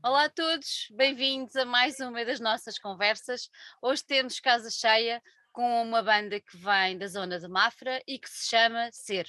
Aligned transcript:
Olá 0.00 0.26
a 0.26 0.28
todos, 0.30 0.86
bem-vindos 0.92 1.56
a 1.56 1.64
mais 1.64 1.98
uma 1.98 2.24
das 2.24 2.38
nossas 2.38 2.78
conversas. 2.78 3.50
Hoje 3.82 4.04
temos 4.04 4.38
casa 4.38 4.70
cheia 4.70 5.20
com 5.52 5.82
uma 5.82 6.00
banda 6.00 6.38
que 6.40 6.56
vem 6.56 6.96
da 6.96 7.08
zona 7.08 7.36
de 7.40 7.48
Mafra 7.48 8.00
e 8.06 8.16
que 8.16 8.30
se 8.30 8.48
chama 8.48 8.88
Ser. 8.92 9.28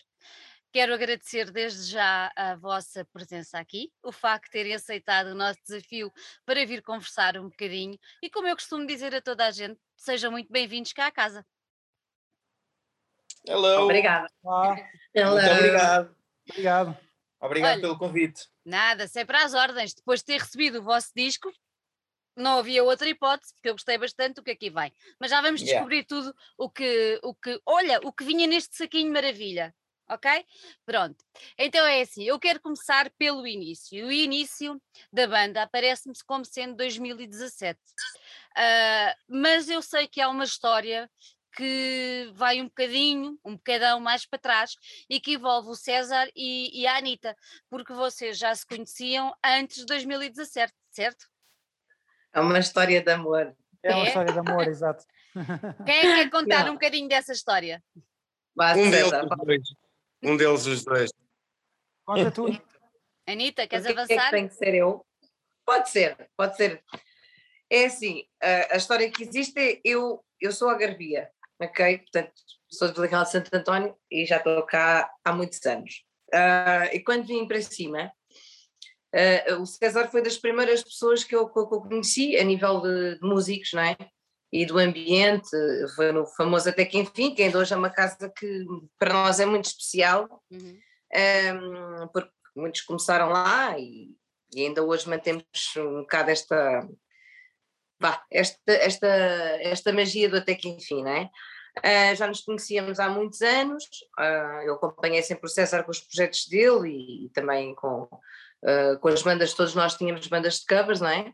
Quero 0.71 0.93
agradecer 0.93 1.49
desde 1.49 1.91
já 1.91 2.31
a 2.35 2.55
vossa 2.55 3.03
presença 3.11 3.57
aqui, 3.57 3.91
o 4.03 4.11
facto 4.11 4.45
de 4.45 4.51
terem 4.51 4.75
aceitado 4.75 5.29
o 5.29 5.35
nosso 5.35 5.59
desafio 5.67 6.13
para 6.45 6.63
vir 6.67 6.83
conversar 6.83 7.35
um 7.37 7.49
bocadinho 7.49 7.97
e, 8.21 8.29
como 8.29 8.47
eu 8.47 8.55
costumo 8.55 8.85
dizer 8.85 9.15
a 9.15 9.21
toda 9.21 9.47
a 9.47 9.51
gente, 9.51 9.79
sejam 9.97 10.31
muito 10.31 10.51
bem-vindos 10.51 10.93
cá 10.93 11.07
à 11.07 11.11
casa. 11.11 11.43
Hello. 13.47 13.85
Obrigada. 13.85 14.27
Olá. 14.43 14.77
Hello. 15.15 15.41
Muito 15.41 15.51
obrigado. 15.51 16.15
Obrigado. 16.47 17.08
Obrigado 17.39 17.73
Olha. 17.73 17.81
pelo 17.81 17.97
convite. 17.97 18.47
Nada, 18.65 19.07
sempre 19.07 19.37
às 19.37 19.53
ordens. 19.53 19.93
Depois 19.93 20.19
de 20.19 20.25
ter 20.27 20.39
recebido 20.39 20.79
o 20.79 20.83
vosso 20.83 21.09
disco, 21.15 21.51
não 22.35 22.59
havia 22.59 22.83
outra 22.83 23.07
hipótese, 23.07 23.53
porque 23.53 23.69
eu 23.69 23.73
gostei 23.73 23.97
bastante 23.97 24.35
do 24.35 24.43
que 24.43 24.51
aqui 24.51 24.69
vem. 24.69 24.93
Mas 25.19 25.31
já 25.31 25.41
vamos 25.41 25.61
Yeah. 25.61 25.79
descobrir 25.79 26.05
tudo 26.05 26.33
o 26.57 26.69
que, 26.69 27.19
o 27.23 27.33
que. 27.33 27.61
Olha, 27.65 27.99
o 28.03 28.11
que 28.11 28.23
vinha 28.23 28.47
neste 28.47 28.75
saquinho 28.75 29.11
maravilha. 29.11 29.73
Ok? 30.11 30.29
Pronto. 30.87 31.23
Então 31.55 31.85
é 31.85 32.01
assim, 32.01 32.23
eu 32.23 32.39
quero 32.39 32.59
começar 32.59 33.11
pelo 33.11 33.45
início. 33.45 34.07
O 34.07 34.11
início 34.11 34.81
da 35.13 35.27
banda 35.27 35.61
aparece-me 35.61 36.15
como 36.25 36.43
sendo 36.43 36.75
2017. 36.75 37.79
Ah, 38.57 39.15
mas 39.27 39.69
eu 39.69 39.81
sei 39.83 40.07
que 40.07 40.19
há 40.19 40.27
uma 40.27 40.45
história 40.45 41.09
que 41.59 42.31
vai 42.35 42.61
um 42.61 42.65
bocadinho, 42.69 43.37
um 43.43 43.57
bocadão 43.57 43.99
mais 43.99 44.25
para 44.25 44.39
trás 44.39 44.77
e 45.09 45.19
que 45.19 45.33
envolve 45.33 45.67
o 45.69 45.75
César 45.75 46.29
e, 46.33 46.81
e 46.81 46.87
a 46.87 46.95
Anitta, 46.95 47.35
porque 47.69 47.91
vocês 47.91 48.37
já 48.37 48.55
se 48.55 48.65
conheciam 48.65 49.35
antes 49.43 49.79
de 49.79 49.85
2017, 49.87 50.73
certo? 50.89 51.25
É 52.31 52.39
uma 52.39 52.57
história 52.59 53.01
de 53.01 53.11
amor. 53.11 53.53
É 53.83 53.93
uma 53.93 54.05
É? 54.05 54.07
história 54.07 54.31
de 54.31 54.39
amor, 54.39 54.67
exato. 54.69 55.03
Quem 55.85 55.95
é 55.97 56.01
que 56.01 56.15
quer 56.15 56.29
contar 56.31 56.63
Não. 56.63 56.71
um 56.71 56.75
bocadinho 56.75 57.09
dessa 57.09 57.33
história? 57.33 57.83
Um 58.77 58.89
deles, 58.89 59.11
os 59.11 59.37
dois. 59.45 59.61
Um 60.23 60.37
deles, 60.37 60.65
os 60.65 60.85
dois. 60.85 61.11
Conta 62.05 62.31
tu. 62.31 62.45
Anitta, 63.27 63.67
queres 63.67 63.85
o 63.85 63.87
que 63.89 63.93
é 63.93 64.01
avançar? 64.01 64.25
que 64.25 64.31
tem 64.31 64.47
que 64.47 64.55
ser 64.55 64.73
eu? 64.75 65.05
Pode 65.65 65.89
ser, 65.89 66.29
pode 66.37 66.55
ser. 66.55 66.81
É 67.69 67.85
assim, 67.85 68.23
a, 68.41 68.75
a 68.75 68.77
história 68.77 69.11
que 69.11 69.23
existe 69.23 69.59
é 69.59 69.79
eu, 69.83 70.23
eu 70.39 70.51
sou 70.51 70.69
a 70.69 70.75
Garbia, 70.77 71.29
ok? 71.59 71.97
Portanto, 71.99 72.31
sou 72.69 72.91
de 72.91 72.99
Legal 72.99 73.23
de 73.23 73.31
Santo 73.31 73.53
António 73.53 73.95
e 74.09 74.25
já 74.25 74.37
estou 74.37 74.61
cá 74.63 75.11
há 75.23 75.33
muitos 75.33 75.63
anos. 75.65 76.03
Ah, 76.33 76.89
e 76.93 76.99
quando 76.99 77.25
vim 77.25 77.47
para 77.47 77.61
cima, 77.61 78.11
ah, 79.13 79.55
o 79.59 79.65
César 79.65 80.07
foi 80.09 80.21
das 80.21 80.37
primeiras 80.37 80.83
pessoas 80.83 81.23
que 81.23 81.35
eu, 81.35 81.49
que 81.49 81.59
eu 81.59 81.67
conheci 81.67 82.37
a 82.37 82.43
nível 82.43 82.81
de, 82.81 83.19
de 83.19 83.27
músicos, 83.27 83.71
não 83.73 83.81
é? 83.81 83.97
E 84.51 84.65
do 84.65 84.79
ambiente, 84.79 85.49
foi 85.95 86.11
no 86.11 86.25
famoso 86.25 86.69
Até 86.69 86.83
que 86.83 86.97
Enfim, 86.97 87.35
que 87.35 87.43
ainda 87.43 87.59
hoje 87.59 87.73
é 87.73 87.77
uma 87.77 87.89
casa 87.91 88.31
que 88.35 88.65
para 88.97 89.13
nós 89.13 89.39
é 89.39 89.45
muito 89.45 89.65
especial, 89.65 90.27
Uhum. 90.51 90.79
um, 92.03 92.07
porque 92.07 92.31
muitos 92.55 92.81
começaram 92.81 93.29
lá 93.29 93.77
e, 93.77 94.09
e 94.53 94.65
ainda 94.65 94.83
hoje 94.83 95.07
mantemos 95.07 95.43
um 95.77 96.01
bocado 96.01 96.31
esta, 96.31 96.87
vá, 97.99 98.23
esta, 98.31 98.59
esta, 98.67 99.07
esta 99.61 99.93
magia 99.93 100.29
do 100.29 100.37
até 100.37 100.55
que 100.55 100.69
enfim, 100.69 101.03
não 101.03 101.11
é? 101.11 101.29
Ah, 101.83 102.13
já 102.15 102.27
nos 102.27 102.41
conhecíamos 102.41 102.99
há 102.99 103.09
muitos 103.09 103.41
anos, 103.41 103.83
ah, 104.17 104.61
eu 104.65 104.73
acompanhei 104.75 105.21
sempre 105.21 105.45
o 105.45 105.49
César 105.49 105.83
com 105.83 105.91
os 105.91 105.99
projetos 105.99 106.47
dele 106.47 106.89
e, 106.89 107.25
e 107.25 107.29
também 107.29 107.75
com, 107.75 108.07
ah, 108.65 108.97
com 108.99 109.07
as 109.07 109.21
bandas, 109.21 109.53
todos 109.53 109.75
nós 109.75 109.95
tínhamos 109.95 110.27
bandas 110.27 110.59
de 110.59 110.65
covers, 110.65 111.01
não 111.01 111.09
é? 111.09 111.33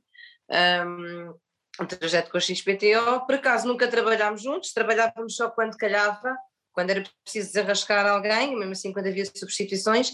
Um, 0.86 1.34
um 1.82 1.86
trajeto 1.86 2.32
com 2.32 2.38
a 2.38 2.42
XPTO, 2.42 3.26
por 3.26 3.36
acaso 3.36 3.68
nunca 3.68 3.88
trabalhámos 3.88 4.42
juntos, 4.42 4.74
trabalhávamos 4.74 5.36
só 5.36 5.50
quando 5.50 5.78
calhava, 5.78 6.36
quando 6.72 6.90
era 6.92 7.04
preciso 7.24 7.54
desarrascar 7.54 8.06
alguém, 8.06 8.56
mesmo 8.56 8.72
assim 8.72 8.94
quando 8.94 9.08
havia 9.08 9.26
substituições, 9.26 10.12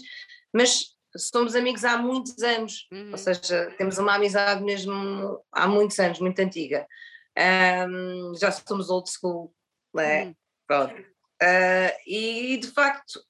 mas 0.52 0.91
somos 1.16 1.54
amigos 1.54 1.84
há 1.84 1.96
muitos 1.96 2.42
anos, 2.42 2.86
Uhum. 2.92 3.10
ou 3.12 3.18
seja, 3.18 3.72
temos 3.76 3.98
uma 3.98 4.14
amizade 4.14 4.62
mesmo 4.62 5.42
há 5.52 5.66
muitos 5.68 5.98
anos, 5.98 6.18
muito 6.20 6.38
antiga. 6.40 6.86
Ahm, 7.36 8.34
já 8.38 8.50
somos 8.52 8.90
old 8.90 9.10
school, 9.10 9.54
não 9.92 10.02
é? 10.02 10.24
Uhum. 10.24 10.34
Pronto. 10.66 10.94
Ah, 11.42 11.96
e 12.06 12.56
de 12.58 12.68
facto, 12.68 13.20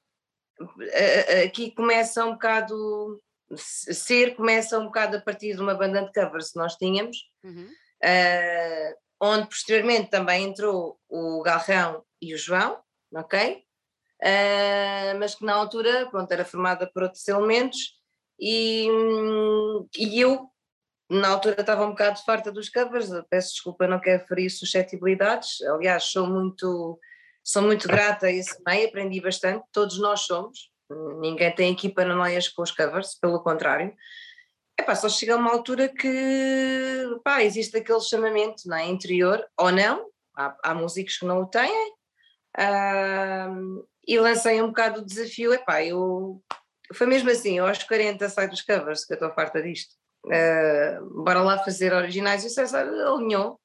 ah, 0.60 1.44
aqui 1.44 1.70
começa 1.72 2.24
um 2.24 2.32
bocado, 2.32 3.20
ser 3.56 4.34
começa 4.36 4.78
um 4.78 4.84
bocado 4.86 5.16
a 5.16 5.20
partir 5.20 5.54
de 5.54 5.60
uma 5.62 5.74
banda 5.74 6.02
de 6.04 6.12
covers 6.12 6.52
que 6.52 6.58
nós 6.58 6.76
tínhamos, 6.76 7.16
Uhum. 7.44 7.68
ah, 8.04 8.94
onde 9.20 9.46
posteriormente 9.48 10.10
também 10.10 10.44
entrou 10.44 10.98
o 11.08 11.42
Galrão 11.42 12.04
e 12.20 12.34
o 12.34 12.38
João, 12.38 12.82
ok? 13.14 13.64
Ah, 14.22 15.14
mas 15.18 15.34
que 15.34 15.44
na 15.44 15.54
altura, 15.54 16.08
pronto, 16.10 16.30
era 16.30 16.44
formada 16.44 16.88
por 16.92 17.02
outros 17.02 17.26
elementos 17.26 18.00
e, 18.38 18.86
e 19.98 20.20
eu, 20.20 20.48
na 21.10 21.28
altura, 21.28 21.60
estava 21.60 21.84
um 21.84 21.90
bocado 21.90 22.20
farta 22.24 22.52
dos 22.52 22.68
covers, 22.68 23.08
peço 23.28 23.54
desculpa, 23.54 23.86
não 23.86 24.00
quero 24.00 24.24
ferir 24.26 24.50
suscetibilidades, 24.50 25.60
aliás, 25.62 26.04
sou 26.04 26.26
muito, 26.26 26.98
sou 27.44 27.62
muito 27.62 27.88
grata 27.88 28.26
a 28.26 28.30
esse 28.30 28.62
meio, 28.64 28.88
aprendi 28.88 29.20
bastante, 29.20 29.64
todos 29.72 29.98
nós 29.98 30.20
somos, 30.20 30.70
ninguém 31.20 31.52
tem 31.54 31.72
aqui 31.72 31.88
paranoias 31.88 32.48
com 32.48 32.62
os 32.62 32.70
covers, 32.70 33.18
pelo 33.20 33.42
contrário, 33.42 33.92
Epá, 34.78 34.94
só 34.94 35.08
chega 35.08 35.34
a 35.34 35.36
uma 35.36 35.52
altura 35.52 35.88
que 35.88 37.20
pá, 37.22 37.42
existe 37.42 37.76
aquele 37.76 38.00
chamamento 38.00 38.62
não 38.66 38.76
é, 38.76 38.86
interior, 38.86 39.44
ou 39.58 39.70
não, 39.70 40.06
há, 40.34 40.56
há 40.64 40.74
músicos 40.74 41.18
que 41.18 41.26
não 41.26 41.42
o 41.42 41.46
têm, 41.46 41.94
ahm, 42.56 43.82
e 44.06 44.18
lancei 44.18 44.60
um 44.62 44.68
bocado 44.68 45.00
o 45.00 45.04
desafio, 45.04 45.52
epá, 45.52 45.82
eu, 45.84 46.42
foi 46.94 47.06
mesmo 47.06 47.30
assim, 47.30 47.58
eu 47.58 47.66
aos 47.66 47.82
40 47.82 48.28
saio 48.28 48.50
dos 48.50 48.62
covers, 48.62 49.04
que 49.04 49.12
eu 49.12 49.16
estou 49.16 49.32
farta 49.32 49.62
disto, 49.62 49.94
Ah, 50.30 51.00
bora 51.24 51.42
lá 51.42 51.58
fazer 51.58 51.92
originais, 51.92 52.44
e 52.44 52.46
o 52.46 52.50
César 52.50 52.82
alinhou, 52.82 53.60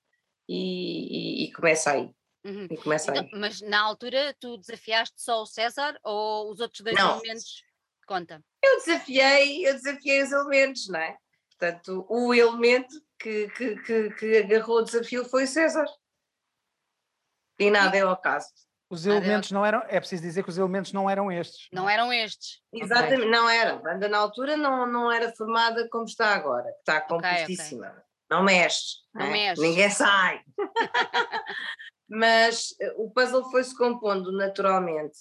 e, 0.48 1.44
e, 1.44 1.46
e 1.46 1.52
começa 1.54 1.92
aí, 1.92 2.10
Uhum. 2.46 2.68
e 2.72 2.78
começa 2.78 3.12
aí. 3.12 3.20
Então, 3.20 3.40
mas 3.40 3.62
na 3.62 3.82
altura 3.82 4.34
tu 4.40 4.58
desafiaste 4.58 5.22
só 5.22 5.42
o 5.42 5.46
César 5.46 6.00
ou 6.04 6.52
os 6.52 6.60
outros 6.60 6.82
dois 6.82 6.96
Não. 6.96 7.18
elementos? 7.18 7.64
Conta. 8.08 8.42
Eu 8.64 8.78
desafiei, 8.78 9.68
eu 9.68 9.74
desafiei 9.74 10.24
os 10.24 10.32
elementos, 10.32 10.88
não 10.88 11.00
é? 11.00 11.18
Portanto, 11.50 12.06
o 12.10 12.34
elemento 12.34 12.94
que, 13.20 13.50
que, 13.50 13.76
que, 13.82 14.10
que 14.12 14.38
agarrou 14.38 14.78
o 14.78 14.84
desafio 14.84 15.26
foi 15.26 15.44
o 15.44 15.48
César. 15.48 15.86
E 17.60 17.70
nada 17.70 17.98
é 17.98 18.02
ao 18.02 18.16
caso. 18.16 18.48
Os 18.90 19.06
Nada, 19.06 19.18
elementos 19.18 19.52
não 19.52 19.66
eram. 19.66 19.84
É 19.90 20.00
preciso 20.00 20.22
dizer 20.22 20.44
que 20.44 20.50
os 20.50 20.58
elementos 20.58 20.94
não 20.94 21.10
eram 21.10 21.30
estes. 21.32 21.68
Não 21.74 21.90
eram 21.90 22.12
estes. 22.12 22.62
Exatamente, 22.72 23.26
não 23.26 23.50
era. 23.50 23.74
A 23.74 23.80
banda 23.80 24.08
na 24.08 24.18
altura 24.18 24.56
não, 24.56 24.88
não 24.88 25.12
era 25.12 25.34
formada 25.36 25.88
como 25.90 26.06
está 26.06 26.34
agora, 26.34 26.72
que 26.72 26.80
está 26.80 26.98
ok. 26.98 27.08
completíssima. 27.10 28.04
Não 28.30 28.44
mexe. 28.44 28.98
Não 29.14 29.26
é? 29.26 29.32
mexe. 29.32 29.62
Ninguém 29.62 29.90
sai. 29.90 30.42
Mas 32.10 32.74
eh, 32.80 32.94
o 32.98 33.10
puzzle 33.12 33.50
foi-se 33.52 33.76
compondo 33.78 34.32
naturalmente. 34.32 35.18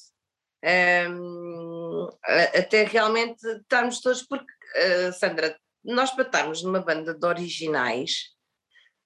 A- 2.24 2.58
até 2.58 2.84
realmente 2.84 3.44
estarmos 3.46 4.00
todos, 4.00 4.22
porque, 4.22 4.52
eh, 4.76 5.12
Sandra, 5.12 5.58
nós 5.84 6.10
para 6.12 6.24
estarmos 6.24 6.62
numa 6.62 6.80
banda 6.80 7.14
de 7.14 7.26
originais, 7.26 8.32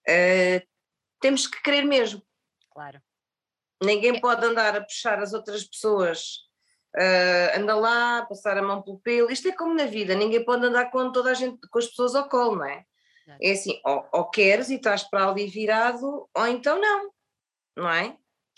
eh, 0.06 0.66
temos 1.21 1.47
que 1.47 1.62
querer 1.62 1.84
mesmo. 1.84 2.22
Claro. 2.71 3.00
Ninguém 3.82 4.20
pode 4.20 4.44
andar 4.44 4.76
a 4.76 4.80
puxar 4.82 5.18
as 5.20 5.32
outras 5.32 5.64
pessoas. 5.64 6.38
ah, 6.96 7.56
anda 7.58 7.74
lá, 7.76 8.26
passar 8.26 8.58
a 8.58 8.62
mão 8.62 8.82
pelo 8.82 8.98
pelo. 9.00 9.30
Isto 9.30 9.48
é 9.48 9.52
como 9.52 9.74
na 9.74 9.86
vida, 9.86 10.14
ninguém 10.14 10.44
pode 10.44 10.66
andar 10.66 10.91
com 10.91 11.10
toda 11.12 11.30
a 11.30 11.34
gente, 11.34 11.58
com 11.70 11.78
as 11.78 11.86
pessoas 11.86 12.14
ao 12.14 12.28
colo, 12.28 12.56
não 12.56 12.64
é? 12.64 12.84
É 13.41 13.53
assim, 13.53 13.80
ou, 13.84 14.09
ou 14.12 14.24
queres 14.30 14.71
e 14.71 14.74
estás 14.74 15.04
para 15.04 15.28
ali 15.28 15.47
virado, 15.47 16.28
ou 16.34 16.47
então 16.48 16.80
não, 16.80 17.10
não 17.77 17.88
é? 17.91 18.16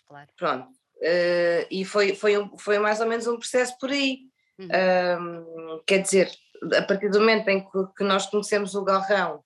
Claro. 0.09 0.29
Pronto. 0.37 0.69
Ah, 1.03 1.67
e 1.71 1.85
foi, 1.85 2.15
foi, 2.15 2.39
um- 2.39 2.57
foi 2.57 2.79
mais 2.79 3.01
ou 3.01 3.07
menos 3.07 3.27
um 3.27 3.39
processo 3.39 3.77
por 3.79 3.91
aí. 3.91 4.21
Uhum. 4.59 4.69
Ahm, 4.73 5.81
quer 5.87 5.99
dizer, 6.03 6.31
a 6.77 6.83
partir 6.83 7.11
do 7.11 7.19
momento 7.21 7.49
em 7.49 7.61
que, 7.61 7.79
que 7.97 8.05
nós 8.05 8.27
conhecemos 8.27 8.75
o 8.75 8.85
Galrão 8.85 9.43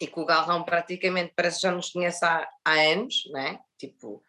e 0.00 0.06
que 0.06 0.20
o 0.20 0.24
Galrão 0.24 0.62
praticamente 0.64 1.32
parece 1.36 1.56
que 1.56 1.62
já 1.62 1.72
nos 1.72 1.90
conhece 1.90 2.24
há, 2.24 2.48
há 2.64 2.72
anos, 2.72 3.24
não 3.32 3.40
é? 3.40 3.58
Tipo, 3.78 4.22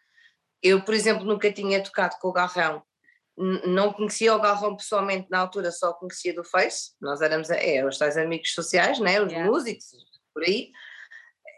eu, 0.62 0.82
por 0.84 0.94
exemplo, 0.94 1.26
nunca 1.26 1.52
tinha 1.52 1.84
tocado 1.84 2.16
com 2.20 2.28
o 2.30 2.34
Galrão, 2.34 2.84
N- 3.38 3.62
não 3.68 3.94
conhecia 3.94 4.36
o 4.36 4.42
Galrão 4.42 4.76
pessoalmente 4.76 5.28
na 5.30 5.40
altura, 5.40 5.72
só 5.72 5.94
conhecia 5.94 6.34
do 6.34 6.44
Face, 6.44 6.92
nós 7.02 7.22
éramos 7.22 7.50
é, 7.50 7.86
os 7.86 7.98
tais 7.98 8.18
amigos 8.18 8.54
sociais, 8.54 9.00
né? 9.00 9.22
os 9.22 9.32
Yeah. 9.32 9.50
músicos, 9.50 9.86
por 10.34 10.44
aí. 10.44 10.72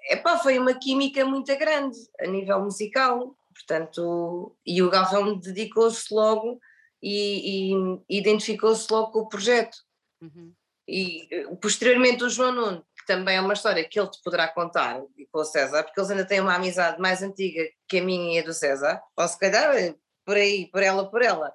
Epá, 0.09 0.37
foi 0.37 0.57
uma 0.59 0.73
química 0.73 1.25
muito 1.25 1.55
grande 1.57 1.97
a 2.19 2.27
nível 2.27 2.59
musical, 2.61 3.35
portanto, 3.53 4.55
e 4.65 4.81
o 4.81 4.89
Galrão 4.89 5.37
dedicou-se 5.37 6.13
logo 6.13 6.59
e, 7.01 7.71
e 7.73 8.17
identificou-se 8.17 8.91
logo 8.91 9.11
com 9.11 9.19
o 9.19 9.29
projeto. 9.29 9.77
Uhum. 10.21 10.53
E 10.87 11.27
eh, 11.31 11.55
posteriormente 11.61 12.23
o 12.23 12.29
João 12.29 12.51
Nuno, 12.51 12.85
que 13.01 13.07
também 13.07 13.37
é 13.37 13.41
uma 13.41 13.53
história 13.53 13.87
que 13.87 13.99
ele 13.99 14.09
te 14.09 14.21
poderá 14.23 14.47
contar 14.47 15.01
e 15.17 15.25
com 15.27 15.39
o 15.39 15.43
César, 15.43 15.83
porque 15.83 15.99
eles 15.99 16.11
ainda 16.11 16.25
têm 16.25 16.39
uma 16.39 16.55
amizade 16.55 16.99
mais 16.99 17.21
antiga 17.21 17.67
que 17.87 17.99
a 17.99 18.03
minha 18.03 18.37
e 18.37 18.39
a 18.39 18.45
do 18.45 18.53
César, 18.53 19.01
ou 19.17 19.27
se 19.27 19.37
calhar 19.37 19.75
eh, 19.75 19.95
por 20.25 20.37
aí, 20.37 20.67
por 20.71 20.81
ela, 20.81 21.09
por 21.09 21.21
ela. 21.21 21.53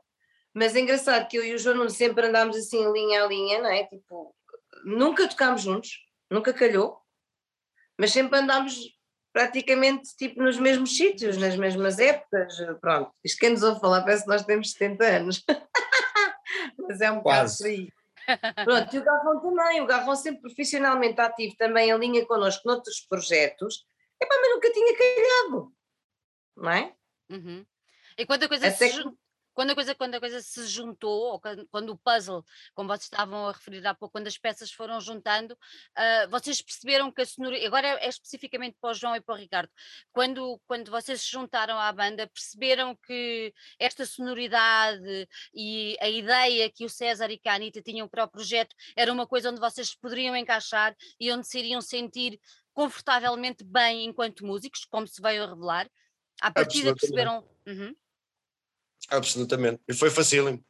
Mas 0.53 0.75
é 0.75 0.81
engraçado 0.81 1.29
que 1.29 1.37
eu 1.37 1.45
e 1.45 1.55
o 1.55 1.59
João 1.59 1.89
sempre 1.89 2.27
andámos 2.27 2.57
assim 2.57 2.91
linha 2.93 3.25
a 3.25 3.27
linha, 3.27 3.63
não 3.63 3.71
é? 3.71 3.85
Tipo, 3.85 4.35
nunca 4.85 5.29
tocámos 5.29 5.63
juntos, 5.63 5.91
nunca 6.31 6.53
calhou, 6.53 6.99
mas 7.99 8.13
sempre 8.13 8.39
andámos 8.39 8.79
praticamente 9.33 10.17
tipo 10.17 10.43
nos 10.43 10.59
mesmos 10.59 10.97
sítios, 10.97 11.37
nas 11.37 11.57
mesmas 11.57 11.99
épocas, 11.99 12.57
pronto. 12.81 13.13
Isto 13.23 13.39
quem 13.39 13.51
nos 13.51 13.63
ouve 13.63 13.81
falar 13.81 14.03
parece 14.03 14.23
que 14.23 14.31
nós 14.31 14.45
temos 14.45 14.73
70 14.73 15.05
anos. 15.05 15.45
mas 16.79 17.01
é 17.01 17.11
um 17.11 17.17
bocado 17.17 17.41
Quase. 17.41 17.59
por 17.59 17.67
aí. 17.67 17.96
Pronto, 18.65 18.95
e 18.95 18.99
o 18.99 19.05
Garrão 19.05 19.41
também, 19.41 19.81
o 19.81 19.87
Garrão 19.87 20.17
sempre 20.17 20.41
profissionalmente 20.43 21.21
ativo 21.21 21.55
também 21.57 21.91
em 21.91 21.99
linha 21.99 22.27
connosco 22.27 22.67
noutros 22.67 23.01
projetos, 23.01 23.87
epá, 24.21 24.35
mas 24.41 24.51
nunca 24.51 24.73
tinha 24.73 24.97
calhado, 24.97 25.73
não 26.57 26.71
é? 26.71 26.95
Uhum. 27.31 27.65
E 28.19 28.27
quando 28.27 28.45
a 28.45 28.49
coisa 28.49 28.67
Até 28.69 28.89
se 28.89 29.03
que- 29.03 29.11
quando 29.57 29.71
a 29.71 29.75
coisa, 29.75 29.95
quando 29.95 30.15
a 30.15 30.21
coisa 30.21 30.43
se 30.43 30.67
juntou, 30.67 31.33
ou 31.33 31.41
quando, 31.41 31.67
quando 31.69 31.91
o 31.91 31.97
puzzle, 31.97 32.45
como 32.75 32.89
vocês 32.91 33.05
estavam 33.05 33.49
a 33.49 33.53
referir 33.53 33.85
há 33.87 33.95
pouco, 33.95 34.13
quando 34.13 34.27
as 34.27 34.37
peças 34.37 34.71
foram 34.71 35.01
juntando, 35.01 35.57
ah, 35.97 36.27
vocês 36.31 36.61
perceberam 36.61 37.11
que 37.11 37.23
a 37.23 37.27
sonoridade, 37.27 37.67
agora 37.67 37.89
é, 37.89 38.05
é 38.05 38.09
especificamente 38.09 38.77
para 38.79 38.91
o 38.91 38.95
João 38.95 39.17
e 39.17 39.21
para 39.23 39.35
o 39.35 39.39
Ricardo, 39.39 39.71
quando, 40.13 40.61
quando 40.67 40.91
vocês 40.91 41.23
se 41.23 41.31
juntaram 41.31 41.79
à 41.79 41.91
banda, 41.91 42.27
perceberam 42.27 42.95
que 42.95 43.55
esta 43.79 44.05
sonoridade 44.05 45.27
e 45.55 45.97
a 46.03 46.09
ideia 46.09 46.71
que 46.71 46.85
o 46.85 46.91
César 46.91 47.31
e 47.31 47.39
que 47.39 47.49
a 47.49 47.55
Anitta 47.55 47.81
tinham 47.81 48.07
para 48.07 48.25
o 48.25 48.29
projeto 48.29 48.77
era 48.95 49.11
uma 49.11 49.27
coisa 49.27 49.51
onde 49.51 49.59
vocês 49.59 49.95
poderiam 49.95 50.37
encaixar 50.37 50.95
e 51.19 51.33
onde 51.33 51.49
se 51.49 51.59
iriam 51.59 51.81
sentir 51.81 52.39
confortavelmente 52.75 53.65
bem 53.65 54.05
enquanto 54.05 54.45
músicos, 54.45 54.85
como 54.85 55.07
se 55.09 55.23
veio 55.23 55.45
a 55.45 55.47
revelar? 55.47 55.91
À 56.43 56.51
partida 56.51 56.95
perceberam. 56.95 57.43
Uhum. 57.67 57.97
Absolutamente. 59.09 59.81
E 59.89 59.95
foi 59.95 60.11
facílimo. 60.11 60.63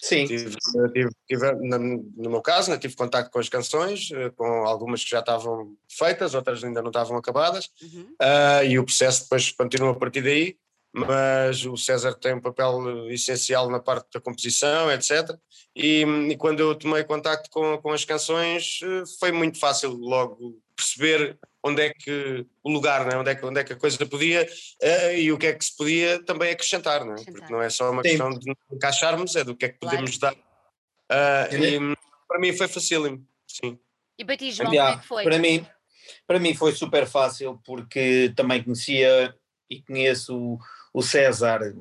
Sim, 0.00 0.26
Tive, 0.26 0.56
tive, 0.92 1.10
tive- 1.28 1.52
no 1.52 2.28
meu 2.28 2.42
caso, 2.42 2.70
né, 2.70 2.76
tive 2.76 2.96
contacto 2.96 3.30
com 3.30 3.38
as 3.38 3.48
canções, 3.48 4.10
eh, 4.12 4.30
com 4.30 4.44
algumas 4.66 5.04
que 5.04 5.10
já 5.10 5.20
estavam 5.20 5.76
feitas, 5.88 6.34
outras 6.34 6.64
ainda 6.64 6.82
não 6.82 6.88
estavam 6.90 7.16
acabadas, 7.16 7.70
Uhum. 7.80 8.12
ah, 8.18 8.64
e 8.64 8.80
o 8.80 8.84
processo 8.84 9.22
depois 9.22 9.52
continua 9.52 9.92
a 9.92 9.94
partir 9.94 10.22
daí, 10.22 10.56
mas 10.92 11.64
o 11.64 11.76
César 11.76 12.14
tem 12.14 12.34
um 12.34 12.40
papel 12.40 13.08
essencial 13.10 13.70
na 13.70 13.78
parte 13.78 14.08
da 14.12 14.20
composição, 14.20 14.90
etc. 14.90 15.38
E, 15.76 16.02
e 16.02 16.36
quando 16.36 16.58
eu 16.60 16.74
tomei 16.74 17.04
contacto 17.04 17.48
com, 17.48 17.78
com 17.78 17.92
as 17.92 18.04
canções, 18.04 18.80
eh, 18.82 19.04
foi 19.20 19.30
muito 19.30 19.60
fácil 19.60 19.92
logo 19.92 20.60
perceber 20.74 21.38
onde 21.62 21.82
é 21.82 21.94
que 21.94 22.44
o 22.62 22.70
lugar, 22.70 23.06
né? 23.06 23.16
onde, 23.16 23.30
é 23.30 23.34
que, 23.34 23.46
onde 23.46 23.60
é 23.60 23.64
que 23.64 23.72
a 23.72 23.76
coisa 23.76 24.04
podia 24.04 24.46
eh, 24.80 25.20
e 25.20 25.32
o 25.32 25.38
que 25.38 25.46
é 25.46 25.52
que 25.52 25.64
se 25.64 25.76
podia 25.76 26.22
também 26.24 26.50
acrescentar, 26.50 27.04
né? 27.04 27.14
Porque 27.24 27.52
não 27.52 27.62
é 27.62 27.70
só 27.70 27.90
uma 27.90 28.02
Sim. 28.02 28.08
questão 28.08 28.30
de 28.30 28.52
encaixarmos, 28.72 29.36
é 29.36 29.44
do 29.44 29.56
que 29.56 29.66
é 29.66 29.68
que 29.68 29.78
Claro. 29.78 29.96
podemos 29.96 30.18
dar. 30.18 30.34
Ah, 31.08 31.48
É. 31.50 31.56
e 31.56 31.96
para 32.26 32.40
mim 32.40 32.52
foi 32.52 32.66
facílimo, 32.66 33.26
sim. 33.46 33.78
E 34.18 34.24
para 34.24 34.36
ti, 34.36 34.50
João, 34.50 34.70
como 34.70 34.80
é 34.80 34.96
que 34.96 35.06
foi? 35.06 35.24
Para 35.24 35.38
mim, 35.38 35.66
para 36.26 36.40
mim 36.40 36.54
foi 36.54 36.72
super 36.72 37.06
fácil 37.06 37.60
porque 37.64 38.32
também 38.34 38.62
conhecia 38.62 39.34
e 39.70 39.80
conheço 39.82 40.36
o, 40.36 40.58
o 40.92 41.02
César 41.02 41.74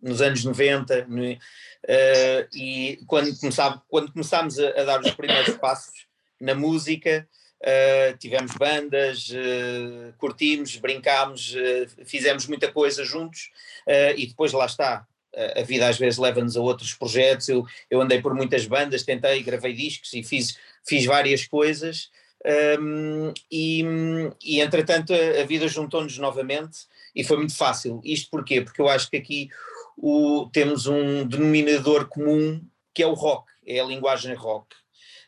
nos 0.00 0.20
anos 0.20 0.44
90 0.44 1.06
né, 1.06 1.38
eh, 1.86 2.48
e 2.52 2.98
quando, 3.06 3.38
começava, 3.38 3.82
quando 3.88 4.12
começámos 4.12 4.58
a, 4.58 4.68
a 4.70 4.84
dar 4.84 5.00
os 5.00 5.12
primeiros 5.12 5.56
passos 5.58 6.06
na 6.40 6.54
música, 6.54 7.28
eh, 7.64 8.16
tivemos 8.18 8.52
bandas, 8.56 9.30
eh, 9.32 10.12
curtimos, 10.18 10.76
brincámos, 10.76 11.54
eh, 11.56 11.86
fizemos 12.04 12.48
muita 12.48 12.72
coisa 12.72 13.04
juntos 13.04 13.52
e 14.16 14.26
depois 14.26 14.52
lá 14.52 14.66
está. 14.66 15.06
A 15.56 15.62
vida 15.62 15.88
às 15.88 15.96
vezes 15.96 16.18
leva-nos 16.18 16.56
a 16.56 16.60
outros 16.60 16.92
projetos. 16.92 17.48
Eu, 17.48 17.64
eu 17.90 18.00
andei 18.02 18.20
por 18.20 18.34
muitas 18.34 18.66
bandas, 18.66 19.02
tentei, 19.02 19.42
gravei 19.42 19.72
discos 19.72 20.12
e 20.12 20.22
fiz, 20.22 20.58
fiz 20.84 21.06
várias 21.06 21.46
coisas. 21.46 22.10
Um, 22.78 23.32
e, 23.50 23.84
e 24.42 24.60
entretanto 24.60 25.14
a, 25.14 25.42
a 25.42 25.44
vida 25.44 25.68
juntou-nos 25.68 26.18
novamente 26.18 26.80
e 27.14 27.24
foi 27.24 27.38
muito 27.38 27.56
fácil. 27.56 28.00
Isto 28.04 28.30
porquê? 28.30 28.60
Porque 28.60 28.80
eu 28.80 28.88
acho 28.88 29.08
que 29.08 29.16
aqui 29.16 29.48
o, 29.96 30.50
temos 30.52 30.86
um 30.86 31.26
denominador 31.26 32.08
comum 32.08 32.60
que 32.92 33.02
é 33.02 33.06
o 33.06 33.14
rock, 33.14 33.50
é 33.66 33.80
a 33.80 33.84
linguagem 33.84 34.34
rock. 34.34 34.74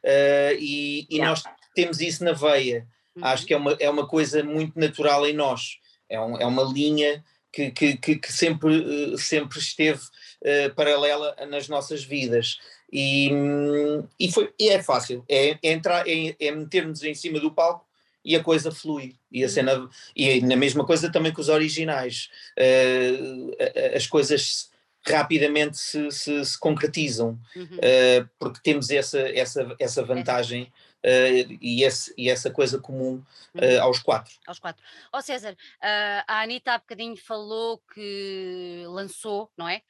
Uh, 0.04 0.54
e 0.60 1.06
e 1.08 1.18
nós 1.18 1.42
temos 1.74 2.00
isso 2.00 2.24
na 2.24 2.32
veia. 2.32 2.86
Uhum. 3.16 3.24
Acho 3.24 3.46
que 3.46 3.54
é 3.54 3.56
uma, 3.56 3.72
é 3.80 3.88
uma 3.90 4.06
coisa 4.06 4.42
muito 4.42 4.78
natural 4.78 5.26
em 5.26 5.32
nós. 5.34 5.78
É, 6.08 6.20
um- 6.20 6.36
é 6.38 6.46
uma 6.46 6.62
linha 6.62 7.24
que, 7.52 7.70
que, 7.70 7.96
que, 7.96 8.32
sempre, 8.32 9.12
eh, 9.14 9.16
sempre 9.16 9.58
esteve 9.58 10.00
eh, 10.42 10.68
paralela 10.70 11.34
nas 11.48 11.68
nossas 11.68 12.02
vidas. 12.04 12.58
E, 12.92 13.30
hum, 13.32 14.06
e, 14.18 14.30
foi, 14.30 14.52
e 14.58 14.68
é 14.68 14.82
fácil, 14.82 15.24
é, 15.28 15.50
é 15.62 15.72
entrar, 15.72 16.06
é, 16.08 16.34
é 16.38 16.50
meter-nos 16.50 17.02
em 17.02 17.14
cima 17.14 17.38
do 17.40 17.50
palco 17.52 17.86
e 18.24 18.34
a 18.36 18.42
coisa 18.42 18.70
flui. 18.72 19.16
E 19.30 19.42
a 19.42 19.46
Uhum. 19.46 19.52
cena, 19.52 19.88
e 20.16 20.40
na 20.42 20.56
mesma 20.56 20.84
coisa 20.84 21.10
também 21.10 21.32
com 21.32 21.40
os 21.40 21.48
originais. 21.48 22.28
A- 22.58 23.96
as 23.96 24.06
coisas 24.06 24.70
rapidamente 25.06 25.76
se, 25.78 26.10
se, 26.10 26.44
se 26.44 26.58
concretizam, 26.58 27.38
Uhum. 27.54 27.78
eh, 27.82 28.24
porque 28.38 28.60
temos 28.62 28.90
essa, 28.90 29.20
essa, 29.20 29.76
essa 29.78 30.02
vantagem 30.02 30.72
eh, 31.06 31.46
e, 31.60 31.82
esse, 31.84 32.14
e 32.16 32.30
essa 32.30 32.50
coisa 32.50 32.78
comum 32.78 33.22
eh, 33.56 33.76
aos 33.76 33.98
quatro. 33.98 34.32
aos 34.46 34.58
quatro. 34.58 34.82
Ó 35.12 35.20
César, 35.20 35.54
ah, 35.82 36.24
a 36.26 36.40
Anitta 36.40 36.72
há 36.72 36.78
bocadinho 36.78 37.14
falou 37.14 37.78
que 37.92 38.84
lançou, 38.86 39.52
não 39.54 39.68
é? 39.68 39.82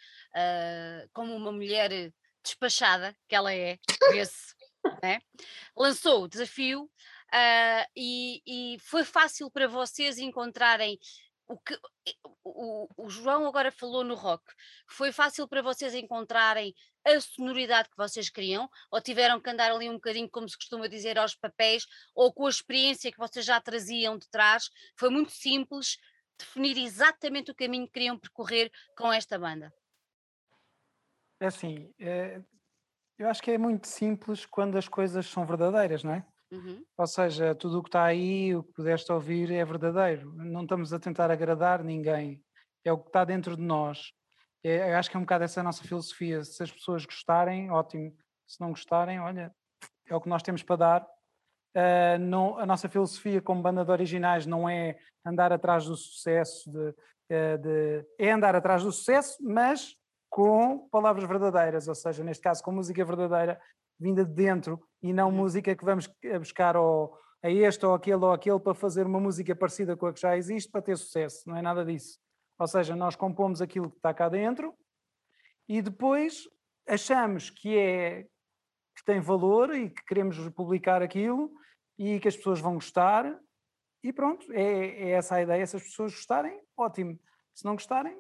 Como 1.13 1.33
uma 1.37 1.53
mulher 1.53 2.13
despachada, 2.43 3.17
que 3.29 3.37
ela 3.37 3.55
é, 3.55 3.79
vê-se, 4.11 4.55
né? 5.05 5.21
lançou 5.77 6.25
o 6.25 6.29
desafio 6.29 6.91
e, 7.97 8.43
e 8.45 8.79
foi 8.81 9.05
fácil 9.05 9.49
para 9.49 9.69
vocês 9.69 10.19
encontrarem 10.19 10.99
o 11.47 11.57
que 11.59 11.79
o, 12.43 12.89
o 12.97 13.09
João 13.09 13.47
agora 13.47 13.71
falou 13.71 14.03
no 14.03 14.15
rock. 14.15 14.43
Foi 14.87 15.13
fácil 15.13 15.47
para 15.47 15.63
vocês 15.63 15.95
encontrarem 15.95 16.75
a 17.05 17.21
sonoridade 17.21 17.89
que 17.91 17.97
vocês 17.97 18.31
queriam 18.31 18.69
ou 18.91 19.01
tiveram 19.01 19.41
que 19.41 19.51
andar 19.51 19.71
ali 19.71 19.89
um 19.89 19.95
bocadinho, 19.95 20.29
como 20.31 20.49
se 20.49 20.57
costuma 20.57 20.87
dizer, 20.87 21.19
aos 21.19 21.35
papéis 21.35 21.87
ou 22.15 22.33
com 22.33 22.47
a 22.47 22.51
experiência 22.51 23.13
que 23.13 23.19
vocês 23.19 23.45
já 23.45 23.61
traziam 23.61 24.19
de 24.19 24.29
trás? 24.29 24.71
Foi 24.97 25.11
muito 25.11 25.33
simples 25.33 25.99
definir 26.39 26.79
exatamente 26.79 27.51
o 27.51 27.55
caminho 27.55 27.87
que 27.87 27.93
queriam 27.93 28.19
percorrer 28.19 28.71
com 28.97 29.13
esta 29.13 29.39
banda. 29.39 29.73
É 31.41 31.47
assim, 31.47 31.93
é, 31.99 32.41
eu 33.19 33.29
acho 33.29 33.43
que 33.43 33.51
é 33.51 33.59
muito 33.59 33.87
simples 33.87 34.47
quando 34.47 34.77
as 34.77 34.89
coisas 34.89 35.27
são 35.27 35.47
verdadeiras, 35.47 36.03
não 36.03 36.15
é? 36.15 36.27
Uhum, 36.51 36.85
Ou 36.97 37.07
seja, 37.07 37.55
tudo 37.55 37.79
o 37.79 37.83
que 37.83 37.89
está 37.89 38.05
aí, 38.05 38.55
o 38.55 38.63
que 38.63 38.73
pudeste 38.73 39.11
ouvir 39.11 39.51
é 39.51 39.65
verdadeiro. 39.65 40.33
Não 40.35 40.63
estamos 40.63 40.93
a 40.93 40.99
tentar 40.99 41.31
agradar 41.31 41.83
ninguém. 41.83 42.43
É 42.85 42.93
o 42.93 42.99
que 42.99 43.09
está 43.09 43.25
dentro 43.25 43.57
de 43.57 43.63
nós. 43.63 44.13
É, 44.65 44.91
eu 44.93 44.97
acho 44.97 45.11
que 45.11 45.17
é 45.17 45.19
um 45.19 45.23
bocado 45.25 45.45
essa 45.45 45.61
a 45.61 45.65
nossa 45.65 45.85
filosofia. 45.85 46.43
Se 46.43 46.63
as 46.63 46.73
pessoas 46.73 47.05
gostarem, 47.05 47.71
ótimo. 47.71 48.17
Se 48.47 48.61
não 48.61 48.71
gostarem, 48.71 49.21
olha, 49.21 49.55
é 50.07 50.15
o 50.15 50.21
que 50.21 50.29
nós 50.29 50.43
temos 50.43 50.63
para 50.63 50.77
dar. 50.77 51.07
Ah, 51.77 52.17
não, 52.19 52.59
a 52.59 52.65
nossa 52.65 52.89
filosofia 52.89 53.43
como 53.43 53.61
banda 53.63 53.85
de 53.85 53.91
originais 53.91 54.47
não 54.47 54.69
é 54.69 54.97
andar 55.25 55.53
atrás 55.53 55.87
do 55.87 55.97
sucesso, 55.97 56.71
de, 56.71 56.95
eh, 57.31 57.57
de- 57.59 58.07
é 58.19 58.31
andar 58.31 58.55
atrás 58.55 58.83
do 58.85 58.93
sucesso, 58.93 59.37
mas 59.43 59.97
com 60.31 60.89
palavras 60.89 61.25
verdadeiras, 61.29 61.89
ou 61.89 61.95
seja, 61.95 62.23
neste 62.25 62.43
caso 62.43 62.63
com 62.63 62.71
música 62.73 63.05
verdadeira 63.05 63.61
vinda 63.99 64.25
de 64.25 64.33
dentro 64.33 64.81
e 65.03 65.13
não 65.13 65.29
Uhum. 65.29 65.35
música 65.37 65.75
que 65.75 65.85
vamos 65.85 66.09
buscar 66.39 66.77
ao, 66.77 67.19
a 67.43 67.51
este 67.51 67.85
ou 67.87 67.95
aquele 67.95 68.25
ou 68.25 68.33
aquele 68.33 68.59
para 68.61 68.75
fazer 68.75 69.07
uma 69.07 69.21
música 69.21 69.55
parecida 69.55 69.97
com 69.97 70.07
a 70.07 70.13
que 70.13 70.21
já 70.21 70.37
existe 70.37 70.71
para 70.71 70.83
ter 70.83 70.97
sucesso, 70.97 71.49
não 71.49 71.57
é 71.57 71.63
nada 71.63 71.85
disso. 71.85 72.19
Ou 72.65 72.69
seja, 72.69 72.97
nós 72.97 73.15
compomos 73.15 73.61
aquilo 73.61 73.91
que 73.91 73.99
está 73.99 74.15
cá 74.15 74.27
dentro 74.27 74.75
e 75.69 75.83
depois 75.83 76.49
achamos 76.89 77.51
que 77.51 77.77
é 77.77 78.23
que 78.97 79.05
tem 79.05 79.21
valor 79.21 79.75
e 79.75 79.91
que 79.91 80.03
queremos 80.07 80.39
publicar 80.49 81.03
aquilo 81.03 81.53
e 81.99 82.19
que 82.19 82.27
as 82.27 82.35
pessoas 82.35 82.61
vão 82.61 82.77
gostar 82.77 83.39
e 84.03 84.15
pronto, 84.15 84.51
é, 84.51 84.63
é 84.63 85.11
essa 85.11 85.35
a 85.35 85.43
ideia. 85.43 85.67
Se 85.67 85.77
as 85.77 85.83
pessoas 85.83 86.15
gostarem, 86.15 86.59
ótimo. 86.75 87.21
Se 87.55 87.67
não 87.67 87.75
gostarem, 87.75 88.19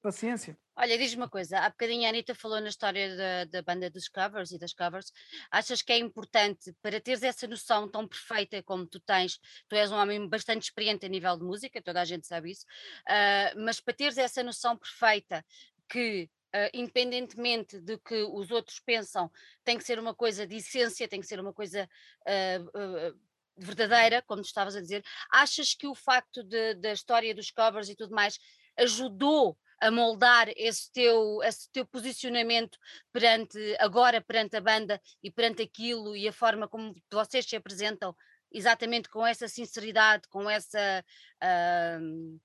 paciência. 0.00 0.58
Olha, 0.76 0.96
diz-me 0.96 1.22
uma 1.22 1.28
coisa, 1.28 1.58
há 1.58 1.68
bocadinho 1.68 2.06
a 2.06 2.08
Anitta 2.08 2.34
falou 2.34 2.60
na 2.60 2.68
história 2.68 3.14
da, 3.14 3.44
da 3.44 3.62
banda 3.62 3.90
dos 3.90 4.08
covers 4.08 4.50
e 4.50 4.58
das 4.58 4.72
covers. 4.72 5.12
Achas 5.50 5.82
que 5.82 5.92
é 5.92 5.98
importante 5.98 6.74
para 6.80 7.00
teres 7.00 7.22
essa 7.22 7.46
noção 7.46 7.88
tão 7.88 8.08
perfeita 8.08 8.62
como 8.62 8.86
tu 8.86 8.98
tens? 9.00 9.38
Tu 9.68 9.76
és 9.76 9.92
um 9.92 9.96
homem 9.96 10.26
bastante 10.28 10.62
experiente 10.62 11.04
a 11.04 11.08
nível 11.08 11.36
de 11.36 11.44
música, 11.44 11.82
toda 11.82 12.00
a 12.00 12.04
gente 12.04 12.26
sabe 12.26 12.52
isso, 12.52 12.64
ah, 13.06 13.52
mas 13.56 13.80
para 13.80 13.94
teres 13.94 14.16
essa 14.16 14.42
noção 14.42 14.76
perfeita 14.76 15.44
que. 15.88 16.30
ah, 16.52 16.70
independentemente 16.72 17.78
de 17.80 17.98
que 17.98 18.22
os 18.22 18.50
outros 18.50 18.80
pensam, 18.80 19.30
tem 19.64 19.76
que 19.76 19.84
ser 19.84 19.98
uma 19.98 20.14
coisa 20.14 20.46
de 20.46 20.56
essência, 20.56 21.06
tem 21.08 21.20
que 21.20 21.26
ser 21.26 21.38
uma 21.40 21.52
coisa 21.52 21.88
ah, 22.26 22.58
ah, 22.74 23.12
verdadeira, 23.56 24.22
como 24.22 24.42
tu 24.42 24.46
estavas 24.46 24.74
a 24.74 24.80
dizer, 24.80 25.04
achas 25.30 25.74
que 25.74 25.86
o 25.86 25.94
facto 25.94 26.42
de, 26.42 26.74
da 26.74 26.92
história 26.92 27.34
dos 27.34 27.50
covers 27.50 27.88
e 27.88 27.94
tudo 27.94 28.14
mais 28.14 28.38
ajudou 28.78 29.58
a 29.80 29.90
moldar 29.90 30.48
esse 30.56 30.92
teu, 30.92 31.42
esse 31.42 31.70
teu 31.72 31.86
posicionamento 31.86 32.78
perante 33.12 33.58
agora 33.78 34.20
perante 34.20 34.56
a 34.56 34.60
banda 34.60 35.00
e 35.22 35.30
perante 35.30 35.62
aquilo 35.62 36.14
e 36.14 36.28
a 36.28 36.32
forma 36.32 36.68
como 36.68 36.94
vocês 37.10 37.46
se 37.46 37.56
apresentam 37.56 38.14
exatamente 38.52 39.08
com 39.08 39.26
essa 39.26 39.48
sinceridade, 39.48 40.28
com 40.28 40.48
essa 40.50 41.04
uh, 41.42 42.40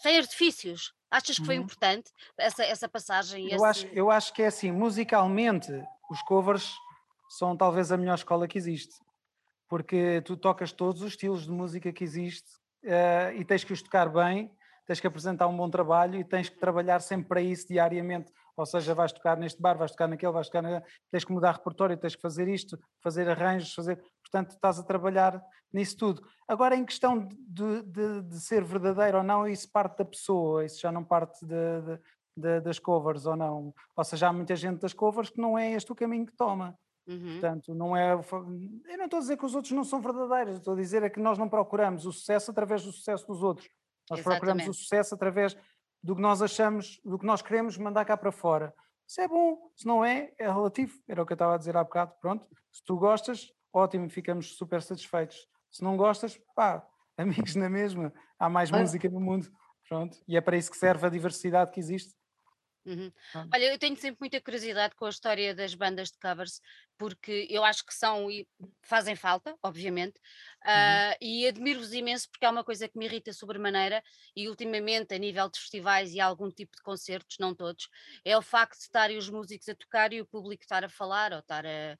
sem 0.00 0.18
artifícios. 0.18 0.94
Achas 1.10 1.38
que 1.38 1.44
foi 1.44 1.56
uhum. 1.56 1.64
importante 1.64 2.12
essa, 2.38 2.62
essa 2.62 2.88
passagem? 2.88 3.50
Eu, 3.50 3.56
esse... 3.56 3.64
acho, 3.64 3.86
eu 3.88 4.10
acho 4.10 4.32
que 4.32 4.42
é 4.42 4.46
assim, 4.46 4.70
musicalmente, 4.70 5.72
os 6.08 6.22
covers 6.22 6.72
são 7.28 7.56
talvez 7.56 7.90
a 7.90 7.96
melhor 7.96 8.14
escola 8.14 8.46
que 8.46 8.56
existe, 8.56 8.94
porque 9.68 10.22
tu 10.24 10.36
tocas 10.36 10.70
todos 10.70 11.02
os 11.02 11.08
estilos 11.08 11.44
de 11.44 11.50
música 11.50 11.92
que 11.92 12.04
existe 12.04 12.48
uh, 12.84 13.34
e 13.34 13.44
tens 13.44 13.64
que 13.64 13.72
os 13.72 13.82
tocar 13.82 14.08
bem 14.08 14.52
tens 14.90 14.98
que 14.98 15.06
apresentar 15.06 15.46
um 15.46 15.56
bom 15.56 15.70
trabalho 15.70 16.18
e 16.18 16.24
tens 16.24 16.48
que 16.48 16.58
trabalhar 16.58 16.98
sempre 16.98 17.28
para 17.28 17.40
isso 17.40 17.68
diariamente. 17.68 18.32
Ou 18.56 18.66
seja, 18.66 18.92
vais 18.92 19.12
tocar 19.12 19.36
neste 19.36 19.62
bar, 19.62 19.78
vais 19.78 19.92
tocar 19.92 20.08
naquele, 20.08 20.32
vais 20.32 20.48
tocar 20.48 20.62
naquele, 20.62 20.84
tens 21.12 21.24
que 21.24 21.32
mudar 21.32 21.52
repertório, 21.52 21.96
tens 21.96 22.16
que 22.16 22.20
fazer 22.20 22.48
isto, 22.48 22.76
fazer 23.00 23.28
arranjos, 23.28 23.72
fazer. 23.72 24.02
Portanto, 24.20 24.50
estás 24.50 24.80
a 24.80 24.82
trabalhar 24.82 25.40
nisso 25.72 25.96
tudo. 25.96 26.26
Agora, 26.48 26.74
em 26.74 26.84
questão 26.84 27.28
de, 27.38 27.82
de, 27.84 28.22
de 28.22 28.40
ser 28.40 28.64
verdadeiro 28.64 29.18
ou 29.18 29.22
não, 29.22 29.46
isso 29.46 29.70
parte 29.70 29.98
da 29.98 30.04
pessoa, 30.04 30.64
isso 30.64 30.80
já 30.80 30.90
não 30.90 31.04
parte 31.04 31.46
de, 31.46 32.00
de, 32.36 32.60
das 32.60 32.80
covers 32.80 33.26
ou 33.26 33.36
não. 33.36 33.72
Ou 33.94 34.04
seja, 34.04 34.26
há 34.26 34.32
muita 34.32 34.56
gente 34.56 34.80
das 34.80 34.92
covers 34.92 35.30
que 35.30 35.40
não 35.40 35.56
é 35.56 35.70
este 35.70 35.92
o 35.92 35.94
caminho 35.94 36.26
que 36.26 36.36
toma. 36.36 36.76
Uhum. 37.06 37.38
Portanto, 37.38 37.72
não 37.76 37.96
é. 37.96 38.12
Eu 38.12 38.98
não 38.98 39.04
estou 39.04 39.18
a 39.18 39.20
dizer 39.20 39.36
que 39.36 39.46
os 39.46 39.54
outros 39.54 39.72
não 39.72 39.84
são 39.84 40.00
verdadeiros, 40.00 40.56
estou 40.56 40.74
a 40.74 40.76
dizer 40.76 41.04
é 41.04 41.08
que 41.08 41.20
nós 41.20 41.38
não 41.38 41.48
procuramos 41.48 42.06
o 42.06 42.12
sucesso 42.12 42.50
através 42.50 42.84
do 42.84 42.90
sucesso 42.90 43.24
dos 43.28 43.40
outros. 43.40 43.70
Nós 44.10 44.18
Exatamente. 44.18 44.40
procuramos 44.40 44.68
o 44.68 44.74
sucesso 44.74 45.14
através 45.14 45.56
do 46.02 46.16
que 46.16 46.22
nós 46.22 46.42
achamos, 46.42 47.00
do 47.04 47.18
que 47.18 47.24
nós 47.24 47.40
queremos 47.40 47.78
mandar 47.78 48.04
cá 48.04 48.16
para 48.16 48.32
fora. 48.32 48.74
Se 49.06 49.22
é 49.22 49.28
bom, 49.28 49.70
se 49.76 49.86
não 49.86 50.04
é, 50.04 50.32
é 50.38 50.46
relativo. 50.46 50.98
Era 51.08 51.22
o 51.22 51.26
que 51.26 51.32
eu 51.32 51.34
estava 51.36 51.54
a 51.54 51.58
dizer 51.58 51.76
há 51.76 51.84
bocado. 51.84 52.12
Pronto, 52.20 52.46
se 52.72 52.82
tu 52.84 52.96
gostas, 52.96 53.52
ótimo, 53.72 54.08
ficamos 54.08 54.56
super 54.56 54.82
satisfeitos. 54.82 55.46
Se 55.70 55.82
não 55.82 55.96
gostas, 55.96 56.40
pá, 56.54 56.84
amigos 57.16 57.54
na 57.54 57.68
mesma, 57.68 58.12
há 58.38 58.48
mais 58.48 58.70
música 58.70 59.08
no 59.08 59.20
mundo. 59.20 59.48
Pronto, 59.88 60.18
e 60.26 60.36
é 60.36 60.40
para 60.40 60.56
isso 60.56 60.70
que 60.70 60.76
serve 60.76 61.06
a 61.06 61.10
diversidade 61.10 61.70
que 61.70 61.80
existe. 61.80 62.14
Uhum. 62.84 63.12
Olha, 63.52 63.72
eu 63.72 63.78
tenho 63.78 63.96
sempre 63.96 64.16
muita 64.20 64.40
curiosidade 64.40 64.94
com 64.94 65.04
a 65.04 65.10
história 65.10 65.54
das 65.54 65.74
bandas 65.74 66.10
de 66.10 66.18
covers, 66.18 66.60
porque 66.96 67.46
eu 67.50 67.62
acho 67.62 67.84
que 67.84 67.94
são 67.94 68.30
e 68.30 68.48
fazem 68.82 69.14
falta, 69.14 69.56
obviamente, 69.62 70.18
uhum. 70.64 70.72
uh, 70.72 71.16
e 71.20 71.46
admiro-vos 71.46 71.92
imenso 71.92 72.28
porque 72.30 72.46
é 72.46 72.50
uma 72.50 72.64
coisa 72.64 72.88
que 72.88 72.98
me 72.98 73.04
irrita 73.04 73.32
sobremaneira 73.32 74.02
e 74.34 74.48
ultimamente 74.48 75.14
a 75.14 75.18
nível 75.18 75.48
de 75.50 75.58
festivais 75.58 76.14
e 76.14 76.20
algum 76.20 76.50
tipo 76.50 76.74
de 76.76 76.82
concertos, 76.82 77.36
não 77.38 77.54
todos, 77.54 77.88
é 78.24 78.36
o 78.36 78.42
facto 78.42 78.78
de 78.78 78.84
estarem 78.84 79.18
os 79.18 79.28
músicos 79.28 79.68
a 79.68 79.74
tocar 79.74 80.12
e 80.12 80.20
o 80.20 80.26
público 80.26 80.62
estar 80.62 80.84
a 80.84 80.88
falar 80.88 81.32
ou 81.32 81.40
estar 81.40 81.66
a. 81.66 81.98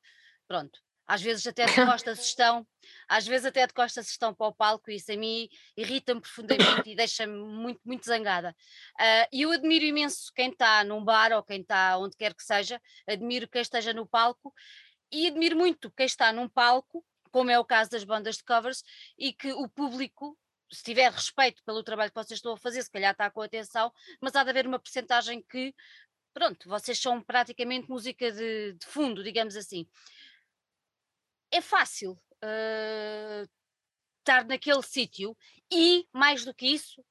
Pronto, 0.48 0.80
às 1.10 1.20
vezes 1.20 1.44
até 1.44 1.66
de 1.66 1.74
costas 1.84 2.20
estão, 2.20 2.64
às 3.08 3.26
vezes 3.26 3.44
até 3.44 3.66
de 3.66 3.74
costas 3.74 4.08
estão 4.08 4.32
para 4.32 4.46
o 4.46 4.54
palco 4.54 4.90
e 4.90 4.94
isso 4.94 5.10
a 5.10 5.16
mim 5.16 5.48
irrita-me 5.76 6.20
profundamente 6.20 6.88
e 6.88 6.94
deixa-me 6.94 7.36
muito, 7.36 7.80
muito 7.84 8.06
zangada. 8.06 8.54
Uh, 8.94 9.26
e 9.32 9.42
eu 9.42 9.50
admiro 9.50 9.84
imenso 9.84 10.32
quem 10.32 10.50
está 10.50 10.84
num 10.84 11.04
bar 11.04 11.32
ou 11.32 11.42
quem 11.42 11.62
está 11.62 11.98
onde 11.98 12.16
quer 12.16 12.32
que 12.32 12.44
seja, 12.44 12.80
admiro 13.08 13.48
quem 13.48 13.60
esteja 13.60 13.92
no 13.92 14.06
palco 14.06 14.54
e 15.10 15.26
admiro 15.26 15.56
muito 15.56 15.90
quem 15.90 16.06
está 16.06 16.32
num 16.32 16.48
palco, 16.48 17.04
como 17.32 17.50
é 17.50 17.58
o 17.58 17.64
caso 17.64 17.90
das 17.90 18.04
bandas 18.04 18.36
de 18.36 18.44
covers, 18.44 18.84
e 19.18 19.32
que 19.32 19.52
o 19.52 19.68
público 19.68 20.38
se 20.72 20.84
tiver 20.84 21.10
respeito 21.10 21.60
pelo 21.64 21.82
trabalho 21.82 22.12
que 22.12 22.22
vocês 22.22 22.38
estão 22.38 22.52
a 22.52 22.56
fazer, 22.56 22.80
se 22.84 22.90
calhar 22.90 23.10
está 23.10 23.28
com 23.28 23.42
atenção, 23.42 23.92
mas 24.20 24.36
há 24.36 24.44
de 24.44 24.50
haver 24.50 24.68
uma 24.68 24.78
percentagem 24.78 25.42
que, 25.42 25.74
pronto, 26.32 26.68
vocês 26.68 26.96
são 26.96 27.20
praticamente 27.20 27.90
música 27.90 28.30
de, 28.30 28.74
de 28.74 28.86
fundo, 28.86 29.24
digamos 29.24 29.56
assim 29.56 29.84
é 31.50 31.60
fácil 31.60 32.12
uh, 32.12 33.48
estar 34.20 34.44
naquele 34.44 34.82
sítio 34.82 35.36
e, 35.70 36.06
mais 36.12 36.44
do 36.44 36.54
que 36.54 36.66
isso, 36.66 37.04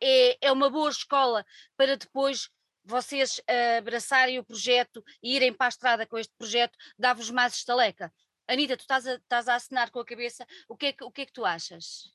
é, 0.00 0.46
é 0.46 0.52
uma 0.52 0.70
boa 0.70 0.90
escola 0.90 1.44
para 1.76 1.96
depois 1.96 2.50
vocês 2.84 3.38
uh, 3.38 3.78
abraçarem 3.78 4.38
o 4.38 4.44
projeto 4.44 5.02
e 5.22 5.36
irem 5.36 5.52
para 5.52 5.66
a 5.66 5.68
estrada 5.68 6.06
com 6.06 6.18
este 6.18 6.34
projeto, 6.36 6.76
dá-vos 6.98 7.30
mais 7.30 7.54
estaleca. 7.54 8.12
Anitta, 8.46 8.76
tu 8.76 8.80
estás 8.80 9.06
a, 9.06 9.14
estás 9.14 9.48
a 9.48 9.54
assinar 9.54 9.90
com 9.90 10.00
a 10.00 10.04
cabeça, 10.04 10.46
o 10.68 10.76
que, 10.76 10.86
é 10.86 10.92
que, 10.92 11.04
o 11.04 11.10
que 11.10 11.22
é 11.22 11.26
que 11.26 11.32
tu 11.32 11.44
achas? 11.44 12.12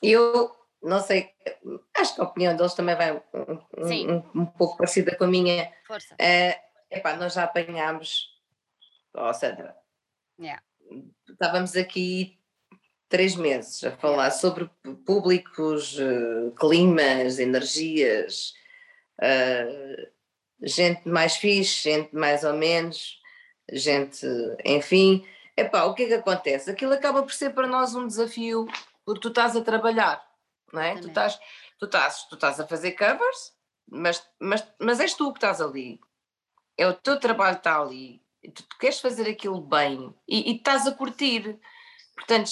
Eu 0.00 0.56
não 0.80 1.00
sei, 1.00 1.34
acho 1.96 2.14
que 2.14 2.20
a 2.20 2.24
opinião 2.24 2.56
deles 2.56 2.74
também 2.74 2.94
vai 2.94 3.12
um, 3.12 3.20
um, 3.76 4.42
um 4.42 4.46
pouco 4.46 4.76
parecida 4.76 5.16
com 5.16 5.24
a 5.24 5.28
minha. 5.28 5.72
Força. 5.84 6.14
Uh, 6.14 6.54
epá, 6.88 7.16
nós 7.16 7.34
já 7.34 7.42
apanhámos, 7.44 8.28
oh, 9.14 9.34
Sandra, 9.34 9.76
Yeah. 10.38 10.62
Estávamos 11.28 11.76
aqui 11.76 12.38
três 13.08 13.34
meses 13.34 13.82
a 13.84 13.90
falar 13.90 14.26
yeah. 14.26 14.36
sobre 14.36 14.70
públicos, 15.04 15.98
uh, 15.98 16.52
climas, 16.52 17.38
energias, 17.38 18.54
uh, 19.20 20.08
gente 20.62 21.08
mais 21.08 21.36
fixe, 21.36 21.90
gente 21.90 22.14
mais 22.14 22.44
ou 22.44 22.54
menos, 22.54 23.20
gente, 23.72 24.26
enfim. 24.64 25.26
Epá, 25.56 25.84
o 25.84 25.94
que 25.94 26.04
é 26.04 26.06
que 26.06 26.14
acontece? 26.14 26.70
Aquilo 26.70 26.92
acaba 26.92 27.22
por 27.22 27.32
ser 27.32 27.50
para 27.50 27.66
nós 27.66 27.94
um 27.94 28.06
desafio, 28.06 28.66
porque 29.04 29.20
tu 29.20 29.28
estás 29.28 29.56
a 29.56 29.60
trabalhar, 29.60 30.24
não 30.72 30.80
é? 30.80 30.94
Tu 31.00 31.08
estás, 31.08 31.38
tu, 31.78 31.86
estás, 31.86 32.28
tu 32.28 32.36
estás 32.36 32.60
a 32.60 32.66
fazer 32.66 32.92
covers, 32.92 33.52
mas, 33.90 34.24
mas, 34.38 34.64
mas 34.80 35.00
és 35.00 35.14
tu 35.14 35.32
que 35.32 35.38
estás 35.38 35.60
ali. 35.60 36.00
É 36.76 36.86
o 36.86 36.94
teu 36.94 37.18
trabalho 37.18 37.56
que 37.56 37.60
está 37.60 37.80
ali 37.80 38.22
tu, 38.50 38.62
tu 38.62 38.78
queres 38.78 39.00
fazer 39.00 39.28
aquilo 39.28 39.60
bem 39.60 40.14
e, 40.28 40.52
e 40.52 40.56
estás 40.56 40.86
a 40.86 40.92
curtir. 40.92 41.58
Portanto, 42.14 42.50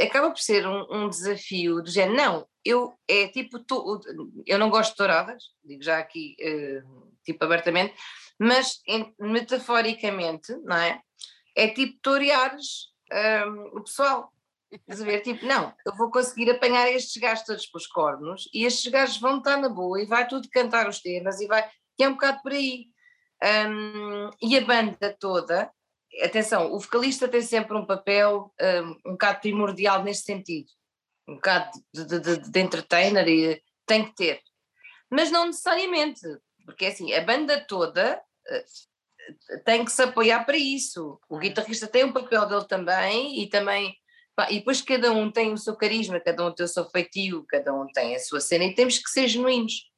acaba 0.00 0.30
por 0.30 0.38
ser 0.38 0.66
um, 0.66 0.86
um, 0.90 1.08
desafio 1.08 1.82
do 1.82 1.90
género, 1.90 2.16
não, 2.16 2.46
eu 2.64 2.94
é 3.08 3.28
tipo, 3.28 3.58
tu, 3.58 4.00
eu 4.46 4.58
não 4.58 4.70
gosto 4.70 4.92
de 4.92 4.96
touradas, 4.96 5.44
digo 5.64 5.82
já 5.82 5.98
aqui 5.98 6.36
uh, 6.40 7.10
tipo 7.24 7.44
abertamente, 7.44 7.94
mas 8.38 8.80
em, 8.86 9.14
metaforicamente, 9.18 10.54
não 10.62 10.76
é? 10.76 11.00
É 11.56 11.68
tipo 11.68 11.98
toreares 12.00 12.90
um, 13.12 13.16
ehm, 13.16 13.70
o 13.74 13.82
pessoal. 13.82 14.32
Estás 14.70 15.02
a 15.02 15.04
ver? 15.04 15.20
Tipo, 15.22 15.44
não, 15.46 15.74
eu 15.84 15.96
vou 15.96 16.12
conseguir 16.12 16.48
apanhar 16.48 16.88
estes 16.88 17.20
gajos 17.20 17.44
todos 17.44 17.66
pelos 17.66 17.88
cornos 17.88 18.48
e 18.54 18.64
estes 18.64 18.90
gajos 18.90 19.18
vão 19.18 19.38
estar 19.38 19.56
na 19.56 19.68
boa 19.68 20.00
e 20.00 20.06
vai 20.06 20.28
tudo 20.28 20.48
cantar 20.48 20.88
os 20.88 21.00
temas 21.00 21.40
e 21.40 21.48
vai, 21.48 21.68
que 21.96 22.04
é 22.04 22.08
um 22.08 22.12
bocado 22.12 22.40
por 22.40 22.52
aí. 22.52 22.86
Um, 23.42 24.30
e 24.42 24.56
a 24.58 24.64
banda 24.64 25.16
toda, 25.18 25.70
atenção, 26.22 26.72
o 26.72 26.78
vocalista 26.78 27.26
tem 27.26 27.40
sempre 27.40 27.76
um 27.76 27.86
papel 27.86 28.52
um, 28.60 29.10
um 29.10 29.12
bocado 29.12 29.40
primordial 29.40 30.02
neste 30.02 30.24
sentido, 30.24 30.68
um 31.26 31.36
bocado 31.36 31.70
de, 31.94 32.04
de, 32.04 32.20
de, 32.20 32.50
de 32.50 32.60
entertainer 32.60 33.26
e 33.26 33.62
tem 33.86 34.04
que 34.04 34.14
ter, 34.14 34.42
mas 35.10 35.30
não 35.30 35.46
necessariamente, 35.46 36.20
porque 36.66 36.86
assim, 36.86 37.12
a 37.14 37.22
banda 37.22 37.64
toda 37.66 38.20
uh, 38.20 39.60
tem 39.64 39.84
que 39.84 39.92
se 39.92 40.02
apoiar 40.02 40.44
para 40.44 40.56
isso. 40.56 41.20
O 41.28 41.38
guitarrista 41.38 41.86
tem 41.86 42.04
um 42.04 42.12
papel 42.12 42.46
dele 42.46 42.64
também 42.66 43.42
e 43.42 43.48
também. 43.48 43.96
E 44.48 44.58
depois 44.58 44.80
cada 44.80 45.12
um 45.12 45.30
tem 45.30 45.52
o 45.52 45.58
seu 45.58 45.76
carisma, 45.76 46.18
cada 46.18 46.46
um 46.46 46.54
tem 46.54 46.64
o 46.64 46.68
seu 46.68 46.88
feitio, 46.88 47.44
cada 47.46 47.74
um 47.74 47.86
tem 47.88 48.14
a 48.14 48.18
sua 48.18 48.40
cena 48.40 48.64
e 48.64 48.74
temos 48.74 48.98
que 48.98 49.10
ser 49.10 49.28
genuínos 49.28 49.89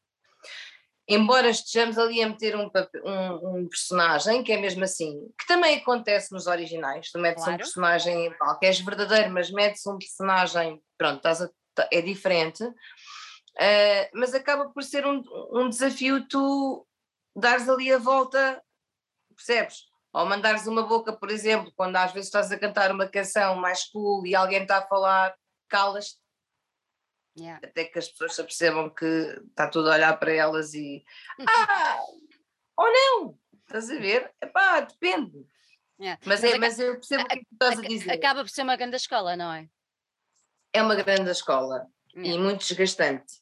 embora 1.09 1.51
estejamos 1.51 1.99
ali 1.99 2.23
a 2.23 2.29
meter 2.29 2.57
um, 2.57 2.71
um, 3.05 3.57
um, 3.57 3.69
personagem 3.69 4.43
que 4.43 4.53
é 4.53 4.61
mesmo 4.61 4.85
assim, 4.85 5.29
que 5.39 5.47
também 5.47 5.77
acontece 5.77 6.33
nos 6.33 6.47
originais, 6.47 7.11
tu 7.11 7.19
metes 7.19 7.43
claro. 7.43 7.55
um 7.55 7.59
personagem, 7.59 8.35
que 8.61 8.67
és 8.67 8.81
verdadeiro, 8.81 9.31
mas 9.31 9.51
metes 9.51 9.87
um 9.87 9.99
personagem, 9.99 10.81
pronto, 10.97 11.27
a, 11.27 11.35
tá, 11.75 11.89
é 11.93 12.01
diferente, 12.01 12.63
uh, 12.65 12.75
mas 14.15 14.35
acaba 14.35 14.71
por 14.71 14.83
ser 14.83 15.07
um, 15.07 15.23
um 15.53 15.69
desafio 15.69 16.27
tu 16.29 16.87
dares 17.35 17.69
ali 17.69 17.93
a 17.93 17.99
volta, 17.99 18.63
percebes? 19.35 19.91
Ou 20.15 20.27
mandares 20.27 20.67
uma 20.67 20.83
boca, 20.83 21.13
por 21.13 21.31
exemplo, 21.31 21.73
quando 21.75 21.97
às 21.97 22.13
vezes 22.13 22.29
estás 22.29 22.53
a 22.53 22.59
cantar 22.59 22.93
uma 22.93 23.09
canção 23.09 23.57
mais 23.57 23.85
cool 23.85 24.27
e 24.27 24.35
alguém 24.35 24.63
está 24.63 24.79
a 24.79 24.87
falar, 24.87 25.35
calas-te 25.69 26.22
Yeah. 27.39 27.61
Até 27.67 27.85
que 27.85 27.99
as 27.99 28.09
pessoas 28.09 28.35
se 28.35 28.41
apercebam 28.41 28.91
que 28.91 29.05
está 29.49 29.67
tudo 29.69 29.91
a 29.91 29.95
olhar 29.95 30.19
para 30.19 30.33
elas 30.33 30.75
e 30.75 31.03
ah, 31.41 31.99
ou 32.77 32.87
não, 32.93 33.39
estás 33.67 33.91
a 33.91 33.99
ver? 33.99 34.31
Epá, 34.41 34.81
depende. 34.81 35.47
Yeah. 35.99 36.21
Mas, 36.27 36.45
é, 36.45 36.59
mas 36.59 36.79
eu 36.79 36.95
percebo 36.95 37.23
o 37.23 37.29
que 37.29 37.37
tu 37.37 37.47
estás 37.53 37.79
a 37.79 37.83
dizer. 37.83 38.11
Acaba 38.11 38.43
por 38.43 38.51
ser 38.51 38.63
uma 38.63 38.77
grande 38.77 38.97
escola, 38.97 39.37
não 39.37 39.53
é? 39.53 39.69
É 40.73 40.83
uma 40.83 40.95
grande 40.95 41.31
escola 41.31 41.87
yeah. 42.15 42.35
e 42.35 42.39
muito 42.39 42.67
desgastante. 42.67 43.41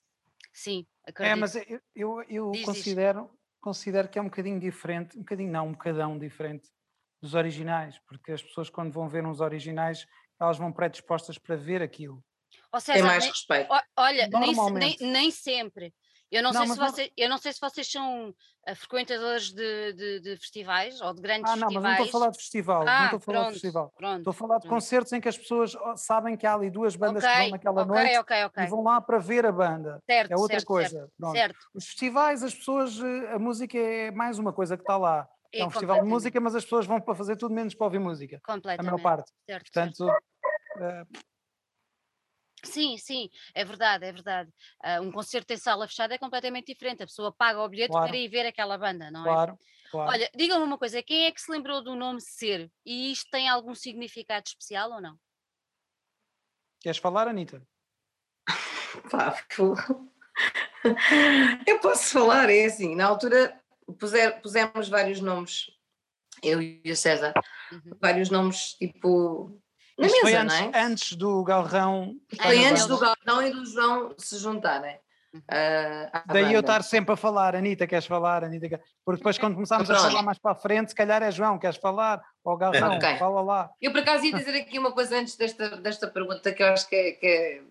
Sim, 0.52 0.87
acredito. 1.04 1.32
É, 1.32 1.35
mas 1.35 1.54
eu, 1.56 1.80
eu, 1.94 2.23
eu 2.28 2.50
diz, 2.52 2.64
considero, 2.64 3.23
diz. 3.23 3.61
considero 3.61 4.09
que 4.09 4.18
é 4.18 4.23
um 4.23 4.26
bocadinho 4.26 4.61
diferente, 4.61 5.16
um 5.16 5.20
bocadinho 5.20 5.50
não, 5.50 5.68
um 5.68 5.73
bocadão 5.73 6.18
diferente 6.18 6.68
dos 7.20 7.35
originais, 7.35 7.99
porque 8.06 8.32
as 8.32 8.42
pessoas 8.42 8.68
quando 8.70 8.92
vão 8.92 9.09
ver 9.09 9.25
uns 9.25 9.40
originais, 9.40 10.06
elas 10.38 10.59
vão 10.59 10.73
predispostas 10.73 11.38
para 11.38 11.56
ver 11.56 11.82
aquilo. 11.82 12.23
Ou 12.73 12.81
Tem 12.81 12.95
seja, 12.95 13.05
mais 13.07 13.25
nem- 13.25 13.33
respeito. 13.33 13.69
olha, 13.97 14.29
nem, 14.29 14.55
nem, 14.73 14.97
nem 15.00 15.31
sempre. 15.31 15.93
Eu 16.31 16.45
não, 16.45 16.53
Não, 16.53 16.61
sei 16.61 16.69
mas 16.69 16.77
se 16.77 16.81
não- 16.81 16.91
vocês, 16.93 17.11
eu 17.17 17.29
não 17.29 17.39
sei 17.39 17.53
se 17.53 17.61
vocês 17.61 17.91
são 17.91 18.33
ah, 18.65 18.75
frequentadores 18.77 19.53
de, 19.53 19.93
de- 19.95 20.21
de 20.21 20.37
festivais 20.37 21.00
ou 21.00 21.12
de 21.12 21.21
grandes 21.21 21.50
Ah, 21.50 21.57
não, 21.57 21.73
mas 21.73 21.83
festivais. 21.83 21.85
não 21.85 21.91
estou 22.05 22.07
a 22.07 22.21
falar 22.21 22.31
de 22.31 22.39
festival, 22.39 22.85
não 22.85 22.89
Ah, 22.93 23.05
estou 23.07 23.17
a 23.17 23.21
falar 23.21 23.39
de 23.39 23.43
pronto, 23.45 23.53
festival. 23.55 23.93
pronto. 23.97 24.19
Estou 24.19 24.31
a 24.31 24.35
falar 24.35 24.55
de 24.59 24.61
pronto. 24.61 24.75
concertos 24.75 25.12
em 25.12 25.21
que 25.21 25.29
as 25.29 25.37
pessoas 25.39 25.77
sabem 25.97 26.37
que 26.37 26.47
há 26.47 26.55
ali 26.55 26.71
duas 26.71 26.95
bandas 26.95 27.25
que 27.27 27.37
vão 27.37 27.49
naquela 27.50 27.83
ok, 27.83 27.95
noite 27.97 28.19
ok, 28.19 28.45
ok. 28.45 28.62
e 28.62 28.67
vão 28.69 28.83
lá 28.85 29.00
para 29.00 29.19
ver 29.19 29.45
a 29.45 29.50
banda. 29.50 30.00
Certo, 30.09 30.31
É 30.31 30.37
outra 30.37 30.55
certo, 30.59 30.67
coisa. 30.67 30.99
Certo, 31.21 31.33
certo. 31.33 31.59
Os 31.75 31.87
festivais, 31.87 32.45
as 32.45 32.55
pessoas, 32.55 33.00
eh, 33.03 33.33
a 33.33 33.39
música 33.39 33.77
é 33.77 34.11
mais 34.12 34.39
uma 34.39 34.53
coisa 34.53 34.77
que 34.77 34.85
está 34.85 34.97
lá. 34.97 35.29
É, 35.53 35.61
É 35.62 35.67
um 35.67 35.71
festival 35.71 36.00
de 36.00 36.07
música, 36.09 36.41
mas 36.41 36.55
as 36.55 36.62
pessoas 36.62 36.87
vão 36.87 37.00
para 37.00 37.15
fazer 37.17 37.37
tudo 37.37 37.53
menos 37.53 37.75
para 37.75 37.87
ouvir 37.87 37.99
música, 37.99 38.37
a 38.47 38.53
Completamente. 38.53 38.85
maior 38.93 39.03
parte. 39.03 39.33
Certo, 39.45 39.69
certo. 39.73 39.97
Portanto, 39.97 40.23
eh, 40.81 41.05
Sim, 42.64 42.97
sim, 42.99 43.29
é 43.55 43.64
verdade, 43.64 44.05
é 44.05 44.12
verdade. 44.12 44.50
Ah, 44.83 45.00
um 45.00 45.11
concerto 45.11 45.52
em 45.52 45.57
sala 45.57 45.87
fechada 45.88 46.14
é 46.14 46.19
completamente 46.19 46.67
diferente. 46.67 47.02
A 47.02 47.07
pessoa 47.07 47.33
paga 47.33 47.61
o 47.62 47.69
bilhete 47.69 47.93
Claro. 47.93 48.09
para 48.09 48.17
ir 48.17 48.29
ver 48.29 48.47
aquela 48.47 48.76
banda, 48.79 49.11
não 49.11 49.21
é? 49.21 49.33
claro, 49.33 49.59
claro. 49.90 50.11
Olha, 50.12 50.31
diga-me 50.35 50.64
uma 50.64 50.79
coisa, 50.79 51.02
quem 51.02 51.26
é 51.26 51.33
que 51.33 51.40
se 51.40 51.50
lembrou 51.50 51.83
do 51.83 51.95
nome 51.95 52.21
Ser? 52.21 52.71
E 52.85 53.12
isto 53.12 53.29
tem 53.31 53.49
algum 53.49 53.75
significado 53.75 54.45
especial 54.47 54.90
ou 54.93 55.00
não? 55.00 55.19
Queres 56.81 56.99
falar, 56.99 57.29
Anitta? 57.29 57.62
Pá, 59.11 59.37
eu 61.67 61.79
posso 61.81 62.12
falar, 62.12 62.49
é 62.50 62.64
assim, 62.64 62.95
na 62.95 63.07
altura 63.07 63.61
puser- 63.99 64.40
pusemos 64.40 64.88
vários 64.88 65.21
nomes, 65.21 65.71
eu 66.43 66.61
e 66.62 66.83
o 66.90 66.97
César, 66.97 67.33
Uhum. 67.73 67.97
vários 68.00 68.31
nomes 68.31 68.75
tipo 68.75 69.61
na 70.00 70.07
Isto 70.07 70.21
foi 70.21 70.30
mesa, 70.33 70.42
antes, 70.42 70.61
não 70.61 70.66
é? 70.73 70.83
antes 70.83 71.12
do 71.16 71.45
Galrão. 71.45 72.14
Foi 72.42 72.64
antes 72.64 72.87
do 72.87 72.99
Galvão 72.99 73.42
e 73.47 73.50
do 73.50 73.64
João 73.66 74.14
se 74.19 74.38
juntarem. 74.38 74.99
À 76.12 76.25
Daí 76.26 76.42
eu 76.42 76.49
banda. 76.49 76.59
estar 76.61 76.83
sempre 76.83 77.12
a 77.12 77.16
falar, 77.16 77.54
Anitta, 77.54 77.87
queres 77.87 78.07
falar? 78.07 78.42
Anitta, 78.42 78.69
quer- 78.69 78.83
porque 79.04 79.19
depois 79.19 79.38
quando 79.38 79.54
começámos 79.54 79.88
a 79.90 79.95
falar 79.97 80.23
mais 80.23 80.38
para 80.38 80.52
a 80.52 80.57
frente, 80.57 80.88
se 80.90 80.95
calhar 80.95 81.23
é 81.23 81.30
João, 81.30 81.57
queres 81.59 81.76
falar? 81.76 82.21
Ou 82.42 82.57
Galrão, 82.57 82.97
Ok. 82.97 83.16
fala 83.16 83.40
lá. 83.40 83.71
Eu 83.80 83.92
por 83.92 84.00
acaso 84.00 84.25
ia 84.25 84.35
dizer 84.37 84.57
aqui 84.57 84.78
uma 84.78 84.90
coisa 84.92 85.16
antes 85.19 85.37
desta, 85.37 85.76
desta 85.76 86.09
pergunta 86.09 86.52
que 86.52 86.62
eu 86.62 86.66
acho 86.73 86.88
que 86.88 86.97
é, 86.97 87.12
que 87.12 87.26
é 87.26 87.62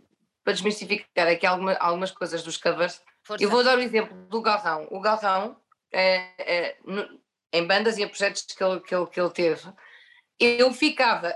para 0.44 0.54
desmistificar 0.54 1.28
aqui 1.28 1.46
alguma, 1.46 1.74
algumas 1.74 2.12
coisas 2.12 2.44
dos 2.44 2.56
covers. 2.56 3.02
Força. 3.24 3.44
Eu 3.44 3.50
vou 3.50 3.62
dar 3.64 3.78
o 3.78 3.82
exemplo 3.82 4.16
do 4.30 4.42
Galrão. 4.42 4.88
O 4.90 5.02
Galrão, 5.02 5.58
é, 5.92 6.30
é, 6.40 6.78
no- 6.86 7.20
em 7.52 7.66
bandas 7.68 7.98
e 7.98 8.04
em 8.04 8.08
projetos 8.08 8.44
que 8.44 8.64
ele, 8.64 8.80
que, 8.80 8.96
ele, 8.96 9.08
que 9.08 9.20
ele 9.20 9.30
teve, 9.32 9.62
eu 10.40 10.72
ficava 10.72 11.36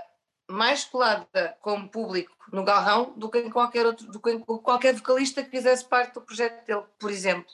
mais 0.50 0.84
colada 0.84 1.56
como 1.60 1.88
público 1.88 2.34
no 2.52 2.64
Galrão 2.64 3.12
do 3.16 3.30
que 3.30 3.38
em 3.38 3.50
qualquer 3.50 3.86
outro, 3.86 4.06
do 4.06 4.20
que 4.20 4.30
em 4.30 4.40
qualquer 4.40 4.94
vocalista 4.94 5.42
que 5.42 5.50
fizesse 5.50 5.84
parte 5.84 6.14
do 6.14 6.20
projeto 6.20 6.64
dele, 6.66 6.84
por 6.98 7.10
exemplo. 7.10 7.50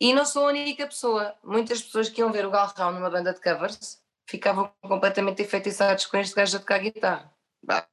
E 0.00 0.12
não 0.12 0.24
sou 0.24 0.44
a 0.46 0.48
única 0.48 0.86
pessoa. 0.86 1.34
Muitas 1.44 1.80
pessoas 1.80 2.08
que 2.08 2.20
iam 2.20 2.32
ver 2.32 2.44
o 2.44 2.50
Galrão 2.50 2.92
numa 2.92 3.08
banda 3.10 3.32
de 3.32 3.40
covers 3.40 4.02
ficavam 4.28 4.72
completamente 4.82 5.42
enfeitiçados 5.42 6.06
com 6.06 6.16
este 6.16 6.34
gajo 6.34 6.56
a 6.56 6.60
tocar 6.60 6.78
guitarra. 6.78 7.32
Bah. 7.62 7.86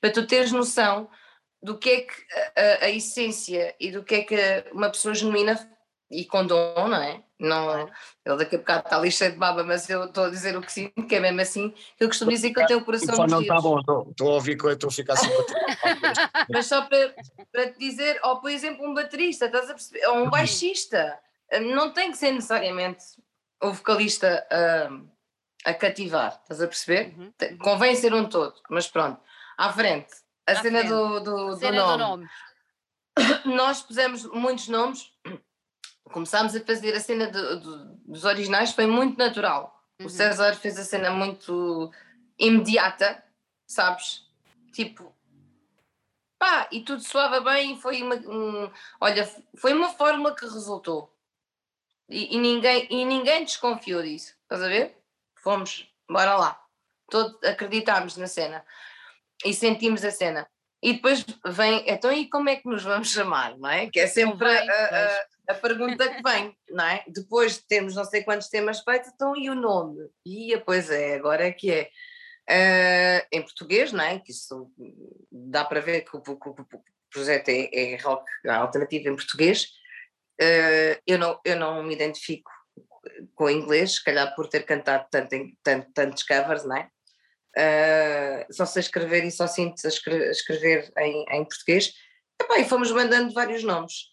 Para 0.00 0.12
tu 0.12 0.26
teres 0.26 0.52
noção 0.52 1.10
do 1.62 1.76
que 1.78 1.90
é 1.90 2.00
que 2.02 2.14
a, 2.56 2.60
a- 2.60 2.84
a 2.86 2.90
essência 2.90 3.74
e 3.78 3.90
do 3.90 4.02
que 4.04 4.14
é 4.14 4.22
que 4.22 4.36
uma 4.72 4.88
pessoa 4.90 5.14
genuína 5.14 5.58
e 6.10 6.24
com 6.24 6.46
dom, 6.46 6.88
não 6.88 7.02
é? 7.02 7.22
Não, 7.44 7.88
ele 8.24 8.36
daqui 8.36 8.56
a 8.56 8.58
bocado 8.58 8.84
está 8.84 8.96
ali 8.96 9.10
cheio 9.10 9.32
de 9.32 9.38
baba, 9.38 9.62
mas 9.62 9.88
eu 9.88 10.04
estou 10.04 10.24
a 10.24 10.30
dizer 10.30 10.56
o 10.56 10.60
que 10.60 10.72
sinto, 10.72 11.06
que 11.06 11.14
é 11.14 11.20
mesmo 11.20 11.40
assim. 11.40 11.74
Eu 11.98 12.08
costumo 12.08 12.30
dizer 12.30 12.52
que 12.52 12.60
ele 12.60 12.66
tem 12.66 12.76
o 12.76 12.84
coração 12.84 13.16
nos 13.16 13.30
não 13.30 13.42
está 13.42 13.60
bom, 13.60 13.78
estou 13.80 14.08
estou 14.10 14.30
a 14.30 14.34
ouvir 14.34 14.56
que 14.56 14.64
eu 14.64 14.72
estou 14.72 14.88
a 14.88 14.92
ficar 14.92 15.12
assim. 15.14 15.28
Mas 16.50 16.66
só 16.66 16.82
para, 16.82 17.14
para 17.52 17.70
te 17.72 17.78
dizer, 17.78 18.20
ou 18.24 18.40
por 18.40 18.50
exemplo, 18.50 18.86
um 18.86 18.94
baterista, 18.94 19.46
estás 19.46 19.70
a 19.70 19.74
perceber? 19.74 20.06
Ou 20.06 20.24
um 20.24 20.30
baixista, 20.30 21.18
não 21.60 21.92
tem 21.92 22.10
que 22.10 22.18
ser 22.18 22.32
necessariamente 22.32 23.04
o 23.62 23.72
vocalista 23.72 24.46
a, 24.50 25.70
a 25.70 25.74
cativar, 25.74 26.40
estás 26.42 26.60
a 26.62 26.66
perceber? 26.66 27.14
Uhum, 27.16 27.32
uhum. 27.40 27.58
Convém 27.58 27.94
ser 27.94 28.12
um 28.14 28.26
todo, 28.28 28.54
mas 28.68 28.88
pronto, 28.88 29.20
à 29.56 29.72
frente. 29.72 30.24
A 30.46 30.52
À 30.52 30.56
cena 30.56 30.80
frente. 30.80 30.90
do, 30.92 31.20
do, 31.20 31.46
do 31.50 31.56
Cena 31.56 31.80
do 31.82 31.98
nome. 31.98 31.98
nome. 32.02 32.28
Nós 33.56 33.80
pusemos 33.82 34.24
muitos 34.26 34.68
nomes, 34.68 35.10
começámos 36.14 36.54
a 36.54 36.60
fazer 36.64 36.94
a 36.94 37.00
cena 37.00 37.26
do- 37.26 37.58
do- 37.60 37.84
dos 38.06 38.24
originais, 38.24 38.70
foi 38.72 38.86
muito 38.86 39.18
natural. 39.18 39.84
Uhum. 39.98 40.06
O 40.06 40.08
César 40.08 40.54
fez 40.54 40.78
a 40.78 40.84
cena 40.84 41.10
muito 41.10 41.90
imediata, 42.38 43.20
sabes? 43.66 44.24
Tipo, 44.72 45.12
pá, 46.38 46.68
e 46.70 46.82
tudo 46.82 47.02
soava 47.02 47.40
bem 47.40 47.76
foi 47.80 48.00
uma, 48.00 48.14
um- 48.14 48.70
olha, 49.00 49.28
foi 49.56 49.72
uma 49.72 49.88
fórmula 49.88 50.34
que 50.36 50.44
resultou. 50.44 51.12
E, 52.08 52.36
e 52.36 52.38
ninguém, 52.38 52.86
e 52.90 53.04
ninguém 53.04 53.44
desconfiou 53.44 54.00
disso, 54.02 54.36
estás 54.42 54.62
a 54.62 54.68
ver? 54.68 54.96
Fomos, 55.36 55.92
bora 56.08 56.36
lá. 56.36 56.64
Todo, 57.10 57.38
acreditámos 57.44 58.16
na 58.16 58.28
cena 58.28 58.64
e 59.44 59.52
sentimos 59.52 60.04
a 60.04 60.12
cena. 60.12 60.46
E 60.84 60.92
depois 60.94 61.24
vem, 61.46 61.82
então 61.88 62.12
e 62.12 62.28
como 62.28 62.50
é 62.50 62.56
que 62.56 62.68
nos 62.68 62.82
vamos 62.82 63.10
chamar, 63.10 63.56
não 63.58 63.70
é? 63.70 63.88
Que 63.90 64.00
é 64.00 64.06
sempre 64.06 64.46
a, 64.46 64.60
Convém, 64.60 64.70
a- 64.70 65.06
a- 65.48 65.52
a 65.52 65.54
pergunta 65.54 66.08
que 66.14 66.22
vem, 66.22 66.54
não 66.68 66.84
é? 66.84 67.02
Depois 67.08 67.54
de 67.56 67.66
termos 67.66 67.94
não 67.94 68.04
sei 68.04 68.22
quantos 68.22 68.48
temas 68.48 68.80
feitos, 68.80 69.10
então 69.14 69.34
e 69.36 69.48
o 69.48 69.54
nome? 69.54 70.08
E 70.26 70.56
pois 70.66 70.90
é, 70.90 71.14
agora 71.14 71.46
é 71.46 71.52
que 71.52 71.70
é. 71.70 71.88
Ah, 72.48 73.26
em 73.32 73.40
português, 73.40 73.92
não 73.92 74.04
é? 74.04 74.18
Que 74.18 74.30
isso 74.32 74.70
dá 75.32 75.64
para 75.64 75.80
ver 75.80 76.02
que 76.02 76.14
o, 76.16 76.20
que 76.20 76.30
o- 76.32 76.36
que 76.36 76.50
o 76.50 76.82
projeto 77.10 77.48
é, 77.48 77.70
é 77.94 77.96
rock 77.96 78.24
alternativo 78.48 79.08
em 79.08 79.16
português. 79.16 79.68
Ah, 80.40 81.00
eu, 81.06 81.18
não, 81.18 81.40
eu 81.44 81.56
não 81.56 81.82
me 81.82 81.94
identifico 81.94 82.50
com 83.34 83.44
o 83.44 83.50
inglês, 83.50 83.94
se 83.94 84.04
calhar 84.04 84.34
por 84.34 84.48
ter 84.48 84.64
cantado 84.64 85.06
tanto 85.10 85.34
tanto, 85.62 85.90
tantos 85.92 86.22
covers, 86.24 86.64
não 86.64 86.76
é? 86.76 86.88
Ah, 87.56 88.46
só 88.50 88.66
sei 88.66 88.80
escrever 88.80 89.24
e 89.24 89.30
só 89.30 89.46
sinto 89.46 89.84
a 89.84 89.88
escre- 89.88 90.28
a 90.28 90.30
escrever 90.30 90.92
em, 90.98 91.24
em 91.30 91.44
português. 91.44 91.92
Epá, 92.40 92.58
e 92.58 92.64
fomos 92.68 92.90
mandando 92.90 93.32
vários 93.32 93.62
nomes. 93.62 94.10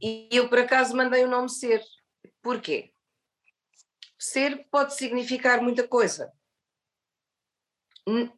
E 0.00 0.28
eu, 0.32 0.48
por 0.48 0.58
acaso, 0.58 0.96
mandei 0.96 1.24
o 1.24 1.28
nome 1.30 1.48
Ser. 1.48 1.82
Porquê? 2.42 2.92
Ser 4.18 4.66
pode 4.70 4.94
significar 4.94 5.62
muita 5.62 5.86
coisa. 5.86 6.32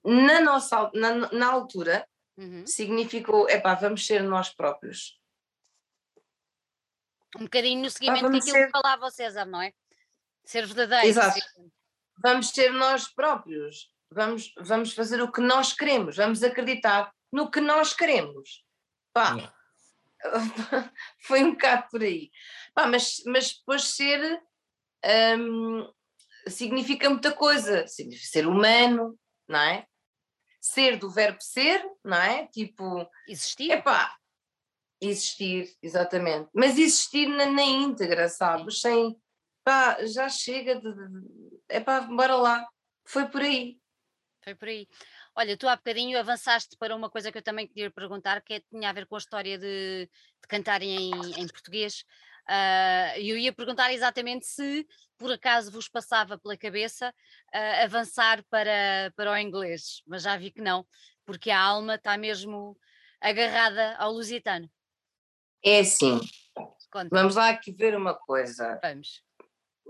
Na 0.05 0.41
nossa 0.41 0.91
na, 0.95 1.15
na 1.33 1.47
altura, 1.53 2.07
Uhum. 2.39 2.65
significou, 2.67 3.49
epá, 3.49 3.75
vamos 3.75 4.07
ser 4.07 4.23
nós 4.23 4.49
próprios. 4.55 5.21
Um 7.37 7.45
bocadinho 7.45 7.83
no 7.83 7.91
seguimento 7.91 8.23
daquilo 8.23 8.43
que 8.45 8.51
ser- 8.51 8.71
falava 8.71 9.07
o 9.07 9.11
César, 9.11 9.45
não 9.45 9.61
é? 9.61 9.73
Ser 10.45 10.65
verdadeiro. 10.67 11.07
Exato. 11.07 11.35
ser- 11.39 11.71
Vamos 12.23 12.49
ser 12.51 12.71
nós 12.71 13.09
próprios. 13.09 13.93
Vamos, 14.11 14.53
vamos 14.59 14.93
fazer 14.93 15.21
o 15.23 15.31
que 15.31 15.41
nós 15.41 15.73
queremos. 15.73 16.17
Vamos 16.17 16.43
acreditar 16.43 17.13
no 17.33 17.51
que 17.51 17.61
nós 17.61 17.93
queremos. 17.93 18.65
Pá, 19.13 19.53
foi 21.23 21.43
um 21.45 21.53
bocado 21.53 21.89
por 21.91 22.03
aí. 22.03 22.31
Pá, 22.75 22.87
mas, 22.87 23.23
mas 23.27 23.55
depois 23.55 23.85
ser 23.85 24.43
hum, 25.39 25.91
significa 26.47 27.09
muita 27.11 27.33
coisa. 27.33 27.87
Significa 27.87 28.27
ser 28.27 28.47
humano, 28.47 29.19
não 29.47 29.61
é? 29.61 29.87
Ser 30.61 30.99
do 30.99 31.11
verbo 31.11 31.41
ser, 31.41 31.85
não 32.05 32.17
é? 32.17 32.47
Tipo, 32.49 33.09
Existir. 33.29 33.71
Epá, 33.71 34.19
existir, 35.01 35.77
exatamente. 35.83 36.49
Mas 36.53 36.79
existir 36.79 37.27
na, 37.27 37.47
na 37.47 37.63
íntegra, 37.63 38.29
sabes? 38.29 38.81
Sem, 38.81 39.17
pá, 39.65 40.05
já 40.05 40.29
chega 40.29 40.75
de, 40.77 40.93
de 40.93 41.61
epá, 41.69 42.01
bora 42.01 42.37
lá. 42.37 42.69
Foi 43.07 43.27
por 43.27 43.41
aí. 43.41 43.79
Foi 44.43 44.55
por 44.55 44.69
aí. 44.69 44.89
Olha, 45.35 45.57
tu 45.57 45.69
há 45.69 45.77
bocadinho 45.77 46.19
avançaste 46.19 46.77
para 46.79 46.95
uma 46.95 47.11
coisa 47.11 47.31
que 47.31 47.39
eu 47.39 47.43
também 47.43 47.67
queria 47.67 47.91
perguntar, 47.91 48.41
que 48.43 48.55
é- 48.55 48.61
tinha 48.61 48.89
a 48.91 48.93
ver 48.93 49.07
com 49.07 49.15
a 49.17 49.19
história 49.19 49.59
de, 49.59 50.07
de 50.07 50.49
cantarem 50.49 51.11
em, 51.11 51.41
em 51.43 51.47
português. 51.49 52.05
E 53.19 53.29
eu 53.29 53.37
ia 53.37 53.53
perguntar 53.53 53.93
exatamente 53.93 54.47
se 54.47 54.87
por 55.19 55.33
acaso 55.33 55.71
vos 55.71 55.89
passava 55.89 56.39
pela 56.39 56.57
cabeça 56.57 57.13
ah, 57.53 57.83
avançar 57.85 58.43
para, 58.49 59.13
para 59.17 59.33
o 59.33 59.37
inglês, 59.37 60.03
mas 60.07 60.23
já 60.23 60.37
vi 60.37 60.51
que 60.51 60.63
não, 60.63 60.87
porque 61.27 61.51
a 61.51 61.61
alma 61.61 61.97
está 61.97 62.17
mesmo 62.17 62.79
agarrada 63.21 63.97
ao 63.97 64.13
lusitano. 64.13 64.71
É 65.63 65.81
assim, 65.81 66.21
Conta, 66.91 67.09
vamos 67.11 67.35
lá 67.35 67.51
aqui 67.51 67.73
ver 67.73 67.95
uma 67.97 68.15
coisa. 68.15 68.79
vamos. 68.83 69.23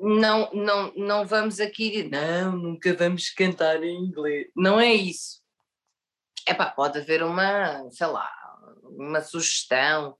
Não, 0.00 0.50
não, 0.52 0.92
não 0.94 1.26
vamos 1.26 1.58
aqui 1.58 2.08
não, 2.08 2.52
nunca 2.52 2.94
vamos 2.94 3.30
cantar 3.30 3.82
em 3.82 3.96
inglês. 3.96 4.48
Não 4.54 4.78
é 4.78 4.92
isso. 4.92 5.42
Epá, 6.46 6.70
pode 6.70 6.98
haver 6.98 7.22
uma, 7.22 7.90
sei 7.90 8.06
lá, 8.06 8.30
uma 8.84 9.20
sugestão, 9.20 10.16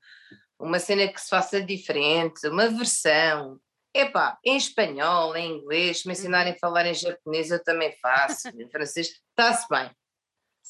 uma 0.58 0.78
cena 0.78 1.06
que 1.08 1.20
se 1.20 1.28
faça 1.28 1.60
diferente, 1.60 2.46
uma 2.48 2.68
versão. 2.68 3.60
Epá, 3.94 4.38
em 4.44 4.56
espanhol, 4.56 5.34
em 5.36 5.58
inglês, 5.58 6.04
me 6.04 6.12
ensinarem 6.12 6.52
a 6.52 6.58
falar 6.58 6.86
em 6.86 6.94
japonês, 6.94 7.50
eu 7.50 7.62
também 7.62 7.96
faço, 8.02 8.48
em 8.48 8.68
francês, 8.70 9.08
está-se 9.30 9.66
bem. 9.68 9.90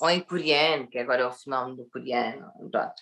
Ou 0.01 0.11
em 0.11 0.21
coreano, 0.21 0.89
que 0.89 0.99
agora 0.99 1.23
é 1.23 1.27
o 1.27 1.33
fenómeno 1.33 1.79
do 1.79 1.91
coreano. 1.91 2.53
Pronto. 2.71 2.93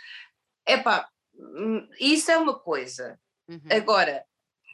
Epá, 0.67 1.09
hum, 1.35 1.87
isso 2.01 2.31
é 2.31 2.39
uma 2.39 2.59
coisa. 2.59 3.21
Uhum. 3.49 3.61
Agora, 3.71 4.25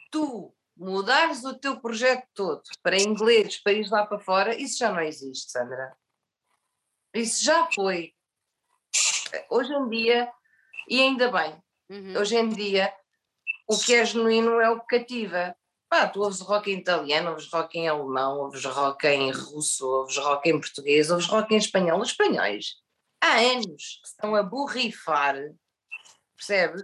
tu 0.09 0.55
mudares 0.75 1.43
o 1.43 1.57
teu 1.57 1.79
projeto 1.79 2.27
todo 2.33 2.63
para 2.81 2.97
inglês, 2.97 3.61
para 3.61 3.73
ir 3.73 3.87
lá 3.89 4.05
para 4.05 4.19
fora, 4.19 4.55
isso 4.55 4.77
já 4.77 4.91
não 4.91 5.01
existe, 5.01 5.51
Sandra. 5.51 5.95
Isso 7.13 7.43
já 7.43 7.69
foi. 7.71 8.13
Hoje 9.49 9.73
em 9.73 9.89
dia, 9.89 10.31
e 10.89 10.99
ainda 11.01 11.31
bem, 11.31 11.61
Uhum. 11.89 12.17
hoje 12.17 12.35
em 12.35 12.49
dia, 12.49 12.93
o 13.67 13.77
que 13.77 13.93
é 13.93 14.05
genuíno 14.05 14.59
é 14.59 14.69
o 14.69 14.79
que 14.79 14.97
cativa. 14.99 15.55
Pá, 15.89 16.07
tu 16.07 16.21
ouves 16.21 16.39
rock 16.39 16.71
em 16.71 16.79
italiano, 16.79 17.29
ouves 17.31 17.51
rock 17.51 17.77
em 17.77 17.87
alemão, 17.87 18.39
ouves 18.39 18.65
rock 18.65 19.05
em 19.05 19.31
russo, 19.31 19.85
ouves 19.85 20.17
rock 20.17 20.49
em 20.49 20.59
português, 20.59 21.11
ouves 21.11 21.27
rock 21.27 21.53
em 21.53 21.57
espanhol. 21.57 22.01
Os 22.01 22.09
espanhóis, 22.09 22.77
há 23.21 23.37
anos 23.37 23.99
que 24.01 24.07
estão 24.07 24.35
a 24.35 24.41
borrifar, 24.41 25.35
percebes? 26.35 26.81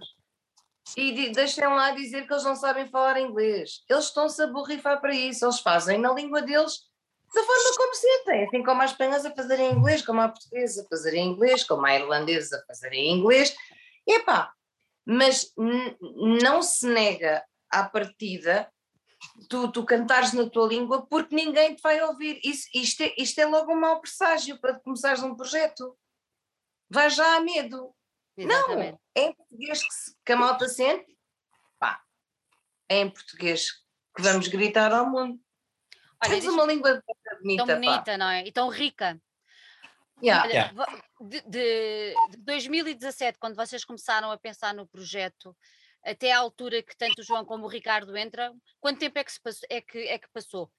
E 0.96 1.30
deixem 1.30 1.66
lá 1.66 1.92
dizer 1.92 2.26
que 2.26 2.32
eles 2.32 2.44
não 2.44 2.56
sabem 2.56 2.88
falar 2.88 3.20
inglês. 3.20 3.82
Eles 3.88 4.06
estão-se 4.06 4.42
a 4.42 4.46
borrifar 4.46 5.00
para 5.00 5.14
isso. 5.14 5.44
Eles 5.44 5.60
fazem 5.60 5.98
na 5.98 6.12
língua 6.12 6.42
deles 6.42 6.80
da 7.34 7.42
forma 7.42 7.76
como 7.76 7.94
sentem. 7.94 8.44
Assim 8.44 8.62
como 8.62 8.82
há 8.82 8.84
espanhóis 8.84 9.24
a 9.24 9.34
fazer 9.34 9.60
em 9.60 9.72
inglês, 9.72 10.02
como 10.02 10.20
há 10.20 10.28
portugueses 10.28 10.78
a 10.78 10.88
fazer 10.88 11.14
em 11.14 11.28
inglês, 11.28 11.64
como 11.64 11.86
há 11.86 11.94
irlandeses 11.94 12.52
a 12.52 12.64
fazer 12.66 12.92
em 12.92 13.16
inglês. 13.16 13.54
Epá, 14.06 14.52
mas 15.06 15.52
não 16.42 16.62
se 16.62 16.86
nega 16.86 17.44
à 17.70 17.84
partida 17.84 18.70
tu, 19.48 19.70
tu 19.70 19.84
cantares 19.84 20.32
na 20.32 20.48
tua 20.48 20.66
língua 20.66 21.06
porque 21.06 21.34
ninguém 21.34 21.74
te 21.74 21.82
vai 21.82 22.00
ouvir. 22.02 22.40
Isso, 22.44 22.68
isto, 22.74 23.02
é, 23.02 23.14
isto 23.18 23.38
é 23.38 23.46
logo 23.46 23.72
um 23.72 23.80
mau 23.80 24.00
presságio 24.00 24.58
para 24.60 24.78
começares 24.80 25.22
um 25.22 25.34
projeto. 25.34 25.96
Vai 26.88 27.10
já 27.10 27.36
a 27.36 27.40
medo. 27.40 27.94
Exatamente. 28.44 28.98
É 29.14 29.22
em 29.26 29.34
português 29.34 29.82
que, 29.82 29.94
se, 29.94 30.16
que 30.24 30.32
a 30.32 30.36
malta 30.36 30.68
sente? 30.68 31.18
Pá, 31.78 32.02
é 32.88 32.98
em 33.00 33.10
português 33.10 33.72
que 34.16 34.22
vamos 34.22 34.48
gritar 34.48 34.92
ao 34.92 35.08
mundo. 35.08 35.40
Olha, 36.22 36.30
Temos 36.30 36.44
diz- 36.44 36.52
uma 36.52 36.64
língua 36.64 37.02
bonita, 37.40 37.66
tão 37.66 37.66
pá. 37.66 37.74
bonita, 37.80 38.18
não 38.18 38.28
é? 38.30 38.46
E 38.46 38.52
tão 38.52 38.68
rica. 38.68 39.20
Yeah. 40.22 40.44
Olha, 40.44 40.52
Yeah. 40.52 41.02
de, 41.20 41.40
de- 41.48 42.14
de 42.30 42.36
2017, 42.38 43.38
quando 43.38 43.56
vocês 43.56 43.84
começaram 43.84 44.30
a 44.30 44.36
pensar 44.38 44.74
no 44.74 44.86
projeto, 44.86 45.56
até 46.04 46.32
à 46.32 46.38
altura 46.38 46.82
que 46.82 46.94
tanto 46.96 47.20
o 47.20 47.24
João 47.24 47.44
como 47.44 47.64
o 47.64 47.68
Ricardo 47.68 48.16
entram, 48.16 48.60
quanto 48.80 48.98
tempo 48.98 49.18
é 49.18 49.24
que, 49.24 49.32
se 49.32 49.40
passou, 49.40 49.66
é 49.70 49.80
que, 49.80 49.98
é 49.98 50.18
que 50.18 50.28
passou? 50.30 50.70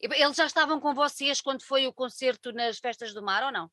Eles 0.00 0.36
já 0.36 0.46
estavam 0.46 0.80
com 0.80 0.94
vocês 0.94 1.40
quando 1.40 1.62
foi 1.62 1.86
o 1.86 1.92
concerto 1.92 2.50
nas 2.52 2.78
Festas 2.78 3.12
do 3.14 3.22
Mar 3.22 3.44
ou 3.44 3.52
não? 3.52 3.70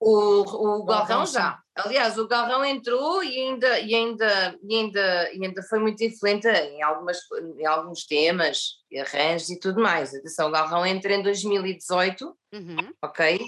O, 0.00 0.42
o 0.42 0.84
Galrão 0.84 1.26
já. 1.26 1.58
Aliás, 1.74 2.18
o 2.18 2.28
Galrão 2.28 2.64
entrou 2.64 3.22
e 3.22 3.36
ainda, 3.38 3.78
e, 3.80 3.94
ainda, 3.94 4.58
e, 4.62 4.76
ainda, 4.76 5.32
e 5.32 5.44
ainda 5.44 5.62
foi 5.62 5.78
muito 5.80 6.02
influente 6.02 6.46
em, 6.48 6.82
algumas, 6.82 7.18
em 7.58 7.66
alguns 7.66 8.04
temas, 8.04 8.78
e 8.90 8.98
arranjos 9.00 9.50
e 9.50 9.58
tudo 9.58 9.80
mais. 9.80 10.14
Atenção, 10.14 10.48
o 10.48 10.52
Galrão 10.52 10.86
entra 10.86 11.14
em 11.14 11.22
2018, 11.22 12.36
Uhum. 12.52 12.92
ok? 13.02 13.40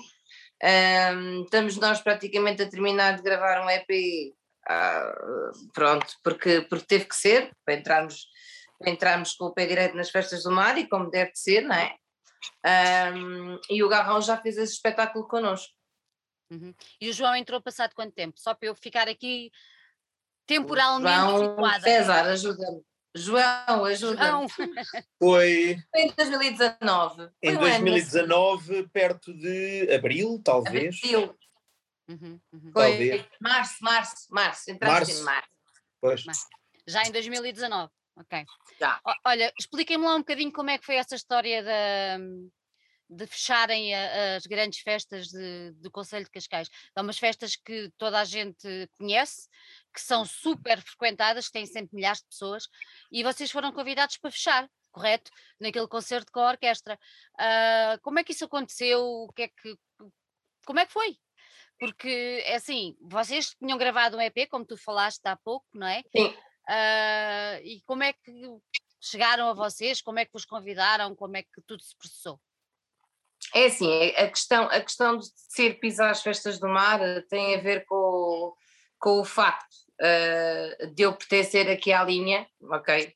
Ahm, 0.62 1.42
estamos 1.44 1.76
nós 1.76 2.00
praticamente 2.00 2.62
a 2.62 2.68
terminar 2.68 3.16
de 3.16 3.22
gravar 3.22 3.64
um 3.64 3.70
EP, 3.70 4.34
ah, 4.68 5.12
pronto, 5.72 6.06
porque, 6.22 6.60
porque 6.68 6.86
teve 6.86 7.04
que 7.06 7.16
ser, 7.16 7.50
para 7.64 7.74
entrarmos, 7.74 8.26
para 8.78 8.90
entrarmos 8.90 9.34
com 9.34 9.46
o 9.46 9.54
pé 9.54 9.66
direito 9.66 9.96
nas 9.96 10.10
festas 10.10 10.42
do 10.42 10.50
mar 10.50 10.76
e 10.78 10.88
como 10.88 11.10
deve 11.10 11.32
de 11.32 11.38
ser, 11.38 11.62
não 11.62 11.74
é? 11.76 11.94
Ahm, 12.64 13.58
e 13.70 13.82
o 13.82 13.88
Garrão 13.88 14.20
já 14.20 14.36
fez 14.36 14.56
esse 14.56 14.74
espetáculo 14.74 15.26
connosco. 15.26 15.72
Uhum. 16.50 16.74
E 17.00 17.08
o 17.08 17.12
João 17.12 17.34
entrou 17.36 17.60
passado 17.60 17.94
quanto 17.94 18.12
tempo? 18.14 18.38
Só 18.40 18.54
para 18.54 18.68
eu 18.68 18.74
ficar 18.74 19.08
aqui 19.08 19.50
temporalmente 20.46 21.14
João 21.16 21.50
situada. 21.50 21.80
César, 21.80 22.22
ajuda-me. 22.26 22.82
João, 23.14 23.84
ajuda-me. 23.84 24.28
João, 24.30 24.48
Foi 25.18 25.76
Foi 25.92 26.02
em 26.02 26.12
2019. 26.14 27.16
Foi 27.16 27.30
em 27.42 27.56
um 27.56 27.60
ano. 27.64 27.84
2019, 27.84 28.88
perto 28.88 29.32
de 29.32 29.92
abril, 29.94 30.40
talvez. 30.44 30.96
Abril. 31.04 31.36
Uhum, 32.08 32.40
uhum. 32.52 32.72
Foi 32.72 32.88
Talvez. 32.90 33.26
março, 33.40 33.76
março, 33.84 34.26
março. 34.30 34.70
Entraste 34.70 35.12
Março. 35.14 35.20
em 35.20 35.24
março. 35.24 35.48
Pois. 36.00 36.24
já 36.86 37.02
em 37.04 37.12
2019. 37.12 37.92
Ok. 38.16 38.44
Já. 38.78 39.00
O- 39.06 39.28
Olha, 39.28 39.52
expliquem-me 39.58 40.04
lá 40.04 40.14
um 40.16 40.18
bocadinho 40.20 40.52
como 40.52 40.70
é 40.70 40.78
que 40.78 40.84
foi 40.84 40.96
essa 40.96 41.14
história 41.14 41.62
da, 41.62 42.18
de 43.12 43.26
fecharem 43.26 43.92
a- 43.92 44.36
as 44.36 44.46
grandes 44.46 44.78
festas 44.80 45.26
de- 45.26 45.72
do 45.72 45.90
Conselho 45.90 46.24
de 46.24 46.30
Cascais. 46.30 46.68
São 46.94 47.02
umas 47.02 47.18
festas 47.18 47.56
que 47.56 47.90
toda 47.98 48.20
a 48.20 48.24
gente 48.24 48.88
conhece, 48.96 49.48
que 49.92 50.00
são 50.00 50.24
super 50.24 50.80
frequentadas, 50.80 51.46
que 51.46 51.52
têm 51.52 51.66
sempre 51.66 51.96
milhares 51.96 52.20
de 52.20 52.26
pessoas, 52.28 52.68
e 53.10 53.24
vocês 53.24 53.50
foram 53.50 53.72
convidados 53.72 54.16
para 54.16 54.30
fechar, 54.30 54.70
correto? 54.92 55.30
Naquele 55.58 55.88
concerto 55.88 56.30
com 56.30 56.38
a 56.38 56.50
orquestra. 56.50 56.96
Ah, 57.36 57.98
como 58.02 58.20
é 58.20 58.24
que 58.24 58.30
isso 58.32 58.44
aconteceu? 58.44 59.00
O 59.04 59.32
que 59.32 59.42
é 59.42 59.48
que, 59.48 59.76
como 60.64 60.78
é 60.78 60.86
que 60.86 60.92
foi? 60.92 61.18
Porque, 61.80 62.42
é 62.46 62.54
assim, 62.56 62.94
vocês 63.00 63.56
tinham 63.58 63.78
gravado 63.78 64.16
um 64.16 64.20
EP, 64.20 64.46
como 64.46 64.64
tu 64.64 64.76
falaste 64.76 65.26
há 65.26 65.34
pouco, 65.34 65.66
não 65.74 65.86
é? 65.88 66.04
Sim. 66.14 66.32
Ah, 66.68 67.58
e 67.64 67.80
como 67.86 68.04
é 68.04 68.12
que 68.12 68.32
chegaram 69.00 69.48
a 69.48 69.54
vocês? 69.54 70.00
Como 70.00 70.18
é 70.20 70.24
que 70.24 70.32
vos 70.32 70.44
convidaram? 70.44 71.16
Como 71.16 71.36
é 71.36 71.42
que 71.42 71.60
tudo 71.66 71.82
se 71.82 71.96
processou? 71.96 72.40
É 73.54 73.66
assim, 73.66 73.90
a 74.16 74.28
questão, 74.28 74.64
a 74.64 74.80
questão 74.80 75.16
de 75.18 75.26
ser 75.48 75.80
pisar 75.80 76.10
as 76.10 76.22
festas 76.22 76.58
do 76.60 76.68
mar 76.68 77.00
eh, 77.00 77.22
tem 77.28 77.54
a 77.56 77.60
ver 77.60 77.84
com, 77.86 77.94
o- 77.96 78.54
com 78.98 79.20
o 79.20 79.24
facto 79.24 79.74
eh, 80.00 80.86
de 80.94 81.02
eu 81.02 81.12
pertencer 81.14 81.68
aqui 81.70 81.92
à 81.92 82.04
linha, 82.04 82.46
ok? 82.70 83.12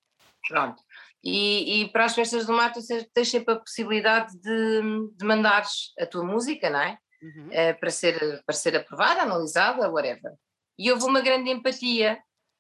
Pronto. 0.49 0.83
E, 1.23 1.83
e 1.83 1.89
para 1.93 2.05
as 2.05 2.15
festas 2.15 2.45
do 2.47 2.53
mar 2.53 2.73
tu 2.73 2.81
tens 3.15 3.31
sempre 3.31 3.55
a 3.55 3.59
possibilidade 3.59 4.39
de, 4.41 4.83
de 5.17 5.25
mandares 5.25 5.93
a 5.99 6.05
tua 6.07 6.25
música, 6.25 6.69
não 6.69 6.81
é? 6.81 6.99
Uhum. 7.23 7.49
eh, 7.53 7.73
para, 7.73 7.91
ser, 7.91 8.43
para 8.45 8.55
ser 8.55 8.77
aprovada, 8.77 9.23
analisada, 9.23 9.89
whatever. 9.91 10.33
E 10.79 10.93
houve 10.93 11.05
uma 11.05 11.23
grande 11.23 11.49
empatia 11.51 12.19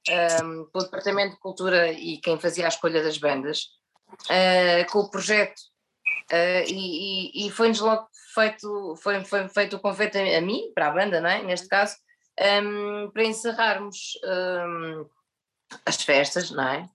ehm, 0.08 0.64
pelo 0.72 0.84
Departamento 0.84 1.34
de 1.34 1.40
Cultura 1.40 1.92
e 1.92 2.18
quem 2.18 2.38
fazia 2.40 2.64
a 2.64 2.68
escolha 2.68 3.02
das 3.02 3.18
bandas 3.18 3.66
eh, 4.30 4.84
com 4.84 5.00
o 5.00 5.10
projeto. 5.10 5.60
Eh, 6.30 6.64
e, 6.68 7.44
e, 7.44 7.46
e 7.46 7.50
foi-nos 7.50 7.80
logo 7.80 8.08
feito, 8.34 8.94
foi, 8.96 9.22
foi 9.24 9.48
feito 9.48 9.76
o 9.76 9.80
convite 9.80 10.16
a, 10.18 10.38
a 10.38 10.40
mim, 10.40 10.72
para 10.74 10.88
a 10.88 10.90
banda, 10.90 11.20
não 11.20 11.28
é? 11.28 11.42
neste 11.42 11.68
caso, 11.68 11.96
ehm, 12.38 13.10
para 13.12 13.24
encerrarmos 13.24 14.18
ehm, 14.24 15.04
as 15.84 16.02
festas, 16.02 16.50
não 16.50 16.66
é? 16.68 16.88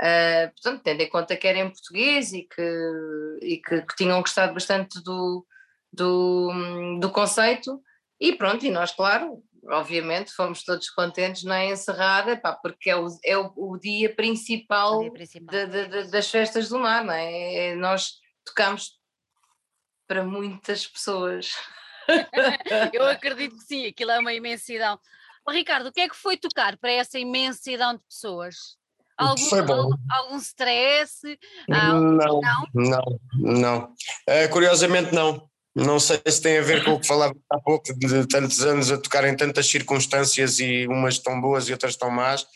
Eh, 0.00 0.48
portanto, 0.48 0.82
tendo 0.82 1.00
em 1.02 1.08
conta 1.08 1.36
que 1.36 1.46
era 1.46 1.58
em 1.58 1.70
português 1.70 2.32
e 2.32 2.42
que, 2.42 3.38
e 3.42 3.56
que, 3.58 3.82
que 3.82 3.96
tinham 3.96 4.20
gostado 4.20 4.54
bastante 4.54 5.02
do, 5.04 5.46
do, 5.92 6.98
do 6.98 7.10
conceito, 7.10 7.80
e 8.20 8.32
pronto, 8.32 8.64
e 8.64 8.70
nós, 8.70 8.90
claro, 8.92 9.42
obviamente, 9.68 10.32
fomos 10.32 10.64
todos 10.64 10.90
contentes 10.90 11.44
na 11.44 11.64
encerrada, 11.66 12.36
pá, 12.36 12.52
porque 12.52 12.90
é 12.90 12.96
o, 12.96 13.06
é 13.24 13.36
o, 13.38 13.52
o 13.54 13.76
dia 13.78 14.12
principal, 14.14 14.98
O 14.98 15.02
dia 15.02 15.12
principal. 15.12 15.46
de- 15.54 15.66
de- 15.66 15.88
de- 15.88 16.10
das 16.10 16.28
festas 16.30 16.68
do 16.68 16.78
mar, 16.80 17.04
não 17.04 17.12
é? 17.14 17.68
É- 17.70 17.74
Nós 17.76 18.21
tocamos 18.44 18.98
para 20.06 20.24
muitas 20.24 20.86
pessoas. 20.86 21.52
Eu 22.92 23.06
acredito 23.06 23.56
que 23.56 23.62
sim, 23.62 23.86
aquilo 23.86 24.10
é 24.10 24.18
uma 24.18 24.32
imensidão. 24.32 24.98
Ricardo, 25.48 25.88
o 25.88 25.92
que 25.92 26.00
é 26.00 26.08
que 26.08 26.16
foi 26.16 26.36
tocar 26.36 26.76
para 26.76 26.92
essa 26.92 27.18
imensidão 27.18 27.94
de 27.94 28.02
pessoas? 28.04 28.76
Algum, 29.16 29.44
Foi 29.44 29.62
bom. 29.62 29.74
algum, 29.74 29.96
algum 30.10 30.36
stress? 30.38 31.38
Não, 31.68 32.00
não? 32.00 32.40
não, 32.74 33.20
não. 33.34 33.94
Eh, 34.26 34.48
curiosamente, 34.48 35.14
não. 35.14 35.48
Não 35.74 35.98
sei 35.98 36.20
se 36.26 36.42
tem 36.42 36.58
a 36.58 36.62
ver 36.62 36.84
com 36.84 36.92
o 36.92 37.00
que 37.00 37.06
falava 37.06 37.34
há 37.50 37.58
pouco, 37.58 37.94
de 37.94 38.26
tantos 38.26 38.60
anos 38.62 38.90
a 38.92 38.98
tocar 38.98 39.24
em 39.24 39.34
tantas 39.34 39.66
circunstâncias 39.66 40.60
e 40.60 40.86
umas 40.86 41.18
tão 41.18 41.40
boas 41.40 41.66
e 41.68 41.72
outras 41.72 41.96
tão 41.96 42.10
más, 42.10 42.46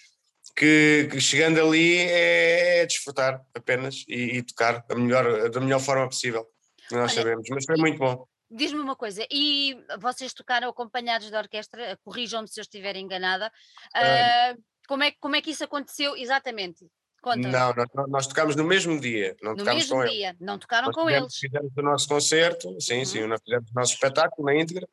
que, 0.57 1.09
que 1.11 1.21
chegando 1.21 1.61
ali 1.61 1.99
é, 1.99 2.79
é 2.83 2.87
desfrutar 2.87 3.45
apenas 3.55 4.05
e, 4.09 4.39
e 4.39 4.43
tocar 4.43 4.85
da 4.87 4.95
melhor, 4.95 5.51
da 5.51 5.61
melhor 5.61 5.81
forma 5.81 6.09
possível. 6.09 6.47
Nós 6.91 7.13
Olha, 7.13 7.23
sabemos, 7.23 7.49
mas 7.51 7.65
foi 7.65 7.77
muito 7.77 7.99
bom. 7.99 8.27
Diz-me 8.51 8.79
uma 8.81 8.95
coisa, 8.95 9.27
e 9.31 9.77
vocês 10.01 10.33
tocaram 10.33 10.69
acompanhados 10.69 11.29
da 11.31 11.39
orquestra, 11.41 11.99
corrijam-me 12.05 12.47
se 12.49 12.61
eu 12.61 12.63
estiver 12.63 12.95
enganada, 12.97 13.53
ah, 13.93 14.55
como, 14.89 15.03
é, 15.03 15.11
que- 15.11 15.19
como 15.21 15.35
é 15.37 15.43
que 15.43 15.51
isso 15.51 15.65
aconteceu 15.65 16.17
exatamente? 16.17 16.87
Conta 17.21 17.49
Não, 17.49 17.75
nós, 17.75 17.87
nós 18.09 18.27
tocámos 18.29 18.55
no 18.55 18.63
mesmo 18.63 19.01
dia, 19.01 19.35
não 19.43 19.51
no 19.53 19.57
tocámos 19.59 19.83
mesmo 19.83 19.97
com 19.97 20.03
eles. 20.05 20.15
dia, 20.15 20.37
não 20.39 20.59
tocaram 20.61 20.87
Nós 20.87 20.95
com 20.95 21.07
fizemos, 21.09 21.23
eles. 21.25 21.39
fizemos 21.39 21.73
o 21.77 21.83
nosso 21.83 22.09
concerto, 22.09 22.81
sim, 22.81 23.05
sim, 23.05 23.23
Uhum. 23.23 23.29
nós 23.29 23.41
fizemos 23.45 23.69
o 23.69 23.75
nosso 23.75 23.95
espetáculo 23.95 24.47
na 24.47 24.55
íntegra 24.55 24.89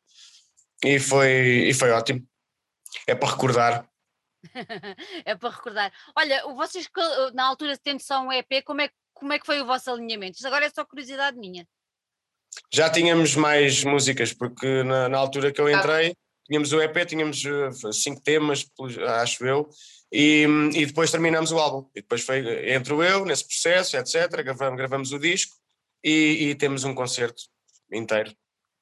e 0.83 0.99
foi, 0.99 1.67
e 1.69 1.73
foi 1.75 1.91
ótimo. 1.91 2.27
É 3.05 3.13
para 3.13 3.29
recordar. 3.29 3.87
é 5.25 5.35
para 5.35 5.49
recordar. 5.49 5.93
Olha, 6.15 6.43
vocês 6.53 6.85
eh, 6.85 7.31
na 7.33 7.45
altura 7.45 7.77
tendo 7.77 8.01
só 8.01 8.21
um 8.21 8.31
EP, 8.31 8.63
como 8.65 8.81
é, 8.81 8.89
como 9.13 9.33
é 9.33 9.39
que 9.39 9.45
foi 9.45 9.61
o 9.61 9.65
vosso 9.65 9.91
alinhamento? 9.91 10.45
Agora 10.45 10.65
é 10.65 10.69
só 10.69 10.85
curiosidade 10.85 11.37
minha. 11.37 11.67
Já 12.71 12.89
tínhamos 12.89 13.35
mais 13.35 13.83
músicas, 13.83 14.33
porque 14.33 14.83
na, 14.83 15.09
na 15.09 15.17
altura 15.17 15.51
que 15.51 15.59
eu 15.59 15.69
entrei, 15.69 16.15
tínhamos 16.45 16.71
o 16.71 16.81
EP, 16.81 17.05
tínhamos 17.05 17.43
uh, 17.45 17.93
cinco 17.93 18.21
temas, 18.21 18.65
acho 19.21 19.45
eu, 19.45 19.69
e, 20.11 20.45
e 20.73 20.85
depois 20.85 21.09
terminamos 21.09 21.51
o 21.51 21.57
álbum. 21.57 21.89
E 21.95 22.01
depois 22.01 22.21
foi, 22.21 22.71
entro 22.71 23.03
eu 23.03 23.25
nesse 23.25 23.47
processo, 23.47 23.97
etc. 23.97 24.29
Gravamos, 24.43 24.77
gravamos 24.77 25.11
o 25.11 25.19
disco 25.19 25.55
e, 26.03 26.49
e 26.49 26.55
temos 26.55 26.83
um 26.83 26.93
concerto 26.93 27.41
inteiro. 27.91 28.31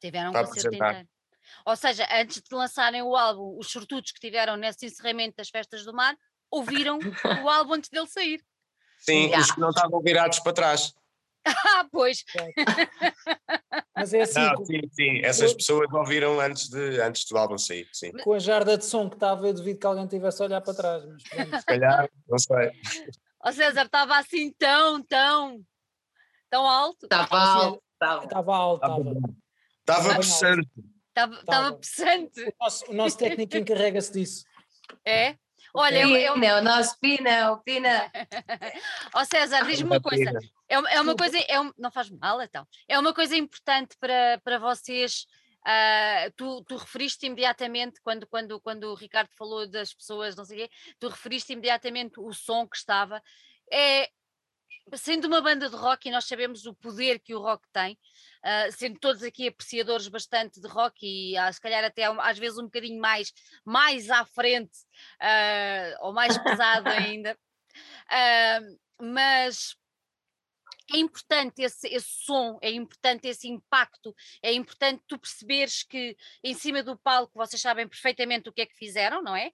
Tiveram 0.02 0.32
um 0.32 0.34
concerto 0.34 0.60
apresentar. 0.60 0.92
inteiro. 0.92 1.11
Ou 1.66 1.76
seja, 1.76 2.08
antes 2.12 2.42
de 2.42 2.56
lançarem 2.56 3.02
o 3.02 3.16
álbum, 3.16 3.58
os 3.58 3.72
sortudos 3.72 4.12
que 4.12 4.20
tiveram 4.20 4.56
nesse 4.58 4.86
encerramento 4.86 5.38
das 5.38 5.50
festas 5.50 5.84
do 5.84 5.94
mar 5.94 6.16
ouviram 6.50 7.00
o 7.00 7.02
álbum 7.50 7.74
antes 7.74 7.90
dele 7.90 8.08
sair. 8.08 8.44
Sim, 9.00 9.26
yeah. 9.26 9.40
os 9.40 9.52
que 9.52 9.60
não 9.60 9.70
estavam 9.70 10.02
virados 10.02 10.40
para 10.40 10.54
trás. 10.54 10.94
Ah, 11.46 11.88
pois. 11.92 12.24
Mas 13.96 14.14
é 14.14 14.22
assim. 14.22 14.40
Não, 14.40 14.56
com... 14.56 14.66
Sim, 14.66 14.82
sim, 14.92 15.22
essas 15.24 15.54
pessoas 15.54 15.92
ouviram 15.92 16.40
antes, 16.40 16.70
de, 16.70 17.02
antes 17.02 17.26
do 17.26 17.38
álbum 17.38 17.58
sair. 17.58 17.88
Sim. 17.92 18.12
Com 18.24 18.34
a 18.34 18.40
jarda 18.40 18.78
de 18.78 18.86
som 18.86 19.10
que 19.10 19.16
estava, 19.16 19.48
eu 19.48 19.54
devido 19.54 19.80
que 19.80 19.88
alguém 19.88 20.08
tivesse 20.08 20.42
a 20.42 20.46
olhar 20.46 20.62
para 20.62 20.74
trás. 20.74 21.04
Mas 21.36 21.60
Se 21.62 21.66
calhar, 21.66 22.10
não 22.28 22.38
sei. 22.38 22.72
Ó 23.44 23.52
César, 23.52 23.86
estava 23.86 24.18
assim 24.18 24.52
tão, 24.52 25.02
tão, 25.04 25.60
tão 26.50 26.68
alto. 26.68 27.06
Estava 27.06 27.38
alto. 27.38 27.84
Estava 28.24 28.56
alto. 28.56 29.36
Estava 29.80 30.16
possante. 30.16 30.70
Estava 31.16 31.74
possante. 31.74 32.42
O 32.42 32.54
nosso, 32.60 32.92
o 32.92 32.94
nosso 32.94 33.18
técnico 33.18 33.58
encarrega-se 33.58 34.14
disso. 34.14 34.46
É? 35.06 35.36
Olha, 35.74 36.06
Pina, 36.06 36.20
eu, 36.20 36.36
eu... 36.38 36.58
o 36.58 36.62
nosso 36.62 37.00
Pina, 37.00 37.52
o 37.52 37.58
Pina. 37.58 38.12
Ó 39.14 39.22
oh, 39.22 39.26
César, 39.26 39.66
diz-me 39.66 39.88
uma 39.88 40.02
coisa. 40.02 40.32
É, 40.68 40.76
é 40.76 41.02
uma 41.02 41.16
coisa, 41.16 41.38
é 41.38 41.60
um, 41.60 41.72
não 41.78 41.92
faz 41.92 42.10
mal 42.10 42.42
então. 42.42 42.68
É 42.88 43.00
uma 43.00 43.14
coisa 43.14 43.36
importante 43.36 43.96
para, 44.00 44.40
para 44.44 44.60
vocês. 44.60 45.26
Uh, 45.62 46.32
tu, 46.36 46.64
tu 46.64 46.76
referiste 46.76 47.26
imediatamente 47.28 48.02
quando, 48.02 48.26
quando, 48.28 48.60
quando 48.60 48.86
o 48.86 48.96
Ricardo 48.96 49.30
falou 49.38 49.68
das 49.68 49.94
pessoas, 49.94 50.36
não 50.36 50.44
sei 50.44 50.58
o 50.58 50.68
quê, 50.68 50.76
tu 51.00 51.08
referiste 51.08 51.54
imediatamente 51.54 52.20
o 52.20 52.34
som 52.34 52.68
que 52.68 52.76
estava. 52.76 53.22
É, 53.72 54.10
sendo 54.98 55.26
uma 55.26 55.42
banda 55.42 55.70
de 55.70 55.76
rock, 55.76 56.08
e 56.08 56.12
nós 56.12 56.26
sabemos 56.26 56.66
o 56.66 56.74
poder 56.74 57.20
que 57.20 57.34
o 57.34 57.40
rock 57.40 57.66
tem, 57.72 57.94
uh, 57.94 58.72
sendo 58.72 59.00
todos 59.00 59.24
aqui 59.24 59.48
apreciadores 59.48 60.08
bastante 60.08 60.60
de 60.60 60.68
rock 60.68 61.00
e 61.02 61.40
uh, 61.40 61.54
se 61.54 61.62
calhar 61.62 61.84
até 61.84 62.06
às 62.06 62.38
vezes 62.38 62.58
um 62.58 62.66
bocadinho 62.66 63.00
mais, 63.00 63.34
mais 63.66 64.10
à 64.10 64.26
frente, 64.26 64.78
uh, 65.22 66.06
ou 66.06 66.14
mais 66.14 66.38
pesado 66.38 66.90
ainda, 66.90 67.38
mas 69.00 69.76
é 70.94 70.98
importante 70.98 71.62
esse, 71.62 71.88
esse, 71.88 72.26
som, 72.26 72.60
é 72.62 72.70
importante 72.70 73.26
esse 73.26 73.48
impacto, 73.48 74.14
é 74.44 74.52
importante 74.52 75.02
tu 75.08 75.18
perceberes 75.18 75.84
que 75.84 76.18
em 76.44 76.54
cima 76.54 76.84
do 76.84 76.98
palco 76.98 77.32
vocês 77.34 77.62
sabem 77.62 77.88
perfeitamente 77.88 78.50
o 78.50 78.52
que 78.52 78.62
é 78.62 78.66
que 78.66 78.76
fizeram, 78.76 79.24
não 79.24 79.34
é? 79.34 79.52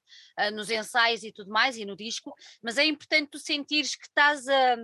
Nos 0.51 0.71
ensaios 0.71 1.23
e 1.23 1.31
tudo 1.31 1.51
mais 1.51 1.77
e 1.77 1.85
no 1.85 1.95
disco, 1.95 2.33
mas 2.59 2.79
é 2.79 2.85
importante 2.85 3.29
tu 3.29 3.37
sentires 3.37 3.95
que 3.95 4.07
estás 4.07 4.47
a, 4.47 4.77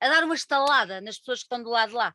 a 0.00 0.08
dar 0.08 0.24
uma 0.24 0.34
estalada 0.34 1.00
nas 1.00 1.18
pessoas 1.18 1.40
que 1.40 1.44
estão 1.44 1.62
do 1.62 1.70
lado 1.70 1.90
de 1.90 1.94
lá. 1.96 2.14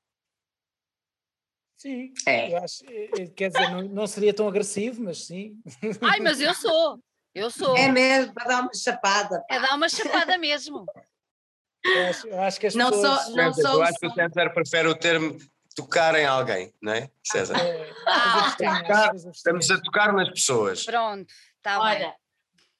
Sim, 1.77 2.13
é. 2.25 2.55
acho, 2.57 2.83
eh, 2.89 3.09
eh, 3.17 3.27
quer 3.27 3.49
dizer, 3.49 3.69
não, 3.69 3.81
não 3.81 4.07
seria 4.07 4.33
tão 4.33 4.47
agressivo, 4.47 5.03
mas 5.03 5.25
sim. 5.25 5.59
Ai, 6.01 6.19
mas 6.21 6.39
eu 6.39 6.53
sou, 6.53 6.99
eu 7.33 7.51
sou. 7.51 7.75
É 7.75 7.91
mesmo, 7.91 8.33
para 8.33 8.45
dar 8.45 8.61
uma 8.61 8.73
chapada. 8.73 9.43
Pá. 9.47 9.55
É 9.55 9.59
dar 9.59 9.75
uma 9.75 9.89
chapada 9.89 10.37
mesmo. 10.37 10.85
Eu 11.83 12.07
acho, 12.07 12.27
eu 12.27 12.41
acho 12.41 12.59
que 12.59 12.67
as 12.67 12.75
não 12.75 12.89
pessoas... 12.89 13.25
Só, 13.25 13.31
não 13.31 13.53
só 13.53 13.73
eu 13.73 13.83
acho 13.83 13.99
que 13.99 14.07
o 14.07 14.13
César 14.13 14.49
prefere 14.53 14.87
o 14.87 14.95
termo 14.95 15.37
tocar 15.75 16.15
em 16.15 16.25
alguém, 16.25 16.73
não 16.81 16.93
é, 16.93 17.11
César? 17.23 17.57
É, 17.57 17.93
ah, 18.07 18.55
tocar, 18.57 19.15
estamos 19.15 19.69
a 19.69 19.79
tocar 19.81 20.13
nas 20.13 20.29
pessoas. 20.29 20.85
Pronto, 20.85 21.31
está 21.57 21.79
bem. 21.83 22.13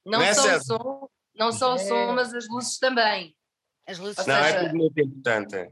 Não, 0.05 0.19
não 0.19 0.21
é 0.21 0.33
só 0.33 0.55
o 0.55 0.63
som, 0.63 1.09
não 1.35 1.51
só 1.51 1.75
o 1.75 1.77
som, 1.77 2.13
mas 2.13 2.33
as 2.33 2.47
luzes 2.47 2.79
também. 2.79 3.35
As 3.87 3.99
luzes 3.99 4.25
não, 4.25 4.35
é 4.35 4.63
tudo 4.63 4.75
muito 4.75 4.99
importante. 4.99 5.71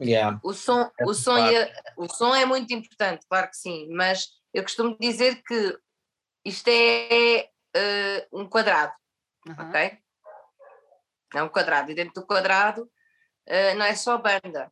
Yeah. 0.00 0.40
O, 0.42 0.52
som, 0.52 0.90
é 0.98 1.04
o, 1.04 1.14
som 1.14 1.36
é, 1.38 1.72
o 1.96 2.08
som 2.08 2.34
é 2.34 2.44
muito 2.44 2.72
importante, 2.74 3.24
claro 3.28 3.48
que 3.48 3.56
sim, 3.56 3.88
mas 3.90 4.28
eu 4.52 4.62
costumo 4.62 4.96
dizer 4.98 5.40
que 5.42 5.78
isto 6.44 6.68
é 6.68 7.48
uh, 7.76 8.40
um 8.40 8.48
quadrado, 8.48 8.92
uhum. 9.46 9.68
ok? 9.68 9.98
É 11.34 11.42
um 11.42 11.48
quadrado, 11.48 11.92
e 11.92 11.94
dentro 11.94 12.14
do 12.14 12.26
quadrado 12.26 12.82
uh, 12.82 13.74
não 13.76 13.86
é 13.86 13.94
só 13.94 14.18
banda, 14.18 14.70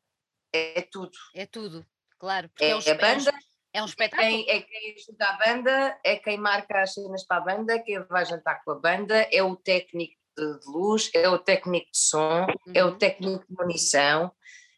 é, 0.52 0.80
é, 0.80 0.82
tudo. 0.82 1.16
É 1.34 1.46
tudo, 1.46 1.86
claro. 2.18 2.50
É, 2.60 2.70
é, 2.70 2.76
um, 2.76 2.78
a 2.80 2.94
banda, 2.94 3.32
é 3.72 3.82
um 3.82 3.86
espetáculo. 3.86 4.26
É 4.26 4.30
quem, 4.30 4.50
é 4.50 4.60
quem 4.60 4.94
ajuda 4.94 5.26
a 5.26 5.38
banda, 5.38 6.00
é 6.04 6.16
quem 6.16 6.36
marca 6.36 6.82
as 6.82 6.94
cenas 6.94 7.24
para 7.24 7.36
a 7.36 7.40
banda, 7.40 7.82
quem 7.82 8.02
vai 8.04 8.24
jantar 8.26 8.62
com 8.64 8.72
a 8.72 8.78
banda, 8.78 9.28
é 9.32 9.42
o 9.42 9.56
técnico 9.56 10.20
de, 10.36 10.60
de 10.60 10.66
luz, 10.66 11.10
é 11.14 11.28
o 11.28 11.38
técnico 11.38 11.90
de 11.90 11.98
som, 11.98 12.46
uhum. 12.46 12.72
é 12.74 12.84
o 12.84 12.88
uhum. 12.88 12.98
técnico 12.98 13.44
de 13.48 13.54
munição, 13.54 14.32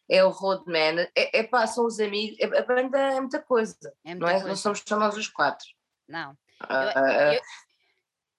é 0.09 0.23
o 0.23 0.29
roadman, 0.29 1.07
é, 1.15 1.39
é 1.39 1.43
pá, 1.43 1.65
são 1.67 1.85
os 1.85 1.99
amigos, 1.99 2.37
é, 2.39 2.45
a 2.45 2.63
banda 2.63 2.97
é 2.97 3.19
muita 3.19 3.41
coisa, 3.41 3.93
é 4.03 4.09
muita 4.09 4.19
não 4.19 4.27
é? 4.27 4.33
Coisa. 4.33 4.47
Não 4.47 4.55
somos 4.55 4.83
só 4.85 4.97
nós 4.97 5.17
os 5.17 5.27
quatro. 5.27 5.67
Não. 6.07 6.33
Uh, 6.63 6.99
eu, 6.99 7.33
eu, 7.33 7.41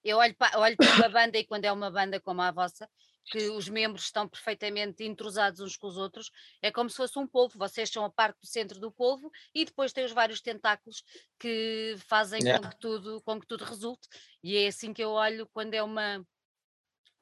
eu, 0.03 0.17
olho, 0.17 0.35
para, 0.35 0.59
olho 0.59 0.77
para 0.77 0.95
uma 0.95 1.09
banda 1.09 1.37
e 1.37 1.45
quando 1.45 1.65
é 1.65 1.71
uma 1.71 1.91
banda 1.91 2.19
como 2.19 2.41
a 2.41 2.51
vossa, 2.51 2.89
que 3.29 3.49
os 3.49 3.67
membros 3.67 4.05
estão 4.05 4.27
perfeitamente 4.27 5.03
entrosados 5.03 5.59
uns 5.59 5.75
com 5.75 5.87
os 5.87 5.97
outros, 5.97 6.31
é 6.61 6.71
como 6.71 6.89
se 6.89 6.95
fosse 6.95 7.19
um 7.19 7.27
polvo, 7.27 7.59
vocês 7.59 7.89
são 7.89 8.05
a 8.05 8.09
parte 8.09 8.39
do 8.39 8.47
centro 8.47 8.79
do 8.79 8.91
polvo 8.91 9.29
e 9.53 9.65
depois 9.65 9.91
tem 9.91 10.05
os 10.05 10.13
vários 10.13 10.41
tentáculos 10.41 11.03
que 11.37 11.95
fazem 12.07 12.41
yeah. 12.41 12.63
com, 12.63 12.69
que 12.69 12.79
tudo, 12.79 13.21
com 13.21 13.39
que 13.39 13.47
tudo 13.47 13.65
resulte, 13.65 14.07
e 14.41 14.57
é 14.57 14.67
assim 14.67 14.93
que 14.93 15.03
eu 15.03 15.09
olho 15.09 15.47
quando 15.53 15.73
é 15.73 15.83
uma, 15.83 16.25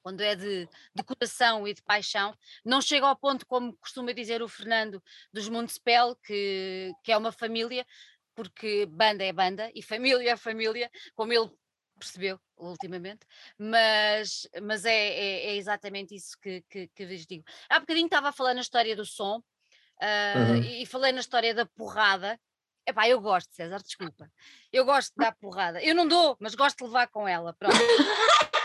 quando 0.06 0.22
é 0.22 0.36
de, 0.36 0.70
de 0.94 1.04
coração 1.04 1.68
e 1.68 1.74
de 1.74 1.82
paixão, 1.82 2.38
não 2.64 2.80
chega 2.80 3.08
ao 3.08 3.16
ponto, 3.16 3.44
como 3.44 3.76
costuma 3.78 4.12
dizer 4.12 4.40
o 4.44 4.48
Fernando, 4.48 5.02
dos 5.34 5.50
Municipal, 5.50 6.16
que, 6.18 6.94
que 7.04 7.12
é 7.12 7.18
uma 7.18 7.32
família, 7.32 7.84
porque 8.36 8.86
banda 8.86 9.24
é 9.24 9.34
banda 9.34 9.72
e 9.74 9.82
família 9.82 10.34
é 10.34 10.38
família, 10.38 10.92
como 11.16 11.34
ele 11.34 11.50
percebeu 11.98 12.40
ultimamente, 12.56 13.26
mas, 13.58 14.48
mas 14.62 14.86
é, 14.86 14.94
é, 14.94 15.46
é 15.48 15.56
exatamente 15.56 16.14
isso 16.14 16.38
que, 16.40 16.64
que, 16.70 16.88
que 16.90 17.04
lhes 17.04 17.26
digo. 17.26 17.44
Há 17.68 17.80
bocadinho 17.80 18.06
estava 18.06 18.30
a 18.30 18.32
falar 18.32 18.54
na 18.54 18.62
história 18.62 18.96
do 18.96 19.08
som 19.08 19.38
uh, 19.40 20.52
uhum. 20.52 20.62
e 20.62 20.86
falei 20.86 21.14
na 21.14 21.22
história 21.22 21.52
da 21.52 21.66
porrada. 21.66 22.40
Epá, 22.86 23.10
eu 23.10 23.20
gosto, 23.20 23.56
César, 23.56 23.82
desculpa. 23.82 24.32
Eu 24.72 24.86
gosto 24.86 25.10
de 25.18 25.26
dar 25.26 25.36
porrada. 25.38 25.82
Eu 25.82 25.96
não 25.96 26.08
dou, 26.08 26.38
mas 26.40 26.54
gosto 26.54 26.78
de 26.78 26.84
levar 26.84 27.08
com 27.08 27.28
ela. 27.28 27.54
Pronto. 27.54 27.74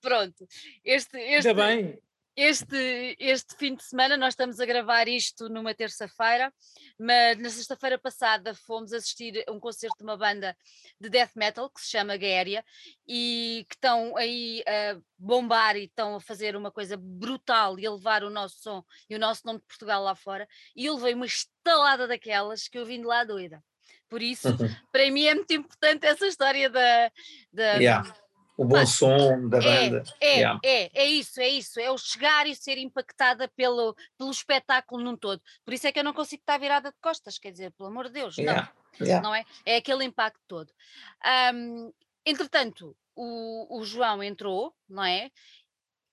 Pronto, 0.00 0.46
este, 0.84 1.18
este, 1.18 1.48
Ainda 1.48 1.54
bem. 1.54 2.00
Este, 2.36 3.16
este 3.18 3.56
fim 3.56 3.74
de 3.74 3.82
semana 3.84 4.16
nós 4.16 4.32
estamos 4.32 4.60
a 4.60 4.64
gravar 4.64 5.08
isto 5.08 5.48
numa 5.48 5.74
terça-feira, 5.74 6.50
mas 6.98 7.36
na 7.36 7.50
sexta-feira 7.50 7.98
passada 7.98 8.54
fomos 8.54 8.92
assistir 8.92 9.44
a 9.46 9.52
um 9.52 9.60
concerto 9.60 9.98
de 9.98 10.04
uma 10.04 10.16
banda 10.16 10.56
de 10.98 11.10
death 11.10 11.32
metal 11.34 11.68
que 11.68 11.80
se 11.82 11.90
chama 11.90 12.16
Guéria 12.16 12.64
e 13.06 13.66
que 13.68 13.74
estão 13.74 14.16
aí 14.16 14.62
a 14.66 14.98
bombar 15.18 15.76
e 15.76 15.84
estão 15.84 16.14
a 16.14 16.20
fazer 16.20 16.56
uma 16.56 16.70
coisa 16.70 16.96
brutal 16.96 17.78
e 17.78 17.86
a 17.86 17.92
levar 17.92 18.22
o 18.22 18.30
nosso 18.30 18.62
som 18.62 18.84
e 19.10 19.16
o 19.16 19.18
nosso 19.18 19.42
nome 19.44 19.58
de 19.58 19.66
Portugal 19.66 20.02
lá 20.02 20.14
fora. 20.14 20.48
E 20.74 20.86
eu 20.86 20.94
levei 20.94 21.12
uma 21.12 21.26
estalada 21.26 22.06
daquelas 22.06 22.68
que 22.68 22.78
eu 22.78 22.86
vim 22.86 23.00
de 23.00 23.06
lá 23.06 23.24
doida. 23.24 23.62
Por 24.08 24.22
isso, 24.22 24.48
uhum. 24.48 24.56
para 24.90 25.10
mim 25.10 25.24
é 25.24 25.34
muito 25.34 25.52
importante 25.52 26.06
essa 26.06 26.26
história 26.26 26.70
da, 26.70 27.12
da, 27.52 27.72
yeah 27.74 28.14
o 28.60 28.64
bom 28.66 28.86
som 28.86 29.48
da 29.48 29.56
é, 29.56 29.62
banda. 29.88 30.02
É, 30.20 30.34
yeah. 30.34 30.60
é, 30.62 30.90
é 30.92 31.06
isso, 31.06 31.40
é 31.40 31.48
isso, 31.48 31.80
é 31.80 31.90
o 31.90 31.96
chegar 31.96 32.46
e 32.46 32.54
ser 32.54 32.76
impactada 32.76 33.48
pelo, 33.48 33.96
pelo 34.18 34.30
espetáculo 34.30 35.02
num 35.02 35.16
todo. 35.16 35.40
Por 35.64 35.72
isso 35.72 35.86
é 35.86 35.92
que 35.92 35.98
eu 35.98 36.04
não 36.04 36.12
consigo 36.12 36.42
estar 36.42 36.58
virada 36.58 36.90
de 36.90 36.98
costas, 37.00 37.38
quer 37.38 37.52
dizer, 37.52 37.72
pelo 37.72 37.88
amor 37.88 38.08
de 38.08 38.12
Deus, 38.12 38.36
yeah. 38.36 38.70
não, 38.98 39.06
yeah. 39.06 39.28
não 39.28 39.34
é? 39.34 39.46
É 39.64 39.76
aquele 39.76 40.04
impacto 40.04 40.42
todo. 40.46 40.70
Um, 41.54 41.90
entretanto, 42.26 42.94
o, 43.16 43.78
o 43.80 43.82
João 43.82 44.22
entrou, 44.22 44.74
não 44.86 45.04
é? 45.04 45.30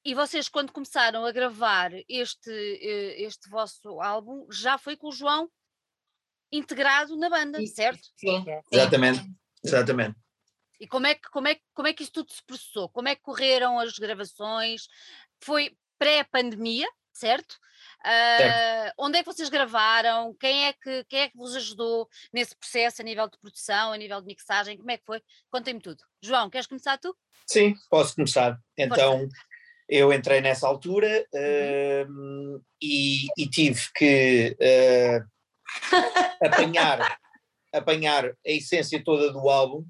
E 0.06 0.16
vocês, 0.16 0.48
quando 0.48 0.72
começaram 0.72 1.26
a 1.26 1.34
gravar 1.34 1.92
este, 2.08 2.50
eh, 2.50 3.24
este 3.24 3.50
vosso 3.50 4.00
álbum, 4.00 4.48
já 4.50 4.78
foi 4.78 4.96
com 4.96 5.10
o 5.10 5.12
João 5.12 5.50
integrado 6.50 7.18
na 7.18 7.30
banda, 7.30 7.60
certo? 7.66 8.08
Sim, 8.16 8.46
exatamente, 8.72 9.30
exatamente. 9.62 10.16
E 10.80 10.88
como 10.88 11.08
é 11.08 11.16
que, 11.16 11.30
como 11.30 11.48
é, 11.48 11.58
como 11.74 11.88
é 11.88 11.94
que 11.94 12.04
isso 12.04 12.12
tudo 12.12 12.32
se 12.32 12.44
processou? 12.46 12.90
Como 12.90 13.08
é 13.08 13.16
que 13.16 13.22
correram 13.22 13.80
as 13.80 13.98
gravações? 13.98 14.88
Foi 15.42 15.76
pré-pandemia, 15.98 16.88
certo? 17.12 17.58
Uh, 18.06 18.92
onde 19.00 19.18
é 19.18 19.24
que 19.24 19.26
vocês 19.26 19.50
gravaram? 19.50 20.34
Quem 20.40 20.66
é, 20.66 20.74
que, 20.74 21.04
quem 21.06 21.22
é 21.22 21.30
que 21.30 21.38
vos 21.38 21.56
ajudou 21.56 22.08
nesse 22.32 22.56
processo 22.56 23.02
a 23.02 23.06
nível 23.06 23.28
de 23.28 23.38
produção, 23.40 23.92
a 23.92 23.98
nível 23.98 24.22
de 24.22 24.28
mixagem? 24.28 24.78
Como 24.78 24.92
é 24.92 24.98
que 24.98 25.06
foi? 25.06 25.22
Contem-me 25.50 25.82
tudo. 25.82 26.04
João, 26.22 26.50
queres 26.50 26.68
começar 26.68 26.98
tu? 26.98 27.16
Sim, 27.46 27.76
posso 27.90 28.16
começar. 28.16 28.60
Então, 28.78 29.20
Força. 29.20 29.36
eu 29.90 30.14
entrei 30.14 30.42
nessa 30.42 30.68
altura 30.68 31.26
uhum. 31.34 32.56
uh, 32.58 32.66
e, 32.82 33.28
e, 33.38 33.50
tive 33.50 33.82
que 33.96 34.56
uh, 34.60 35.26
apanhar, 36.46 37.20
apanhar 37.74 38.26
a 38.26 38.36
essência 38.46 39.04
toda 39.04 39.32
do 39.32 39.50
álbum, 39.50 39.86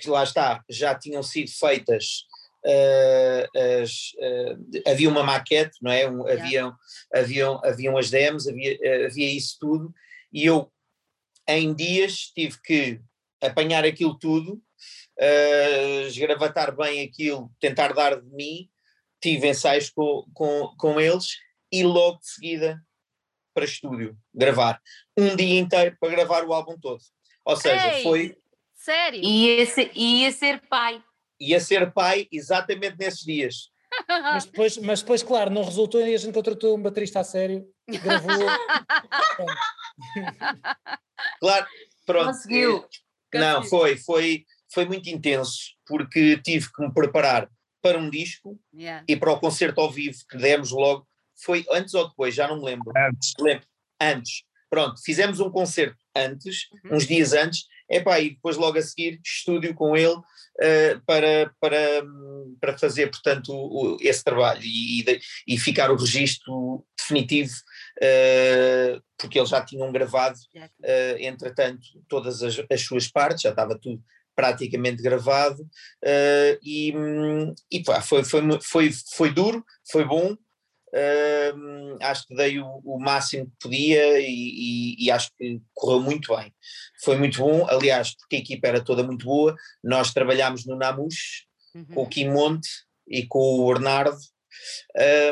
que 0.00 0.08
lá 0.08 0.24
está, 0.24 0.62
já 0.68 0.94
tinham 0.94 1.22
sido 1.22 1.50
feitas 1.50 2.24
uh, 2.64 3.82
as, 3.82 4.12
uh, 4.18 4.90
havia 4.90 5.08
uma 5.08 5.22
maquete, 5.22 5.78
não 5.82 5.90
é? 5.90 6.08
Um, 6.08 6.26
yeah. 6.26 6.42
haviam, 6.42 6.76
haviam, 7.14 7.60
haviam 7.64 7.98
as 7.98 8.10
demos, 8.10 8.46
havia, 8.48 8.74
uh, 8.74 9.06
havia 9.06 9.32
isso 9.32 9.56
tudo, 9.60 9.94
e 10.32 10.46
eu 10.46 10.70
em 11.48 11.74
dias 11.74 12.30
tive 12.34 12.60
que 12.62 13.00
apanhar 13.40 13.84
aquilo 13.84 14.18
tudo, 14.18 14.60
esgravatar 16.06 16.76
bem 16.76 17.02
aquilo, 17.02 17.50
tentar 17.58 17.94
dar 17.94 18.20
de 18.20 18.28
mim, 18.34 18.68
tive 19.20 19.48
ensaios 19.48 19.88
com, 19.88 20.26
com, 20.34 20.74
com 20.76 21.00
eles 21.00 21.38
e 21.72 21.82
logo 21.82 22.18
de 22.18 22.28
seguida 22.28 22.82
para 23.54 23.64
estúdio, 23.64 24.14
gravar. 24.34 24.78
Um 25.16 25.34
dia 25.34 25.58
inteiro 25.58 25.96
para 25.98 26.10
gravar 26.10 26.44
o 26.44 26.52
álbum 26.52 26.78
todo. 26.78 27.00
Ou 27.46 27.56
seja, 27.56 27.94
Ei, 27.94 28.02
foi. 28.02 28.36
Sério? 28.78 29.20
Ia 29.22 29.66
ser, 29.66 29.90
ia 29.94 30.32
ser 30.32 30.60
pai 30.68 31.02
ia 31.40 31.60
ser 31.60 31.92
pai 31.92 32.26
exatamente 32.32 32.96
nesses 32.98 33.24
dias. 33.24 33.70
Mas 34.08 34.44
depois, 34.44 34.76
mas 34.76 35.00
depois, 35.00 35.22
claro, 35.22 35.50
não 35.50 35.64
resultou 35.64 36.06
e 36.06 36.14
a 36.14 36.18
gente 36.18 36.34
contratou 36.34 36.76
um 36.76 36.82
baterista 36.82 37.20
a 37.20 37.24
sério, 37.24 37.66
gravou. 37.88 38.28
claro, 41.40 41.66
pronto. 42.04 42.26
Conseguiu. 42.26 42.86
Não, 43.32 43.64
foi, 43.64 43.96
foi, 43.96 44.44
foi 44.70 44.84
muito 44.84 45.08
intenso, 45.08 45.74
porque 45.86 46.36
tive 46.42 46.70
que 46.70 46.82
me 46.82 46.92
preparar 46.92 47.50
para 47.80 47.98
um 47.98 48.10
disco 48.10 48.60
yeah. 48.74 49.02
e 49.08 49.16
para 49.16 49.32
o 49.32 49.40
concerto 49.40 49.80
ao 49.80 49.90
vivo 49.90 50.18
que 50.28 50.36
demos 50.36 50.70
logo. 50.70 51.08
Foi 51.42 51.64
antes 51.70 51.94
ou 51.94 52.06
depois, 52.06 52.34
já 52.34 52.46
não 52.46 52.58
me 52.58 52.66
lembro. 52.66 52.92
Antes. 52.94 53.32
Lembro. 53.40 53.66
Antes. 53.98 54.42
Pronto, 54.68 55.02
fizemos 55.02 55.40
um 55.40 55.50
concerto 55.50 55.96
antes, 56.14 56.68
uhum. 56.84 56.96
uns 56.96 57.06
dias 57.06 57.32
antes, 57.32 57.64
epá, 57.88 58.20
e 58.20 58.30
depois 58.30 58.56
logo 58.56 58.78
a 58.78 58.82
seguir 58.82 59.20
estúdio 59.24 59.74
com 59.74 59.96
ele 59.96 60.14
uh, 60.16 61.00
para, 61.06 61.52
para, 61.60 61.78
para 62.60 62.78
fazer, 62.78 63.10
portanto, 63.10 63.52
o, 63.52 63.96
esse 64.00 64.22
trabalho 64.22 64.62
e, 64.62 65.20
e, 65.46 65.58
ficar 65.58 65.90
o 65.90 65.96
registro 65.96 66.84
definitivo, 66.96 67.52
uh, 67.98 69.02
porque 69.16 69.38
eles 69.38 69.50
já 69.50 69.64
tinham 69.64 69.90
gravado, 69.92 70.38
uh, 70.56 71.18
entretanto, 71.18 71.86
todas 72.08 72.42
as, 72.42 72.60
as 72.70 72.80
suas 72.82 73.08
partes, 73.08 73.42
já 73.42 73.50
estava 73.50 73.78
tudo 73.78 74.02
praticamente 74.38 75.02
gravado 75.02 75.62
uh, 75.62 76.58
e, 76.62 76.94
e 77.72 77.82
pá, 77.82 78.00
foi, 78.00 78.22
foi, 78.22 78.40
foi, 78.62 78.90
foi 79.16 79.30
duro, 79.32 79.64
foi 79.90 80.04
bom, 80.04 80.36
Uh, 80.94 81.98
acho 82.00 82.26
que 82.26 82.34
dei 82.34 82.58
o, 82.58 82.80
o, 82.82 82.98
máximo 82.98 83.46
que 83.46 83.56
podia 83.60 84.20
e, 84.20 84.24
e, 84.26 85.04
e, 85.04 85.10
acho 85.10 85.30
que 85.36 85.60
correu 85.74 86.00
muito 86.00 86.34
bem. 86.34 86.52
Foi 87.02 87.16
muito 87.16 87.38
bom, 87.38 87.66
aliás, 87.68 88.14
porque 88.16 88.36
a 88.36 88.38
equipa 88.38 88.68
era 88.68 88.82
toda 88.82 89.02
muito 89.02 89.26
boa. 89.26 89.54
Nós 89.84 90.14
trabalhámos 90.14 90.64
no 90.64 90.76
Namus 90.76 91.46
uhum. 91.74 91.84
com 91.84 92.02
o 92.02 92.08
Kim 92.08 92.30
Monte 92.30 92.68
e 93.06 93.26
com 93.26 93.38
o 93.38 93.66
Bernardo, 93.72 94.16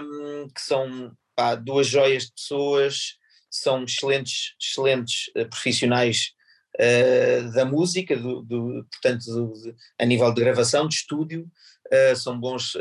um, 0.02 0.48
que 0.48 0.60
são 0.60 1.12
pá, 1.34 1.54
duas 1.54 1.86
joias 1.86 2.24
de 2.24 2.32
pessoas, 2.32 3.16
são 3.50 3.84
excelentes, 3.84 4.54
excelentes 4.60 5.28
uh, 5.36 5.48
profissionais 5.48 6.32
uh, 6.78 7.52
da 7.52 7.64
música, 7.64 8.16
do, 8.16 8.42
do 8.42 8.86
portanto, 8.90 9.24
do, 9.24 9.52
de, 9.62 9.74
a 9.98 10.04
nível 10.04 10.32
de 10.32 10.40
gravação, 10.40 10.86
de 10.86 10.96
estúdio, 10.96 11.50
uh, 11.86 12.16
são 12.16 12.38
bons 12.38 12.74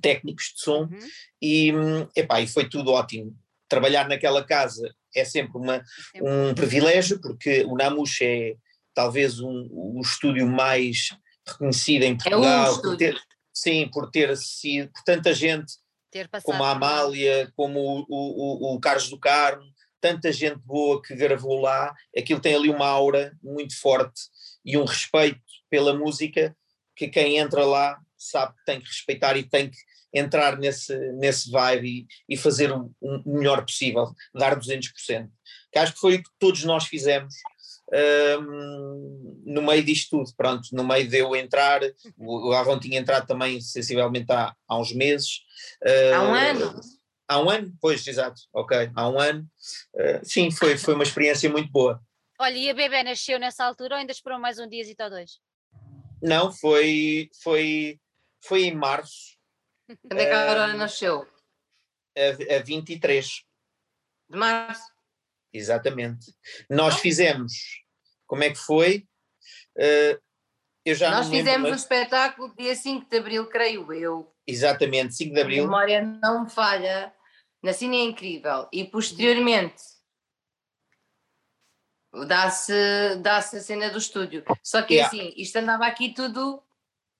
técnicos 0.00 0.52
de 0.54 0.62
som 0.62 0.82
uhum. 0.82 0.98
e, 1.40 1.72
epá, 2.16 2.40
e 2.40 2.46
foi 2.46 2.68
tudo 2.68 2.92
ótimo. 2.92 3.36
Trabalhar 3.68 4.08
naquela 4.08 4.44
casa 4.44 4.92
é 5.14 5.24
sempre 5.24 5.56
uma, 5.56 5.82
um 6.20 6.54
privilégio, 6.54 7.20
porque 7.20 7.64
o 7.64 7.76
Namus 7.76 8.18
é 8.20 8.54
talvez 8.94 9.40
um, 9.40 9.68
o 9.70 10.00
estúdio 10.00 10.46
mais 10.46 11.10
reconhecido 11.46 12.02
em 12.02 12.16
Portugal, 12.16 12.66
é 12.66 12.70
um 12.70 12.82
por 12.82 12.96
ter, 12.96 13.20
sim, 13.52 13.88
por 13.92 14.10
ter 14.10 14.36
sido 14.36 14.90
por 14.92 15.02
tanta 15.04 15.32
gente, 15.32 15.74
como 16.42 16.64
a 16.64 16.70
Amália, 16.70 17.52
como 17.56 17.78
o, 17.80 18.06
o, 18.08 18.74
o, 18.74 18.80
Carlos 18.80 19.08
do 19.08 19.18
Carmo, 19.18 19.64
tanta 20.00 20.32
gente 20.32 20.58
boa 20.58 21.00
que 21.02 21.14
gravou 21.14 21.60
lá, 21.60 21.94
aquilo 22.16 22.40
tem 22.40 22.54
ali 22.54 22.68
uma 22.68 22.86
aura 22.86 23.36
muito 23.42 23.78
forte 23.78 24.20
e 24.64 24.76
um 24.76 24.84
respeito 24.84 25.40
pela 25.68 25.94
música 25.94 26.56
que 26.96 27.08
quem 27.08 27.38
entra 27.38 27.64
lá 27.64 27.98
sabe 28.16 28.54
que 28.56 28.64
tem 28.64 28.80
que 28.80 28.88
respeitar 28.88 29.36
e 29.36 29.42
tem 29.42 29.70
que 29.70 29.78
entrar 30.12 30.58
nesse, 30.58 30.96
nesse 31.12 31.50
vibe 31.50 31.88
e, 32.28 32.34
e 32.34 32.36
fazer 32.36 32.72
o, 32.72 32.90
o, 33.00 33.38
melhor 33.38 33.62
possível, 33.62 34.12
dar 34.34 34.58
200%. 34.58 35.28
Que 35.72 35.78
acho 35.78 35.94
que 35.94 36.00
foi 36.00 36.16
o 36.16 36.22
que 36.22 36.30
todos 36.38 36.64
nós 36.64 36.86
fizemos 36.86 37.34
um, 37.92 39.42
no 39.44 39.62
meio 39.62 39.82
disto 39.82 40.10
tudo. 40.10 40.32
Pronto, 40.36 40.68
no 40.72 40.84
meio 40.84 41.08
de 41.08 41.18
eu 41.18 41.34
entrar, 41.34 41.80
o 42.16 42.52
Arron 42.52 42.78
tinha 42.78 42.98
entrado 42.98 43.26
também 43.26 43.60
sensivelmente 43.60 44.30
há, 44.32 44.54
há 44.68 44.78
uns 44.78 44.92
meses. 44.92 45.40
Uh, 45.82 46.14
há 46.14 46.22
um 46.22 46.34
ano? 46.34 46.80
Há 47.28 47.40
um 47.40 47.48
ano, 47.48 47.72
pois, 47.80 48.04
exato, 48.06 48.40
ok, 48.52 48.90
há 48.94 49.08
um 49.08 49.20
ano. 49.20 49.46
Uh, 49.94 50.20
sim, 50.24 50.50
foi, 50.50 50.76
foi 50.76 50.94
uma 50.94 51.04
experiência 51.04 51.48
muito 51.48 51.70
boa. 51.70 52.00
Olha, 52.40 52.56
e 52.56 52.70
a 52.70 52.74
bebê 52.74 53.02
nasceu 53.02 53.38
nessa 53.38 53.64
altura 53.64 53.94
ou 53.94 54.00
ainda 54.00 54.12
esperou 54.12 54.38
mais 54.38 54.58
um 54.58 54.68
dia 54.68 54.82
e 54.82 54.94
tal 54.94 55.10
dois? 55.10 55.38
Não, 56.22 56.52
foi, 56.52 57.30
foi, 57.42 58.00
foi 58.40 58.64
em 58.64 58.74
março, 58.74 59.36
quando 59.96 60.20
é 60.20 60.26
que 60.26 60.32
a 60.32 60.48
Aurora 60.48 60.74
nasceu? 60.74 61.26
A, 62.16 62.56
a 62.56 62.62
23 62.62 63.44
de 64.28 64.38
março. 64.38 64.90
Exatamente. 65.52 66.34
Nós 66.68 67.00
fizemos. 67.00 67.52
Como 68.26 68.44
é 68.44 68.50
que 68.50 68.58
foi? 68.58 69.08
Uh, 69.76 70.20
eu 70.84 70.94
já 70.94 71.10
Nós 71.10 71.26
fizemos 71.26 71.46
lembro, 71.46 71.70
mas... 71.70 71.80
espetáculo 71.80 72.54
dia 72.56 72.74
5 72.74 73.08
de 73.08 73.18
Abril, 73.18 73.46
creio 73.46 73.92
eu. 73.92 74.34
Exatamente, 74.46 75.14
5 75.14 75.34
de 75.34 75.40
Abril. 75.40 75.64
A 75.64 75.66
memória 75.66 76.02
não 76.02 76.44
me 76.44 76.50
falha. 76.50 77.12
Na 77.62 77.72
Cine 77.72 77.98
é 77.98 78.04
incrível. 78.04 78.68
E 78.72 78.84
posteriormente 78.84 79.82
dá-se 82.26 83.16
dá 83.16 83.36
a 83.36 83.42
cena 83.42 83.90
do 83.90 83.98
estúdio. 83.98 84.42
Só 84.62 84.82
que 84.82 84.94
yeah. 84.94 85.08
assim, 85.08 85.32
isto 85.36 85.56
andava 85.56 85.86
aqui 85.86 86.12
tudo 86.14 86.62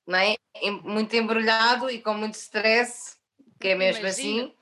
não 0.07 0.19
é? 0.19 0.37
muito 0.83 1.15
embrulhado 1.15 1.91
e 1.91 2.01
com 2.01 2.15
muito 2.15 2.35
stress, 2.35 3.17
que 3.61 3.69
é 3.69 3.75
mesmo 3.75 4.03
Imagina. 4.03 4.09
assim, 4.45 4.55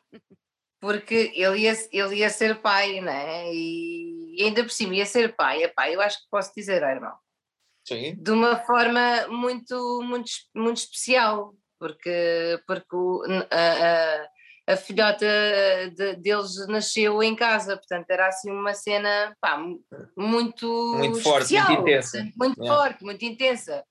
porque 0.81 1.33
ele 1.35 1.61
ia, 1.61 1.72
ele 1.92 2.16
ia 2.16 2.31
ser 2.31 2.61
pai, 2.61 3.01
não 3.01 3.12
é? 3.12 3.53
E, 3.53 4.37
ainda 4.40 4.62
por 4.62 4.70
cima 4.70 4.94
ia 4.94 5.07
ser 5.07 5.35
pai, 5.35 5.62
é 5.62 5.68
pai, 5.68 5.94
eu 5.94 6.01
acho 6.01 6.18
que 6.18 6.31
posso 6.31 6.53
dizer, 6.55 6.83
irmão. 6.83 7.14
Sim. 7.87 8.14
De 8.16 8.31
uma 8.31 8.57
forma 8.57 9.27
muito, 9.29 10.03
muito, 10.05 10.31
muito 10.55 10.77
especial, 10.77 11.55
porque, 11.79 12.61
porque 12.66 12.96
a, 13.51 14.22
a, 14.70 14.74
a 14.74 14.77
filhota 14.77 15.27
de, 15.96 16.16
deles 16.16 16.66
nasceu 16.68 17.22
em 17.22 17.35
casa, 17.35 17.77
portanto 17.77 18.11
era 18.11 18.29
assim 18.29 18.51
uma 18.51 18.74
cena 18.74 19.35
pá, 19.40 19.57
muito, 20.16 20.94
muito 20.98 21.20
forte, 21.22 21.55
especial, 21.55 21.68
muito 21.68 21.81
intensa. 21.81 22.33
Muito 22.37 22.62
yeah. 22.62 22.77
forte, 22.77 23.05
muito 23.05 23.24
intensa. 23.24 23.85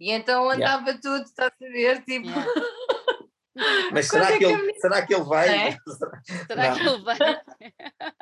E 0.00 0.12
então 0.12 0.48
andava 0.48 0.84
yeah. 0.84 1.00
tudo, 1.00 1.24
está 1.24 1.46
a 1.46 1.52
saber, 1.58 2.04
tipo. 2.04 2.28
Yeah. 2.28 2.52
Mas 3.90 4.06
será 4.06 4.32
é 4.32 4.38
que, 4.38 4.44
ele, 4.44 4.74
será 4.74 5.04
que 5.04 5.14
ele 5.14 5.24
vai? 5.24 5.48
É? 5.48 5.78
Será 6.46 6.72
que 6.74 6.80
ele 6.80 7.02
vai? 7.02 7.18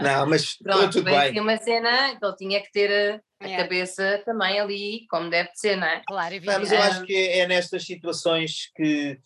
Não, 0.00 0.26
mas 0.26 0.56
Pronto, 0.56 0.90
tudo 0.90 1.04
bem. 1.04 1.30
Tinha 1.30 1.42
uma 1.42 1.56
cena 1.58 2.16
que 2.16 2.24
ele 2.24 2.36
tinha 2.36 2.62
que 2.62 2.72
ter 2.72 3.22
a 3.40 3.44
yeah. 3.44 3.62
cabeça 3.62 4.22
também 4.24 4.58
ali, 4.58 5.06
como 5.10 5.28
deve 5.28 5.50
ser, 5.54 5.76
não 5.76 5.86
é? 5.86 6.02
Claro, 6.06 6.34
não, 6.42 6.58
mas 6.58 6.72
eu 6.72 6.82
acho 6.82 7.04
que 7.04 7.14
é 7.14 7.46
nestas 7.46 7.84
situações 7.84 8.70
que, 8.74 9.18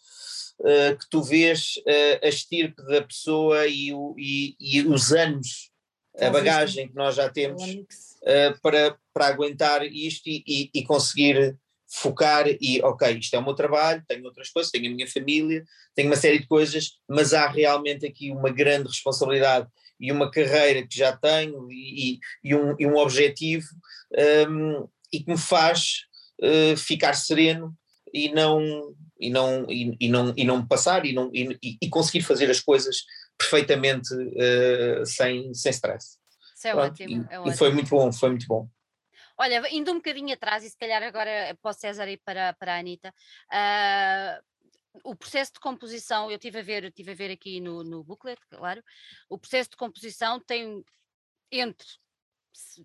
uh, 0.61 0.99
que 0.99 1.09
tu 1.09 1.23
vês 1.23 1.77
uh, 1.87 2.25
a 2.25 2.29
estirpe 2.29 2.83
da 2.87 3.03
pessoa 3.03 3.67
e, 3.69 3.95
o, 3.95 4.15
e, 4.19 4.57
e 4.59 4.83
os 4.83 5.13
anos, 5.13 5.71
a 6.21 6.29
bagagem 6.29 6.89
que 6.89 6.95
nós 6.95 7.15
já 7.15 7.29
temos 7.29 7.63
uh, 7.63 8.61
para, 8.61 8.97
para 9.15 9.27
aguentar 9.29 9.85
isto 9.85 10.27
e, 10.27 10.43
e, 10.47 10.71
e 10.75 10.85
conseguir 10.85 11.57
focar 11.91 12.47
e, 12.49 12.81
ok, 12.83 13.19
isto 13.19 13.35
é 13.35 13.39
o 13.39 13.45
meu 13.45 13.55
trabalho, 13.55 14.05
tenho 14.07 14.25
outras 14.25 14.49
coisas, 14.51 14.71
tenho 14.71 14.87
a 14.87 14.95
minha 14.95 15.09
família, 15.09 15.65
tenho 15.95 16.09
uma 16.09 16.17
série 16.17 16.39
de 16.39 16.47
coisas, 16.47 16.93
mas 17.09 17.35
há 17.35 17.49
realmente 17.49 18.07
aqui 18.07 18.31
uma 18.31 18.51
grande 18.51 18.89
responsabilidade 18.89 19.67
e 19.99 20.13
uma 20.13 20.31
carreira 20.31 20.87
que 20.87 20.97
já 20.97 21.15
tenho 21.17 21.71
e, 21.71 22.19
e, 22.43 22.55
um, 22.55 22.75
e 22.79 22.87
um, 22.87 22.97
objetivo 22.97 23.67
um, 24.49 24.89
e 25.13 25.21
que 25.21 25.31
me 25.31 25.37
faz 25.37 26.05
uh, 26.43 26.77
ficar 26.77 27.15
sereno 27.15 27.75
e 28.15 28.33
não 28.33 28.95
e 29.21 29.29
não 29.29 29.67
e, 29.69 29.97
e 30.01 30.09
não 30.09 30.33
e 30.35 30.45
não 30.45 30.67
passar 30.67 31.05
e 31.05 31.13
não 31.13 31.31
e, 31.35 31.89
conseguir 31.91 32.23
fazer 32.23 32.51
as 32.51 32.61
coisas 32.61 33.05
perfeitamente 33.37 34.15
uh, 34.15 35.05
sem 35.05 35.53
sem 35.53 35.71
stress. 35.71 36.19
Isso 36.57 36.69
é 36.69 36.73
Pronto, 36.73 36.93
ótimo, 36.93 37.27
é 37.31 37.39
ótimo. 37.39 37.55
E 37.55 37.57
foi 37.57 37.73
muito 37.73 37.91
bom, 37.91 38.13
foi 38.13 38.31
muito 38.31 38.47
bom. 38.47 38.69
Olha, 39.43 39.63
indo 39.75 39.91
um 39.91 39.95
bocadinho 39.95 40.35
atrás, 40.35 40.63
e 40.63 40.69
se 40.69 40.77
calhar 40.77 41.03
agora 41.03 41.57
para 41.63 41.71
o 41.71 41.73
César 41.73 42.07
e 42.09 42.19
para, 42.19 42.53
para 42.53 42.75
a 42.75 42.79
Anitta, 42.79 43.09
uh, 43.51 44.45
o 45.03 45.17
processo 45.17 45.55
de 45.55 45.61
composição, 45.61 46.31
eu 46.31 46.39
tive 46.39 46.59
a 46.59 46.63
ver, 46.63 46.93
tive 46.93 47.13
a 47.13 47.15
ver 47.15 47.31
aqui 47.31 47.59
no, 47.59 47.83
no 47.83 48.05
booklet, 48.05 48.39
claro, 48.51 48.85
o 49.31 49.39
processo 49.39 49.71
de 49.71 49.79
composição 49.79 50.39
tem 50.41 50.85
entre, 51.51 51.89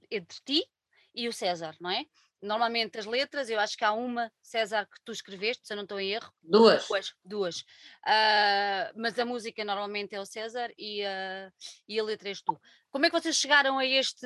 entre 0.10 0.38
ti 0.46 0.66
e 1.14 1.28
o 1.28 1.34
César, 1.34 1.76
não 1.82 1.90
é? 1.90 2.06
Normalmente 2.42 3.00
as 3.00 3.06
letras, 3.06 3.50
eu 3.50 3.60
acho 3.60 3.78
que 3.78 3.84
há 3.84 3.92
uma, 3.92 4.32
César, 4.42 4.86
que 4.86 5.02
tu 5.04 5.12
escreveste, 5.12 5.66
se 5.66 5.74
eu 5.74 5.78
não 5.78 5.84
estou 5.84 6.00
em 6.00 6.12
erro. 6.12 6.32
Duas. 6.44 6.88
Duas. 6.88 7.14
duas. 7.24 7.60
Uh, 7.60 8.94
mas 8.96 9.18
a 9.18 9.26
música 9.26 9.64
normalmente 9.64 10.16
é 10.16 10.20
o 10.20 10.26
César 10.26 10.72
e, 10.78 11.04
uh, 11.04 11.52
e 11.88 12.00
a 12.00 12.04
letra 12.04 12.30
és 12.30 12.42
tu. 12.42 12.60
Como 12.92 13.06
é 13.06 13.10
que 13.10 13.20
vocês 13.20 13.36
chegaram 13.36 13.78
a 13.78 13.86
este, 13.86 14.26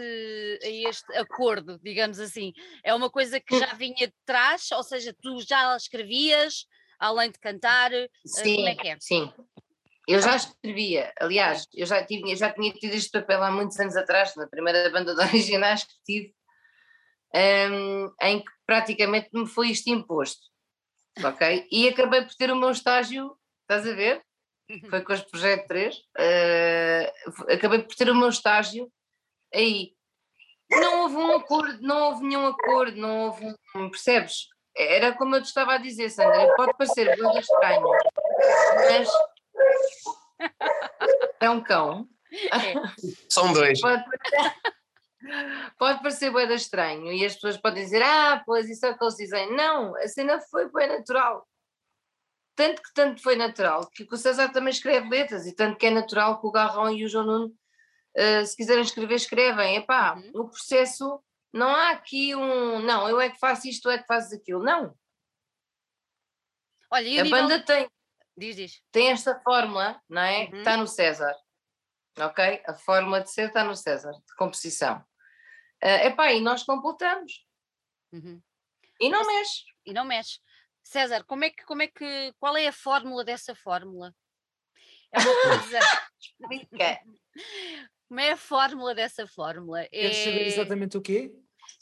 a 0.64 0.90
este 0.90 1.18
acordo, 1.18 1.80
digamos 1.82 2.20
assim? 2.20 2.54
É 2.84 2.94
uma 2.94 3.10
coisa 3.10 3.40
que 3.40 3.58
já 3.58 3.74
vinha 3.74 4.08
de 4.08 4.14
trás, 4.26 4.70
ou 4.72 4.84
seja, 4.84 5.16
tu 5.22 5.40
já 5.42 5.76
escrevias, 5.76 6.66
além 7.00 7.32
de 7.32 7.40
cantar? 7.40 7.92
Sim, 8.26 8.56
como 8.58 8.68
é 8.68 8.76
que 8.76 8.88
é? 8.90 8.98
sim. 9.00 9.34
Eu 10.10 10.20
já 10.24 10.36
escrevia, 10.36 11.14
aliás, 11.22 11.68
eu 11.72 11.86
já, 11.86 12.04
tive, 12.04 12.36
já 12.36 12.52
tinha 12.52 12.74
tido 12.74 12.96
este 12.96 13.12
papel 13.12 13.44
há 13.44 13.52
muitos 13.52 13.80
anos 13.80 13.96
atrás, 13.96 14.36
na 14.36 14.48
primeira 14.48 14.90
banda 14.90 15.14
de 15.14 15.22
originais 15.22 15.84
que 15.84 15.94
tive, 16.04 16.36
um, 17.34 18.12
em 18.22 18.40
que 18.40 18.52
praticamente 18.66 19.30
me 19.34 19.48
foi 19.48 19.70
isto 19.70 19.90
imposto, 19.90 20.42
ok? 21.24 21.68
E 21.72 21.88
acabei 21.88 22.22
por 22.22 22.36
ter 22.36 22.52
o 22.52 22.56
meu 22.56 22.72
estágio, 22.72 23.36
estás 23.62 23.88
a 23.88 23.96
ver? 23.96 24.22
Uhum. 24.70 24.90
Foi 24.90 25.02
com 25.02 25.14
os 25.14 25.22
Projeto 25.22 25.68
3, 25.68 25.96
uh, 25.96 26.00
ah, 26.18 27.54
acabei 27.54 27.82
por 27.82 27.96
ter 27.96 28.10
o 28.10 28.16
meu 28.16 28.30
estágio 28.30 28.92
aí. 29.54 29.94
Não 30.70 31.02
houve 31.02 31.16
um 31.16 31.36
acordo, 31.36 31.82
não 31.82 32.10
houve 32.10 32.24
nenhum 32.24 32.46
acordo, 32.46 32.96
não 32.96 33.26
houve 33.26 33.56
um, 33.76 33.90
percebes? 33.90 34.48
Era 34.78 35.14
como 35.14 35.36
eu 35.36 35.42
te 35.42 35.48
estava 35.48 35.74
a 35.74 35.78
dizer, 35.78 36.10
Sandra, 36.12 36.54
pode 36.56 36.78
parecer 36.78 37.18
muito 37.18 37.40
estranho, 37.40 37.82
mas 38.92 39.10
é 41.42 41.50
um 41.50 41.62
cão. 41.62 42.08
É. 42.32 42.74
São 43.28 43.52
dois. 43.52 43.82
Pode, 43.82 44.04
pode 45.78 46.02
parecer 46.02 46.32
bem 46.32 46.54
estranho 46.54 47.12
e 47.12 47.26
as 47.26 47.36
pessoas 47.36 47.58
podem 47.58 47.84
dizer, 47.84 48.02
ah, 48.02 48.42
pois 48.46 48.70
isso 48.70 48.86
é 48.86 48.92
o 48.92 48.98
que 48.98 49.04
eles 49.04 49.16
dizem. 49.16 49.56
Não, 49.56 49.96
a 49.98 50.08
cena 50.08 50.40
foi 50.50 50.72
bem 50.72 50.88
natural. 50.88 51.48
Tanto 52.56 52.82
que 52.82 52.94
tanto 52.94 53.22
foi 53.22 53.36
natural 53.36 53.90
que 53.90 54.06
o 54.12 54.18
César 54.18 54.50
também 54.50 54.72
escreve 54.72 55.08
letras 55.10 55.46
e 55.46 55.56
tanto 55.56 55.78
que 55.78 55.86
é 55.86 55.92
natural 55.92 56.40
que 56.42 56.48
o 56.48 56.52
Garrão 56.52 56.92
e 56.92 57.06
o 57.06 57.08
João 57.08 57.26
Nuno, 57.26 57.46
uh, 58.18 58.46
se 58.46 58.56
quiserem 58.56 58.84
escrever, 58.84 59.16
escrevem. 59.16 59.78
Epá, 59.78 60.16
uhum. 60.16 60.42
o 60.42 60.50
processo, 60.50 61.24
não 61.54 61.70
há 61.70 61.92
aqui 61.92 62.36
um, 62.36 62.80
não, 62.80 63.08
eu 63.08 63.20
é 63.22 63.30
que 63.30 63.40
faço 63.40 63.68
isto, 63.68 63.84
tu 63.84 63.90
é 63.90 63.98
que 63.98 64.08
fazes 64.08 64.34
aquilo. 64.34 64.62
Não. 64.62 64.94
Olha, 66.92 67.22
a 67.22 67.24
nível... 67.24 67.30
banda 67.30 67.64
tem, 67.64 67.90
diz, 68.38 68.56
diz. 68.56 68.84
tem 68.92 69.12
esta 69.12 69.40
fórmula, 69.40 70.02
não 70.10 70.22
é? 70.22 70.50
Uhum. 70.52 70.58
Está 70.58 70.76
no 70.76 70.88
César. 70.88 71.36
Ok? 72.20 72.62
A 72.68 72.74
fórmula 72.74 73.22
de 73.22 73.32
ser 73.32 73.48
está 73.48 73.64
no 73.64 73.76
César, 73.76 74.12
de 74.12 74.36
composição. 74.36 75.02
Uh, 75.84 76.08
epá, 76.08 76.34
e 76.34 76.42
nós 76.42 76.64
completamos. 76.64 77.46
Uhum. 78.12 78.42
E 79.00 79.10
não 79.10 79.26
mexe. 79.26 79.64
E 79.86 79.94
não 79.94 80.06
mexe. 80.06 80.40
César, 80.84 81.24
como 81.24 81.44
é 81.46 81.50
que, 81.50 81.64
como 81.64 81.82
é 81.82 81.88
que, 81.88 82.34
qual 82.40 82.58
é 82.58 82.68
a 82.68 82.74
fórmula 82.74 83.24
dessa 83.24 83.56
fórmula? 83.56 84.14
É 85.12 85.20
uma 85.20 85.34
coisa. 85.44 85.80
Explica. 86.20 87.02
Como 88.08 88.20
é 88.20 88.32
a 88.32 88.38
fórmula 88.38 88.96
dessa 88.96 89.28
fórmula? 89.28 89.86
Queres 89.88 90.18
é... 90.18 90.24
saber 90.26 90.48
exatamente 90.48 90.98
o 90.98 91.02
quê? 91.02 91.32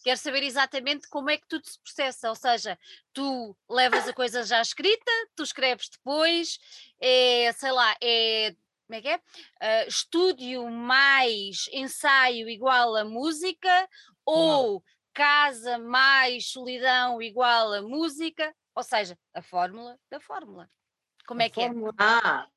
Quero 0.03 0.17
saber 0.17 0.43
exatamente 0.43 1.07
como 1.09 1.29
é 1.29 1.37
que 1.37 1.47
tudo 1.47 1.65
se 1.65 1.79
processa, 1.79 2.29
ou 2.29 2.35
seja, 2.35 2.77
tu 3.13 3.55
levas 3.69 4.07
a 4.07 4.13
coisa 4.13 4.43
já 4.43 4.61
escrita, 4.61 5.11
tu 5.35 5.43
escreves 5.43 5.89
depois, 5.89 6.59
é, 6.99 7.51
sei 7.53 7.71
lá, 7.71 7.95
é 8.01 8.55
como 8.87 8.97
é 8.97 9.01
que 9.01 9.09
é? 9.09 9.17
Uh, 9.17 9.87
estúdio 9.87 10.69
mais 10.69 11.69
ensaio 11.73 12.49
igual 12.49 12.95
a 12.95 13.03
música 13.03 13.87
ou 14.25 14.81
casa 15.13 15.77
mais 15.77 16.49
solidão 16.49 17.21
igual 17.21 17.73
a 17.73 17.81
música, 17.81 18.53
ou 18.73 18.83
seja, 18.83 19.17
a 19.33 19.41
fórmula 19.41 19.97
da 20.09 20.19
fórmula. 20.19 20.69
Como 21.27 21.41
a 21.41 21.45
é 21.45 21.49
que 21.49 21.61
fórmula, 21.61 21.89
é? 21.89 21.95
Ah. 21.99 22.47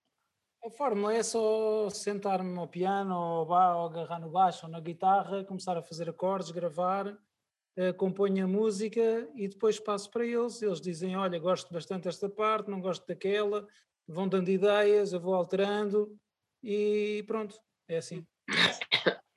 A 0.63 0.71
fórmula 0.71 1.15
é 1.15 1.23
só 1.23 1.89
sentar-me 1.89 2.57
ao 2.59 2.69
piano 2.69 3.19
ou, 3.19 3.49
ou 3.49 3.87
agarrar 3.87 4.21
no 4.21 4.31
baixo 4.31 4.67
ou 4.67 4.73
na 4.73 4.79
guitarra, 4.79 5.43
começar 5.45 5.77
a 5.77 5.83
fazer 5.83 6.09
acordes, 6.09 6.51
gravar, 6.51 7.09
uh, 7.09 7.95
componho 7.97 8.45
a 8.45 8.49
música 8.49 9.27
e 9.35 9.49
depois 9.49 9.81
passo 9.81 10.11
para 10.11 10.25
eles. 10.25 10.61
Eles 10.61 10.81
dizem: 10.81 11.17
Olha, 11.17 11.39
gosto 11.39 11.73
bastante 11.73 12.05
desta 12.05 12.29
parte, 12.29 12.71
não 12.71 12.81
gosto 12.81 13.07
daquela, 13.07 13.67
vão 14.11 14.29
dando 14.29 14.51
ideias, 14.51 15.13
eu 15.13 15.21
vou 15.21 15.35
alterando 15.35 16.17
e 16.63 17.25
pronto, 17.27 17.59
é 17.89 17.99
assim. 17.99 18.27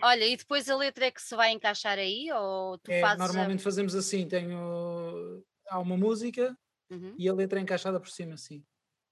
Olha, 0.01 0.25
e 0.25 0.35
depois 0.35 0.69
a 0.69 0.75
letra 0.75 1.05
é 1.05 1.11
que 1.11 1.21
se 1.21 1.35
vai 1.35 1.51
encaixar 1.51 1.97
aí 1.97 2.29
ou 2.33 2.77
tu 2.79 2.91
é, 2.91 2.99
fazes. 2.99 3.19
Normalmente 3.19 3.61
a... 3.61 3.63
fazemos 3.63 3.95
assim, 3.95 4.27
tenho 4.27 5.43
há 5.69 5.79
uma 5.79 5.95
música 5.95 6.57
uhum. 6.91 7.15
e 7.17 7.29
a 7.29 7.33
letra 7.33 7.59
é 7.59 7.61
encaixada 7.61 7.99
por 7.99 8.09
cima, 8.09 8.33
assim. 8.33 8.63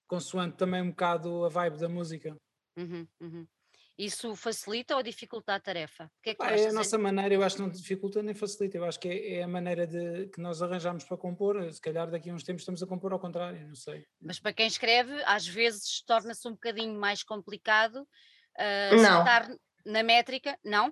Consoante 0.07 0.57
também 0.57 0.81
um 0.81 0.89
bocado 0.89 1.45
a 1.45 1.49
vibe 1.49 1.77
da 1.77 1.87
música. 1.87 2.35
Uhum, 2.77 3.07
uhum. 3.21 3.47
Isso 4.01 4.35
facilita 4.35 4.95
ou 4.95 5.03
dificulta 5.03 5.53
a 5.53 5.59
tarefa? 5.59 6.09
Que 6.23 6.31
é, 6.31 6.33
que 6.33 6.41
é 6.41 6.69
a 6.69 6.73
nossa 6.73 6.97
maneira, 6.97 7.35
eu 7.35 7.43
acho 7.43 7.57
que 7.57 7.61
não 7.61 7.69
dificulta 7.69 8.23
nem 8.23 8.33
facilita, 8.33 8.75
eu 8.75 8.83
acho 8.83 8.99
que 8.99 9.07
é, 9.07 9.35
é, 9.35 9.43
a 9.43 9.47
maneira 9.47 9.85
de, 9.85 10.25
que 10.29 10.41
nós 10.41 10.59
arranjamos 10.59 11.03
para 11.03 11.17
compor, 11.17 11.71
se 11.71 11.79
calhar 11.79 12.09
daqui 12.09 12.31
a 12.31 12.33
uns 12.33 12.43
tempos 12.43 12.63
estamos 12.63 12.81
a 12.81 12.87
compor 12.87 13.13
ao 13.13 13.19
contrário, 13.19 13.67
não 13.67 13.75
sei. 13.75 14.03
Mas 14.19 14.39
para 14.39 14.53
quem 14.53 14.65
escreve, 14.65 15.21
às 15.23 15.45
vezes 15.45 16.01
torna-se 16.01 16.47
um 16.47 16.53
bocadinho 16.53 16.99
mais 16.99 17.21
complicado 17.21 17.97
uh, 17.97 18.95
não. 18.95 19.19
estar 19.19 19.47
na 19.85 20.01
métrica, 20.01 20.57
não? 20.65 20.91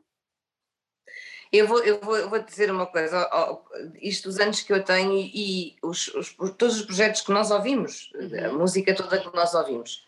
Eu 1.52 1.68
vou, 1.68 1.84
eu 1.84 2.00
vou, 2.00 2.16
eu 2.16 2.30
vou 2.30 2.44
dizer 2.44 2.70
uma 2.70 2.86
coisa, 2.86 3.28
isto 4.00 4.30
os 4.30 4.40
anos 4.40 4.62
que 4.62 4.72
eu 4.72 4.84
tenho 4.84 5.18
e, 5.18 5.78
os, 5.82 6.10
os, 6.10 6.36
todos 6.36 6.80
os 6.80 6.86
projetos 6.86 7.22
que 7.22 7.32
nós 7.32 7.50
ouvimos, 7.50 8.12
uhum. 8.14 8.46
a 8.46 8.54
música 8.54 8.94
toda 8.94 9.20
que 9.20 9.36
nós 9.36 9.56
ouvimos, 9.56 10.08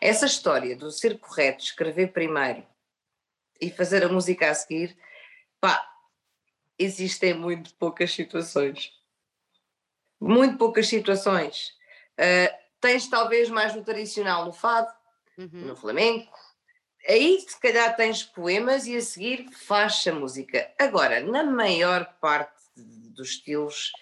essa 0.00 0.26
história 0.26 0.76
do 0.76 0.90
ser 0.90 1.18
correto, 1.18 1.64
escrever 1.64 2.12
primeiro 2.12 2.66
e 3.60 3.70
fazer 3.70 4.04
a 4.04 4.08
música 4.08 4.50
a 4.50 4.54
seguir, 4.54 4.96
pá, 5.60 5.84
existem 6.78 7.34
muito 7.34 7.74
poucas 7.74 8.12
situações. 8.12 8.92
Muito 10.20 10.56
poucas 10.56 10.86
situações. 10.88 11.72
Uh, 12.18 12.54
tens 12.80 13.08
talvez 13.08 13.48
mais 13.48 13.74
no 13.74 13.84
tradicional, 13.84 14.44
no 14.44 14.52
fado, 14.52 14.92
uhum. 15.36 15.48
no 15.52 15.76
flamenco. 15.76 16.36
Aí 17.08 17.40
se 17.40 17.58
calhar 17.60 17.94
tens 17.96 18.22
poemas 18.22 18.86
e 18.86 18.96
a 18.96 19.00
seguir 19.00 19.50
faz 19.52 20.06
a 20.06 20.12
música. 20.12 20.72
Agora, 20.78 21.20
na 21.20 21.44
maior 21.44 22.04
parte 22.20 22.52
dos 22.76 23.30
estilos, 23.30 23.92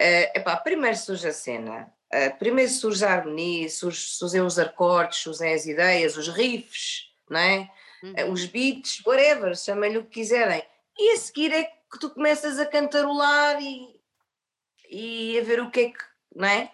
uh, 0.00 0.38
epá, 0.38 0.56
primeiro 0.56 0.96
surge 0.96 1.28
a 1.28 1.32
cena, 1.32 1.92
Uh, 2.12 2.36
primeiro 2.38 2.70
surge 2.70 3.04
a 3.04 3.12
harmonia, 3.12 3.68
surge, 3.68 4.00
surgem 4.00 4.40
os 4.40 4.58
acordes, 4.58 5.18
surgem 5.18 5.54
as 5.54 5.64
ideias, 5.64 6.16
os 6.16 6.26
riffs, 6.28 7.12
não 7.28 7.38
é? 7.38 7.70
Uhum. 8.02 8.12
Uh, 8.12 8.32
os 8.32 8.46
beats, 8.46 9.00
whatever, 9.06 9.56
chamem-lhe 9.56 9.98
o 9.98 10.04
que 10.04 10.20
quiserem. 10.20 10.62
E 10.98 11.12
a 11.12 11.16
seguir 11.16 11.52
é 11.52 11.64
que 11.64 11.98
tu 12.00 12.10
começas 12.10 12.58
a 12.58 12.66
cantarolar 12.66 13.62
e, 13.62 14.00
e 14.90 15.38
a 15.38 15.44
ver 15.44 15.60
o 15.60 15.70
que 15.70 15.80
é 15.80 15.88
que, 15.90 16.04
não 16.34 16.48
é? 16.48 16.70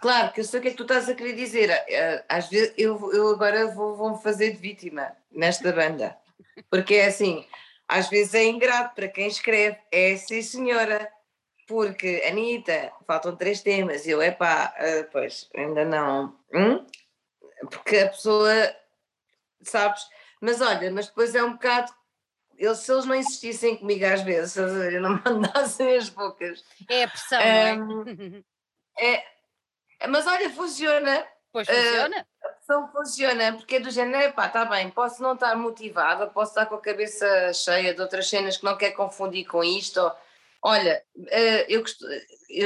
Claro 0.00 0.32
que 0.32 0.40
eu 0.40 0.44
sei 0.44 0.60
o 0.60 0.62
que 0.62 0.68
é 0.68 0.70
que 0.70 0.76
tu 0.76 0.84
estás 0.84 1.08
a 1.08 1.14
querer 1.14 1.34
dizer. 1.34 1.70
Uh, 1.70 2.24
às 2.28 2.48
vezes 2.48 2.72
eu, 2.78 3.12
eu 3.12 3.28
agora 3.28 3.66
vou, 3.66 3.96
vou 3.96 4.12
me 4.12 4.22
fazer 4.22 4.52
de 4.52 4.58
vítima 4.58 5.12
nesta 5.30 5.72
banda. 5.72 6.16
Porque 6.70 6.94
é 6.94 7.06
assim, 7.06 7.46
às 7.86 8.08
vezes 8.08 8.32
é 8.32 8.44
ingrato 8.44 8.94
para 8.94 9.08
quem 9.08 9.26
escreve. 9.26 9.76
É 9.92 10.16
sim, 10.16 10.40
senhora 10.40 11.10
porque, 11.68 12.24
Anitta, 12.26 12.90
faltam 13.06 13.36
três 13.36 13.60
temas, 13.60 14.06
e 14.06 14.10
eu, 14.10 14.22
epá, 14.22 14.74
uh, 14.78 15.08
pois, 15.12 15.48
ainda 15.54 15.84
não, 15.84 16.34
hum? 16.52 16.84
porque 17.70 17.98
a 17.98 18.08
pessoa, 18.08 18.50
sabes, 19.62 20.02
mas 20.40 20.62
olha, 20.62 20.90
mas 20.90 21.08
depois 21.08 21.34
é 21.34 21.44
um 21.44 21.52
bocado, 21.52 21.92
eles, 22.56 22.78
se 22.78 22.90
eles 22.90 23.04
não 23.04 23.14
insistissem 23.14 23.76
comigo 23.76 24.04
às 24.06 24.22
vezes, 24.22 24.52
se 24.52 24.60
eles 24.60 25.00
não 25.00 25.20
mandassem 25.22 25.94
as 25.94 26.08
bocas. 26.08 26.64
É 26.88 27.04
a 27.04 27.08
pressão, 27.08 27.38
um, 27.38 28.44
é? 28.98 29.12
é? 30.00 30.06
Mas 30.08 30.26
olha, 30.26 30.48
funciona. 30.50 31.26
Pois 31.52 31.68
funciona. 31.68 32.16
Uh, 32.16 32.46
a 32.46 32.48
pressão 32.48 32.92
funciona, 32.92 33.52
porque 33.52 33.76
é 33.76 33.80
do 33.80 33.90
género, 33.90 34.24
epá, 34.24 34.46
está 34.46 34.64
bem, 34.64 34.90
posso 34.90 35.22
não 35.22 35.34
estar 35.34 35.54
motivada, 35.54 36.26
posso 36.28 36.52
estar 36.52 36.64
com 36.64 36.76
a 36.76 36.80
cabeça 36.80 37.52
cheia 37.52 37.92
de 37.92 38.00
outras 38.00 38.26
cenas 38.26 38.56
que 38.56 38.64
não 38.64 38.76
quer 38.76 38.92
confundir 38.92 39.46
com 39.46 39.62
isto, 39.62 40.00
ou, 40.00 40.12
Olha, 40.62 41.02
eh, 41.28 41.66
eu 41.68 41.84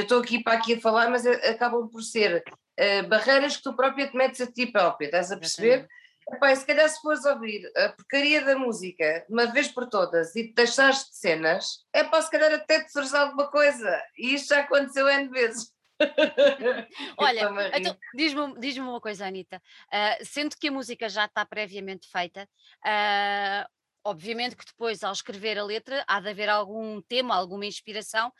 estou 0.01 0.19
aqui 0.19 0.43
para 0.43 0.57
aqui 0.57 0.73
a 0.73 0.81
falar, 0.81 1.09
mas 1.09 1.25
acabam 1.25 1.87
por 1.89 2.01
ser 2.01 2.43
uh, 2.79 3.07
barreiras 3.07 3.57
que 3.57 3.63
tu 3.63 3.75
própria 3.75 4.07
te 4.07 4.17
metes 4.17 4.41
a 4.41 4.51
ti 4.51 4.65
própria, 4.65 5.05
estás 5.05 5.31
a 5.31 5.37
perceber? 5.37 5.87
Epá, 6.31 6.55
se 6.55 6.65
calhar 6.65 6.87
se 6.89 7.01
fores 7.01 7.25
ouvir 7.25 7.69
a 7.75 7.89
porcaria 7.89 8.43
da 8.43 8.57
música 8.57 9.25
uma 9.29 9.45
vez 9.47 9.67
por 9.67 9.87
todas 9.89 10.35
e 10.35 10.47
te 10.47 10.53
deixares 10.53 11.05
de 11.09 11.17
cenas, 11.17 11.85
é 11.91 12.03
para 12.03 12.21
se 12.21 12.31
calhar 12.31 12.53
até 12.53 12.81
te 12.81 12.91
surge 12.91 13.15
alguma 13.15 13.49
coisa. 13.49 14.01
E 14.17 14.33
isto 14.35 14.49
já 14.49 14.61
aconteceu 14.61 15.07
N 15.07 15.29
vezes. 15.29 15.73
Olha, 17.17 17.49
então, 17.77 17.97
diz-me 18.15 18.59
diz 18.59 18.77
uma 18.77 18.99
coisa, 18.99 19.27
Anitta. 19.27 19.61
Uh, 19.87 20.25
sendo 20.25 20.55
que 20.57 20.69
a 20.69 20.71
música 20.71 21.07
já 21.09 21.25
está 21.25 21.45
previamente 21.45 22.09
feita, 22.09 22.47
uh, 22.85 23.69
obviamente 24.03 24.55
que 24.55 24.65
depois, 24.65 25.03
ao 25.03 25.13
escrever 25.13 25.57
a 25.57 25.63
letra, 25.63 26.03
há 26.07 26.19
de 26.19 26.29
haver 26.29 26.49
algum 26.49 27.01
tema, 27.01 27.35
alguma 27.35 27.65
inspiração, 27.65 28.31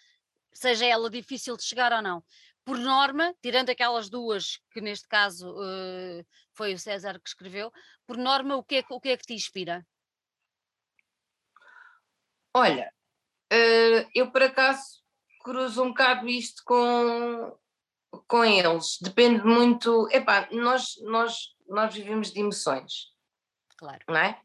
seja 0.53 0.85
ela 0.85 1.09
difícil 1.09 1.55
de 1.55 1.63
chegar 1.63 1.91
ou 1.93 2.01
não. 2.01 2.23
Por 2.65 2.77
norma, 2.77 3.33
tirando 3.41 3.69
aquelas 3.69 4.09
duas 4.09 4.59
que 4.71 4.79
neste 4.79 5.07
caso 5.07 5.51
uh, 5.51 6.25
foi 6.53 6.73
o 6.73 6.79
César 6.79 7.19
que 7.19 7.27
escreveu, 7.27 7.71
por 8.05 8.17
norma, 8.17 8.55
o 8.55 8.63
que 8.63 8.75
é, 8.75 8.83
o 8.89 8.99
que, 8.99 9.09
é 9.09 9.17
que 9.17 9.25
te 9.25 9.33
inspira? 9.33 9.85
Olha, 12.53 12.93
uh, 13.51 14.09
eu 14.13 14.31
por 14.31 14.43
acaso 14.43 15.03
cruzo 15.43 15.83
um 15.83 15.89
bocado 15.89 16.27
isto 16.27 16.63
com, 16.65 17.57
com 18.27 18.45
eles. 18.45 18.97
Depende 19.01 19.43
muito. 19.43 20.07
Epá, 20.09 20.47
nós, 20.51 20.95
nós, 21.01 21.55
nós 21.67 21.93
vivemos 21.93 22.31
de 22.31 22.39
emoções. 22.39 23.11
Claro. 23.77 24.03
Não 24.07 24.17
é? 24.17 24.41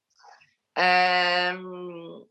Um, 0.79 2.27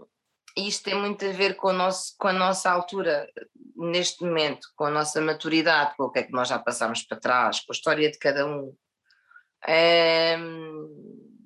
isto 0.56 0.86
tem 0.86 0.96
muito 0.96 1.26
a 1.26 1.32
ver 1.32 1.56
com, 1.56 1.74
nosso, 1.74 2.16
com 2.18 2.30
a 2.30 2.34
nossa 2.34 2.72
altura 2.72 3.30
neste 3.76 4.24
momento, 4.24 4.68
com 4.76 4.86
a 4.86 4.90
nossa 4.90 5.22
maturidade, 5.22 5.96
com 5.96 6.04
o 6.04 6.12
que 6.12 6.20
é 6.20 6.24
que 6.24 6.32
nós 6.32 6.48
já 6.48 6.58
passamos 6.58 7.04
para 7.04 7.20
trás, 7.20 7.60
com 7.60 7.72
a 7.72 7.76
história 7.76 8.10
de 8.10 8.18
cada 8.18 8.46
um. 8.48 8.76
Um, 10.40 11.38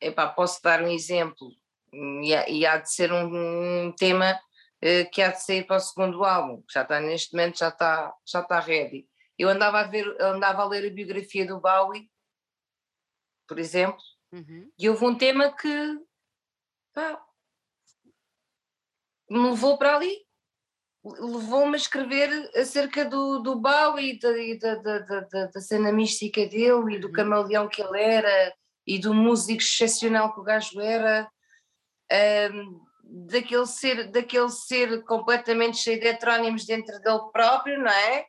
epá, 0.00 0.28
posso 0.28 0.62
dar 0.62 0.82
um 0.82 0.88
exemplo, 0.88 1.50
e 1.92 2.32
e 2.48 2.66
há 2.66 2.78
de 2.78 2.90
ser 2.90 3.12
um, 3.12 3.86
um 3.86 3.92
tema 3.92 4.32
uh, 4.32 5.10
que 5.10 5.20
há 5.20 5.30
de 5.30 5.42
sair 5.42 5.66
para 5.66 5.76
o 5.76 5.80
segundo 5.80 6.24
álbum, 6.24 6.62
que 6.62 6.72
já 6.74 6.82
está 6.82 7.00
neste 7.00 7.34
momento, 7.34 7.58
já 7.58 7.68
está, 7.68 8.14
já 8.26 8.40
está 8.40 8.60
ready. 8.60 9.06
Eu 9.38 9.48
andava 9.48 9.80
a, 9.80 9.84
ver, 9.84 10.06
andava 10.20 10.62
a 10.62 10.66
ler 10.66 10.86
a 10.86 10.94
biografia 10.94 11.46
do 11.46 11.60
Bowie, 11.60 12.08
por 13.48 13.58
exemplo, 13.58 14.00
uhum. 14.34 14.70
e 14.78 14.88
houve 14.88 15.04
um 15.04 15.16
tema 15.16 15.54
que 15.54 15.98
pá, 16.92 17.22
me 19.30 19.50
levou 19.50 19.78
para 19.78 19.96
ali, 19.96 20.16
levou-me 21.04 21.74
a 21.74 21.76
escrever 21.76 22.50
acerca 22.56 23.04
do, 23.04 23.40
do 23.40 23.56
Bowie 23.56 24.18
e 24.22 24.58
da, 24.58 24.74
da, 24.76 24.98
da, 25.00 25.20
da, 25.46 25.60
cena 25.60 25.92
mística 25.92 26.46
dele 26.46 26.96
e 26.96 26.98
do 26.98 27.08
uhum. 27.08 27.12
camaleão 27.12 27.68
que 27.68 27.82
ele 27.82 28.00
era 28.00 28.54
e 28.86 28.98
do 28.98 29.12
músico 29.12 29.60
excepcional 29.62 30.32
que 30.32 30.40
o 30.40 30.44
gajo 30.44 30.80
era, 30.80 31.30
um, 32.52 32.80
daquele, 33.02 33.66
ser, 33.66 34.10
daquele 34.10 34.50
ser 34.50 35.02
completamente 35.04 35.78
cheio 35.78 36.00
de 36.00 36.06
heterónimos 36.06 36.64
dentro 36.64 36.98
dele 37.00 37.30
próprio, 37.32 37.78
não 37.78 37.90
é? 37.90 38.26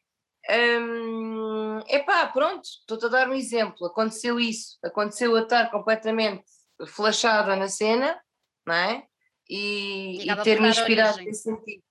Um, 0.50 1.80
epá, 1.88 2.28
pronto, 2.28 2.64
estou-te 2.64 3.06
a 3.06 3.10
dar 3.10 3.30
um 3.30 3.34
exemplo. 3.34 3.88
Aconteceu 3.88 4.40
isso, 4.40 4.78
aconteceu 4.84 5.36
a 5.36 5.42
estar 5.42 5.72
completamente 5.72 6.44
flashada 6.88 7.56
na 7.56 7.68
cena, 7.68 8.20
não 8.66 8.76
é? 8.76 9.06
E, 9.50 10.30
e 10.30 10.44
ter-me 10.44 10.70
inspirado 10.70 11.18
nesse 11.20 11.44
sentido. 11.44 11.84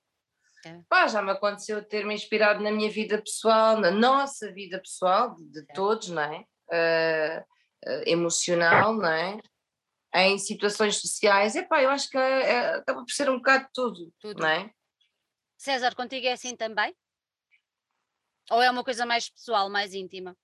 É. 0.67 0.81
Pá, 0.89 1.07
já 1.09 1.21
me 1.21 1.31
aconteceu 1.31 1.85
ter-me 1.85 2.15
inspirado 2.15 2.63
na 2.63 2.73
minha 2.73 2.91
vida 2.91 3.21
pessoal, 3.21 3.79
na 3.79 3.91
nossa 3.91 4.51
vida 4.53 4.79
pessoal, 4.79 5.35
de, 5.35 5.45
de 5.51 5.67
todos, 5.75 6.09
não 6.09 6.23
é? 6.23 6.45
Uh, 6.71 7.41
uh, 7.87 8.03
emocional, 8.07 8.95
não 8.95 9.11
é? 9.11 9.39
Em 10.15 10.39
situações 10.39 11.01
sociais, 11.01 11.57
epá, 11.57 11.83
eu 11.83 11.91
acho 11.91 12.09
que 12.09 12.17
é, 12.17 12.51
é, 12.51 12.75
acaba 12.77 13.01
por 13.01 13.11
ser 13.11 13.29
um 13.29 13.37
bocado 13.37 13.67
tudo, 13.75 14.13
tudo, 14.21 14.41
não 14.41 14.49
é? 14.49 14.71
César, 15.59 15.95
contigo 15.95 16.27
é 16.27 16.33
assim 16.33 16.57
também? 16.57 16.95
Ou 18.51 18.63
é 18.63 18.71
uma 18.71 18.85
coisa 18.85 19.07
mais 19.07 19.29
pessoal, 19.29 19.71
mais 19.71 19.95
íntima? 19.95 20.37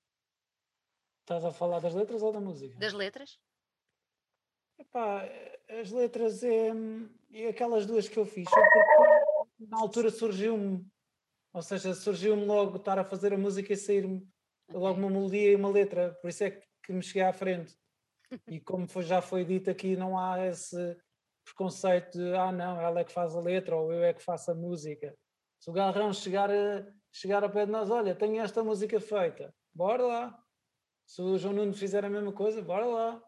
Estás 1.21 1.45
a 1.45 1.53
falar 1.53 1.81
das 1.81 1.95
letras 1.95 2.23
ou 2.23 2.33
da 2.33 2.41
música? 2.41 2.77
Das 2.79 2.93
letras. 2.93 3.39
Epá, 4.79 5.29
as 5.69 5.91
letras 5.91 6.43
é, 6.43 6.71
é 7.33 7.49
aquelas 7.49 7.87
duas 7.87 8.09
que 8.09 8.19
eu 8.19 8.25
fiz, 8.25 8.49
porque 8.49 9.67
na 9.67 9.79
altura 9.79 10.11
surgiu-me, 10.11 10.85
ou 11.53 11.63
seja, 11.63 11.95
surgiu-me 11.95 12.47
logo 12.47 12.79
estar 12.79 12.99
a 12.99 13.05
fazer 13.05 13.35
a 13.35 13.39
música 13.39 13.73
e 13.73 13.77
sair-me 13.77 14.27
logo 14.73 14.99
uma 14.99 15.11
melodia 15.11 15.53
e 15.53 15.57
uma 15.57 15.69
letra, 15.69 16.15
por 16.23 16.31
isso 16.31 16.45
é 16.45 16.51
que 16.83 16.93
me 16.93 17.03
cheguei 17.03 17.23
à 17.23 17.33
frente. 17.33 17.77
E 18.49 18.59
como 18.61 18.89
foi, 18.89 19.03
já 19.03 19.21
foi 19.21 19.45
dito 19.45 19.71
aqui, 19.71 19.97
não 19.97 20.19
há 20.19 20.47
esse 20.47 20.97
preconceito 21.45 22.17
de 22.17 22.35
ah 22.35 22.51
não, 22.51 22.81
ela 22.81 23.01
é 23.01 23.05
que 23.05 23.13
faz 23.13 23.35
a 23.35 23.41
letra 23.41 23.77
ou 23.77 23.93
eu 23.93 24.03
é 24.03 24.15
que 24.15 24.23
faço 24.23 24.51
a 24.51 24.55
música. 24.55 25.15
Se 25.59 25.69
o 25.69 25.73
Garrão 25.73 26.13
chegar, 26.13 26.51
a, 26.51 26.87
chegar 27.13 27.43
ao 27.43 27.51
pé 27.51 27.67
de 27.67 27.73
nós, 27.73 27.91
olha, 27.91 28.15
tenho 28.15 28.41
esta 28.41 28.63
música 28.63 29.01
feita, 29.01 29.55
bora 29.75 30.05
lá. 30.05 30.45
Se 31.07 31.21
o 31.21 31.37
João 31.37 31.55
Nuno 31.55 31.75
fizer 31.75 32.05
a 32.05 32.11
mesma 32.11 32.33
coisa, 32.33 32.63
bora 32.63 32.87
lá. 32.87 33.15
Uhum. 33.15 33.21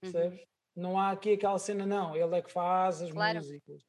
Percebes? 0.00 0.40
Uhum. 0.40 0.46
Não 0.76 1.00
há 1.00 1.10
aqui 1.10 1.32
aquela 1.32 1.58
cena, 1.58 1.86
não. 1.86 2.14
Ele 2.14 2.36
é 2.36 2.42
que 2.42 2.52
faz 2.52 3.02
as 3.02 3.10
claro. 3.10 3.38
músicas. 3.38 3.82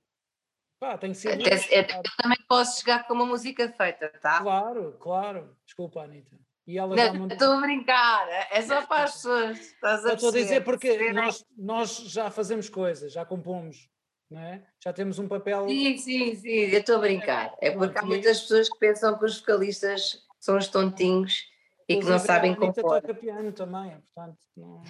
Pá, 0.79 0.97
tem 0.97 1.11
que 1.11 1.17
ser. 1.17 1.39
É, 1.41 1.81
eu 1.81 2.03
também 2.21 2.37
posso 2.47 2.79
chegar 2.79 3.05
com 3.05 3.13
uma 3.13 3.25
música 3.25 3.69
feita, 3.73 4.09
tá? 4.21 4.41
Claro, 4.41 4.97
claro. 4.99 5.55
Desculpa, 5.65 6.01
Anitta. 6.01 6.39
E 6.65 6.77
ela 6.77 6.95
não, 6.95 7.13
mandou... 7.13 7.33
Estou 7.35 7.53
a 7.53 7.61
brincar, 7.61 8.29
é 8.51 8.61
só 8.61 8.85
para 8.85 9.03
as 9.03 9.13
pessoas. 9.13 9.59
Estás 9.59 10.05
a 10.05 10.13
estou 10.13 10.29
a 10.29 10.33
dizer 10.33 10.63
porque 10.63 11.11
nós, 11.11 11.45
nós 11.57 11.97
já 11.97 12.29
fazemos 12.31 12.69
coisas, 12.69 13.11
já 13.11 13.25
compomos, 13.25 13.89
é? 14.37 14.63
Já 14.83 14.93
temos 14.93 15.17
um 15.17 15.27
papel. 15.27 15.67
Sim, 15.67 15.97
sim, 15.97 16.35
sim, 16.35 16.49
eu 16.49 16.79
estou 16.79 16.97
a 16.97 16.99
brincar. 16.99 17.55
É 17.59 17.71
porque 17.71 17.97
há 17.97 18.03
muitas 18.03 18.41
pessoas 18.41 18.69
que 18.69 18.77
pensam 18.77 19.17
que 19.17 19.25
os 19.25 19.39
vocalistas 19.39 20.23
são 20.39 20.57
os 20.57 20.67
tontinhos 20.67 21.45
e 21.87 21.99
que 21.99 22.05
não 22.05 22.19
sabem 22.19 22.53
compor. 22.53 22.97
A 22.97 23.01
toca 23.01 23.15
piano 23.15 23.51
também, 23.51 23.99
portanto. 24.01 24.37
Não... 24.55 24.83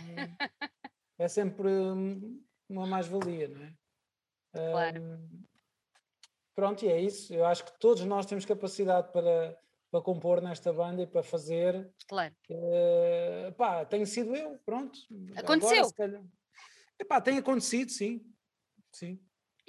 é 1.17 1.27
sempre 1.29 1.69
uma 2.67 2.85
mais-valia, 2.85 3.47
não 3.47 3.63
é? 3.63 3.73
Claro. 4.51 5.01
Um, 5.01 5.43
pronto, 6.53 6.83
e 6.83 6.89
é 6.89 6.99
isso. 6.99 7.33
Eu 7.33 7.45
acho 7.45 7.63
que 7.63 7.79
todos 7.79 8.03
nós 8.03 8.25
temos 8.25 8.43
capacidade 8.45 9.11
para, 9.13 9.57
para 9.89 10.01
compor 10.01 10.41
nesta 10.41 10.73
banda 10.73 11.01
e 11.01 11.07
para 11.07 11.23
fazer. 11.23 11.89
Claro. 12.07 12.35
Uh, 12.49 13.53
pá, 13.53 13.85
tenho 13.85 14.05
sido 14.05 14.35
eu, 14.35 14.59
pronto. 14.65 14.99
Aconteceu. 15.37 15.87
Agora, 15.97 16.23
Epá, 16.99 17.21
tem 17.21 17.37
acontecido, 17.37 17.89
sim. 17.91 18.21
sim. 18.91 19.17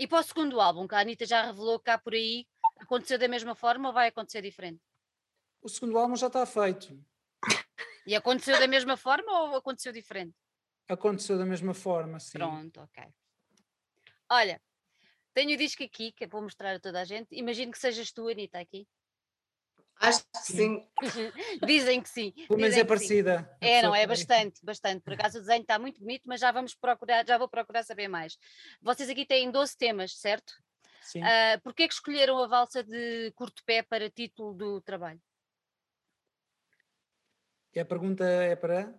E 0.00 0.08
para 0.08 0.20
o 0.20 0.22
segundo 0.22 0.58
álbum, 0.58 0.88
que 0.88 0.94
a 0.94 1.00
Anitta 1.00 1.26
já 1.26 1.44
revelou 1.44 1.78
cá 1.78 1.98
por 1.98 2.14
aí, 2.14 2.46
aconteceu 2.78 3.18
da 3.18 3.28
mesma 3.28 3.54
forma 3.54 3.88
ou 3.88 3.92
vai 3.92 4.08
acontecer 4.08 4.40
diferente? 4.40 4.80
O 5.60 5.68
segundo 5.68 5.98
álbum 5.98 6.16
já 6.16 6.28
está 6.28 6.46
feito. 6.46 6.98
E 8.06 8.16
aconteceu 8.16 8.58
da 8.58 8.66
mesma 8.66 8.96
forma 8.96 9.30
ou 9.30 9.56
aconteceu 9.56 9.92
diferente? 9.92 10.34
Aconteceu 10.88 11.36
da 11.36 11.44
mesma 11.44 11.74
forma, 11.74 12.18
sim. 12.18 12.38
Pronto, 12.38 12.80
ok. 12.80 13.12
Olha, 14.30 14.58
tenho 15.34 15.52
o 15.52 15.58
disco 15.58 15.84
aqui 15.84 16.12
que 16.12 16.26
vou 16.26 16.40
mostrar 16.40 16.76
a 16.76 16.80
toda 16.80 17.02
a 17.02 17.04
gente. 17.04 17.36
Imagino 17.36 17.70
que 17.70 17.78
sejas 17.78 18.10
tu, 18.10 18.26
Anitta, 18.26 18.58
aqui. 18.58 18.88
Acho 20.00 20.24
que 20.24 20.52
sim. 20.52 20.88
Dizem 21.66 22.00
que 22.00 22.08
sim. 22.08 22.32
Pelo 22.48 22.58
menos 22.58 22.74
é 22.74 22.84
parecida. 22.84 23.56
É, 23.60 23.82
não, 23.82 23.94
é 23.94 24.06
bastante, 24.06 24.64
bastante. 24.64 25.02
Por 25.02 25.12
acaso 25.12 25.36
o 25.36 25.40
desenho 25.42 25.60
está 25.60 25.78
muito 25.78 26.00
bonito, 26.00 26.22
mas 26.26 26.40
já 26.40 26.50
vamos 26.50 26.74
procurar, 26.74 27.26
já 27.26 27.36
vou 27.36 27.48
procurar 27.48 27.84
saber 27.84 28.08
mais. 28.08 28.38
Vocês 28.80 29.10
aqui 29.10 29.26
têm 29.26 29.50
12 29.50 29.76
temas, 29.76 30.18
certo? 30.18 30.54
Sim. 31.02 31.20
Uh, 31.22 31.60
Porquê 31.62 31.86
que 31.86 31.92
escolheram 31.92 32.42
a 32.42 32.46
valsa 32.46 32.82
de 32.82 33.30
curto 33.36 33.62
pé 33.66 33.82
para 33.82 34.08
título 34.08 34.54
do 34.54 34.80
trabalho? 34.80 35.20
E 37.74 37.78
a 37.78 37.84
pergunta 37.84 38.24
é 38.24 38.56
para? 38.56 38.94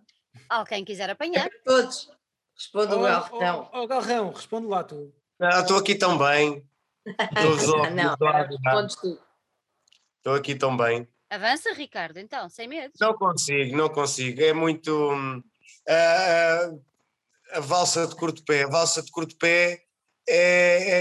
Alguém 0.48 0.84
quiser 0.84 1.10
apanhar. 1.10 1.46
É 1.46 1.50
todos. 1.64 2.10
Responde 2.56 2.94
o 2.94 3.00
oh, 3.00 3.02
Galrão. 3.02 3.70
Oh, 3.72 3.80
oh, 3.80 3.86
Galrão, 3.88 4.30
responde 4.30 4.68
lá 4.68 4.84
tu. 4.84 5.12
Estou 5.40 5.78
aqui 5.78 5.96
tão 5.96 6.16
bem. 6.16 6.64
não, 7.96 8.16
respondes 8.46 8.96
tu. 8.96 9.31
Estou 10.22 10.34
aqui 10.34 10.54
tão 10.54 10.76
bem. 10.76 11.08
Avança, 11.28 11.72
Ricardo, 11.72 12.18
então, 12.18 12.48
sem 12.48 12.68
medo. 12.68 12.92
Não 13.00 13.12
consigo, 13.12 13.76
não 13.76 13.88
consigo. 13.88 14.40
É 14.40 14.52
muito. 14.52 15.12
Uh, 15.12 16.80
a 17.50 17.58
valsa 17.60 18.06
de 18.06 18.14
curto 18.14 18.44
pé. 18.44 18.62
A 18.62 18.68
valsa 18.68 19.02
de 19.02 19.10
curto 19.10 19.36
pé 19.36 19.82
é, 20.28 20.36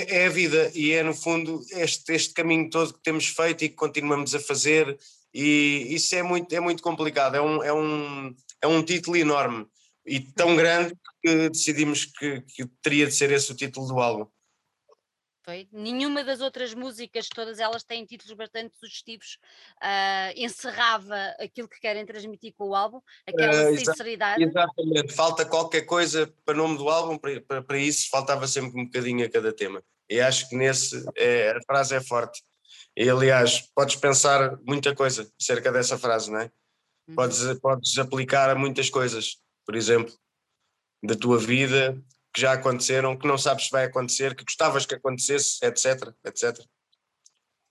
é, 0.07 0.15
é, 0.17 0.25
a 0.25 0.29
vida 0.29 0.71
e 0.73 0.91
é, 0.91 1.03
no 1.03 1.13
fundo, 1.13 1.61
este, 1.69 2.13
este 2.13 2.33
caminho 2.33 2.67
todo 2.71 2.95
que 2.95 3.03
temos 3.03 3.27
feito 3.27 3.63
e 3.63 3.69
que 3.69 3.75
continuamos 3.75 4.33
a 4.33 4.39
fazer. 4.39 4.97
E 5.31 5.85
isso 5.91 6.15
é 6.15 6.23
muito, 6.23 6.51
é 6.51 6.59
muito 6.59 6.81
complicado. 6.81 7.35
É 7.35 7.41
um, 7.41 7.63
é 7.63 7.71
um, 7.71 8.35
é 8.59 8.67
um 8.67 8.81
título 8.81 9.17
enorme 9.17 9.67
e 10.03 10.19
tão 10.19 10.55
grande 10.55 10.95
que 11.21 11.49
decidimos 11.49 12.05
que, 12.05 12.41
que 12.41 12.65
teria 12.81 13.05
de 13.05 13.11
ser 13.11 13.31
esse 13.31 13.51
o 13.51 13.55
título 13.55 13.87
do 13.87 13.99
álbum. 13.99 14.25
Foi. 15.43 15.67
Nenhuma 15.71 16.23
das 16.23 16.39
outras 16.39 16.73
músicas, 16.73 17.27
todas 17.27 17.59
elas 17.59 17.83
têm 17.83 18.05
títulos 18.05 18.33
bastante 18.33 18.75
sugestivos, 18.77 19.39
uh, 19.77 20.33
encerrava 20.35 21.15
aquilo 21.39 21.67
que 21.67 21.79
querem 21.79 22.05
transmitir 22.05 22.53
com 22.55 22.69
o 22.69 22.75
álbum, 22.75 23.01
aquela 23.25 23.71
uh, 23.71 23.77
sinceridade. 23.77 24.43
Exatamente, 24.43 25.13
falta 25.13 25.43
qualquer 25.43 25.81
coisa 25.81 26.31
para 26.45 26.53
o 26.53 26.57
nome 26.57 26.77
do 26.77 26.87
álbum, 26.89 27.17
para, 27.17 27.41
para, 27.41 27.63
para, 27.63 27.77
isso 27.77 28.07
faltava 28.09 28.47
sempre 28.47 28.79
um 28.79 28.85
bocadinho 28.85 29.25
a 29.25 29.29
cada 29.29 29.51
tema. 29.51 29.83
E 30.07 30.21
acho 30.21 30.47
que 30.47 30.55
nesse 30.55 31.03
é, 31.17 31.51
a 31.51 31.61
frase 31.63 31.95
é 31.95 32.01
forte. 32.01 32.43
E 32.95 33.09
aliás, 33.09 33.61
podes 33.73 33.95
pensar 33.95 34.59
muita 34.67 34.93
coisa 34.93 35.27
acerca 35.41 35.71
dessa 35.71 35.97
frase, 35.97 36.29
não 36.29 36.39
é? 36.39 36.51
Uhum. 37.07 37.15
Podes, 37.15 37.59
podes 37.59 37.97
aplicar 37.97 38.49
a 38.49 38.55
muitas 38.55 38.89
coisas, 38.89 39.37
por 39.65 39.75
exemplo, 39.75 40.13
da 41.03 41.15
tua 41.15 41.39
vida, 41.39 41.99
que 42.33 42.41
já 42.41 42.53
aconteceram, 42.53 43.17
que 43.17 43.27
não 43.27 43.37
sabes 43.37 43.65
se 43.65 43.71
vai 43.71 43.85
acontecer, 43.85 44.35
que 44.35 44.43
gostavas 44.43 44.85
que 44.85 44.95
acontecesse, 44.95 45.63
etc, 45.65 46.13
etc. 46.25 46.65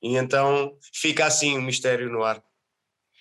E 0.02 0.16
então 0.16 0.78
fica 0.94 1.26
assim 1.26 1.56
o 1.56 1.60
um 1.60 1.62
mistério 1.62 2.10
no 2.10 2.22
ar. 2.22 2.42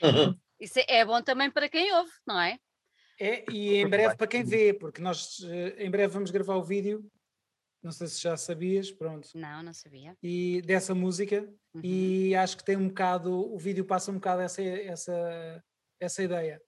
Uhum. 0.01 0.37
Isso 0.59 0.79
é 0.87 1.05
bom 1.05 1.21
também 1.21 1.49
para 1.49 1.69
quem 1.69 1.93
ouve, 1.93 2.11
não 2.27 2.39
é? 2.39 2.59
É, 3.21 3.45
e 3.51 3.75
em 3.75 3.87
breve 3.87 4.15
para 4.15 4.27
quem 4.27 4.43
vê, 4.43 4.73
porque 4.73 5.01
nós 5.01 5.39
eh, 5.43 5.85
em 5.85 5.91
breve 5.91 6.13
vamos 6.13 6.31
gravar 6.31 6.55
o 6.55 6.63
vídeo, 6.63 7.09
não 7.81 7.91
sei 7.91 8.07
se 8.07 8.21
já 8.21 8.35
sabias, 8.35 8.91
pronto. 8.91 9.29
Não, 9.35 9.63
não 9.63 9.73
sabia. 9.73 10.17
E 10.21 10.61
dessa 10.63 10.93
música, 10.93 11.41
uhum. 11.73 11.81
e 11.83 12.35
acho 12.35 12.57
que 12.57 12.63
tem 12.63 12.77
um 12.77 12.87
bocado, 12.89 13.31
o 13.31 13.57
vídeo 13.57 13.85
passa 13.85 14.11
um 14.11 14.15
bocado 14.15 14.41
essa, 14.41 14.61
essa, 14.61 15.63
essa 15.99 16.23
ideia. 16.23 16.61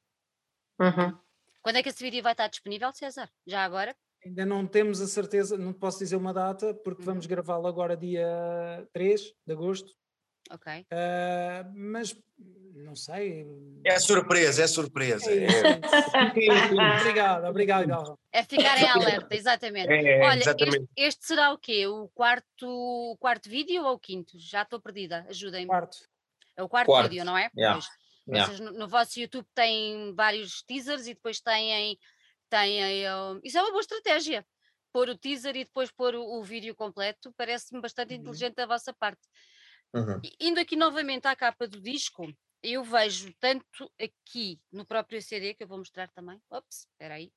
Uhum. 0.80 1.18
Quando 1.62 1.76
é 1.76 1.84
que 1.84 1.90
esse 1.90 2.04
vídeo 2.04 2.24
vai 2.24 2.32
estar 2.32 2.48
disponível, 2.48 2.92
César? 2.94 3.30
Já 3.46 3.64
agora? 3.64 3.96
Ainda 4.26 4.46
não 4.46 4.68
temos 4.68 5.02
a 5.02 5.08
certeza, 5.08 5.58
não 5.58 5.74
posso 5.74 6.00
dizer 6.00 6.16
uma 6.16 6.34
data, 6.34 6.74
porque 6.84 7.02
vamos 7.02 7.26
uhum. 7.26 7.30
gravá-lo 7.30 7.68
agora 7.68 7.98
dia 7.98 8.88
3 8.94 9.22
de 9.46 9.54
agosto. 9.54 9.92
Ok. 10.52 10.86
Uh, 10.92 11.72
mas 11.74 12.16
não 12.76 12.96
sei. 12.96 13.48
É 13.86 14.00
surpresa, 14.00 14.64
é 14.64 14.68
surpresa. 14.68 15.32
É, 15.32 15.46
é. 15.46 17.00
obrigado, 17.00 17.46
obrigado, 17.46 17.88
Galvão. 17.88 18.20
É 18.32 18.44
ficar 18.44 18.78
em 18.82 18.88
alerta, 18.88 19.36
exatamente. 19.36 19.92
É, 19.92 20.22
Olha, 20.24 20.40
exatamente. 20.40 20.78
Este, 20.78 20.90
este, 20.98 21.26
será 21.26 21.54
o 21.54 21.58
quê? 21.58 21.88
O 21.88 22.10
quarto, 22.10 23.18
quarto 23.20 23.50
vídeo 23.50 23.84
ou 23.84 23.94
o 23.94 24.00
quinto? 24.00 24.38
Já 24.38 24.64
estou 24.64 24.80
perdida, 24.80 25.26
ajudem-me. 25.30 25.68
Quarto. 25.68 25.98
É 26.56 26.64
o 26.64 26.70
quarto, 26.70 26.88
quarto. 26.88 27.10
vídeo, 27.10 27.26
não 27.26 27.38
é? 27.38 27.50
Yeah. 27.58 27.80
Yeah. 28.28 28.54
Vocês 28.54 28.60
no, 28.60 28.72
no 28.72 28.88
vosso 28.88 29.20
YouTube 29.20 29.48
têm 29.56 30.14
vários 30.16 30.62
teasers 30.64 31.08
e 31.08 31.14
depois 31.14 31.40
têm 31.40 31.98
têm. 32.52 33.10
Um, 33.10 33.40
isso 33.44 33.58
é 33.58 33.62
uma 33.62 33.72
boa 33.72 33.82
estratégia. 33.82 34.46
Pôr 34.94 35.10
o 35.10 35.18
teaser 35.18 35.56
e 35.56 35.64
depois 35.64 35.90
pôr 35.90 36.14
o, 36.14 36.40
o 36.40 36.44
vídeo 36.44 36.76
completo 36.76 37.34
parece-me 37.38 37.82
bastante 37.82 38.14
uhum. 38.14 38.20
inteligente 38.20 38.56
da 38.56 38.66
vossa 38.66 38.94
parte. 38.94 39.22
Uhum. 39.94 40.22
Indo 40.40 40.60
aqui 40.60 40.76
novamente 40.76 41.28
à 41.28 41.36
capa 41.36 41.68
do 41.68 41.82
disco, 41.82 42.28
eu 42.62 42.84
vejo 42.84 43.34
tanto 43.40 43.92
aqui 44.00 44.60
no 44.72 44.86
próprio 44.86 45.22
CD, 45.22 45.54
que 45.54 45.64
eu 45.64 45.68
vou 45.68 45.78
mostrar 45.78 46.10
também, 46.10 46.40
ops, 46.50 46.88
espera 46.92 47.16
aí, 47.16 47.32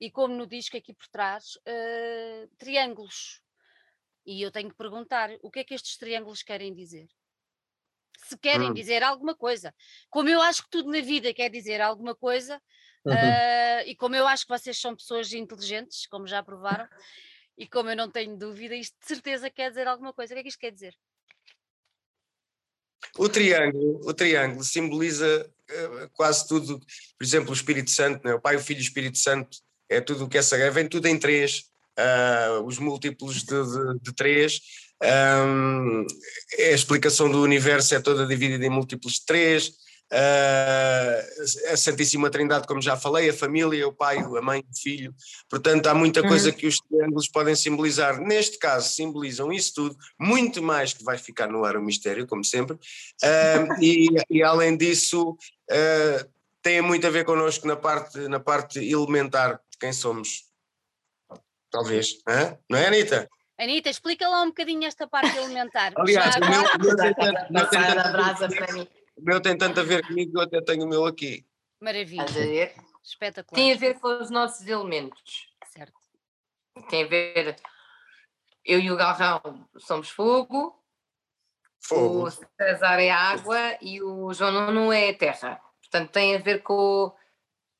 e 0.00 0.10
como 0.10 0.34
no 0.34 0.46
disco 0.46 0.76
aqui 0.76 0.92
por 0.92 1.08
trás, 1.08 1.56
uh, 1.56 2.48
triângulos. 2.58 3.40
E 4.26 4.42
eu 4.42 4.50
tenho 4.50 4.70
que 4.70 4.76
perguntar, 4.76 5.30
o 5.42 5.50
que 5.50 5.60
é 5.60 5.64
que 5.64 5.74
estes 5.74 5.96
triângulos 5.96 6.42
querem 6.42 6.74
dizer? 6.74 7.08
Se 8.18 8.38
querem 8.38 8.70
hum. 8.70 8.74
dizer 8.74 9.02
alguma 9.02 9.34
coisa. 9.34 9.74
Como 10.08 10.28
eu 10.28 10.40
acho 10.40 10.62
que 10.64 10.70
tudo 10.70 10.90
na 10.90 11.00
vida 11.00 11.34
quer 11.34 11.50
dizer 11.50 11.80
alguma 11.80 12.14
coisa, 12.14 12.60
Uhum. 13.04 13.12
Uh, 13.12 13.86
e 13.86 13.94
como 13.94 14.16
eu 14.16 14.26
acho 14.26 14.44
que 14.44 14.52
vocês 14.58 14.80
são 14.80 14.96
pessoas 14.96 15.32
inteligentes, 15.32 16.06
como 16.06 16.26
já 16.26 16.42
provaram, 16.42 16.88
e 17.56 17.66
como 17.66 17.90
eu 17.90 17.96
não 17.96 18.10
tenho 18.10 18.36
dúvida, 18.36 18.74
isto 18.74 18.96
de 19.00 19.06
certeza 19.06 19.50
quer 19.50 19.68
dizer 19.70 19.86
alguma 19.86 20.12
coisa. 20.12 20.32
O 20.32 20.36
que 20.36 20.40
é 20.40 20.42
que 20.42 20.48
isto 20.48 20.58
quer 20.58 20.72
dizer? 20.72 20.94
O 23.16 23.28
triângulo, 23.28 24.00
o 24.08 24.14
triângulo 24.14 24.64
simboliza 24.64 25.50
uh, 25.70 26.10
quase 26.14 26.48
tudo, 26.48 26.80
por 26.80 27.24
exemplo, 27.24 27.50
o 27.50 27.54
Espírito 27.54 27.90
Santo, 27.90 28.26
né? 28.26 28.34
o 28.34 28.40
Pai, 28.40 28.56
o 28.56 28.60
Filho 28.60 28.78
e 28.78 28.82
o 28.82 28.86
Espírito 28.86 29.18
Santo, 29.18 29.58
é 29.88 30.00
tudo 30.00 30.24
o 30.24 30.28
que 30.28 30.38
é 30.38 30.42
sagrado, 30.42 30.72
vem 30.72 30.88
tudo 30.88 31.06
em 31.06 31.18
três, 31.18 31.70
uh, 31.98 32.64
os 32.64 32.78
múltiplos 32.78 33.44
de, 33.44 33.62
de, 33.62 34.00
de 34.00 34.12
três, 34.14 34.60
um, 35.02 36.06
a 36.58 36.70
explicação 36.72 37.30
do 37.30 37.42
universo 37.42 37.94
é 37.94 38.00
toda 38.00 38.26
dividida 38.26 38.64
em 38.64 38.70
múltiplos 38.70 39.14
de 39.14 39.26
três, 39.26 39.72
uh, 40.14 41.72
a 41.72 41.76
Santíssima 41.76 42.30
Trindade, 42.30 42.66
como 42.66 42.80
já 42.80 42.96
falei, 42.96 43.28
a 43.28 43.34
família, 43.34 43.86
o 43.86 43.92
pai, 43.92 44.18
a 44.18 44.42
mãe, 44.42 44.60
o 44.60 44.80
filho. 44.80 45.14
Portanto, 45.50 45.86
há 45.88 45.94
muita 45.94 46.22
coisa 46.22 46.50
uhum. 46.50 46.54
que 46.54 46.66
os 46.66 46.78
triângulos 46.78 47.28
podem 47.28 47.56
simbolizar. 47.56 48.20
Neste 48.20 48.58
caso, 48.58 48.92
simbolizam 48.94 49.52
isso 49.52 49.74
tudo, 49.74 49.96
muito 50.18 50.62
mais 50.62 50.92
que 50.92 51.02
vai 51.02 51.18
ficar 51.18 51.48
no 51.48 51.64
ar 51.64 51.76
o 51.76 51.82
mistério, 51.82 52.26
como 52.26 52.44
sempre. 52.44 52.76
Uh, 52.76 53.82
e, 53.82 54.06
e, 54.30 54.42
além 54.42 54.76
disso, 54.76 55.30
uh, 55.30 56.30
tem 56.62 56.80
muito 56.80 57.06
a 57.06 57.10
ver 57.10 57.24
connosco 57.24 57.66
na 57.66 57.76
parte, 57.76 58.28
na 58.28 58.38
parte 58.38 58.78
elementar 58.78 59.60
de 59.70 59.78
quem 59.78 59.92
somos. 59.92 60.44
Talvez, 61.70 62.18
Hã? 62.28 62.56
não 62.70 62.78
é, 62.78 62.86
Anitta? 62.86 63.28
Anitta, 63.58 63.88
explica 63.88 64.28
lá 64.28 64.42
um 64.42 64.48
bocadinho 64.48 64.84
esta 64.84 65.06
parte 65.06 65.36
elementar. 65.36 65.92
Aliás, 65.96 66.36
o 66.36 66.40
meu, 66.40 66.50
meu, 66.78 66.96
meu, 68.74 68.88
o 69.16 69.22
meu 69.22 69.40
tem 69.40 69.56
tanto 69.56 69.80
a 69.80 69.82
ver 69.82 70.06
comigo 70.06 70.32
que 70.32 70.38
eu 70.38 70.42
até 70.42 70.60
tenho 70.60 70.84
o 70.84 70.88
meu 70.88 71.06
aqui. 71.06 71.46
Maravilha. 71.80 72.72
Espetacular. 73.02 73.54
Tem 73.54 73.72
a 73.72 73.76
ver 73.76 74.00
com 74.00 74.08
os 74.08 74.30
nossos 74.30 74.66
elementos. 74.66 75.48
Certo. 75.66 75.92
Tem 76.88 77.04
a 77.04 77.06
ver. 77.06 77.56
Eu 78.64 78.80
e 78.80 78.90
o 78.90 78.96
Galrão 78.96 79.68
somos 79.78 80.08
fogo. 80.08 80.82
Fogo. 81.78 82.26
O 82.26 82.30
César 82.30 82.98
é 82.98 83.10
água 83.10 83.76
e 83.80 84.02
o 84.02 84.32
João 84.32 84.52
Nuno 84.52 84.90
é 84.90 85.12
terra. 85.12 85.60
Portanto, 85.82 86.10
tem 86.10 86.34
a 86.34 86.38
ver 86.38 86.62
com, 86.62 87.12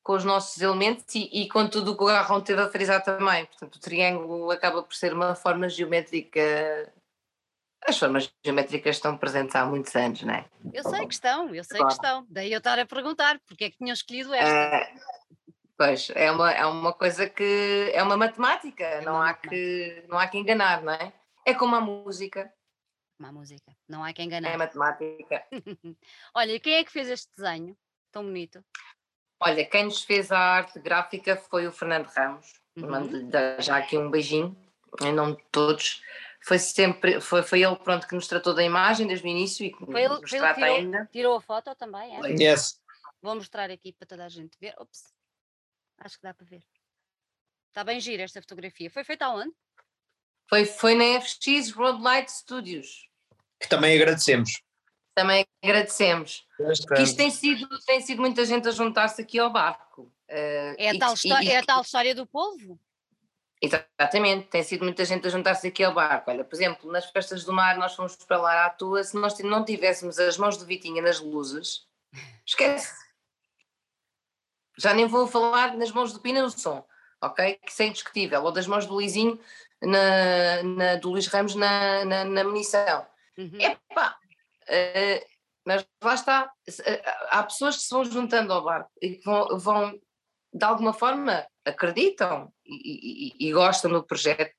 com 0.03 0.13
os 0.13 0.23
nossos 0.23 0.61
elementos 0.61 1.15
e, 1.15 1.27
e 1.33 1.49
com 1.49 1.67
tudo 1.67 1.91
o 1.91 1.97
que 1.97 2.03
o 2.03 2.07
Galrão 2.07 2.39
teve 2.39 2.61
a 2.61 2.69
frisar 2.69 3.03
também. 3.03 3.45
Portanto, 3.47 3.75
o 3.75 3.79
triângulo 3.79 4.51
acaba 4.51 4.83
por 4.83 4.93
ser 4.93 5.11
uma 5.11 5.33
forma 5.33 5.67
geométrica 5.67 6.93
as 7.83 7.97
formas 7.97 8.33
geométricas 8.43 8.95
estão 8.95 9.17
presentes 9.17 9.55
há 9.55 9.65
muitos 9.65 9.95
anos, 9.95 10.21
não 10.23 10.33
é? 10.33 10.45
Eu 10.73 10.83
sei 10.83 11.05
que 11.05 11.13
estão, 11.13 11.53
eu 11.53 11.63
sei 11.63 11.77
claro. 11.77 11.87
que 11.87 11.93
estão. 11.93 12.27
Daí 12.29 12.51
eu 12.51 12.57
estar 12.57 12.79
a 12.79 12.85
perguntar 12.85 13.39
porque 13.47 13.65
é 13.65 13.69
que 13.69 13.77
tinham 13.77 13.93
escolhido 13.93 14.33
esta. 14.33 14.91
Uh, 14.95 14.99
pois, 15.77 16.09
é 16.15 16.31
uma, 16.31 16.51
é 16.51 16.65
uma 16.65 16.93
coisa 16.93 17.29
que 17.29 17.91
é 17.93 18.01
uma 18.01 18.17
matemática, 18.17 18.83
é 18.83 19.01
não, 19.01 19.13
uma 19.13 19.23
há 19.23 19.27
matemática. 19.33 19.49
Que, 19.49 20.05
não 20.07 20.17
há 20.17 20.27
que 20.27 20.37
enganar, 20.37 20.81
não 20.81 20.93
é? 20.93 21.13
É 21.45 21.53
como 21.53 21.75
a 21.75 21.81
música. 21.81 22.51
Uma 23.19 23.31
música, 23.31 23.71
não 23.87 24.03
há 24.03 24.11
que 24.11 24.23
enganar. 24.23 24.49
É 24.49 24.57
matemática. 24.57 25.45
Olha, 26.33 26.59
quem 26.59 26.75
é 26.75 26.83
que 26.83 26.91
fez 26.91 27.07
este 27.07 27.31
desenho 27.37 27.77
tão 28.11 28.23
bonito? 28.23 28.63
Olha, 29.39 29.63
quem 29.65 29.85
nos 29.85 30.03
fez 30.03 30.31
a 30.31 30.39
arte 30.39 30.79
gráfica 30.79 31.35
foi 31.35 31.67
o 31.67 31.71
Fernando 31.71 32.07
Ramos. 32.07 32.53
Uhum. 32.77 32.89
Mando-lhe 32.89 33.61
já 33.61 33.77
aqui 33.77 33.97
um 33.97 34.09
beijinho, 34.09 34.57
em 35.01 35.13
nome 35.13 35.37
de 35.37 35.43
todos 35.51 36.01
foi 36.45 36.59
sempre, 36.59 37.19
foi, 37.19 37.41
foi 37.41 37.63
ele 37.63 37.75
pronto 37.75 38.07
que 38.07 38.13
nos 38.13 38.27
tratou 38.27 38.53
da 38.53 38.63
imagem 38.63 39.07
desde 39.07 39.25
o 39.25 39.29
início 39.29 39.65
e 39.65 39.71
que 39.71 39.83
foi 39.83 40.03
ele, 40.03 40.19
nos 40.19 40.29
trata 40.29 40.61
tirou, 40.61 40.75
ainda. 40.75 41.09
Tirou 41.11 41.35
a 41.37 41.41
foto 41.41 41.73
também, 41.73 42.15
é? 42.15 42.19
Yes. 42.39 42.79
Vou 43.19 43.33
mostrar 43.33 43.71
aqui 43.71 43.91
para 43.91 44.05
toda 44.05 44.25
a 44.25 44.29
gente 44.29 44.55
ver. 44.59 44.75
Ops, 44.77 45.11
acho 45.97 46.17
que 46.17 46.21
dá 46.21 46.35
para 46.35 46.45
ver. 46.45 46.61
Está 47.69 47.83
bem 47.83 47.99
gira 47.99 48.21
esta 48.21 48.39
fotografia. 48.41 48.91
Foi 48.91 49.03
feita 49.03 49.25
aonde? 49.25 49.51
Foi, 50.47 50.65
foi 50.65 50.93
na 50.93 51.19
FX 51.19 51.71
Roadlight 51.71 52.31
Studios. 52.31 53.09
Que 53.59 53.67
também 53.67 53.95
agradecemos. 53.95 54.51
Também 55.15 55.47
agradecemos. 55.63 56.45
Porque 56.57 57.01
isto 57.01 57.17
tem 57.17 57.31
sido, 57.31 57.67
tem 57.87 58.01
sido 58.01 58.21
muita 58.21 58.45
gente 58.45 58.67
a 58.67 58.71
juntar-se 58.71 59.19
aqui 59.19 59.39
ao 59.39 59.51
barco. 59.51 60.03
Uh, 60.29 60.75
é, 60.77 60.91
a 60.91 60.99
tal 60.99 61.15
e, 61.23 61.49
é 61.49 61.57
a 61.57 61.65
tal 61.65 61.81
história 61.81 62.13
do 62.13 62.27
povo? 62.27 62.79
Exatamente, 63.65 64.47
tem 64.47 64.63
sido 64.63 64.83
muita 64.83 65.03
gente 65.05 65.25
a 65.25 65.29
juntar-se 65.29 65.67
aqui 65.67 65.83
ao 65.83 65.93
barco. 65.93 66.29
Olha, 66.29 66.43
por 66.43 66.55
exemplo, 66.55 66.91
nas 66.91 67.09
festas 67.09 67.43
do 67.43 67.53
mar 67.53 67.77
nós 67.77 67.95
fomos 67.95 68.15
para 68.15 68.37
lá 68.37 68.65
à 68.65 68.69
tua, 68.69 69.03
se 69.03 69.17
nós 69.17 69.37
não 69.39 69.65
tivéssemos 69.65 70.19
as 70.19 70.37
mãos 70.37 70.57
de 70.57 70.65
Vitinha 70.65 71.01
nas 71.01 71.19
luzes, 71.19 71.87
esquece. 72.45 72.93
Já 74.77 74.93
nem 74.93 75.07
vou 75.07 75.25
falar 75.27 75.75
nas 75.75 75.91
mãos 75.91 76.11
do 76.11 76.19
Pina 76.19 76.41
no 76.41 76.49
som, 76.49 76.85
ok? 77.21 77.55
Que 77.55 77.71
isso 77.71 77.81
é 77.81 77.85
indiscutível. 77.87 78.43
Ou 78.43 78.51
das 78.51 78.67
mãos 78.67 78.85
do 78.85 78.93
Luizinho, 78.93 79.39
na, 79.81 80.63
na, 80.63 80.95
do 80.95 81.09
Luís 81.09 81.27
Ramos 81.27 81.55
na, 81.55 82.03
na, 82.05 82.25
na 82.25 82.43
munição. 82.43 83.05
Uhum. 83.37 83.59
Epá! 83.59 84.17
Uh, 84.63 85.35
mas 85.65 85.85
lá 86.03 86.13
está, 86.13 86.51
eh, 86.85 87.03
há 87.29 87.41
pessoas 87.41 87.77
que 87.77 87.83
se 87.83 87.89
vão 87.89 88.05
juntando 88.05 88.53
ao 88.53 88.63
barco 88.63 88.91
e 89.01 89.15
que 89.15 89.25
vão, 89.25 89.57
vão 89.57 89.99
de 90.55 90.63
alguma 90.63 90.93
forma 90.93 91.45
acreditam 91.65 92.49
e, 92.65 93.33
e, 93.39 93.49
e 93.49 93.51
gostam 93.51 93.91
do 93.91 94.05
projeto 94.05 94.53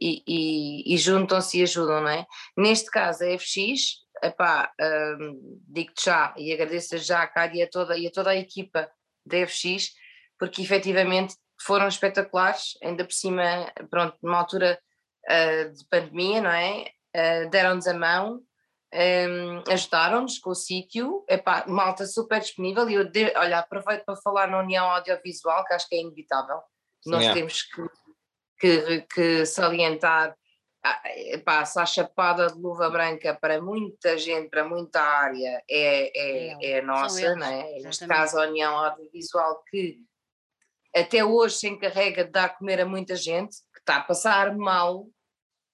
e, 0.00 0.94
e 0.94 0.96
juntam-se 0.96 1.58
e 1.58 1.62
ajudam, 1.62 2.00
não 2.00 2.08
é? 2.08 2.26
Neste 2.56 2.90
caso, 2.90 3.24
a 3.24 3.38
FX, 3.38 4.04
epá, 4.22 4.72
um, 5.20 5.60
digo-te 5.68 6.06
já 6.06 6.34
e 6.36 6.52
agradeço 6.52 6.98
já 6.98 7.22
a 7.22 7.26
Cádia 7.26 7.60
e 7.60 7.62
a 7.62 7.70
toda, 7.70 7.96
e 7.96 8.06
a 8.06 8.10
toda 8.10 8.30
a 8.30 8.36
equipa 8.36 8.90
da 9.24 9.46
FX, 9.46 9.92
porque 10.38 10.62
efetivamente 10.62 11.36
foram 11.60 11.86
espetaculares, 11.88 12.76
ainda 12.82 13.04
por 13.04 13.12
cima, 13.12 13.72
pronto, 13.90 14.16
numa 14.22 14.38
altura 14.38 14.78
uh, 15.28 15.72
de 15.72 15.84
pandemia, 15.88 16.40
não 16.40 16.50
é? 16.50 16.90
Uh, 17.16 17.50
Deram-nos 17.50 17.86
a 17.86 17.94
mão, 17.94 18.40
um, 18.94 19.62
ajudaram-nos 19.70 20.38
com 20.38 20.50
o 20.50 20.54
sítio, 20.54 21.24
malta 21.66 22.06
super 22.06 22.40
disponível. 22.40 22.88
E 22.88 22.94
eu, 22.94 23.04
de, 23.04 23.32
olha, 23.36 23.58
aproveito 23.58 24.04
para 24.04 24.16
falar 24.16 24.48
na 24.48 24.60
União 24.60 24.86
Audiovisual, 24.86 25.64
que 25.64 25.74
acho 25.74 25.88
que 25.88 25.96
é 25.96 26.00
inevitável. 26.00 26.60
Nós 27.06 27.22
yeah. 27.22 27.34
temos 27.34 27.62
que, 27.62 27.82
que, 28.58 29.00
que 29.02 29.46
salientar 29.46 30.36
epá, 31.32 31.64
se 31.64 31.78
a 31.78 31.86
chapada 31.86 32.48
de 32.48 32.58
luva 32.58 32.88
branca 32.88 33.34
para 33.34 33.60
muita 33.60 34.16
gente, 34.16 34.48
para 34.48 34.64
muita 34.64 35.00
área, 35.00 35.62
é, 35.68 36.10
é, 36.16 36.48
é, 36.62 36.78
é 36.78 36.82
nossa, 36.82 37.34
não 37.34 37.46
é? 37.46 37.78
Neste 37.80 38.06
caso, 38.06 38.38
a 38.38 38.46
União 38.46 38.76
Audiovisual, 38.76 39.62
que 39.68 39.98
até 40.94 41.24
hoje 41.24 41.56
se 41.56 41.68
encarrega 41.68 42.24
de 42.24 42.30
dar 42.30 42.44
a 42.44 42.48
comer 42.48 42.80
a 42.80 42.86
muita 42.86 43.16
gente, 43.16 43.56
que 43.72 43.80
está 43.80 43.96
a 43.96 44.02
passar 44.02 44.56
mal, 44.56 45.04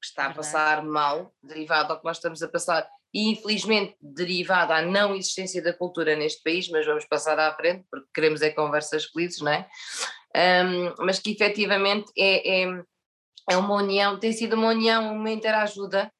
que 0.01 0.09
está 0.09 0.27
a 0.27 0.35
passar 0.35 0.83
mal, 0.83 1.33
derivado 1.43 1.93
ao 1.93 1.99
que 1.99 2.05
nós 2.05 2.17
estamos 2.17 2.43
a 2.43 2.49
passar, 2.49 2.89
e 3.15 3.31
infelizmente 3.31 3.97
derivado 4.01 4.73
à 4.73 4.83
não 4.83 5.15
existência 5.15 5.63
da 5.63 5.73
cultura 5.73 6.17
neste 6.17 6.43
país, 6.43 6.69
mas 6.69 6.85
vamos 6.85 7.05
passar 7.05 7.39
à 7.39 7.55
frente, 7.55 7.85
porque 7.89 8.09
queremos 8.13 8.43
é 8.43 8.51
conversas 8.51 9.05
felizes, 9.05 9.41
não 9.41 9.53
é? 9.53 9.69
Um, 10.37 11.05
mas 11.05 11.21
que 11.21 11.31
efetivamente 11.31 12.11
é, 12.19 12.65
é 12.65 12.85
é 13.49 13.57
uma 13.57 13.75
união, 13.75 14.19
tem 14.19 14.33
sido 14.33 14.55
uma 14.55 14.69
união, 14.69 15.15
uma 15.15 15.31
interajuda 15.31 16.11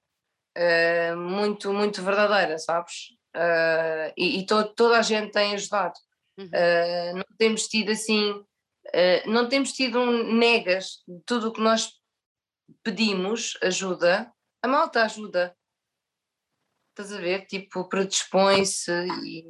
uh, 0.57 1.17
muito, 1.17 1.73
muito 1.73 2.03
verdadeira, 2.03 2.59
sabes? 2.59 3.11
Uh, 3.35 4.13
e, 4.17 4.41
e 4.41 4.47
to, 4.47 4.65
toda 4.75 4.99
a 4.99 5.03
gente 5.03 5.33
tem 5.33 5.55
ajudado. 5.55 5.95
Uhum. 6.39 6.47
Uh, 6.47 7.17
não 7.17 7.37
temos 7.39 7.67
tido 7.69 7.91
assim, 7.91 8.45
não 9.27 9.49
temos 9.49 9.73
tido 9.73 9.99
um 9.99 10.35
negas 10.35 11.03
de 11.09 11.21
tudo 11.25 11.49
o 11.49 11.53
que 11.53 11.61
nós 11.61 11.91
pedimos 12.83 13.57
ajuda, 13.63 14.31
a 14.63 14.69
malta 14.69 15.03
ajuda. 15.03 15.57
Estás 16.95 17.13
a 17.13 17.21
ver? 17.21 17.47
Tipo, 17.47 17.89
predispõe-se 17.89 18.93
e. 19.25 19.45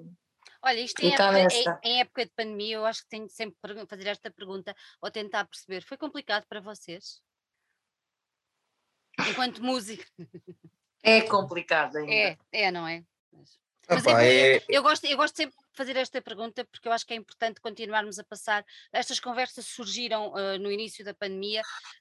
Olha, 0.63 0.81
isto 0.81 1.01
em 1.01 1.13
época, 1.13 1.79
em, 1.85 1.91
em 1.91 2.01
época, 2.01 2.25
de 2.25 2.33
pandemia, 2.35 2.77
eu 2.77 2.87
acho 2.87 3.03
que 3.03 3.09
tenho 3.11 3.29
sempre 3.29 3.57
que 3.63 3.87
fazer 3.87 4.07
esta 4.07 4.31
pergunta 4.31 4.75
ou 5.01 5.11
tentar 5.11 5.45
perceber. 5.45 5.83
Foi 5.83 5.99
complicado 5.99 6.47
para 6.49 6.61
vocês? 6.61 7.23
enquanto 9.29 9.63
músico. 9.63 10.05
É 11.03 11.21
complicado 11.23 11.97
ainda. 11.97 12.13
É, 12.13 12.39
é, 12.51 12.71
não 12.71 12.89
é? 12.89 13.05
Mas, 13.87 14.07
é, 14.07 14.57
é... 14.57 14.65
Eu, 14.69 14.83
gosto, 14.83 15.05
eu 15.05 15.17
gosto 15.17 15.37
sempre 15.37 15.55
de 15.55 15.77
fazer 15.77 15.97
esta 15.97 16.23
pergunta 16.23 16.65
porque 16.65 16.89
eu 16.89 16.93
acho 16.93 17.07
que 17.07 17.13
é 17.13 17.17
importante 17.17 17.61
continuarmos 17.61 18.19
a 18.19 18.25
passar. 18.25 18.65
Estas 18.91 19.21
conversas 19.21 19.67
surgiram 19.67 20.33
uh, 20.33 20.59
no 20.59 20.73
início 20.73 21.05
da 21.05 21.13
pandemia 21.13 21.61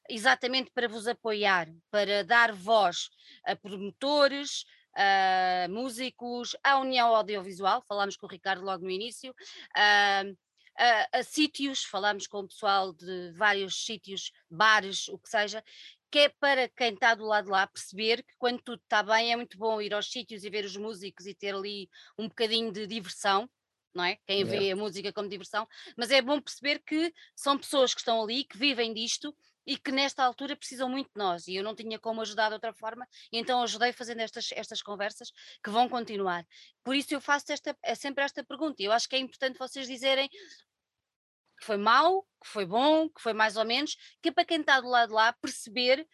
exatamente 0.10 0.72
para 0.72 0.88
vos 0.88 1.08
apoiar, 1.08 1.68
para 1.92 2.24
dar 2.24 2.54
voz 2.54 3.10
a 3.46 3.56
promotores, 3.58 4.64
a 4.96 5.68
músicos, 5.70 6.56
à 6.64 6.78
União 6.78 7.16
Audiovisual, 7.16 7.84
falámos 7.88 8.16
com 8.16 8.26
o 8.26 8.30
Ricardo 8.30 8.64
logo 8.64 8.84
no 8.84 8.92
início, 8.92 9.32
uh, 9.32 10.38
a, 10.78 11.20
a, 11.20 11.24
sítios, 11.24 11.84
falámos 11.84 12.28
com 12.28 12.40
o 12.40 12.48
pessoal 12.48 12.94
de 12.94 13.32
vários 13.34 13.86
sítios, 13.86 14.32
bares, 14.50 15.08
o 15.08 15.18
que 15.18 15.30
seja, 15.30 15.64
que 16.12 16.20
é 16.20 16.30
para 16.30 16.70
quem 16.70 16.94
está 16.94 17.16
do 17.16 17.26
lado 17.26 17.46
de 17.46 17.52
lá 17.52 17.66
perceber 17.66 18.24
que 18.24 18.36
quando 18.38 18.62
tudo 18.62 18.82
está 18.84 19.02
bem 19.02 19.32
é 19.32 19.36
muito 19.36 19.58
bom 19.58 19.82
ir 19.82 19.94
aos 19.94 20.12
sítios 20.12 20.44
e 20.44 20.50
ver 20.50 20.66
os 20.66 20.78
músicos 20.78 21.26
e 21.26 21.34
ter 21.34 21.56
ali 21.56 21.90
um 22.18 22.28
bocadinho 22.28 22.72
de 22.72 22.86
diversão, 22.86 23.50
não 23.94 24.04
é? 24.04 24.18
Quem 24.26 24.44
vê 24.44 24.72
a 24.72 24.76
música 24.76 25.14
como 25.14 25.30
diversão, 25.30 25.68
mas 25.98 26.12
é 26.12 26.22
bom 26.22 26.40
perceber 26.42 26.80
que 26.86 27.14
são 27.36 27.58
pessoas 27.58 27.94
que 27.94 28.02
estão 28.02 28.22
ali, 28.22 28.44
que 28.44 28.58
vivem 28.58 28.94
disto 28.94 29.36
e 29.66 29.78
que 29.78 29.92
nesta 29.92 30.24
altura 30.24 30.56
precisam 30.56 30.90
muito 30.90 31.08
de 31.08 31.18
nós 31.18 31.48
e 31.48 31.56
eu 31.56 31.64
não 31.64 31.76
tinha 31.76 31.98
como 32.00 32.22
ajudar 32.22 32.50
de 32.50 32.56
outra 32.56 32.74
forma, 32.74 33.08
então 33.32 33.62
ajudei 33.62 33.94
fazendo 33.94 34.20
estas, 34.22 34.52
estas 34.52 34.82
conversas 34.82 35.32
que 35.64 35.70
vão 35.70 35.88
continuar. 35.88 36.46
Por 36.84 36.96
isso 36.96 37.14
eu 37.14 37.22
faço 37.22 37.52
esta, 37.52 37.78
é 37.82 37.96
sempre 37.96 38.24
esta 38.24 38.44
pergunta. 38.44 38.82
Eu 38.82 38.92
acho 38.92 39.08
que 39.08 39.16
é 39.16 39.20
importante 39.20 39.58
vocês 39.58 39.88
dizerem 39.88 40.30
que 40.30 41.66
foi 41.66 41.78
mau, 41.78 42.24
que 42.42 42.48
foi 42.48 42.66
bom, 42.66 43.10
que 43.10 43.22
foi 43.22 43.34
mais 43.34 43.56
ou 43.56 43.66
menos, 43.66 43.96
que 44.22 44.30
é 44.30 44.32
para 44.32 44.46
quem 44.46 44.60
está 44.60 44.82
do 44.82 44.88
lado 44.88 45.10
de 45.10 45.16
lá 45.16 45.34
perceber 45.34 46.08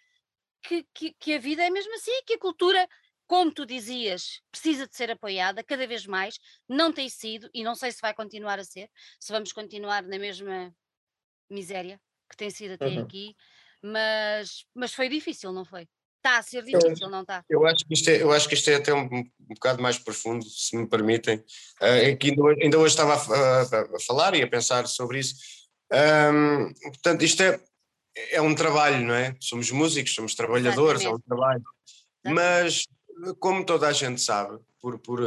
que, 0.61 0.85
que, 0.93 1.13
que 1.13 1.33
a 1.33 1.39
vida 1.39 1.63
é 1.63 1.69
mesmo 1.69 1.93
assim, 1.95 2.23
que 2.25 2.33
a 2.33 2.39
cultura, 2.39 2.87
como 3.25 3.51
tu 3.51 3.65
dizias, 3.65 4.41
precisa 4.51 4.87
de 4.87 4.95
ser 4.95 5.09
apoiada 5.11 5.63
cada 5.63 5.87
vez 5.87 6.05
mais, 6.05 6.37
não 6.67 6.91
tem 6.91 7.09
sido 7.09 7.49
e 7.53 7.63
não 7.63 7.75
sei 7.75 7.91
se 7.91 8.01
vai 8.01 8.13
continuar 8.13 8.59
a 8.59 8.63
ser, 8.63 8.91
se 9.19 9.31
vamos 9.31 9.51
continuar 9.51 10.03
na 10.03 10.19
mesma 10.19 10.75
miséria 11.49 11.99
que 12.29 12.37
tem 12.37 12.49
sido 12.49 12.73
até 12.73 12.87
uhum. 12.87 13.01
aqui, 13.01 13.35
mas, 13.81 14.65
mas 14.75 14.93
foi 14.93 15.09
difícil, 15.09 15.51
não 15.51 15.65
foi? 15.65 15.87
Está 16.17 16.37
a 16.37 16.43
ser 16.43 16.63
difícil, 16.63 17.07
eu, 17.07 17.09
não 17.09 17.21
está? 17.21 17.45
Eu 17.49 17.65
acho, 17.65 17.85
que 17.85 17.93
isto 17.93 18.09
é, 18.09 18.21
eu 18.21 18.31
acho 18.31 18.47
que 18.47 18.53
isto 18.53 18.69
é 18.69 18.75
até 18.75 18.93
um, 18.93 19.05
um 19.05 19.23
bocado 19.53 19.81
mais 19.81 19.97
profundo, 19.97 20.43
se 20.43 20.75
me 20.75 20.85
permitem. 20.85 21.37
Uh, 21.81 22.17
que 22.19 22.31
ainda, 22.31 22.61
ainda, 22.61 22.77
hoje 22.77 22.93
estava 22.93 23.13
a, 23.13 23.61
a, 23.61 23.63
a, 23.63 23.99
falar 24.05 24.35
e 24.35 24.41
a 24.41 24.47
pensar 24.47 24.85
sobre 24.87 25.19
isso. 25.19 25.35
Um, 25.91 26.73
portanto, 26.91 27.23
isto 27.23 27.41
é, 27.41 27.59
é 28.31 28.41
um 28.41 28.53
trabalho, 28.53 28.99
não 29.05 29.13
é? 29.13 29.33
Somos 29.39 29.71
músicos, 29.71 30.13
somos 30.13 30.35
trabalhadores, 30.35 31.01
Exatamente. 31.01 31.23
é 31.23 31.33
um 31.33 31.37
trabalho. 31.37 31.63
Mas, 32.25 32.83
como 33.39 33.65
toda 33.65 33.87
a 33.87 33.93
gente 33.93 34.19
sabe, 34.19 34.59
por, 34.81 34.99
por, 34.99 35.21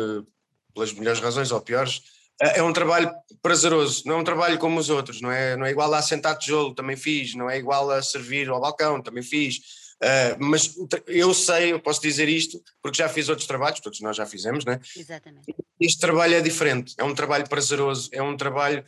pelas 0.74 0.92
melhores 0.92 1.20
razões 1.20 1.50
ou 1.50 1.60
piores, 1.62 2.02
é 2.42 2.62
um 2.62 2.72
trabalho 2.72 3.10
prazeroso, 3.40 4.02
não 4.06 4.16
é 4.16 4.18
um 4.18 4.24
trabalho 4.24 4.58
como 4.58 4.78
os 4.78 4.90
outros, 4.90 5.20
não 5.20 5.30
é, 5.30 5.56
não 5.56 5.66
é 5.66 5.70
igual 5.70 5.92
a 5.94 6.02
sentar 6.02 6.36
tijolo, 6.36 6.74
também 6.74 6.96
fiz, 6.96 7.34
não 7.34 7.48
é 7.48 7.58
igual 7.58 7.90
a 7.90 8.02
servir 8.02 8.48
ao 8.48 8.60
balcão, 8.60 9.02
também 9.02 9.22
fiz 9.22 9.60
Uh, 10.02 10.34
mas 10.40 10.74
eu 11.06 11.32
sei, 11.32 11.72
eu 11.72 11.78
posso 11.78 12.02
dizer 12.02 12.28
isto, 12.28 12.60
porque 12.82 12.98
já 12.98 13.08
fiz 13.08 13.28
outros 13.28 13.46
trabalhos, 13.46 13.78
todos 13.78 14.00
nós 14.00 14.16
já 14.16 14.26
fizemos, 14.26 14.64
né? 14.64 14.80
Exatamente. 14.96 15.54
Este 15.78 16.00
trabalho 16.00 16.34
é 16.34 16.40
diferente, 16.40 16.92
é 16.98 17.04
um 17.04 17.14
trabalho 17.14 17.48
prazeroso, 17.48 18.10
é 18.12 18.20
um 18.20 18.36
trabalho 18.36 18.82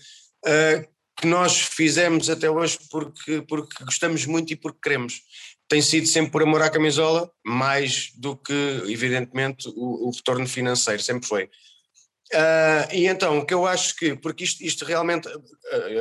uh, 0.45 0.89
que 1.17 1.27
nós 1.29 1.61
fizemos 1.61 2.29
até 2.29 2.51
hoje 2.51 2.81
porque, 2.91 3.43
porque 3.43 3.85
gostamos 3.85 4.27
muito 4.27 4.53
e 4.53 4.57
porque 4.57 4.81
queremos. 4.83 5.21
Tem 5.69 5.81
sido 5.81 6.09
sempre 6.09 6.33
por 6.33 6.43
amor 6.43 6.63
à 6.63 6.69
camisola, 6.69 7.31
mais 7.47 8.11
do 8.17 8.37
que, 8.37 8.83
evidentemente, 8.89 9.69
o, 9.69 10.09
o 10.09 10.11
retorno 10.11 10.49
financeiro, 10.49 11.01
sempre 11.01 11.29
foi. 11.29 11.49
Uh, 12.33 12.93
e 12.93 13.07
então, 13.07 13.39
o 13.39 13.47
que 13.47 13.53
eu 13.53 13.67
acho 13.67 13.95
que, 13.97 14.17
porque 14.17 14.45
isto, 14.45 14.63
isto 14.63 14.85
realmente, 14.85 15.29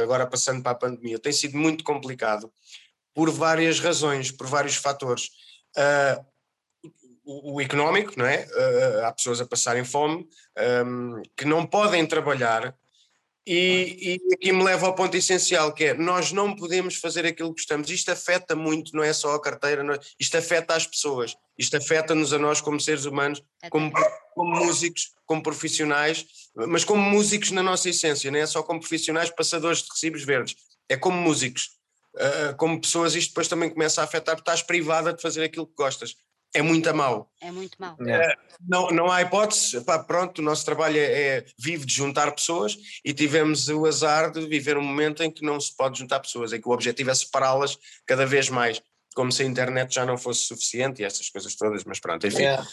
agora 0.02 0.26
passando 0.26 0.64
para 0.64 0.72
a 0.72 0.76
pandemia, 0.76 1.20
tem 1.20 1.34
sido 1.34 1.58
muito 1.58 1.84
complicado, 1.84 2.52
por 3.14 3.30
várias 3.30 3.80
razões, 3.80 4.32
por 4.32 4.48
vários 4.48 4.76
fatores. 4.76 5.30
Uh, 5.78 6.26
o, 7.26 7.54
o, 7.54 7.62
económico, 7.62 8.14
não 8.18 8.26
é? 8.26 8.46
Uh, 8.46 9.06
há 9.06 9.14
pessoas 9.14 9.40
a 9.40 9.46
passarem 9.46 9.86
fome, 9.86 10.28
um, 10.86 11.22
que 11.38 11.46
não 11.46 11.66
podem 11.66 12.06
trabalhar, 12.06 12.76
e, 13.46 14.20
e, 14.30 14.34
aqui 14.34 14.52
me 14.54 14.64
leva 14.64 14.88
ao 14.88 14.96
ponto 14.96 15.16
essencial, 15.18 15.74
que 15.74 15.86
é 15.86 15.94
nós 15.94 16.32
não 16.32 16.56
podemos 16.56 16.96
fazer 16.96 17.26
aquilo 17.26 17.50
que 17.54 17.62
gostamos. 17.62 17.90
Isto 17.90 18.12
afeta 18.12 18.56
muito, 18.56 18.96
não 18.96 19.04
é 19.04 19.12
só 19.12 19.36
a 19.36 19.42
carteira, 19.42 19.84
é, 19.96 20.00
isto 20.20 20.38
afeta 20.38 20.74
as 20.76 20.88
pessoas, 20.88 21.36
isto 21.58 21.76
afeta-nos 21.76 22.32
a 22.32 22.40
nós 22.40 22.62
como 22.62 22.80
seres 22.80 23.06
humanos, 23.06 23.44
como, 23.70 23.92
como 24.34 24.66
músicos, 24.66 25.12
como 25.26 25.44
profissionais, 25.44 26.26
mas 26.56 26.86
como 26.86 27.02
músicos 27.02 27.52
na 27.52 27.62
nossa 27.62 27.90
essência, 27.90 28.32
não 28.32 28.40
é? 28.40 28.46
Só 28.46 28.64
como 28.64 28.80
profissionais 28.80 29.30
passadores 29.30 29.84
de 29.84 29.90
recibos 29.90 30.24
verdes, 30.24 30.56
é 30.88 30.96
como 30.96 31.18
músicos. 31.18 31.72
Uh, 32.16 32.56
como 32.58 32.80
pessoas, 32.80 33.16
isto 33.16 33.30
depois 33.30 33.48
também 33.48 33.72
começa 33.72 34.00
a 34.00 34.04
afetar, 34.04 34.36
porque 34.36 34.50
estás 34.50 34.62
privada 34.62 35.12
de 35.12 35.22
fazer 35.22 35.44
aquilo 35.44 35.66
que 35.66 35.74
gostas. 35.76 36.16
É 36.54 36.62
muito 36.62 36.94
mal. 36.94 37.32
É 37.42 37.52
muito 37.52 37.76
mal. 37.80 37.96
Uh, 37.96 38.58
não, 38.68 38.90
não 38.92 39.12
há 39.12 39.22
hipótese. 39.22 39.82
Pá, 39.82 39.98
pronto, 39.98 40.40
o 40.40 40.42
nosso 40.42 40.64
trabalho 40.64 40.98
é, 40.98 41.04
é, 41.04 41.46
vive 41.58 41.86
de 41.86 41.94
juntar 41.94 42.32
pessoas 42.32 42.78
e 43.04 43.14
tivemos 43.14 43.68
o 43.70 43.86
azar 43.86 44.32
de 44.32 44.46
viver 44.46 44.78
um 44.78 44.84
momento 44.84 45.24
em 45.24 45.32
que 45.32 45.44
não 45.44 45.60
se 45.60 45.76
pode 45.76 45.98
juntar 45.98 46.20
pessoas, 46.20 46.54
em 46.54 46.62
que 46.62 46.68
o 46.68 46.72
objetivo 46.72 47.10
é 47.10 47.16
separá-las 47.16 47.78
cada 48.06 48.26
vez 48.26 48.50
mais 48.50 48.82
como 49.14 49.32
se 49.32 49.44
a 49.44 49.46
internet 49.46 49.94
já 49.94 50.06
não 50.06 50.18
fosse 50.18 50.42
suficiente 50.42 51.02
e 51.02 51.06
essas 51.06 51.30
coisas 51.30 51.56
todas, 51.56 51.84
mas 51.84 52.00
pronto, 52.00 52.26
enfim. 52.26 52.44
Yeah. 52.44 52.68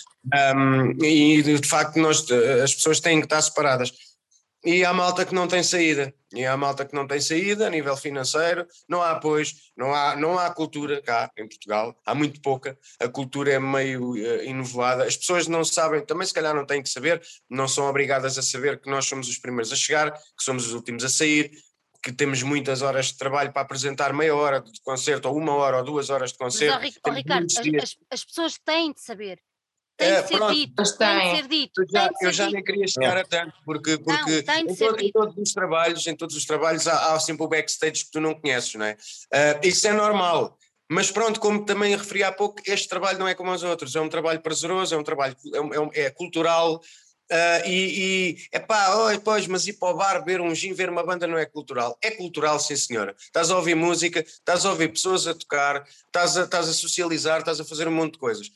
Um, 0.57 1.05
e 1.05 1.43
de 1.43 1.69
facto 1.69 1.99
nós, 1.99 2.25
as 2.63 2.75
pessoas 2.75 3.01
têm 3.01 3.21
que 3.21 3.27
estar 3.27 3.43
separadas. 3.43 3.93
E 4.65 4.85
há 4.85 4.93
malta 4.93 5.25
que 5.25 5.35
não 5.35 5.49
tem 5.49 5.63
saída, 5.63 6.15
e 6.35 6.45
há 6.45 6.55
malta 6.55 6.85
que 6.85 6.95
não 6.95 7.07
tem 7.07 7.19
saída 7.19 7.67
a 7.67 7.71
nível 7.71 7.97
financeiro, 7.97 8.67
não 8.87 9.01
há 9.01 9.13
apoio, 9.13 9.47
não 9.75 9.95
há, 9.95 10.15
não 10.15 10.39
há 10.39 10.51
cultura 10.51 11.01
cá 11.01 11.31
em 11.39 11.49
Portugal, 11.49 11.99
há 12.05 12.15
muito 12.15 12.43
pouca, 12.43 12.79
a 13.01 13.09
cultura 13.09 13.53
é 13.53 13.59
meio 13.59 14.11
uh, 14.11 14.45
inovoada, 14.45 15.05
as 15.05 15.17
pessoas 15.17 15.47
não 15.47 15.65
sabem, 15.65 16.05
também 16.05 16.27
se 16.27 16.35
calhar 16.35 16.55
não 16.55 16.67
têm 16.67 16.83
que 16.83 16.91
saber, 16.91 17.23
não 17.49 17.67
são 17.67 17.87
obrigadas 17.87 18.37
a 18.37 18.43
saber 18.43 18.79
que 18.79 18.91
nós 18.91 19.07
somos 19.07 19.29
os 19.29 19.39
primeiros 19.39 19.73
a 19.73 19.77
chegar, 19.77 20.13
que 20.13 20.45
somos 20.45 20.67
os 20.67 20.75
últimos 20.75 21.05
a 21.05 21.09
sair, 21.09 21.51
que 22.03 22.13
temos 22.13 22.43
muitas 22.43 22.83
horas 22.83 23.07
de 23.07 23.17
trabalho 23.17 23.53
para 23.53 23.63
apresentar 23.63 24.13
meia 24.13 24.35
hora 24.35 24.61
de 24.61 24.81
concerto, 24.83 25.29
ou 25.29 25.37
uma 25.37 25.55
hora, 25.55 25.79
ou 25.79 25.85
duas 25.85 26.11
horas 26.11 26.33
de 26.33 26.39
concerto. 26.39 26.79
Mas, 26.81 26.99
oh, 27.07 27.11
Ricardo, 27.11 27.47
as, 27.83 27.97
as 28.11 28.25
pessoas 28.25 28.59
têm 28.65 28.93
de 28.93 29.01
saber, 29.01 29.41
tem 30.01 30.09
é, 30.09 30.23
de 30.23 30.29
ser 30.29 30.37
pronto, 30.39 30.55
dito, 30.55 30.97
tem 30.97 31.19
de 31.19 31.37
ser 31.37 31.49
dito. 31.49 31.85
Já, 31.93 32.09
de 32.09 32.19
ser 32.19 32.27
eu 32.27 32.33
já 32.33 32.45
dito. 32.45 32.55
nem 32.55 32.65
queria 32.65 32.89
chegar 32.89 33.17
a 33.19 33.25
tanto, 33.25 33.53
porque, 33.65 33.99
porque 33.99 34.45
não, 34.47 34.57
em, 34.57 34.75
todo, 34.75 35.01
em, 35.01 35.13
todos 35.13 35.37
os 35.37 35.53
trabalhos, 35.53 36.07
em 36.07 36.17
todos 36.17 36.37
os 36.37 36.45
trabalhos 36.47 36.89
há, 36.89 37.13
há, 37.13 37.21
sempre 37.21 37.45
o 37.45 37.49
backstage 37.49 38.07
que 38.07 38.11
tu 38.11 38.21
não 38.21 38.35
conheces, 38.35 38.75
não 38.75 38.87
é? 38.87 38.93
Uh, 38.95 39.67
isso 39.67 39.87
é 39.87 39.93
normal. 39.93 40.57
Mas 40.91 41.11
pronto, 41.11 41.39
como 41.39 41.65
também 41.65 41.95
referi 41.95 42.25
há 42.25 42.33
pouco, 42.33 42.61
este 42.67 42.89
trabalho 42.89 43.19
não 43.19 43.29
é 43.29 43.35
como 43.35 43.53
os 43.53 43.63
outros, 43.63 43.95
é 43.95 44.01
um 44.01 44.09
trabalho 44.09 44.41
prazeroso, 44.41 44.95
é 44.95 44.99
um 44.99 45.05
trabalho 45.05 45.37
é, 45.55 45.61
um, 45.61 45.91
é, 45.93 46.01
é 46.01 46.11
cultural, 46.11 46.81
Uh, 47.33 47.63
e, 47.65 48.35
e 48.51 48.57
epá, 48.57 48.93
oh, 48.97 49.21
pois, 49.21 49.47
mas 49.47 49.65
ir 49.65 49.75
para 49.75 49.95
o 49.95 49.97
bar, 49.97 50.19
beber 50.19 50.41
um 50.41 50.53
gin, 50.53 50.73
ver 50.73 50.91
uma 50.91 51.05
banda 51.05 51.29
não 51.29 51.39
é 51.39 51.47
cultural. 51.47 51.97
É 52.03 52.11
cultural, 52.11 52.59
sim 52.59 52.75
senhora. 52.75 53.15
Estás 53.17 53.53
a 53.53 53.57
ouvir 53.57 53.77
música, 53.77 54.19
estás 54.19 54.67
a 54.67 54.71
ouvir 54.71 54.89
pessoas 54.89 55.29
a 55.29 55.35
tocar, 55.35 55.87
estás 56.07 56.37
a, 56.37 56.43
estás 56.43 56.69
a 56.69 56.73
socializar, 56.73 57.39
estás 57.39 57.61
a 57.61 57.65
fazer 57.65 57.87
um 57.87 57.93
monte 57.93 58.15
de 58.15 58.19
coisas. 58.19 58.51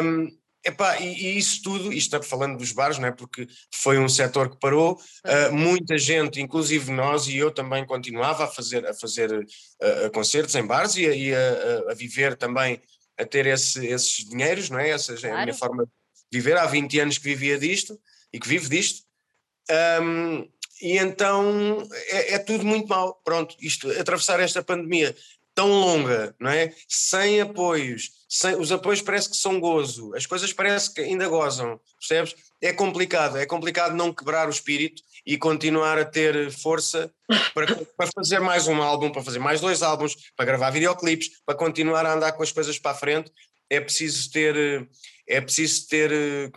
Um, 0.00 0.28
epá, 0.64 0.98
e, 0.98 1.12
e 1.12 1.38
isso 1.38 1.62
tudo, 1.62 1.92
isto 1.92 2.22
falando 2.22 2.56
dos 2.56 2.72
bares, 2.72 2.98
não 2.98 3.08
é? 3.08 3.12
porque 3.12 3.46
foi 3.74 3.98
um 3.98 4.08
setor 4.08 4.50
que 4.50 4.58
parou, 4.58 4.94
uh, 4.94 5.54
muita 5.54 5.98
gente, 5.98 6.40
inclusive 6.40 6.90
nós 6.90 7.26
e 7.28 7.36
eu 7.36 7.50
também 7.50 7.84
continuava 7.86 8.44
a 8.44 8.48
fazer, 8.48 8.86
a 8.86 8.94
fazer 8.94 9.30
uh, 9.32 10.10
concertos 10.12 10.54
em 10.54 10.66
bares 10.66 10.96
e, 10.96 11.06
a, 11.06 11.14
e 11.14 11.34
a, 11.34 11.90
a, 11.90 11.94
viver 11.94 12.36
também, 12.36 12.80
a 13.18 13.24
ter 13.24 13.46
esse, 13.46 13.86
esses 13.86 14.24
dinheiros, 14.28 14.70
não 14.70 14.78
é? 14.78 14.90
Essa 14.90 15.14
claro. 15.14 15.36
é 15.36 15.40
a 15.40 15.44
minha 15.44 15.54
forma 15.54 15.88
viver, 16.32 16.56
há 16.56 16.66
20 16.66 17.00
anos 17.00 17.18
que 17.18 17.24
vivia 17.24 17.58
disto 17.58 17.98
e 18.32 18.40
que 18.40 18.48
vivo 18.48 18.68
disto. 18.68 19.04
Um, 20.02 20.48
e 20.82 20.98
então 20.98 21.86
é, 22.08 22.34
é, 22.34 22.38
tudo 22.38 22.64
muito 22.64 22.88
mal. 22.88 23.20
Pronto, 23.24 23.56
isto, 23.60 23.88
atravessar 23.92 24.40
esta 24.40 24.62
pandemia 24.62 25.14
tão 25.54 25.68
longa, 25.68 26.34
não 26.40 26.50
é? 26.50 26.72
Sem 26.88 27.40
apoios, 27.40 28.10
sem, 28.28 28.56
os 28.56 28.72
apoios 28.72 29.00
parece 29.00 29.30
que 29.30 29.36
são 29.36 29.60
gozo, 29.60 30.14
as 30.14 30.26
coisas 30.26 30.52
parece 30.52 30.92
que 30.92 31.00
ainda 31.00 31.28
gozam, 31.28 31.80
percebes? 31.98 32.34
É 32.60 32.72
complicado, 32.72 33.36
é 33.36 33.46
complicado 33.46 33.94
não 33.94 34.12
quebrar 34.12 34.48
o 34.48 34.50
espírito 34.50 35.02
e 35.24 35.38
continuar 35.38 35.98
a 35.98 36.04
ter 36.04 36.50
força 36.50 37.10
para, 37.54 37.66
para 37.96 38.10
fazer 38.14 38.40
mais 38.40 38.66
um 38.66 38.82
álbum, 38.82 39.10
para 39.10 39.22
fazer 39.22 39.38
mais 39.38 39.60
dois 39.60 39.82
álbuns, 39.82 40.16
para 40.36 40.46
gravar 40.46 40.70
videoclipes, 40.70 41.30
para 41.46 41.54
continuar 41.54 42.04
a 42.04 42.12
andar 42.12 42.32
com 42.32 42.42
as 42.42 42.52
coisas 42.52 42.78
para 42.78 42.92
a 42.92 42.94
frente. 42.94 43.30
É 43.70 43.80
preciso 43.80 44.30
ter 44.30 44.88
é 45.26 45.40
preciso 45.40 45.88
ter. 45.88 46.12
Eh, 46.12 46.50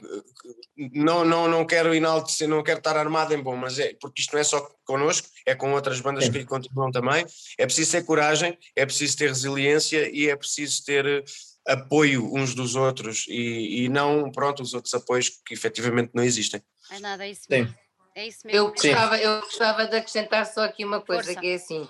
não, 0.93 1.26
não, 1.26 1.47
não 1.47 1.65
quero 1.65 1.93
enaltecer, 1.93 2.47
não 2.47 2.63
quero 2.63 2.80
estar 2.80 2.95
armado 2.95 3.34
em 3.34 3.41
bom, 3.41 3.55
mas 3.55 3.80
é 3.80 3.95
porque 3.99 4.22
isto 4.22 4.34
não 4.34 4.39
é 4.39 4.43
só 4.43 4.70
connosco, 4.86 5.28
é 5.45 5.55
com 5.55 5.74
outras 5.74 5.99
bandas 5.99 6.26
Sim. 6.26 6.32
que 6.32 6.38
lhe 6.39 6.45
continuam 6.45 6.91
também. 6.91 7.26
É 7.57 7.65
preciso 7.65 7.91
ter 7.91 8.05
coragem, 8.05 8.57
é 8.76 8.86
preciso 8.86 9.18
ter 9.18 9.28
resiliência 9.30 10.09
e 10.11 10.30
é 10.30 10.36
preciso 10.36 10.84
ter 10.84 11.05
eh, 11.05 11.24
apoio 11.68 12.34
uns 12.34 12.53
dos 12.53 12.76
outros 12.76 13.26
e, 13.28 13.86
e 13.86 13.89
não, 13.89 14.32
pronto, 14.32 14.61
os 14.61 14.74
outros 14.74 14.93
apoios 14.93 15.30
que 15.45 15.53
efetivamente 15.53 16.11
não 16.13 16.24
existem. 16.24 16.61
É 16.91 16.99
nada, 16.99 17.26
é 17.26 17.32
isso 17.32 17.43
mesmo. 17.49 17.76
É 18.15 18.28
isso 18.28 18.39
mesmo. 18.45 18.59
Eu 18.59 18.70
gostava, 18.70 19.18
eu 19.18 19.41
gostava 19.41 19.86
de 19.88 19.95
acrescentar 19.95 20.45
só 20.45 20.63
aqui 20.63 20.84
uma 20.84 21.01
coisa, 21.01 21.24
Força. 21.24 21.39
que 21.39 21.47
é 21.47 21.55
assim 21.55 21.88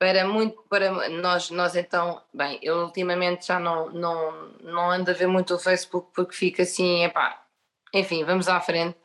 para 0.00 0.26
muito 0.26 0.62
para 0.62 1.10
nós 1.10 1.50
nós 1.50 1.76
então 1.76 2.22
bem 2.32 2.58
eu 2.62 2.78
ultimamente 2.84 3.46
já 3.46 3.60
não 3.60 3.90
não 3.90 4.48
não 4.62 4.90
ando 4.90 5.10
a 5.10 5.14
ver 5.14 5.26
muito 5.26 5.54
o 5.54 5.58
Facebook 5.58 6.10
porque 6.14 6.34
fica 6.34 6.62
assim 6.62 7.04
epá, 7.04 7.44
enfim 7.92 8.24
vamos 8.24 8.48
à 8.48 8.58
frente. 8.60 8.98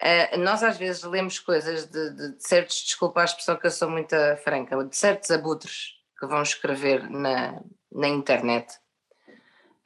Uh, 0.00 0.38
nós 0.38 0.62
às 0.62 0.76
vezes 0.78 1.02
lemos 1.04 1.38
coisas 1.38 1.86
de, 1.86 2.10
de, 2.10 2.36
de, 2.36 2.42
certos 2.42 2.82
desculpa 2.82 3.20
a 3.20 3.24
expressão 3.24 3.56
que 3.56 3.66
eu 3.66 3.70
sou 3.70 3.90
muito 3.90 4.16
franca 4.44 4.82
de 4.84 4.96
certos 4.96 5.30
abutres 5.30 5.94
que 6.18 6.26
vão 6.26 6.42
escrever 6.42 7.08
na, 7.10 7.60
na 7.90 8.08
internet. 8.08 8.78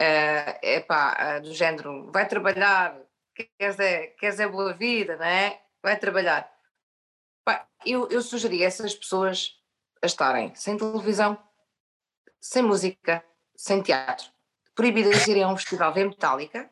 Uh, 0.01 0.59
epá, 0.63 1.39
uh, 1.39 1.43
do 1.43 1.55
género 1.55 2.11
vai 2.13 2.29
trabalhar 2.29 2.99
queres 3.59 3.79
é, 3.79 4.09
queres 4.09 4.39
é 4.39 4.47
boa 4.47 4.75
vida 4.75 5.17
não 5.17 5.25
é? 5.25 5.61
Vai 5.83 5.97
trabalhar. 5.99 6.51
Eu, 7.85 8.09
eu 8.11 8.21
sugeri 8.21 8.63
a 8.65 8.67
essas 8.67 8.95
pessoas 8.95 9.57
a 10.03 10.07
estarem 10.07 10.55
sem 10.55 10.77
televisão, 10.77 11.39
sem 12.41 12.63
música, 12.63 13.25
sem 13.57 13.83
teatro, 13.83 14.31
proibidas 14.75 15.25
de 15.25 15.31
irem 15.31 15.43
a 15.45 15.49
um 15.49 15.57
festival 15.57 15.93
ver 15.93 16.07
Metallica, 16.07 16.71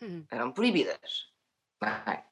hum. 0.00 0.24
eram 0.30 0.52
proibidas. 0.52 1.28
É? 1.82 2.22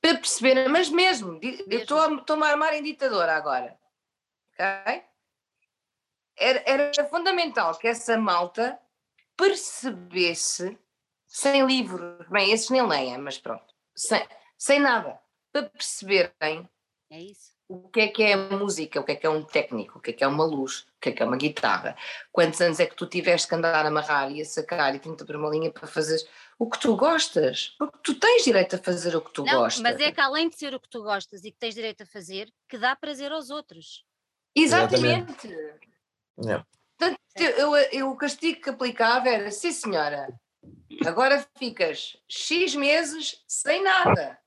Para 0.00 0.18
perceber, 0.18 0.68
mas 0.68 0.88
mesmo, 0.88 1.38
eu 1.42 1.80
estou-me 1.80 2.44
a 2.44 2.48
armar 2.48 2.72
em 2.74 2.82
ditadora 2.82 3.36
agora. 3.36 3.78
Ok? 4.54 5.04
Era, 6.36 6.62
era 6.64 7.04
fundamental 7.08 7.76
que 7.78 7.86
essa 7.86 8.16
malta 8.16 8.80
percebesse, 9.36 10.78
sem 11.26 11.66
livro, 11.66 12.24
bem, 12.30 12.50
esses 12.50 12.70
nem 12.70 12.86
leem, 12.86 13.18
mas 13.18 13.38
pronto, 13.38 13.74
sem, 13.94 14.26
sem 14.56 14.80
nada, 14.80 15.20
para 15.52 15.68
perceberem 15.68 16.68
é 17.10 17.20
isso 17.20 17.59
o 17.70 17.88
que 17.88 18.00
é 18.00 18.08
que 18.08 18.22
é 18.24 18.34
música, 18.34 18.98
o 18.98 19.04
que 19.04 19.12
é 19.12 19.14
que 19.14 19.24
é 19.24 19.30
um 19.30 19.44
técnico, 19.44 19.98
o 19.98 20.02
que 20.02 20.10
é 20.10 20.12
que 20.12 20.24
é 20.24 20.26
uma 20.26 20.44
luz, 20.44 20.80
o 20.80 21.00
que 21.00 21.10
é 21.10 21.12
que 21.12 21.22
é 21.22 21.24
uma 21.24 21.36
guitarra. 21.36 21.96
Quantos 22.32 22.60
anos 22.60 22.80
é 22.80 22.86
que 22.86 22.96
tu 22.96 23.06
tiveste 23.06 23.46
que 23.46 23.54
andar 23.54 23.84
a 23.84 23.88
amarrar 23.88 24.28
e 24.32 24.42
a 24.42 24.44
sacar 24.44 24.92
e 24.92 24.98
tinta 24.98 25.24
por 25.24 25.36
uma 25.36 25.48
linha 25.48 25.70
para 25.70 25.86
fazer 25.86 26.20
o 26.58 26.68
que 26.68 26.80
tu 26.80 26.96
gostas? 26.96 27.76
Porque 27.78 27.98
tu 28.02 28.18
tens 28.18 28.42
direito 28.42 28.74
a 28.74 28.78
fazer 28.78 29.14
o 29.14 29.20
que 29.20 29.32
tu 29.32 29.44
Não, 29.44 29.60
gostas. 29.60 29.82
Mas 29.82 30.00
é 30.00 30.10
que 30.10 30.20
além 30.20 30.48
de 30.48 30.56
ser 30.56 30.74
o 30.74 30.80
que 30.80 30.88
tu 30.88 31.00
gostas 31.04 31.44
e 31.44 31.52
que 31.52 31.58
tens 31.58 31.76
direito 31.76 32.02
a 32.02 32.06
fazer, 32.06 32.52
que 32.68 32.76
dá 32.76 32.96
prazer 32.96 33.30
aos 33.30 33.50
outros. 33.50 34.04
Exatamente. 34.52 35.46
Exatamente. 35.46 36.66
Portanto, 36.98 37.20
eu, 37.36 37.76
eu, 37.76 38.10
o 38.10 38.16
castigo 38.16 38.62
que 38.62 38.70
aplicava 38.70 39.28
era, 39.28 39.48
sim 39.52 39.70
senhora, 39.70 40.28
agora 41.06 41.46
ficas 41.56 42.16
X 42.28 42.74
meses 42.74 43.44
sem 43.46 43.80
nada. 43.80 44.39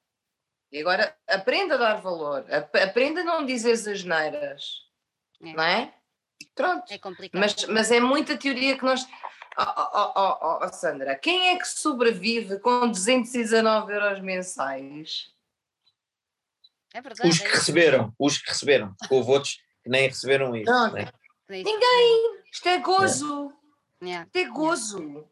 E 0.73 0.81
agora 0.81 1.15
aprenda 1.29 1.75
a 1.75 1.77
dar 1.77 2.01
valor, 2.01 2.43
aprenda 2.51 3.21
a 3.21 3.23
não 3.23 3.45
dizer 3.45 3.73
asneiras, 3.73 4.81
é. 5.39 5.53
não 5.53 5.63
é? 5.63 5.93
Pronto. 6.55 6.91
É 6.91 6.97
complicado. 6.97 7.39
Mas, 7.39 7.65
mas 7.65 7.91
é 7.91 7.99
muita 7.99 8.35
teoria 8.35 8.75
que 8.75 8.83
nós. 8.83 9.07
Oh, 9.55 9.61
oh, 9.61 10.13
oh, 10.15 10.59
oh, 10.63 10.67
Sandra, 10.69 11.15
quem 11.15 11.49
é 11.49 11.59
que 11.59 11.67
sobrevive 11.67 12.59
com 12.59 12.89
219 12.89 13.93
euros 13.93 14.19
mensais? 14.19 15.27
É 16.91 16.99
verdade. 16.99 17.29
Os 17.29 17.37
que 17.37 17.45
é 17.45 17.51
receberam, 17.51 18.11
os 18.17 18.39
que 18.39 18.49
receberam. 18.49 18.95
Houve 19.11 19.29
outros 19.29 19.59
que 19.83 19.89
nem 19.91 20.07
receberam 20.07 20.55
isso. 20.55 20.71
Né? 20.91 21.07
Ninguém! 21.49 22.41
Isto 22.51 22.69
é 22.69 22.79
gozo! 22.79 23.53
É. 24.01 24.23
Isto 24.23 24.37
é 24.37 24.45
gozo! 24.45 25.29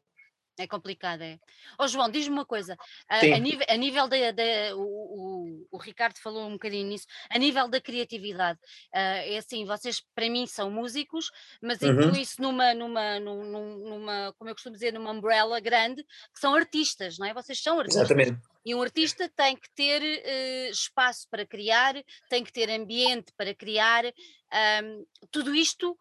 É 0.61 0.67
complicado, 0.67 1.21
é. 1.21 1.39
Ó 1.77 1.85
oh, 1.85 1.87
João, 1.87 2.09
diz-me 2.09 2.33
uma 2.33 2.45
coisa, 2.45 2.77
a, 3.09 3.17
a 3.17 3.39
nível, 3.39 3.65
a 3.67 3.75
nível 3.75 4.07
da, 4.07 4.31
da 4.31 4.75
o, 4.75 4.81
o, 4.81 5.67
o, 5.71 5.77
Ricardo 5.77 6.17
falou 6.19 6.47
um 6.47 6.53
bocadinho 6.53 6.87
nisso, 6.87 7.07
a 7.29 7.37
nível 7.37 7.67
da 7.67 7.81
criatividade, 7.81 8.59
uh, 8.93 9.25
é 9.25 9.37
assim, 9.37 9.65
vocês 9.65 10.03
para 10.13 10.29
mim 10.29 10.45
são 10.45 10.69
músicos, 10.69 11.31
mas 11.61 11.81
uhum. 11.81 12.11
isso 12.11 12.41
numa, 12.41 12.73
numa, 12.73 13.19
numa, 13.19 13.59
numa, 13.59 14.33
como 14.37 14.49
eu 14.49 14.55
costumo 14.55 14.73
dizer, 14.73 14.93
numa 14.93 15.11
umbrella 15.11 15.59
grande, 15.59 16.03
que 16.33 16.39
são 16.39 16.53
artistas, 16.53 17.17
não 17.17 17.27
é? 17.27 17.33
Vocês 17.33 17.61
são 17.61 17.79
artistas. 17.79 18.03
Exatamente. 18.03 18.39
E 18.63 18.75
um 18.75 18.81
artista 18.81 19.27
tem 19.35 19.55
que 19.55 19.69
ter 19.73 20.01
uh, 20.01 20.71
espaço 20.71 21.27
para 21.29 21.45
criar, 21.45 21.95
tem 22.29 22.43
que 22.43 22.53
ter 22.53 22.69
ambiente 22.69 23.33
para 23.35 23.55
criar, 23.55 24.05
um, 24.05 25.05
tudo 25.31 25.55
isto 25.55 25.97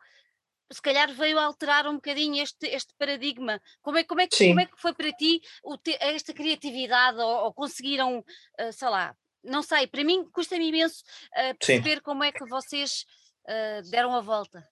se 0.73 0.81
calhar 0.81 1.13
veio 1.13 1.39
alterar 1.39 1.87
um 1.87 1.95
bocadinho 1.95 2.43
este, 2.43 2.67
este 2.69 2.95
paradigma. 2.99 3.61
Como 3.83 3.99
é, 3.99 4.05
como, 4.05 4.21
é 4.21 4.27
que, 4.27 4.49
como 4.49 4.61
é 4.61 4.67
que 4.67 4.81
foi 4.81 4.95
para 4.95 5.13
ti 5.13 5.41
o 5.65 5.77
te, 5.77 5.97
esta 6.01 6.33
criatividade 6.33 7.19
ou, 7.19 7.45
ou 7.45 7.55
conseguiram, 7.55 8.19
uh, 8.19 8.73
sei 8.73 8.89
lá, 8.89 9.15
não 9.43 9.63
sei, 9.63 9.87
para 9.87 10.05
mim 10.05 10.29
custa-me 10.31 10.69
imenso 10.69 11.03
uh, 11.33 11.57
perceber 11.59 11.97
Sim. 11.97 12.03
como 12.03 12.23
é 12.23 12.31
que 12.31 12.45
vocês 12.47 13.05
uh, 13.49 13.91
deram 13.91 14.15
a 14.15 14.21
volta. 14.21 14.67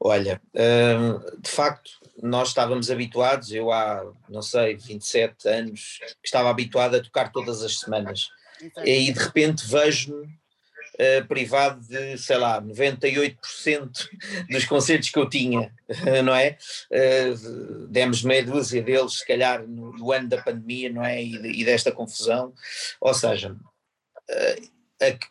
Olha, 0.00 0.42
hum, 0.54 1.40
de 1.40 1.48
facto, 1.48 1.92
nós 2.22 2.48
estávamos 2.48 2.90
habituados, 2.90 3.52
eu 3.52 3.72
há, 3.72 4.04
não 4.28 4.42
sei, 4.42 4.76
27 4.76 5.48
anos, 5.48 5.98
estava 6.22 6.50
habituado 6.50 6.96
a 6.96 7.02
tocar 7.02 7.32
todas 7.32 7.62
as 7.62 7.78
semanas. 7.78 8.28
Exato. 8.60 8.86
E 8.86 9.12
de 9.12 9.18
repente 9.18 9.66
vejo-me 9.66 10.38
uh, 10.94 11.26
privado 11.26 11.80
de, 11.86 12.16
sei 12.18 12.36
lá, 12.36 12.60
98% 12.60 13.36
dos 14.50 14.64
concertos 14.64 15.10
que 15.10 15.18
eu 15.18 15.28
tinha, 15.28 15.72
não 16.24 16.34
é? 16.34 16.56
Uh, 16.90 17.86
demos 17.88 18.22
meia 18.22 18.44
dúzia 18.44 18.82
deles, 18.82 19.18
se 19.18 19.26
calhar, 19.26 19.66
no, 19.66 19.92
no 19.92 20.12
ano 20.12 20.28
da 20.28 20.42
pandemia, 20.42 20.90
não 20.90 21.04
é? 21.04 21.22
E, 21.22 21.60
e 21.60 21.64
desta 21.64 21.92
confusão. 21.92 22.52
Ou 23.00 23.14
seja, 23.14 23.52
uh, 23.52 24.74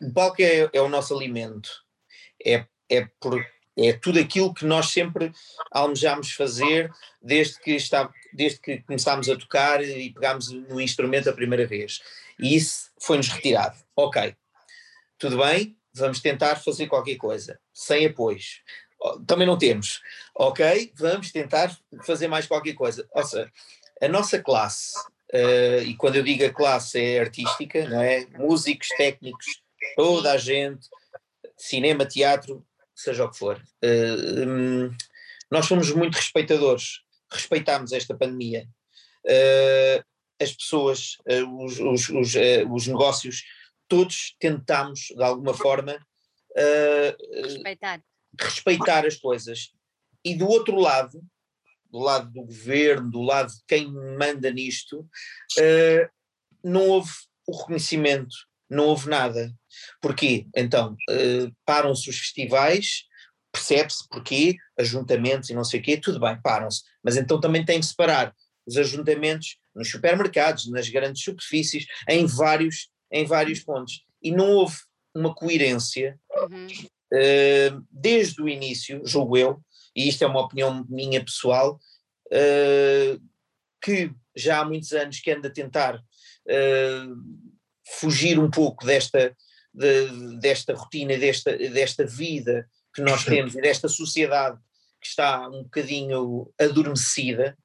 o 0.02 0.14
palco 0.14 0.42
é, 0.42 0.70
é, 0.72 0.82
o 0.82 0.90
nosso 0.90 1.16
alimento, 1.16 1.70
é, 2.46 2.66
é, 2.90 3.08
por, 3.20 3.44
é 3.78 3.94
tudo 3.94 4.20
aquilo 4.20 4.54
que 4.54 4.66
nós 4.66 4.88
sempre 4.88 5.32
almejámos 5.72 6.32
fazer 6.34 6.92
desde 7.22 7.60
que, 7.60 7.72
está, 7.72 8.12
desde 8.34 8.60
que 8.60 8.82
começámos 8.82 9.30
a 9.30 9.36
tocar 9.36 9.84
e 9.84 10.12
pegámos 10.12 10.52
no 10.52 10.80
instrumento 10.80 11.30
a 11.30 11.34
primeira 11.34 11.66
vez. 11.66 12.02
E 12.40 12.56
isso 12.56 12.92
foi-nos 13.00 13.30
retirado. 13.30 13.78
Ok, 13.96 14.36
tudo 15.24 15.38
bem, 15.38 15.78
vamos 15.94 16.20
tentar 16.20 16.58
fazer 16.58 16.88
qualquer 16.88 17.16
coisa, 17.16 17.58
sem 17.74 18.06
apoios. 18.06 18.62
Também 19.26 19.48
não 19.48 19.58
temos. 19.58 20.02
Ok, 20.36 20.92
vamos 20.98 21.32
tentar 21.32 21.74
fazer 22.06 22.28
mais 22.28 22.46
qualquer 22.46 22.74
coisa. 22.74 23.08
Ou 23.10 23.24
seja, 23.24 23.50
a 24.02 24.08
nossa 24.10 24.38
classe, 24.44 25.00
uh, 25.34 25.82
e 25.82 25.96
quando 25.96 26.18
eu 26.18 26.24
digo 26.24 26.44
a 26.44 26.50
classe 26.50 27.00
é 27.00 27.22
artística, 27.22 27.88
não 27.88 28.02
é? 28.02 28.26
Músicos, 28.38 28.90
técnicos, 28.98 29.46
toda 29.96 30.34
a 30.34 30.38
gente, 30.38 30.90
cinema, 31.56 32.06
teatro, 32.06 32.62
seja 32.94 33.24
o 33.24 33.32
que 33.32 33.38
for. 33.38 33.64
Uh, 33.82 34.46
um, 34.46 34.92
nós 35.50 35.66
fomos 35.66 35.90
muito 35.92 36.16
respeitadores, 36.16 37.00
respeitámos 37.32 37.94
esta 37.94 38.14
pandemia. 38.14 38.68
Uh, 39.26 40.04
as 40.38 40.52
pessoas, 40.52 41.16
os, 41.62 41.80
os, 41.80 42.10
os, 42.10 42.88
negócios, 42.88 43.44
todos 43.94 44.36
tentámos, 44.40 45.02
de 45.16 45.24
alguma 45.24 45.54
forma, 45.54 46.00
respeitar. 47.44 48.02
respeitar 48.40 49.06
as 49.06 49.18
coisas. 49.18 49.72
E 50.26 50.36
do 50.36 50.48
outro 50.48 50.80
lado, 50.80 51.22
do 51.92 52.00
lado 52.00 52.32
do 52.32 52.44
governo, 52.44 53.12
do 53.12 53.22
lado 53.22 53.50
de 53.50 53.62
quem 53.68 53.92
manda 53.92 54.50
nisto, 54.50 55.08
não 56.64 56.88
houve 56.88 57.12
o 57.46 57.56
reconhecimento, 57.56 58.36
não 58.68 58.86
houve 58.86 59.10
nada. 59.10 59.54
Porquê? 60.02 60.48
Então, 60.56 60.96
param-se 61.64 62.10
os 62.10 62.18
festivais, 62.18 63.04
percebe-se 63.52 64.08
porquê, 64.10 64.56
ajuntamentos 64.80 65.52
e 65.52 65.54
não 65.54 65.64
sei 65.64 65.80
o 65.80 65.84
quê, 65.84 65.98
tudo 65.98 66.20
bem, 66.20 66.42
param-se. 66.42 66.82
Mas 67.04 67.16
então 67.16 67.40
também 67.40 67.64
tem 67.64 67.80
que 67.80 67.86
separar 67.86 68.34
os 68.66 68.76
ajuntamentos 68.76 69.58
nos 69.76 69.92
supermercados, 69.92 70.68
nas 70.72 70.90
grandes 70.90 71.24
superfícies, 71.24 71.86
em 72.10 72.26
vários, 72.26 72.88
em 73.14 73.26
vários 73.26 73.60
pontos. 73.60 74.04
E 74.22 74.32
não 74.32 74.50
houve 74.50 74.76
uma 75.16 75.34
coerência 75.34 76.20
uhum. 76.36 76.68
uh, 76.68 77.88
desde 77.92 78.42
o 78.42 78.50
início, 78.50 79.02
julgo 79.06 79.38
eu, 79.38 79.62
e 79.96 80.10
isto 80.10 80.24
é 80.24 80.28
uma 80.28 80.42
opinião 80.42 80.84
minha 80.90 81.24
pessoal, 81.24 81.80
uh, 82.28 83.22
que 83.82 84.12
já 84.36 84.60
há 84.60 84.66
muitos 84.66 84.92
anos 84.94 85.20
que 85.20 85.30
anda 85.30 85.48
a 85.48 85.52
tentar 85.52 85.98
uh, 85.98 87.44
fugir 88.00 88.40
um 88.40 88.50
pouco 88.50 88.86
desta, 88.86 89.36
de, 89.72 90.40
desta 90.40 90.74
rotina, 90.74 91.16
desta, 91.18 91.56
desta 91.56 92.06
vida 92.06 92.68
que 92.96 93.02
nós 93.02 93.24
temos 93.24 93.56
e 93.56 93.62
desta 93.62 93.88
sociedade 93.88 94.58
que 95.00 95.08
está 95.08 95.48
um 95.50 95.64
bocadinho 95.64 96.52
adormecida, 96.60 97.56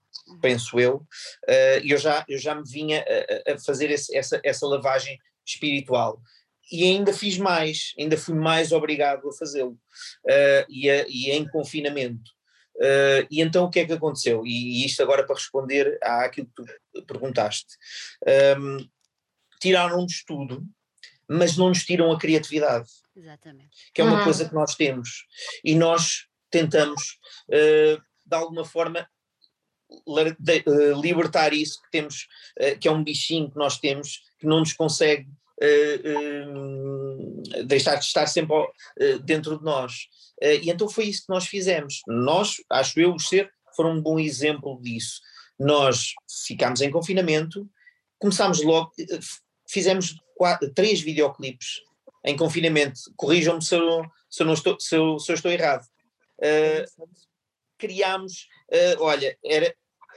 penso 0.42 0.78
eu, 0.78 0.96
uh, 0.96 1.80
eu, 1.82 1.96
já, 1.96 2.24
eu 2.28 2.36
já 2.36 2.54
me 2.54 2.64
vinha 2.68 3.02
a, 3.46 3.52
a 3.52 3.58
fazer 3.58 3.90
esse, 3.90 4.14
essa, 4.14 4.38
essa 4.44 4.66
lavagem 4.66 5.18
espiritual. 5.48 6.20
E 6.70 6.84
ainda 6.84 7.12
fiz 7.12 7.38
mais, 7.38 7.94
ainda 7.98 8.16
fui 8.16 8.34
mais 8.34 8.72
obrigado 8.72 9.28
a 9.28 9.32
fazê-lo, 9.32 9.72
uh, 9.72 10.66
e, 10.68 10.90
a, 10.90 11.06
e 11.08 11.30
em 11.30 11.46
confinamento. 11.48 12.30
Uh, 12.76 13.26
e 13.30 13.40
então 13.40 13.64
o 13.64 13.70
que 13.70 13.80
é 13.80 13.86
que 13.86 13.92
aconteceu? 13.92 14.46
E, 14.46 14.82
e, 14.82 14.86
isto 14.86 15.02
agora 15.02 15.24
para 15.24 15.34
responder 15.34 15.98
àquilo 16.02 16.46
que 16.46 16.64
tu 16.92 17.06
perguntaste. 17.06 17.74
Um, 18.58 18.88
Tiraram-nos 19.60 20.22
tudo, 20.24 20.64
mas 21.28 21.56
não 21.56 21.70
nos 21.70 21.84
tiram 21.84 22.12
a 22.12 22.18
criatividade. 22.18 22.88
Exatamente. 23.16 23.90
Que 23.92 24.00
é 24.00 24.04
uma 24.04 24.18
uhum. 24.18 24.24
coisa 24.24 24.48
que 24.48 24.54
nós 24.54 24.76
temos. 24.76 25.26
E 25.64 25.74
nós 25.74 26.28
tentamos, 26.50 27.18
uh, 27.48 28.00
de 28.24 28.36
alguma 28.36 28.64
forma, 28.64 29.08
libertar 31.02 31.52
isso 31.52 31.80
que 31.82 31.90
temos, 31.90 32.26
eh, 32.58 32.74
que 32.74 32.86
é 32.86 32.90
um 32.90 33.02
bichinho 33.02 33.50
que 33.50 33.56
nós 33.56 33.78
temos, 33.78 34.22
que 34.38 34.46
não 34.46 34.60
nos 34.60 34.72
consegue 34.74 35.26
deixar 37.66 37.96
de 37.96 38.04
estar 38.04 38.26
sempre 38.26 38.56
dentro 39.24 39.58
de 39.58 39.64
nós. 39.64 40.08
e 40.40 40.70
então 40.70 40.88
foi 40.88 41.04
isso 41.04 41.22
que 41.22 41.32
nós 41.32 41.46
fizemos. 41.46 42.00
Nós, 42.06 42.56
acho 42.70 43.00
eu, 43.00 43.14
os 43.14 43.28
ser 43.28 43.50
foram 43.74 43.92
um 43.92 44.02
bom 44.02 44.18
exemplo 44.18 44.80
disso. 44.80 45.20
Nós 45.58 46.12
ficámos 46.46 46.80
em 46.80 46.90
confinamento, 46.90 47.68
começámos 48.18 48.62
logo, 48.62 48.92
fizemos 49.68 50.14
quatro, 50.36 50.72
três 50.72 51.00
videoclipes 51.00 51.80
em 52.24 52.36
confinamento. 52.36 53.00
Corrijam-me 53.16 53.62
se, 53.62 53.76
se, 54.30 54.44
se, 54.54 54.74
se 54.80 54.96
eu 54.96 55.34
estou 55.34 55.50
errado. 55.50 55.84
Uh, 56.38 57.08
criámos, 57.76 58.46
uh, 58.72 59.02
olha, 59.02 59.36
era 59.44 59.74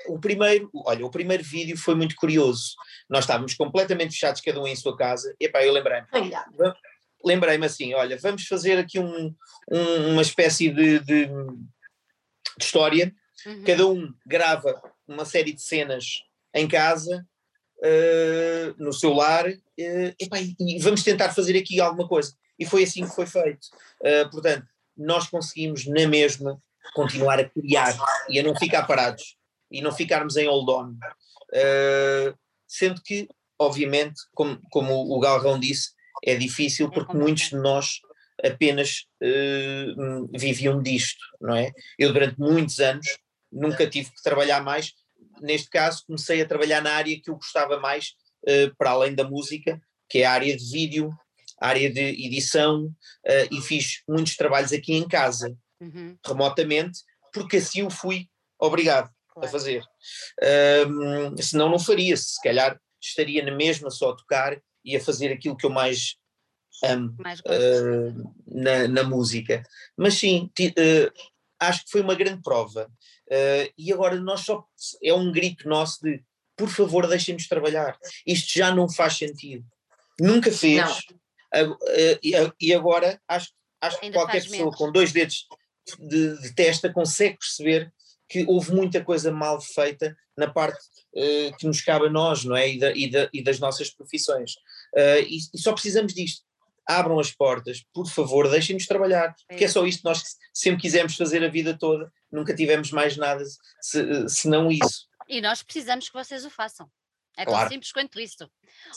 o 0.08 0.20
primeiro, 0.20 0.70
olha, 0.74 1.06
o 1.06 1.12
primeiro 1.12 1.44
vídeo 1.44 1.78
foi 1.78 1.96
muito 1.96 2.16
curioso. 2.16 2.76
Nós 3.10 3.24
estávamos 3.24 3.54
completamente 3.54 4.14
fechados, 4.14 4.42
cada 4.42 4.60
um 4.62 4.68
em 4.68 4.76
sua 4.76 4.96
casa. 4.96 5.34
E 5.40 5.46
epá, 5.46 5.64
eu 5.64 5.74
lembrei-me. 5.74 6.08
Lembrei-me 7.24 7.66
assim, 7.66 7.94
olha, 7.94 8.18
vamos 8.18 8.48
fazer 8.48 8.80
aqui 8.80 9.00
um, 9.00 9.36
um, 9.72 10.12
uma 10.14 10.22
espécie 10.22 10.70
de, 10.70 11.00
de, 11.00 11.26
de 11.28 11.32
história. 12.60 13.14
Uhum. 13.46 13.64
Cada 13.64 13.88
um 13.88 14.14
grava 14.26 14.82
uma 15.08 15.26
série 15.26 15.54
de 15.54 15.62
cenas 15.62 16.24
em 16.54 16.68
casa 16.68 17.26
uh, 17.78 18.84
no 18.84 18.92
celular 18.92 19.48
uh, 19.48 20.16
epá, 20.20 20.38
e 20.40 20.80
vamos 20.80 21.04
tentar 21.04 21.32
fazer 21.32 21.58
aqui 21.58 21.80
alguma 21.80 22.08
coisa. 22.08 22.34
E 22.58 22.66
foi 22.66 22.84
assim 22.84 23.06
que 23.06 23.16
foi 23.16 23.26
feito. 23.26 23.68
Uh, 24.02 24.30
portanto, 24.32 24.66
nós 24.98 25.28
conseguimos 25.28 25.86
na 25.86 26.08
mesma 26.08 26.60
continuar 26.94 27.40
a 27.40 27.48
criar 27.48 27.96
e 28.30 28.40
a 28.40 28.44
não 28.44 28.56
ficar 28.56 28.84
parados 28.84 29.36
e 29.72 29.82
não 29.82 29.92
ficarmos 29.92 30.36
em 30.38 30.48
hold 30.48 30.70
on. 30.70 30.90
Uh, 31.54 32.38
sendo 32.68 33.02
que, 33.02 33.28
obviamente, 33.60 34.22
como, 34.34 34.60
como 34.70 35.16
o 35.16 35.20
Galrão 35.20 35.60
disse, 35.60 35.92
é 36.24 36.36
difícil 36.36 36.88
é 36.88 36.92
porque 36.92 37.16
muitos 37.16 37.50
de 37.50 37.56
nós 37.56 38.00
apenas 38.44 39.06
uh, 39.22 40.30
viviam 40.38 40.82
disto, 40.82 41.24
não 41.40 41.56
é? 41.56 41.72
Eu 41.98 42.12
durante 42.12 42.40
muitos 42.40 42.80
anos 42.80 43.06
nunca 43.52 43.88
tive 43.88 44.10
que 44.10 44.24
trabalhar 44.24 44.64
mais 44.64 44.94
neste 45.42 45.70
caso 45.70 46.04
comecei 46.06 46.42
a 46.42 46.46
trabalhar 46.46 46.82
na 46.82 46.94
área 46.94 47.20
que 47.20 47.30
eu 47.30 47.36
gostava 47.36 47.80
mais, 47.80 48.14
uh, 48.48 48.76
para 48.78 48.92
além 48.92 49.14
da 49.14 49.28
música, 49.28 49.82
que 50.08 50.20
é 50.20 50.26
a 50.26 50.32
área 50.32 50.56
de 50.56 50.72
vídeo, 50.72 51.10
a 51.60 51.68
área 51.68 51.92
de 51.92 52.02
edição, 52.02 52.86
uh, 52.86 53.48
e 53.52 53.62
fiz 53.62 54.04
muitos 54.08 54.36
trabalhos 54.36 54.72
aqui 54.72 54.94
em 54.94 55.08
casa, 55.08 55.56
uhum. 55.80 56.18
remotamente, 56.26 57.00
porque 57.34 57.58
assim 57.58 57.84
o 57.84 57.90
fui 57.90 58.28
obrigado 58.60 59.10
claro. 59.32 59.48
a 59.48 59.52
fazer. 59.52 59.84
Um, 60.88 61.38
senão 61.38 61.70
não 61.70 61.80
faria, 61.80 62.16
se 62.16 62.42
calhar 62.42 62.80
estaria 63.02 63.44
na 63.44 63.52
mesma 63.52 63.90
só 63.90 64.12
a 64.12 64.16
tocar 64.16 64.62
e 64.86 64.96
a 64.96 65.02
fazer 65.02 65.32
aquilo 65.32 65.58
que 65.58 65.66
eu 65.66 65.70
mais 65.70 66.16
amo 66.84 67.16
mais 67.20 67.40
uh, 67.42 68.34
na, 68.48 68.88
na, 68.88 69.04
música. 69.04 69.64
Mas 69.98 70.16
sim, 70.16 70.50
acho 71.60 71.86
que 71.86 71.92
foi 71.92 72.02
uma 72.02 72.16
grande 72.16 72.42
prova. 72.42 72.92
Uh, 73.28 73.72
e 73.78 73.94
agora 73.94 74.16
nós 74.16 74.42
só 74.42 74.66
é 75.04 75.14
um 75.14 75.32
grito 75.32 75.70
nosso 75.70 76.02
de 76.04 76.24
por 76.56 76.70
favor 76.70 77.08
deixem-nos 77.08 77.48
trabalhar. 77.48 77.98
Isto 78.26 78.60
já 78.60 78.74
não 78.74 78.90
faz 78.90 79.18
sentido. 79.18 79.66
Nunca 80.20 80.52
fez. 80.52 81.00
Uh, 81.56 81.72
uh, 81.72 82.54
e 82.60 82.74
agora 82.74 83.20
acho, 83.28 83.50
acho 83.82 84.00
que 84.00 84.12
qualquer 84.12 84.44
pessoa 84.44 84.60
menos. 84.60 84.76
com 84.76 84.92
dois 84.92 85.12
dedos 85.12 85.48
de, 86.00 86.40
de, 86.42 86.54
testa 86.54 86.92
consegue 86.94 87.38
perceber 87.38 87.92
que 88.32 88.46
houve 88.48 88.74
muita 88.74 89.04
coisa 89.04 89.32
mal 89.32 89.60
feita 89.60 90.16
na 90.38 90.50
parte 90.50 90.80
que 91.60 91.68
nos 91.68 91.82
cabe 91.82 92.08
a 92.08 92.10
nós, 92.10 92.46
não 92.46 92.56
é? 92.56 92.70
E, 92.70 92.80
da, 92.80 92.92
e, 92.92 93.12
da, 93.12 93.30
e 93.34 93.44
das 93.44 93.60
nossas 93.60 93.90
profissões. 93.90 94.54
E, 95.28 95.38
e 95.54 95.58
só 95.58 95.74
precisamos 95.74 96.14
disto 96.14 96.44
abram 96.88 97.20
as 97.20 97.32
portas, 97.32 97.86
por 97.94 98.08
favor, 98.08 98.50
deixem-nos 98.50 98.86
trabalhar, 98.86 99.36
porque 99.48 99.66
é 99.66 99.68
só 99.68 99.86
isto 99.86 100.00
que 100.00 100.06
nós 100.06 100.24
sempre 100.54 100.82
quisemos 100.82 101.16
fazer 101.16 101.44
a 101.44 101.50
vida 101.50 101.78
toda, 101.78 102.12
nunca 102.32 102.56
tivemos 102.56 102.92
mais 102.92 103.16
nada 103.16 103.44
se, 103.80 104.30
senão 104.30 104.72
isso. 104.72 105.08
E 105.28 105.42
nós 105.42 105.64
precisamos 105.64 106.10
que 106.10 106.14
vocês 106.14 106.44
o 106.46 106.50
façam. 106.50 106.90
É 107.38 107.46
tão 107.46 107.54
claro. 107.54 107.70
simples 107.70 107.92
quanto 107.94 108.20
isso. 108.20 108.50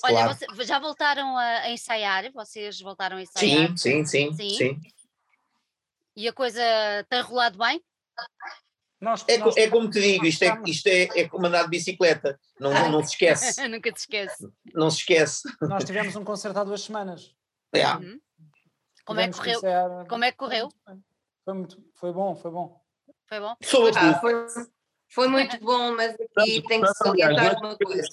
Olha, 0.03 0.15
claro. 0.15 0.39
você, 0.57 0.65
já 0.65 0.79
voltaram 0.79 1.37
a, 1.37 1.61
a, 1.61 1.71
ensaiar? 1.71 2.33
Vocês 2.33 2.81
voltaram 2.81 3.17
a 3.17 3.23
ensaiar? 3.23 3.69
Sim, 3.69 3.77
sim, 3.77 4.05
sim, 4.05 4.35
sim. 4.35 4.51
sim. 4.51 4.81
E 6.17 6.27
a 6.27 6.33
coisa 6.33 6.61
tem 7.09 7.21
rolado 7.21 7.59
bem? 7.59 7.81
Nós, 9.05 9.23
é, 9.29 9.37
nós, 9.37 9.55
é, 9.59 9.69
como 9.69 9.91
te 9.91 10.01
digo, 10.01 10.25
isto 10.25 10.43
é, 10.45 10.63
isto 10.67 10.87
é, 10.87 11.03
é 11.03 11.29
como 11.29 11.47
andar 11.47 11.65
de 11.65 11.69
bicicleta, 11.69 12.41
não, 12.59 12.73
não, 12.73 12.91
não 12.91 13.03
se 13.03 13.11
esquece. 13.11 13.61
Nunca 13.69 13.93
te 13.93 13.99
esquece. 13.99 14.49
Não 14.73 14.91
se 14.91 15.01
esquece. 15.01 15.43
Nós 15.61 15.85
tivemos 15.85 16.17
um 16.17 16.25
concerto 16.25 16.59
há 16.59 16.65
duas 16.65 16.81
semanas. 16.81 17.35
Yeah. 17.77 18.03
Uhum. 18.03 18.19
Como, 19.05 19.21
é 19.21 19.29
que 19.29 19.37
correu? 19.37 19.61
Como 20.09 20.25
é 20.25 20.33
que 20.33 20.39
correu? 20.39 20.69
Foi, 21.45 21.55
muito, 21.55 21.85
foi 21.95 22.13
bom, 22.15 22.35
foi 22.35 22.51
bom. 22.51 22.81
Foi 23.29 23.41
bom? 23.41 23.55
Ah, 23.97 24.21
foi, 24.21 24.47
foi 25.11 25.29
muito 25.29 25.61
bom, 25.61 25.95
mas 25.95 26.17
aqui 26.39 26.63
tem 26.63 26.81
que 26.81 26.95
salientar 26.95 27.59
uma 27.59 27.77
coisa. 27.77 28.09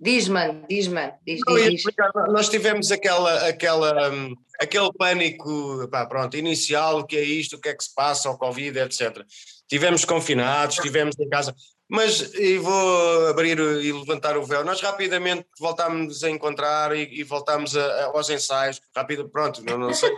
Diz, 0.00 0.28
mano, 0.28 0.66
diz, 0.68 0.88
mano. 0.88 1.14
Diz, 1.24 1.40
diz, 1.46 1.70
diz. 1.70 1.94
Nós 2.28 2.48
tivemos 2.48 2.90
aquela, 2.90 3.48
aquela, 3.48 4.10
um, 4.10 4.34
aquele 4.60 4.92
pânico, 4.92 5.88
pá, 5.88 6.04
pronto, 6.06 6.36
inicial, 6.36 6.98
o 6.98 7.06
que 7.06 7.16
é 7.16 7.22
isto, 7.22 7.56
o 7.56 7.60
que 7.60 7.68
é 7.68 7.74
que 7.74 7.84
se 7.84 7.94
passa, 7.94 8.28
o 8.28 8.36
Covid, 8.36 8.78
etc. 8.80 9.24
Tivemos 9.68 10.04
confinados, 10.04 10.76
tivemos 10.76 11.18
em 11.18 11.28
casa. 11.28 11.54
Mas 11.88 12.34
e 12.34 12.58
vou 12.58 13.28
abrir 13.28 13.58
e 13.58 13.92
levantar 13.92 14.36
o 14.36 14.44
véu. 14.44 14.64
Nós 14.64 14.80
rapidamente 14.80 15.46
voltámos 15.58 16.24
a 16.24 16.30
encontrar 16.30 16.96
e, 16.96 17.20
e 17.20 17.22
voltámos 17.22 17.76
a, 17.76 17.84
a, 17.84 18.04
aos 18.06 18.28
ensaios. 18.28 18.80
Rápido, 18.94 19.28
pronto, 19.28 19.64
não, 19.64 19.78
não 19.78 19.94
sei 19.94 20.10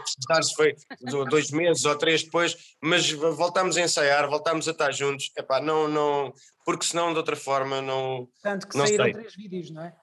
se 0.42 0.54
foi 0.54 0.74
dois 1.30 1.50
meses 1.50 1.84
ou 1.84 1.94
três 1.96 2.22
depois, 2.22 2.56
mas 2.82 3.10
voltámos 3.10 3.76
a 3.76 3.82
ensaiar, 3.82 4.28
voltámos 4.28 4.66
a 4.66 4.70
estar 4.70 4.92
juntos. 4.92 5.30
Epá, 5.36 5.60
não, 5.60 5.88
não, 5.88 6.32
porque 6.64 6.86
senão 6.86 7.12
de 7.12 7.18
outra 7.18 7.36
forma 7.36 7.82
não. 7.82 8.28
Tanto 8.42 8.66
que 8.66 8.76
não 8.76 8.86
saíram 8.86 9.04
sei. 9.04 9.14
três 9.14 9.34
vídeos, 9.34 9.70
não 9.70 9.82
é? 9.82 9.94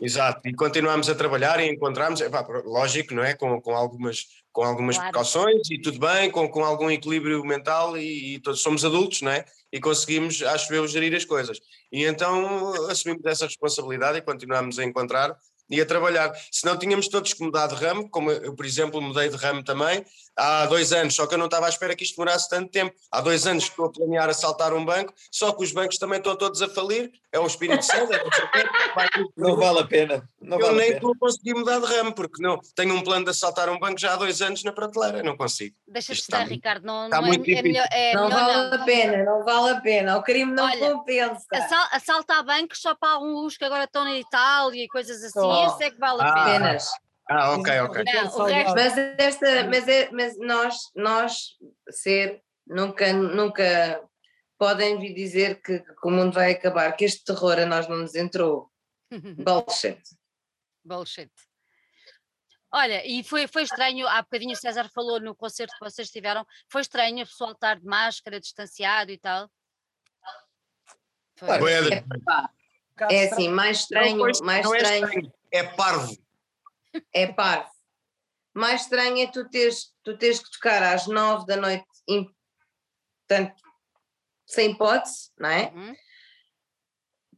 Exato, 0.00 0.46
e 0.46 0.54
continuamos 0.54 1.08
a 1.08 1.14
trabalhar 1.14 1.58
e 1.58 1.70
encontramos, 1.70 2.20
epá, 2.20 2.46
lógico, 2.66 3.14
não 3.14 3.24
é? 3.24 3.34
Com, 3.34 3.60
com 3.62 3.74
algumas, 3.74 4.26
com 4.56 4.64
algumas 4.64 4.96
Claro. 4.96 5.10
precauções 5.10 5.68
e 5.70 5.78
tudo 5.78 5.98
bem, 5.98 6.30
com, 6.30 6.48
com 6.48 6.64
algum 6.64 6.90
equilíbrio 6.90 7.44
mental 7.44 7.94
e, 7.98 8.36
e 8.36 8.38
todos 8.40 8.62
somos 8.62 8.86
adultos, 8.86 9.20
não 9.20 9.30
é? 9.30 9.44
E 9.70 9.78
conseguimos, 9.78 10.42
acho 10.42 10.72
eu, 10.72 10.88
gerir 10.88 11.14
as 11.14 11.26
coisas. 11.26 11.60
E 11.92 12.06
então 12.06 12.72
assumimos 12.90 13.22
essa 13.26 13.44
responsabilidade 13.44 14.16
e 14.16 14.22
continuamos 14.22 14.78
a 14.78 14.84
encontrar 14.84 15.36
e 15.68 15.80
a 15.80 15.86
trabalhar. 15.86 16.32
Se 16.50 16.64
não 16.64 16.76
tínhamos 16.78 17.08
todos 17.08 17.32
que 17.32 17.42
mudar 17.42 17.66
de 17.66 17.74
ramo, 17.74 18.08
como 18.10 18.30
eu, 18.30 18.54
por 18.54 18.64
exemplo, 18.66 19.00
mudei 19.00 19.28
de 19.28 19.36
ramo 19.36 19.62
também, 19.64 20.04
há 20.36 20.66
dois 20.66 20.92
anos, 20.92 21.14
só 21.14 21.26
que 21.26 21.34
eu 21.34 21.38
não 21.38 21.46
estava 21.46 21.66
à 21.66 21.68
espera 21.68 21.94
que 21.96 22.04
isto 22.04 22.16
demorasse 22.16 22.48
tanto 22.48 22.70
tempo. 22.70 22.94
Há 23.10 23.20
dois 23.20 23.46
anos 23.46 23.64
que 23.64 23.70
estou 23.70 23.86
a 23.86 23.92
planear 23.92 24.28
assaltar 24.28 24.72
um 24.74 24.84
banco, 24.84 25.12
só 25.32 25.52
que 25.52 25.64
os 25.64 25.72
bancos 25.72 25.98
também 25.98 26.18
estão 26.18 26.36
todos 26.36 26.60
a 26.62 26.68
falir, 26.68 27.10
é 27.32 27.38
o 27.38 27.46
espírito 27.46 27.82
santo, 27.84 28.12
é 28.12 28.22
não 28.22 28.32
sei 28.32 28.44
o 28.44 28.50
quê, 28.50 28.64
vai 28.94 29.08
tudo 29.10 29.32
Não 29.36 29.56
vale 29.56 29.80
a 29.80 29.84
pena. 29.86 30.28
Não 30.40 30.58
eu 30.58 30.66
vale 30.66 30.76
nem 30.78 30.86
pena. 30.86 30.96
estou 30.98 31.12
a 31.12 31.18
conseguir 31.18 31.54
mudar 31.54 31.80
de 31.80 31.86
ramo, 31.86 32.12
porque 32.14 32.40
não 32.42 32.58
tenho 32.74 32.94
um 32.94 33.02
plano 33.02 33.24
de 33.24 33.30
assaltar 33.30 33.68
um 33.68 33.78
banco 33.78 33.98
já 33.98 34.12
há 34.14 34.16
dois 34.16 34.40
anos 34.40 34.62
na 34.62 34.72
prateleira, 34.72 35.22
não 35.22 35.36
consigo. 35.36 35.74
Deixa 35.88 36.12
de 36.12 36.18
Isto 36.20 36.22
está 36.24 36.36
estar, 36.38 36.48
muito- 36.48 36.54
Ricardo. 36.54 36.84
Não, 36.86 37.08
não 37.08 37.26
é, 37.26 37.34
é 37.34 37.62
melhor, 37.62 37.86
é 37.90 38.14
Não 38.14 38.28
melhor 38.28 38.40
vale 38.46 38.70
não. 38.76 38.82
a 38.82 38.84
pena, 38.84 39.24
não 39.24 39.44
vale 39.44 39.70
a 39.70 39.80
pena. 39.80 40.16
O 40.18 40.22
crime 40.22 40.52
não 40.52 40.64
Olha, 40.64 40.92
compensa. 40.92 41.44
Assal- 41.52 41.88
assaltar 41.92 42.44
bancos 42.44 42.80
só 42.80 42.94
para 42.94 43.18
uns 43.18 43.56
que 43.56 43.64
agora 43.64 43.84
estão 43.84 44.04
na 44.04 44.16
Itália 44.18 44.84
e 44.84 44.88
coisas 44.88 45.22
assim, 45.22 45.38
Esse 45.64 45.84
é 45.84 45.90
que 45.90 45.98
vale 45.98 46.22
a 46.22 46.24
Ah, 46.24 46.32
pena. 46.34 46.54
Apenas. 46.56 46.90
Ah, 47.28 47.52
ok, 47.54 47.80
ok. 47.80 48.04
Não, 48.04 48.44
resto- 48.44 48.74
Mas 48.74 48.98
esta, 49.18 49.64
mas, 49.64 49.88
é, 49.88 50.10
mas 50.12 50.38
nós, 50.38 50.76
nós 50.94 51.56
ser 51.90 52.42
nunca, 52.66 53.12
nunca 53.12 54.00
podem 54.58 54.98
vir 54.98 55.12
dizer 55.14 55.60
que, 55.60 55.80
que 55.80 56.06
o 56.06 56.10
mundo 56.10 56.32
vai 56.32 56.52
acabar, 56.52 56.92
que 56.96 57.04
este 57.04 57.24
terror 57.24 57.58
a 57.58 57.66
nós 57.66 57.88
não 57.88 57.96
nos 57.98 58.14
entrou. 58.14 58.70
Bullshit. 59.44 60.00
Bullshit. 60.84 61.30
Olha, 62.72 63.04
e 63.06 63.24
foi, 63.24 63.46
foi 63.48 63.62
estranho, 63.62 64.06
há 64.06 64.20
bocadinho 64.22 64.52
o 64.52 64.56
César 64.56 64.88
falou 64.94 65.18
no 65.20 65.34
concerto 65.34 65.72
que 65.78 65.84
vocês 65.84 66.10
tiveram, 66.10 66.44
foi 66.70 66.82
estranho 66.82 67.24
o 67.24 67.26
pessoal 67.26 67.52
estar 67.52 67.78
de 67.80 67.86
máscara, 67.86 68.38
distanciado 68.40 69.10
e 69.10 69.18
tal. 69.18 69.48
Foi. 71.38 71.58
De- 71.58 72.04
É 73.10 73.28
assim, 73.30 73.48
mais 73.48 73.80
estranho, 73.80 74.18
mais 74.42 74.66
é 74.70 74.76
estranho, 74.76 75.32
é 75.50 75.62
parvo. 75.62 76.16
é 77.12 77.26
parvo. 77.26 77.70
Mais 78.54 78.82
estranho 78.82 79.18
é 79.18 79.26
tu 79.26 79.48
teres, 79.48 79.92
tu 80.02 80.16
teres 80.16 80.38
que 80.38 80.50
tocar 80.50 80.82
às 80.82 81.06
nove 81.06 81.46
da 81.46 81.56
noite, 81.56 81.84
em- 82.08 82.30
portanto, 83.28 83.62
sem 84.46 84.70
hipótese, 84.70 85.30
não 85.38 85.48
é? 85.50 85.72
Uhum. 85.74 85.94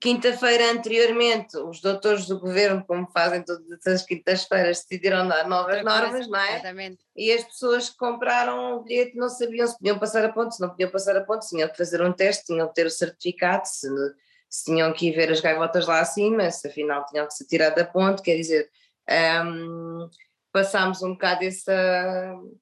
Quinta-feira 0.01 0.71
anteriormente, 0.71 1.57
os 1.57 1.81
doutores 1.81 2.27
do 2.29 2.39
governo, 2.39 2.85
como 2.87 3.11
fazem 3.11 3.43
todas 3.43 3.85
as 3.85 4.05
quintas-feiras, 4.05 4.83
decidiram 4.83 5.27
dar 5.27 5.49
novas 5.49 5.83
normas, 5.83 6.29
não 6.29 6.39
é? 6.39 6.53
Exatamente. 6.53 7.05
E 7.17 7.33
as 7.33 7.43
pessoas 7.43 7.91
que 7.91 7.97
compraram 7.97 8.77
o 8.77 8.85
bilhete 8.85 9.17
não 9.17 9.29
sabiam 9.29 9.67
se 9.67 9.77
podiam 9.77 9.99
passar 9.99 10.25
a 10.25 10.33
ponto, 10.33 10.55
se 10.55 10.61
não 10.61 10.69
podiam 10.69 10.91
passar 10.91 11.17
a 11.17 11.25
ponto, 11.25 11.43
se 11.43 11.51
tinham 11.51 11.69
que 11.69 11.77
fazer 11.77 12.01
um 12.01 12.13
teste, 12.13 12.45
tinham 12.45 12.69
que 12.69 12.75
ter 12.75 12.87
o 12.87 12.91
certificado, 12.91 13.67
se, 13.67 13.89
se 14.49 14.65
tinham 14.65 14.93
que 14.93 15.09
ir 15.09 15.13
ver 15.15 15.31
as 15.31 15.41
gaivotas 15.41 15.87
lá 15.87 16.01
acima, 16.01 16.51
se 16.51 16.69
afinal 16.69 17.05
tinham 17.07 17.27
que 17.27 17.35
se 17.35 17.47
tirar 17.47 17.71
da 17.71 17.85
ponte, 17.85 18.23
quer 18.23 18.37
dizer, 18.37 18.71
hum, 19.45 20.09
passámos 20.53 21.03
um 21.03 21.13
bocado 21.13 21.45
essa, 21.45 21.73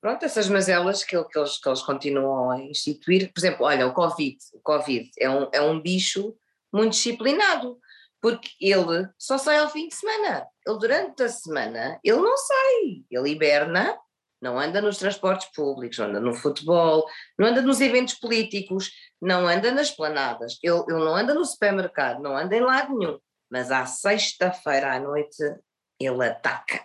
pronto, 0.00 0.24
essas 0.24 0.48
mazelas 0.48 1.04
que, 1.04 1.22
que, 1.24 1.38
eles, 1.38 1.58
que 1.58 1.68
eles 1.68 1.82
continuam 1.82 2.50
a 2.50 2.60
instituir. 2.60 3.32
Por 3.32 3.40
exemplo, 3.40 3.66
olha, 3.66 3.86
o 3.86 3.92
Covid, 3.92 4.36
o 4.52 4.60
Covid 4.60 5.10
é 5.18 5.30
um, 5.30 5.48
é 5.52 5.60
um 5.60 5.80
bicho 5.80 6.34
muito 6.72 6.92
disciplinado, 6.92 7.78
porque 8.20 8.50
ele 8.60 9.08
só 9.18 9.38
sai 9.38 9.58
ao 9.58 9.70
fim 9.70 9.88
de 9.88 9.94
semana. 9.94 10.46
Ele 10.66 10.78
durante 10.78 11.22
a 11.22 11.28
semana, 11.28 12.00
ele 12.02 12.18
não 12.18 12.36
sai, 12.36 13.04
ele 13.10 13.30
hiberna, 13.30 13.96
não 14.42 14.58
anda 14.58 14.82
nos 14.82 14.98
transportes 14.98 15.48
públicos, 15.54 15.96
não 15.98 16.06
anda 16.06 16.20
no 16.20 16.34
futebol, 16.34 17.06
não 17.38 17.48
anda 17.48 17.62
nos 17.62 17.80
eventos 17.80 18.14
políticos, 18.14 18.90
não 19.20 19.46
anda 19.46 19.70
nas 19.72 19.90
planadas, 19.90 20.58
ele, 20.62 20.78
ele 20.88 21.04
não 21.04 21.14
anda 21.16 21.34
no 21.34 21.44
supermercado, 21.44 22.22
não 22.22 22.36
anda 22.36 22.56
em 22.56 22.60
lado 22.60 22.96
nenhum, 22.96 23.18
mas 23.50 23.70
à 23.70 23.86
sexta-feira 23.86 24.94
à 24.94 25.00
noite 25.00 25.42
ele 25.98 26.26
ataca. 26.26 26.84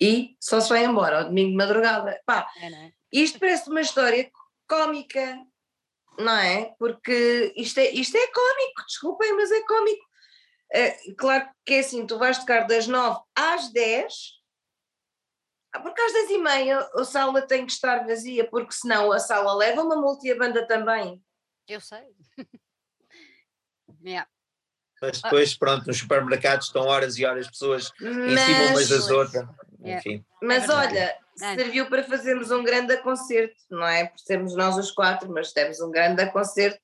E 0.00 0.36
só 0.40 0.60
se 0.60 0.68
vai 0.68 0.84
embora 0.84 1.18
ao 1.18 1.24
domingo 1.24 1.50
de 1.50 1.56
madrugada. 1.56 2.20
Pá, 2.26 2.48
É, 2.60 2.66
é? 2.66 2.92
isto 3.12 3.38
parece 3.38 3.68
uma 3.68 3.80
história 3.80 4.30
cómica, 4.68 5.38
não 6.18 6.36
é? 6.36 6.74
Porque 6.78 7.52
isto 7.56 7.78
é, 7.78 7.90
isto 7.90 8.16
é 8.16 8.26
cómico, 8.26 8.86
desculpem, 8.86 9.32
mas 9.34 9.50
é 9.50 9.62
cómico. 9.62 10.04
É, 10.72 10.96
claro 11.16 11.48
que 11.64 11.74
é 11.74 11.78
assim, 11.80 12.06
tu 12.06 12.18
vais 12.18 12.38
tocar 12.38 12.66
das 12.66 12.86
9 12.86 13.20
às 13.36 13.70
10, 13.72 14.12
ah, 14.12 14.43
porque 15.80 16.00
às 16.00 16.12
10 16.12 16.30
e 16.30 16.38
meia 16.38 16.78
a 16.94 17.04
sala 17.04 17.42
tem 17.42 17.66
que 17.66 17.72
estar 17.72 18.06
vazia, 18.06 18.48
porque 18.48 18.72
senão 18.72 19.12
a 19.12 19.18
sala 19.18 19.54
leva 19.54 19.82
uma 19.82 19.96
multa 19.96 20.26
e 20.26 20.32
a 20.32 20.38
banda 20.38 20.66
também. 20.66 21.22
Eu 21.68 21.80
sei. 21.80 22.04
Yeah. 24.06 24.28
Mas 25.00 25.20
depois, 25.20 25.56
pronto, 25.56 25.86
nos 25.86 25.98
supermercados 25.98 26.66
estão 26.66 26.82
horas 26.82 27.16
e 27.18 27.24
horas 27.24 27.48
pessoas 27.48 27.90
em 28.00 28.36
cima 28.36 28.64
umas 28.64 28.72
Mas, 28.72 28.88
das 28.88 29.10
outras. 29.10 29.48
É. 29.82 29.96
Enfim. 29.96 30.24
mas 30.42 30.68
olha, 30.68 31.16
serviu 31.36 31.86
para 31.88 32.02
fazermos 32.02 32.50
um 32.50 32.62
grande 32.62 32.96
concerto, 32.98 33.56
não 33.70 33.86
é? 33.86 34.06
Por 34.06 34.18
sermos 34.18 34.54
nós 34.54 34.76
os 34.76 34.90
quatro, 34.90 35.30
mas 35.30 35.52
temos 35.52 35.80
um 35.80 35.90
grande 35.90 36.24
concerto. 36.32 36.80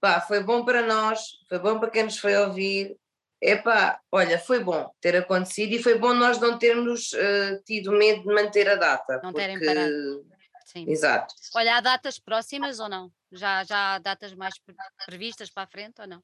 Pá, 0.00 0.20
foi 0.20 0.42
bom 0.42 0.64
para 0.64 0.82
nós, 0.82 1.20
foi 1.48 1.58
bom 1.58 1.78
para 1.78 1.90
quem 1.90 2.04
nos 2.04 2.18
foi 2.18 2.36
ouvir. 2.36 2.96
Epá, 3.40 4.00
olha, 4.10 4.38
foi 4.38 4.62
bom 4.64 4.90
ter 5.00 5.14
acontecido 5.16 5.72
e 5.74 5.82
foi 5.82 5.96
bom 5.98 6.12
nós 6.12 6.38
não 6.40 6.58
termos 6.58 7.12
eh, 7.14 7.60
tido 7.64 7.92
medo 7.92 8.22
de 8.22 8.34
manter 8.34 8.68
a 8.68 8.74
data. 8.74 9.20
Não 9.22 9.32
terem 9.32 9.56
porque- 9.58 9.66
parado. 9.74 10.26
Sim. 10.64 10.84
Exato. 10.90 11.34
Olha, 11.54 11.76
há 11.76 11.80
datas 11.80 12.18
próximas 12.18 12.78
ou 12.78 12.88
não? 12.90 13.10
Já, 13.32 13.64
já 13.64 13.94
há 13.94 13.98
datas 13.98 14.34
mais 14.34 14.58
pre- 14.58 14.74
previstas 15.06 15.48
para 15.48 15.62
a 15.62 15.66
frente 15.66 16.00
ou 16.00 16.06
não? 16.06 16.22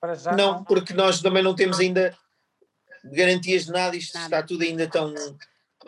Para 0.00 0.14
já 0.14 0.32
Não, 0.32 0.62
porque 0.62 0.92
nós 0.92 1.22
também 1.22 1.42
não 1.42 1.54
temos 1.54 1.78
ainda 1.80 2.14
garantias 3.04 3.64
de 3.66 3.72
nada, 3.72 3.96
isto 3.96 4.12
Nada. 4.14 4.26
está 4.26 4.42
tudo 4.42 4.62
ainda 4.62 4.86
tão 4.90 5.14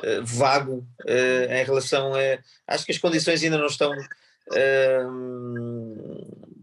eh, 0.02 0.20
vago 0.22 0.86
eh, 1.06 1.60
em 1.60 1.64
relação 1.64 2.14
a. 2.14 2.18
Acho 2.66 2.86
que 2.86 2.92
as 2.92 2.98
condições 2.98 3.42
ainda 3.42 3.58
não 3.58 3.66
estão, 3.66 3.92
eh, 4.54 5.02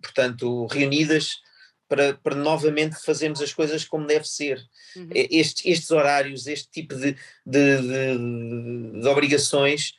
portanto, 0.01 0.65
reunidas 0.67 1.41
para, 1.87 2.15
para 2.15 2.35
novamente 2.35 2.95
fazermos 3.03 3.41
as 3.41 3.53
coisas 3.53 3.85
como 3.85 4.07
deve 4.07 4.27
ser. 4.27 4.59
Uhum. 4.95 5.09
Estes, 5.13 5.65
estes 5.65 5.91
horários, 5.91 6.47
este 6.47 6.69
tipo 6.69 6.95
de, 6.95 7.13
de, 7.45 7.81
de- 7.81 9.01
de 9.01 9.07
obrigações, 9.07 9.93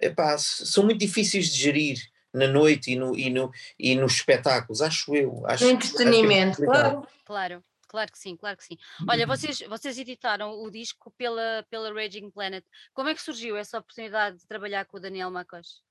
epá, 0.00 0.36
são 0.38 0.84
muito 0.84 1.00
difíceis 1.00 1.48
de 1.52 1.58
gerir 1.58 1.98
na 2.32 2.46
noite 2.46 2.92
e, 2.92 2.96
no, 2.96 3.16
e, 3.18 3.28
no, 3.28 3.50
e 3.78 3.94
nos 3.94 4.14
espetáculos, 4.14 4.80
acho 4.80 5.14
eu. 5.14 5.42
Acho, 5.46 5.64
No 5.64 5.76
acho 5.76 5.80
que 5.80 5.86
é 5.86 5.90
entretenimento, 5.90 6.56
complicado. 6.58 6.90
claro. 6.92 7.08
Claro, 7.24 7.64
claro 7.88 8.12
que 8.12 8.18
sim, 8.18 8.36
claro 8.36 8.56
que 8.56 8.64
sim. 8.64 8.76
Olha, 9.08 9.26
vocês, 9.26 9.60
vocês 9.68 9.98
editaram 9.98 10.52
o 10.62 10.70
disco 10.70 11.10
pela, 11.16 11.64
pela 11.70 11.92
Raging 11.92 12.30
Planet. 12.30 12.64
Como 12.94 13.08
é 13.08 13.14
que 13.14 13.22
surgiu 13.22 13.56
essa 13.56 13.78
oportunidade 13.78 14.38
de 14.38 14.46
trabalhar 14.46 14.84
com 14.86 14.96
o 14.96 15.00
Daniel 15.00 15.30
Macos? 15.30 15.82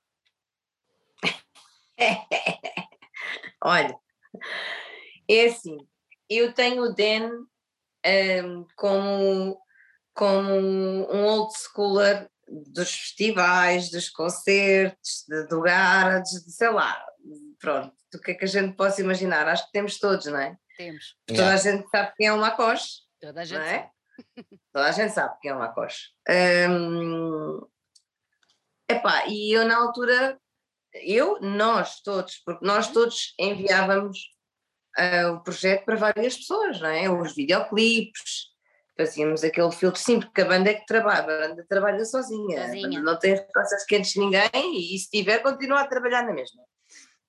Olha, 3.63 3.95
é 5.39 5.47
assim, 5.47 5.77
eu 6.29 6.53
tenho 6.53 6.83
o 6.83 6.93
Dan 6.93 7.45
ehm, 8.03 8.65
como, 8.75 9.59
como 10.13 10.49
um 10.51 11.25
old 11.25 11.53
schooler 11.57 12.29
dos 12.47 12.91
festivais, 12.91 13.89
dos 13.89 14.09
concertos, 14.09 15.25
de, 15.27 15.47
do 15.47 15.61
garage, 15.61 16.43
de, 16.43 16.51
sei 16.51 16.69
lá, 16.69 17.03
pronto, 17.59 17.93
o 18.13 18.19
que 18.19 18.31
é 18.31 18.33
que 18.33 18.45
a 18.45 18.47
gente 18.47 18.75
possa 18.75 19.01
imaginar? 19.01 19.47
Acho 19.47 19.65
que 19.65 19.71
temos 19.71 19.97
todos, 19.99 20.25
não 20.25 20.39
é? 20.39 20.57
Temos, 20.77 21.15
Toda 21.27 21.53
a 21.53 21.57
gente 21.57 21.89
sabe 21.89 22.13
quem 22.17 22.27
é 22.27 22.33
o 22.33 22.37
Macos, 22.37 23.07
toda 23.19 23.41
a 23.41 23.45
gente 23.45 23.59
não 23.59 23.65
sabe. 23.65 23.77
é? 23.77 23.91
Toda 24.73 24.85
a 24.87 24.91
gente 24.91 25.13
sabe 25.13 25.39
quem 25.41 25.51
é 25.51 25.55
o 25.55 25.59
Macos. 25.59 26.13
Hum, 26.69 27.67
epá, 28.89 29.25
e 29.27 29.55
eu 29.55 29.65
na 29.65 29.77
altura, 29.77 30.39
eu, 30.93 31.39
nós 31.41 32.01
todos, 32.01 32.37
porque 32.45 32.65
nós 32.65 32.89
todos 32.89 33.33
enviávamos 33.39 34.19
ah, 34.97 35.31
o 35.31 35.43
projeto 35.43 35.85
para 35.85 35.95
várias 35.95 36.37
pessoas, 36.37 36.79
não 36.79 36.89
é? 36.89 37.09
Os 37.09 37.33
videoclipes, 37.35 38.51
fazíamos 38.97 39.43
aquele 39.43 39.71
filtro, 39.71 39.99
sim, 39.99 40.19
porque 40.19 40.41
a 40.41 40.45
banda 40.45 40.69
é 40.69 40.73
que 40.75 40.85
trabalha, 40.85 41.21
a 41.21 41.47
banda 41.47 41.65
trabalha 41.67 42.05
sozinha, 42.05 42.65
Sozinha. 42.65 43.01
não 43.01 43.17
tem 43.17 43.31
respostas 43.31 43.85
quentes 43.85 44.11
de 44.13 44.19
ninguém 44.19 44.51
e, 44.53 44.97
se 44.97 45.09
tiver, 45.09 45.39
continua 45.39 45.81
a 45.81 45.87
trabalhar 45.87 46.23
na 46.23 46.33
mesma. 46.33 46.63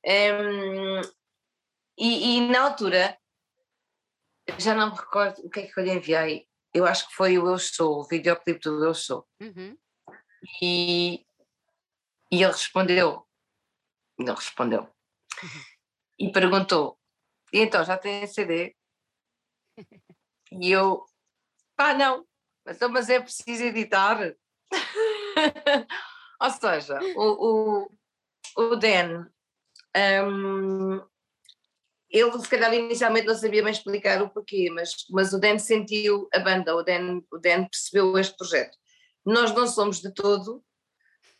Hum, 0.05 1.01
e, 1.97 2.37
e 2.37 2.41
na 2.49 2.63
altura, 2.63 3.17
já 4.59 4.75
não 4.75 4.91
me 4.91 4.97
recordo 4.97 5.39
o 5.45 5.51
que 5.51 5.61
é 5.61 5.67
que 5.67 5.79
eu 5.79 5.85
lhe 5.85 5.93
enviei. 5.93 6.47
Eu 6.75 6.87
acho 6.87 7.09
que 7.09 7.15
foi 7.15 7.39
o 7.39 7.49
Eu 7.49 7.59
Sou, 7.59 8.01
o 8.01 8.05
videoclipe 8.05 8.61
do 8.61 8.85
Eu 8.85 8.95
Sou. 8.95 9.27
Uhum. 9.41 9.77
E, 10.61 11.25
e 12.31 12.43
ele 12.43 12.47
respondeu. 12.47 13.27
Ele 14.19 14.33
respondeu. 14.33 14.89
E 16.19 16.33
perguntou: 16.33 16.99
e 17.53 17.59
então, 17.61 17.85
já 17.85 17.99
tem 17.99 18.27
CD? 18.27 18.75
E 20.53 20.71
eu, 20.71 21.05
pá, 21.77 21.95
não, 21.95 22.27
então, 22.67 22.89
mas 22.89 23.11
é 23.11 23.21
preciso 23.21 23.65
editar. 23.65 24.35
Ou 26.41 26.51
seja, 26.51 26.99
o, 27.17 27.87
o, 27.87 27.91
o 28.57 28.77
Dan, 28.77 29.27
um, 30.27 31.01
ele 32.11 32.39
se 32.39 32.49
calhar 32.49 32.73
inicialmente 32.75 33.27
não 33.27 33.35
sabia 33.35 33.63
bem 33.63 33.73
explicar 33.73 34.23
o 34.23 34.31
porquê, 34.31 34.71
mas, 34.71 34.93
mas 35.11 35.33
o 35.33 35.39
Dan 35.39 35.59
sentiu 35.59 36.29
a 36.33 36.39
banda, 36.39 36.75
o 36.75 36.83
Dan, 36.83 37.21
o 37.31 37.39
Dan 37.39 37.67
percebeu 37.67 38.19
este 38.19 38.37
projeto. 38.37 38.77
Nós 39.25 39.55
não 39.55 39.67
somos 39.67 40.01
de 40.01 40.13
todo 40.13 40.65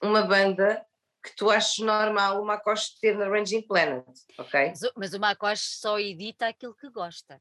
uma 0.03 0.23
banda 0.23 0.85
que 1.23 1.35
tu 1.37 1.51
achas 1.51 1.79
normal 1.79 2.43
o 2.43 2.45
Macoche 2.45 2.99
ter 3.01 3.17
na 3.17 3.29
Ranging 3.29 3.63
Planet, 3.63 4.05
ok? 4.39 4.69
Mas, 4.69 4.81
mas 4.97 5.15
o 5.15 5.21
Macoche 5.21 5.63
só 5.63 5.99
edita 5.99 6.49
aquilo 6.49 6.75
que 6.75 6.91
gosta. 6.91 7.41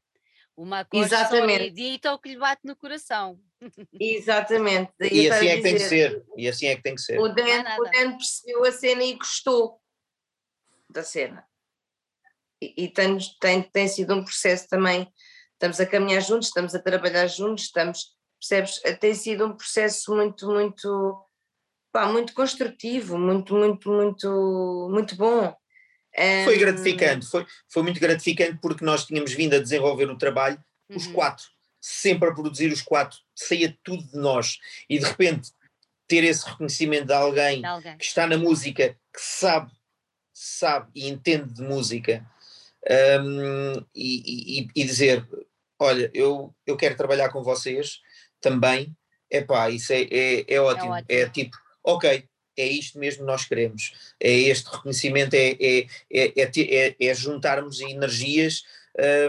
O 0.54 0.64
Macoche 0.64 1.04
Exatamente. 1.04 1.58
só 1.58 1.64
edita 1.64 2.14
o 2.14 2.18
que 2.18 2.28
lhe 2.28 2.38
bate 2.38 2.62
no 2.64 2.76
coração. 2.76 3.40
Exatamente. 3.98 4.92
e 5.00 5.30
assim 5.30 5.46
é 5.48 5.56
que 5.56 5.62
tem 5.62 5.74
que 5.74 5.80
ser. 5.80 6.24
E 6.36 6.48
assim 6.48 6.66
é 6.66 6.76
que 6.76 6.82
tem 6.82 6.94
que 6.94 7.00
ser. 7.00 7.18
O 7.18 7.28
Dan, 7.28 7.64
o 7.78 7.84
Dan 7.84 8.16
percebeu 8.16 8.64
a 8.64 8.72
cena 8.72 9.02
e 9.02 9.14
gostou 9.14 9.80
da 10.88 11.02
cena. 11.02 11.44
E, 12.60 12.84
e 12.84 12.88
tem, 12.88 13.18
tem, 13.40 13.62
tem 13.62 13.88
sido 13.88 14.14
um 14.14 14.22
processo 14.22 14.68
também. 14.68 15.12
Estamos 15.54 15.80
a 15.80 15.86
caminhar 15.86 16.20
juntos, 16.20 16.48
estamos 16.48 16.74
a 16.74 16.78
trabalhar 16.78 17.26
juntos, 17.26 17.64
estamos, 17.64 18.16
percebes? 18.38 18.80
Tem 19.00 19.14
sido 19.14 19.46
um 19.46 19.56
processo 19.56 20.14
muito, 20.14 20.46
muito, 20.48 21.26
pá, 21.92 22.06
muito 22.06 22.32
construtivo, 22.32 23.18
muito, 23.18 23.54
muito, 23.54 23.90
muito, 23.90 24.88
muito 24.90 25.16
bom. 25.16 25.54
Foi 26.44 26.58
gratificante, 26.58 27.26
foi, 27.26 27.46
foi 27.68 27.82
muito 27.82 28.00
gratificante 28.00 28.58
porque 28.60 28.84
nós 28.84 29.06
tínhamos 29.06 29.32
vindo 29.32 29.54
a 29.54 29.60
desenvolver 29.60 30.10
o 30.10 30.18
trabalho, 30.18 30.62
uhum. 30.88 30.96
os 30.96 31.06
quatro, 31.06 31.46
sempre 31.80 32.28
a 32.28 32.34
produzir 32.34 32.72
os 32.72 32.82
quatro, 32.82 33.18
saía 33.34 33.76
tudo 33.82 34.02
de 34.04 34.16
nós 34.16 34.58
e 34.88 34.98
de 34.98 35.04
repente 35.04 35.50
ter 36.06 36.24
esse 36.24 36.46
reconhecimento 36.46 37.06
de 37.06 37.14
alguém, 37.14 37.60
de 37.60 37.66
alguém. 37.66 37.96
que 37.96 38.04
está 38.04 38.26
na 38.26 38.36
música, 38.36 38.90
que 39.12 39.20
sabe, 39.20 39.70
sabe 40.32 40.90
e 40.94 41.08
entende 41.08 41.54
de 41.54 41.62
música 41.62 42.26
um, 43.20 43.84
e, 43.94 44.60
e, 44.60 44.68
e, 44.74 44.84
dizer: 44.84 45.26
Olha, 45.78 46.10
eu, 46.12 46.54
eu 46.66 46.76
quero 46.76 46.96
trabalhar 46.96 47.30
com 47.30 47.42
vocês 47.42 48.00
também. 48.40 48.94
Epá, 49.30 49.70
isso 49.70 49.92
é, 49.92 50.02
é, 50.10 50.44
é, 50.46 50.60
ótimo. 50.60 50.94
é 50.94 50.98
ótimo. 50.98 51.06
É 51.08 51.28
tipo, 51.30 51.56
ok, 51.84 52.24
é 52.56 52.66
isto 52.66 52.98
mesmo 52.98 53.20
que 53.20 53.26
nós 53.26 53.44
queremos, 53.44 53.92
é 54.20 54.30
este 54.30 54.70
reconhecimento, 54.70 55.34
é, 55.34 55.56
é, 55.60 55.86
é, 56.10 56.32
é, 56.36 56.96
é 56.98 57.14
juntarmos 57.14 57.80
energias 57.80 58.62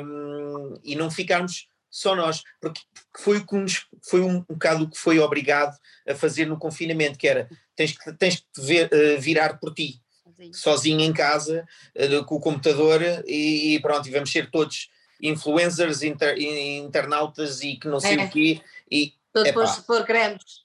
um, 0.04 0.74
e 0.84 0.96
não 0.96 1.10
ficarmos 1.10 1.68
só 1.90 2.16
nós, 2.16 2.44
porque 2.60 2.82
foi, 3.18 3.38
o 3.38 3.46
que 3.46 3.56
nos, 3.56 3.86
foi 4.02 4.22
um, 4.22 4.38
um 4.38 4.54
bocado 4.56 4.84
o 4.84 4.90
que 4.90 4.98
foi 4.98 5.20
obrigado 5.20 5.78
a 6.08 6.16
fazer 6.16 6.46
no 6.46 6.58
confinamento, 6.58 7.20
que 7.20 7.28
era 7.28 7.48
tens 7.76 7.98
que, 7.98 8.12
tens 8.14 8.38
que 8.38 8.62
ver, 8.62 8.90
uh, 8.92 9.22
virar 9.22 9.60
por 9.60 9.74
ti, 9.74 10.02
sozinho, 10.26 10.54
sozinho 10.54 11.02
em 11.02 11.14
casa, 11.14 11.66
uh, 11.96 12.26
com 12.26 12.36
o 12.36 12.40
computador 12.40 13.02
e, 13.26 13.76
e, 13.76 13.80
pronto, 13.80 14.08
e 14.08 14.12
vamos 14.12 14.32
ser 14.32 14.50
todos 14.50 14.90
influencers, 15.22 16.02
inter, 16.02 16.38
internautas 16.38 17.62
e 17.62 17.78
que 17.78 17.88
não 17.88 18.00
sei 18.00 18.18
é. 18.18 18.26
o 18.26 18.30
quê. 18.30 18.62
E, 18.92 19.14
Todos 19.32 19.80
por 19.80 20.06
cremes. 20.06 20.63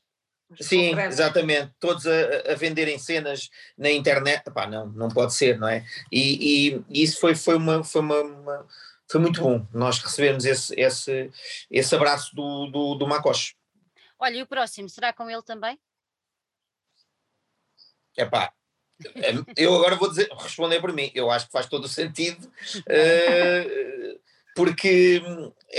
Sim, 0.60 0.98
exatamente. 1.00 1.72
Todos 1.78 2.06
a, 2.06 2.52
a, 2.52 2.54
venderem 2.54 2.98
cenas 2.98 3.50
na 3.76 3.90
internet. 3.90 4.46
Epá, 4.46 4.66
não, 4.66 4.86
não 4.86 5.08
pode 5.08 5.34
ser, 5.34 5.58
não 5.58 5.68
é? 5.68 5.84
E, 6.10 6.70
e, 6.70 6.84
e 6.88 7.02
isso 7.02 7.20
foi, 7.20 7.34
foi, 7.34 7.56
uma, 7.56 7.84
foi, 7.84 8.00
uma, 8.00 8.20
uma, 8.22 8.66
foi 9.10 9.20
muito 9.20 9.42
bom, 9.42 9.66
nós 9.72 9.98
recebemos 9.98 10.44
esse, 10.44 10.74
esse, 10.78 11.30
esse 11.70 11.94
abraço 11.94 12.34
do, 12.34 12.66
do, 12.66 12.94
do 12.94 13.06
Macoche. 13.06 13.54
Olha, 14.18 14.36
e 14.36 14.42
o 14.42 14.46
próximo, 14.46 14.88
será 14.88 15.12
com 15.12 15.30
ele 15.30 15.42
também? 15.42 15.78
Epá, 18.16 18.52
é, 19.14 19.32
eu 19.56 19.76
agora 19.76 19.94
vou 19.94 20.08
dizer, 20.08 20.28
responder 20.36 20.80
por 20.80 20.92
mim, 20.92 21.10
eu 21.14 21.30
acho 21.30 21.46
que 21.46 21.52
faz 21.52 21.66
todo 21.66 21.84
o 21.84 21.88
sentido, 21.88 22.46
uh, 22.46 24.20
porque 24.56 25.22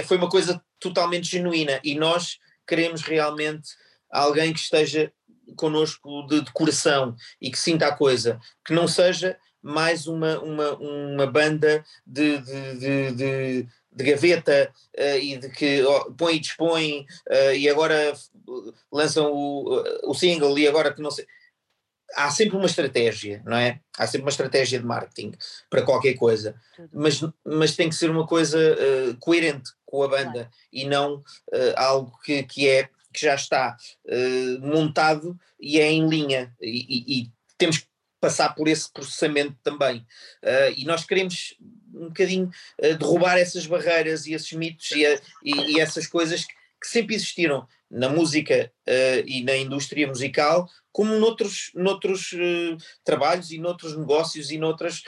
foi 0.05 0.17
uma 0.17 0.29
coisa 0.29 0.63
totalmente 0.79 1.27
genuína 1.27 1.81
e 1.83 1.95
nós 1.95 2.39
queremos 2.65 3.01
realmente 3.01 3.69
alguém 4.11 4.53
que 4.53 4.59
esteja 4.59 5.11
connosco 5.55 6.25
de, 6.27 6.41
de, 6.41 6.51
coração 6.51 7.15
e 7.41 7.51
que 7.51 7.57
sinta 7.57 7.87
a 7.87 7.95
coisa, 7.95 8.39
que 8.65 8.73
não 8.73 8.87
seja 8.87 9.37
mais 9.61 10.07
uma, 10.07 10.39
uma, 10.39 10.71
uma 10.75 11.27
banda 11.27 11.83
de, 12.05 12.37
de, 12.37 13.11
de, 13.11 13.67
de, 13.91 14.03
gaveta 14.03 14.71
uh, 14.97 15.17
e 15.17 15.37
de 15.37 15.49
que 15.49 15.83
oh, 15.83 16.13
põe 16.13 16.35
e 16.35 16.39
dispõe 16.39 17.05
uh, 17.29 17.53
e 17.53 17.67
agora 17.67 18.13
lançam 18.91 19.31
o, 19.31 19.83
o 20.03 20.13
single 20.13 20.57
e 20.57 20.67
agora 20.67 20.93
que 20.93 21.01
não 21.01 21.11
sei. 21.11 21.25
Há 22.15 22.31
sempre 22.31 22.55
uma 22.55 22.65
estratégia, 22.65 23.43
não 23.45 23.55
é? 23.55 23.81
Há 23.95 24.07
sempre 24.07 24.21
uma 24.21 24.31
estratégia 24.31 24.79
de 24.79 24.85
marketing 24.85 25.31
para 25.69 25.83
qualquer 25.83 26.15
coisa, 26.15 26.55
mas, 26.91 27.21
mas 27.45 27.75
tem 27.75 27.87
que 27.87 27.93
ser 27.93 28.09
uma 28.09 28.25
coisa 28.25 28.57
uh, 28.57 29.15
coerente 29.19 29.71
com 29.85 30.01
a 30.01 30.07
banda 30.07 30.31
claro. 30.31 30.49
e 30.73 30.85
não 30.85 31.23
algo 31.75 32.17
que, 32.23 32.41
que 32.43 32.67
é 32.67 32.89
que 33.13 33.21
já 33.25 33.35
está 33.35 33.75
uh, 34.05 34.65
montado 34.65 35.37
e 35.59 35.79
é 35.79 35.91
em 35.91 36.07
linha 36.07 36.53
e, 36.61 36.85
e, 36.89 37.19
e, 37.19 37.31
temos 37.57 37.79
que 37.79 37.87
passar 38.21 38.53
por 38.53 38.67
esse 38.67 38.91
processamento 38.91 39.55
também. 39.63 39.99
Uh, 40.43 40.73
e 40.77 40.85
nós 40.85 41.05
queremos 41.05 41.55
um 41.93 42.07
bocadinho 42.07 42.49
uh, 42.81 42.97
derrubar 42.97 43.37
essas 43.37 43.65
barreiras 43.65 44.25
e 44.25 44.33
esses 44.33 44.51
mitos 44.53 44.91
e, 44.91 45.05
a, 45.05 45.19
e 45.43 45.79
essas 45.79 46.07
coisas 46.07 46.45
que, 46.45 46.53
que, 46.81 46.87
sempre 46.87 47.15
existiram 47.15 47.67
na 47.89 48.07
música 48.07 48.71
e 49.25 49.43
na 49.43 49.57
indústria 49.57 50.07
musical, 50.07 50.69
como 50.99 51.17
noutros, 51.17 51.71
noutros 51.75 52.33
uh, 52.33 52.75
trabalhos 53.05 53.51
e 53.51 53.57
noutros 53.57 53.95
negócios 53.95 54.51
e 54.51 54.57
noutros 54.57 55.05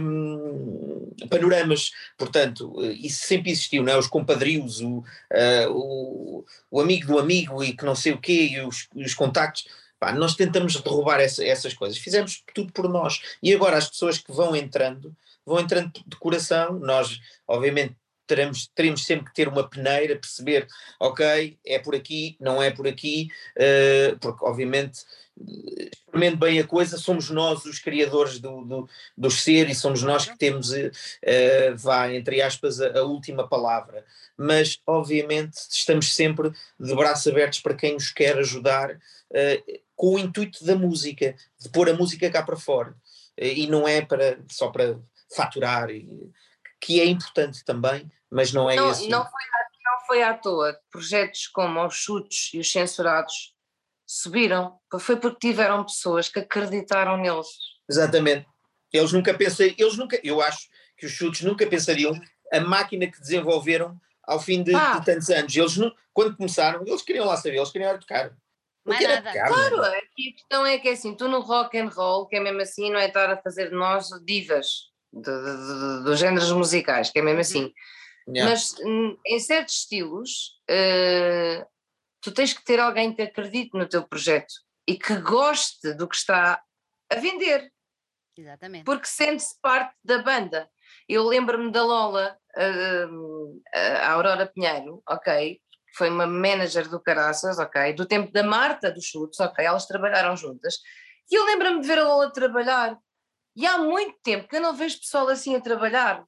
um, 0.00 1.12
panoramas. 1.28 1.90
Portanto, 2.16 2.72
uh, 2.74 2.92
isso 2.92 3.26
sempre 3.26 3.50
existiu, 3.50 3.82
não 3.82 3.92
é? 3.92 3.98
Os 3.98 4.06
compadrios, 4.06 4.80
o, 4.80 5.00
uh, 5.00 5.70
o, 5.70 6.46
o, 6.70 6.80
amigo 6.80 7.08
do 7.08 7.18
amigo 7.18 7.62
e 7.62 7.76
que 7.76 7.84
não 7.84 7.94
sei 7.94 8.12
o 8.12 8.18
quê, 8.18 8.52
e 8.52 8.60
os, 8.62 8.88
os 8.96 9.12
contactos. 9.12 9.68
Pá, 10.00 10.12
nós 10.12 10.34
tentamos 10.34 10.80
derrubar 10.80 11.20
essa, 11.20 11.44
essas 11.44 11.74
coisas, 11.74 11.98
fizemos 11.98 12.42
tudo 12.54 12.72
por 12.72 12.88
nós. 12.88 13.20
E 13.42 13.52
agora 13.52 13.76
as 13.76 13.86
pessoas 13.86 14.16
que 14.16 14.32
vão 14.32 14.56
entrando, 14.56 15.14
vão 15.44 15.60
entrando 15.60 15.92
de 16.06 16.16
coração. 16.16 16.78
Nós, 16.78 17.20
obviamente, 17.46 17.94
teremos, 18.28 18.70
teremos 18.74 19.04
sempre 19.04 19.26
que 19.26 19.34
ter 19.34 19.48
uma 19.48 19.68
peneira, 19.68 20.16
perceber, 20.16 20.68
ok, 21.00 21.58
é 21.66 21.78
por 21.78 21.94
aqui, 21.94 22.36
não 22.38 22.62
é 22.62 22.70
por 22.70 22.86
aqui, 22.86 23.28
uh, 23.56 24.18
porque 24.18 24.44
obviamente 24.44 25.00
experimente 25.40 26.36
bem 26.36 26.58
a 26.58 26.66
coisa, 26.66 26.98
somos 26.98 27.30
nós 27.30 27.64
os 27.64 27.78
criadores 27.78 28.38
do, 28.38 28.64
do, 28.64 28.88
do 29.16 29.30
ser 29.30 29.70
e 29.70 29.74
somos 29.74 30.02
nós 30.02 30.26
que 30.26 30.36
temos, 30.36 30.70
uh, 30.70 30.90
vá, 31.76 32.12
entre 32.12 32.42
aspas, 32.42 32.80
a, 32.80 32.98
a, 32.98 33.04
última 33.04 33.46
palavra. 33.46 34.04
Mas, 34.36 34.80
obviamente, 34.86 35.56
estamos 35.70 36.14
sempre 36.14 36.50
de 36.78 36.94
braços 36.94 37.30
abertos 37.30 37.60
para 37.60 37.74
quem 37.74 37.94
nos 37.94 38.10
quer 38.10 38.38
ajudar, 38.38 38.92
uh, 38.92 39.80
com 39.94 40.14
o 40.14 40.18
intuito 40.18 40.64
da 40.64 40.74
música, 40.74 41.34
de 41.58 41.68
pôr 41.68 41.88
a 41.88 41.94
música 41.94 42.30
cá 42.30 42.42
para 42.42 42.56
fora. 42.56 42.94
E 43.36 43.66
não 43.68 43.86
é 43.86 44.02
para, 44.02 44.38
só 44.48 44.68
para 44.68 44.98
faturar, 45.34 45.90
e, 45.90 46.08
que 46.80 47.00
é 47.00 47.06
importante 47.06 47.64
também, 47.64 48.10
mas 48.30 48.52
não 48.52 48.70
é 48.70 48.76
não, 48.76 48.90
esse. 48.90 49.08
Não 49.08 49.22
foi, 49.24 49.42
não 49.84 50.06
foi 50.06 50.22
à 50.22 50.34
toa. 50.34 50.78
Projetos 50.90 51.46
como 51.48 51.84
os 51.84 51.94
chutes 51.94 52.50
e 52.54 52.58
os 52.58 52.70
censurados 52.70 53.54
subiram, 54.06 54.78
foi 55.00 55.16
porque 55.16 55.48
tiveram 55.48 55.84
pessoas 55.84 56.28
que 56.28 56.40
acreditaram 56.40 57.16
neles. 57.16 57.48
Exatamente. 57.88 58.46
Eles 58.92 59.12
nunca 59.12 59.34
pensei, 59.34 59.74
eles 59.78 59.96
nunca, 59.96 60.18
eu 60.24 60.40
acho 60.40 60.66
que 60.96 61.06
os 61.06 61.12
chutes 61.12 61.42
nunca 61.42 61.66
pensariam 61.66 62.18
a 62.52 62.60
máquina 62.60 63.06
que 63.06 63.20
desenvolveram 63.20 64.00
ao 64.24 64.40
fim 64.40 64.62
de, 64.62 64.74
ah. 64.74 64.98
de 64.98 65.04
tantos 65.04 65.28
anos. 65.28 65.54
Eles 65.54 65.76
não, 65.76 65.94
quando 66.12 66.36
começaram, 66.36 66.82
eles 66.86 67.02
queriam 67.02 67.26
lá 67.26 67.36
saber, 67.36 67.56
eles 67.56 67.70
queriam 67.70 67.98
tocar. 67.98 68.34
Mais 68.84 69.02
nada. 69.02 69.30
Tocar, 69.30 69.48
claro, 69.48 69.82
aqui 69.82 70.30
a 70.30 70.32
questão 70.32 70.66
é 70.66 70.78
que 70.78 70.88
é 70.88 70.92
assim, 70.92 71.14
tu 71.14 71.28
no 71.28 71.40
rock 71.40 71.78
and 71.78 71.90
roll, 71.90 72.26
que 72.26 72.36
é 72.36 72.40
mesmo 72.40 72.62
assim, 72.62 72.90
não 72.90 72.98
é 72.98 73.08
estar 73.08 73.30
a 73.30 73.36
fazer 73.36 73.68
de 73.68 73.74
nós 73.74 74.08
divas 74.24 74.88
dos 75.12 76.18
géneros 76.18 76.52
musicais, 76.52 77.10
que 77.10 77.18
é 77.18 77.22
mesmo 77.22 77.36
uhum. 77.36 77.40
assim. 77.40 77.74
Yeah. 78.28 78.50
Mas 78.50 78.74
hum, 78.84 79.16
em 79.26 79.40
certos 79.40 79.76
estilos, 79.76 80.60
uh, 80.70 81.66
tu 82.20 82.32
tens 82.32 82.52
que 82.52 82.64
ter 82.64 82.78
alguém 82.78 83.14
que 83.14 83.22
acredite 83.22 83.70
no 83.76 83.88
teu 83.88 84.06
projeto 84.06 84.52
e 84.86 84.98
que 84.98 85.16
goste 85.16 85.94
do 85.94 86.06
que 86.06 86.16
está 86.16 86.62
a 87.10 87.14
vender. 87.16 87.72
Exatamente. 88.36 88.84
Porque 88.84 89.06
sente-se 89.06 89.58
parte 89.60 89.94
da 90.04 90.22
banda. 90.22 90.68
Eu 91.08 91.26
lembro-me 91.26 91.72
da 91.72 91.82
Lola, 91.82 92.36
uh, 92.56 93.62
a 93.74 94.12
Aurora 94.12 94.46
Pinheiro, 94.46 95.02
ok? 95.08 95.58
Foi 95.96 96.10
uma 96.10 96.26
manager 96.26 96.88
do 96.88 97.00
Caraças, 97.00 97.58
ok? 97.58 97.94
Do 97.94 98.06
tempo 98.06 98.30
da 98.30 98.42
Marta 98.42 98.90
dos 98.90 99.06
Chutes, 99.06 99.40
ok? 99.40 99.64
Elas 99.64 99.86
trabalharam 99.86 100.36
juntas. 100.36 100.74
E 101.30 101.34
eu 101.34 101.44
lembro-me 101.44 101.80
de 101.80 101.86
ver 101.88 101.98
a 101.98 102.04
Lola 102.04 102.32
trabalhar 102.32 102.96
e 103.58 103.66
há 103.66 103.76
muito 103.78 104.16
tempo 104.22 104.46
que 104.48 104.54
eu 104.56 104.60
não 104.60 104.72
vejo 104.74 105.00
pessoal 105.00 105.28
assim 105.28 105.56
a 105.56 105.60
trabalhar. 105.60 106.24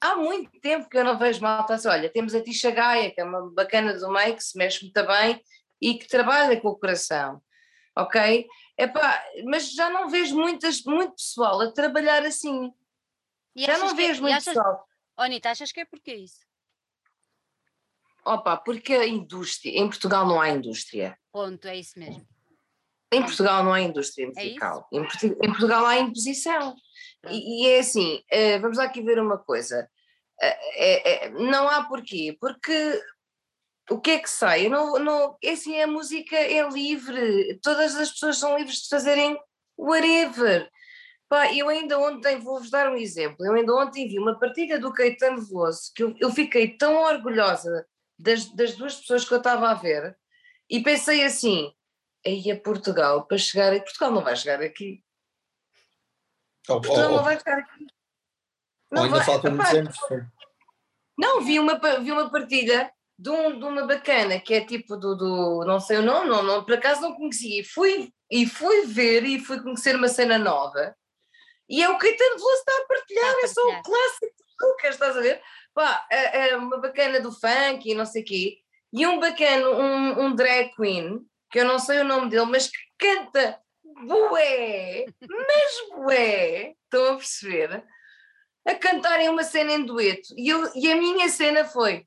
há 0.00 0.16
muito 0.16 0.50
tempo 0.60 0.88
que 0.88 0.96
eu 0.96 1.04
não 1.04 1.18
vejo 1.18 1.42
malta 1.42 1.74
assim, 1.74 1.88
olha, 1.88 2.08
temos 2.08 2.34
a 2.34 2.42
Tisha 2.42 2.70
Gaia, 2.70 3.10
que 3.12 3.20
é 3.20 3.24
uma 3.24 3.50
bacana 3.52 3.92
do 3.98 4.10
meio, 4.10 4.34
que 4.36 4.42
se 4.44 4.56
mexe 4.56 4.82
muito 4.84 5.06
bem 5.06 5.42
e 5.80 5.98
que 5.98 6.06
trabalha 6.06 6.58
com 6.60 6.68
o 6.68 6.78
coração, 6.78 7.42
ok? 7.94 8.46
Epá, 8.78 9.22
mas 9.44 9.70
já 9.72 9.90
não 9.90 10.08
vejo 10.08 10.34
muitas, 10.36 10.82
muito 10.84 11.16
pessoal 11.16 11.60
a 11.60 11.70
trabalhar 11.72 12.24
assim. 12.24 12.72
E 13.54 13.66
já 13.66 13.76
não 13.76 13.90
é- 13.90 13.94
vejo 13.94 14.22
muito 14.22 14.36
achas- 14.36 14.54
pessoal. 14.54 14.86
Oh, 15.18 15.22
Anitta, 15.22 15.50
achas 15.50 15.70
que 15.72 15.80
é 15.80 15.84
porque 15.84 16.14
isso? 16.14 16.40
Opa, 18.24 18.56
porque 18.56 18.94
a 18.94 19.06
indústria, 19.06 19.78
em 19.78 19.86
Portugal 19.88 20.26
não 20.26 20.40
há 20.40 20.48
indústria. 20.50 21.18
Ponto, 21.32 21.66
é 21.66 21.76
isso 21.76 21.98
mesmo. 21.98 22.26
Em 23.12 23.22
Portugal 23.22 23.64
não 23.64 23.72
há 23.72 23.80
indústria 23.80 24.24
É 24.24 24.28
musical. 24.28 24.86
em, 24.92 25.02
Portu- 25.02 25.26
em 25.42 25.48
Portugal 25.48 25.84
há 25.86 25.98
imposição. 25.98 26.74
E, 27.28 27.64
e 27.64 27.68
é 27.68 27.80
assim, 27.80 28.22
eh, 28.30 28.58
vamos 28.60 28.78
lá 28.78 28.84
aqui 28.84 29.02
ver 29.02 29.18
uma 29.18 29.36
coisa. 29.38 29.88
Eh, 30.40 30.58
é- 30.74 31.26
é- 31.26 31.30
não 31.30 31.68
há 31.68 31.84
porquê, 31.84 32.36
porque 32.40 33.02
o 33.90 34.00
que 34.00 34.12
é 34.12 34.18
que 34.20 34.30
sai? 34.30 34.68
Não, 34.68 34.98
não, 34.98 35.36
é 35.42 35.50
assim, 35.50 35.80
a 35.80 35.86
música 35.86 36.36
é 36.36 36.66
livre, 36.68 37.58
todas 37.62 37.96
as 37.96 38.10
pessoas 38.12 38.38
são 38.38 38.56
livres 38.56 38.82
de 38.82 38.88
fazerem 38.88 39.36
whatever. 39.76 40.68
Pá, 41.28 41.52
eu 41.52 41.68
ainda 41.68 41.98
ontem, 41.98 42.38
vou-vos 42.38 42.70
dar 42.70 42.90
um 42.90 42.96
exemplo, 42.96 43.44
eu 43.44 43.52
ainda 43.54 43.74
ontem 43.74 44.08
vi 44.08 44.18
uma 44.18 44.38
partida 44.38 44.78
do 44.78 44.92
Caetano 44.92 45.40
Veloso 45.44 45.92
que 45.94 46.02
eu, 46.02 46.14
eu 46.20 46.30
fiquei 46.32 46.76
tão 46.76 46.96
orgulhosa 46.96 47.86
das, 48.18 48.46
das 48.54 48.74
duas 48.76 48.96
pessoas 48.96 49.24
que 49.24 49.32
eu 49.34 49.38
estava 49.38 49.70
a 49.70 49.74
ver 49.74 50.16
e 50.68 50.80
pensei 50.82 51.22
assim, 51.24 51.72
aí 52.26 52.50
a 52.50 52.60
Portugal, 52.60 53.26
para 53.26 53.38
chegar 53.38 53.72
a 53.74 53.80
Portugal 53.80 54.10
não 54.12 54.22
vai 54.22 54.36
chegar 54.36 54.62
aqui. 54.62 55.02
Ou, 56.68 56.80
Portugal 56.80 57.10
ou- 57.10 57.16
não 57.16 57.24
vai 57.24 57.38
chegar 57.38 57.58
aqui. 57.58 57.86
Não 58.90 59.04
ainda 59.04 59.16
vai- 59.16 59.26
faltam 59.26 59.52
muitos 59.52 59.72
anos. 59.74 59.96
Não, 61.18 61.40
vi 61.42 61.58
uma, 61.58 61.78
vi 62.00 62.12
uma 62.12 62.30
partida 62.30 62.90
de, 63.18 63.30
um- 63.30 63.58
de 63.58 63.64
uma 63.64 63.86
bacana 63.86 64.40
que 64.40 64.54
é 64.54 64.64
tipo 64.64 64.96
do, 64.96 65.14
do 65.14 65.64
não 65.66 65.78
sei 65.80 65.98
o 65.98 66.02
nome, 66.02 66.28
não, 66.28 66.42
não, 66.42 66.64
por 66.64 66.74
acaso 66.74 67.00
não 67.02 67.14
conhecia. 67.14 67.60
E 67.60 67.64
fui, 67.64 68.12
e 68.30 68.46
fui 68.46 68.86
ver 68.86 69.24
e 69.24 69.38
fui 69.38 69.60
conhecer 69.62 69.94
uma 69.96 70.08
cena 70.08 70.38
nova. 70.38 70.96
E 71.68 71.82
é 71.82 71.88
o 71.88 71.98
Caetano 71.98 72.36
Veloso 72.36 72.54
está 72.58 72.72
a 72.72 72.86
partilhar, 72.86 73.34
é 73.42 73.46
só 73.46 73.60
o 73.60 73.82
clássico 73.82 74.26
do 74.26 74.66
Lucas, 74.66 74.90
estás 74.94 75.16
a 75.16 75.20
ver? 75.20 75.40
Pá, 75.72 76.04
é, 76.10 76.48
é 76.50 76.56
uma 76.56 76.78
bacana 76.80 77.20
do 77.20 77.30
funk 77.30 77.88
e 77.88 77.94
não 77.94 78.04
sei 78.04 78.22
o 78.22 78.24
quê. 78.24 78.58
E 78.92 79.06
um 79.06 79.20
bacana, 79.20 79.68
um, 79.70 80.20
um 80.24 80.34
drag 80.34 80.74
queen, 80.74 81.24
que 81.50 81.58
eu 81.60 81.64
não 81.64 81.78
sei 81.78 82.00
o 82.00 82.04
nome 82.04 82.30
dele, 82.30 82.46
mas 82.46 82.68
que 82.68 82.78
canta 82.98 83.60
bué, 84.06 85.04
mas 85.28 85.88
bué, 86.04 86.74
estão 86.84 87.12
a 87.12 87.16
perceber? 87.16 87.84
A 88.66 88.74
cantarem 88.74 89.28
uma 89.28 89.42
cena 89.42 89.72
em 89.72 89.84
dueto. 89.84 90.34
E, 90.36 90.48
eu, 90.48 90.70
e 90.74 90.92
a 90.92 90.96
minha 90.96 91.28
cena 91.28 91.64
foi: 91.64 92.06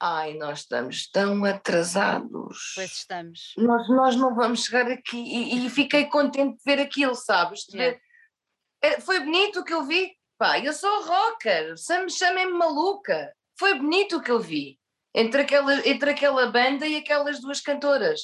Ai, 0.00 0.34
nós 0.34 0.60
estamos 0.60 1.10
tão 1.10 1.44
atrasados. 1.44 2.72
Pois 2.74 2.92
estamos. 2.92 3.54
Nós, 3.56 3.88
nós 3.88 4.16
não 4.16 4.34
vamos 4.34 4.64
chegar 4.64 4.88
aqui. 4.90 5.16
E, 5.18 5.66
e 5.66 5.70
fiquei 5.70 6.04
contente 6.06 6.56
de 6.58 6.62
ver 6.64 6.80
aquilo, 6.80 7.14
sabes? 7.14 7.64
É, 8.82 9.00
Foi 9.00 9.18
bonito 9.20 9.60
o 9.60 9.64
que 9.64 9.72
eu 9.74 9.84
vi. 9.84 10.12
Pá, 10.38 10.58
eu 10.60 10.72
sou 10.72 11.02
rocker, 11.04 11.76
chame- 11.76 12.10
chamem-me 12.10 12.52
maluca. 12.52 13.34
Foi 13.58 13.74
bonito 13.74 14.18
o 14.18 14.22
que 14.22 14.30
eu 14.30 14.38
vi. 14.38 14.78
Entre 15.14 15.42
aquela, 15.42 15.88
entre 15.88 16.10
aquela 16.10 16.50
banda 16.50 16.86
e 16.86 16.96
aquelas 16.96 17.40
duas 17.40 17.60
cantoras. 17.60 18.20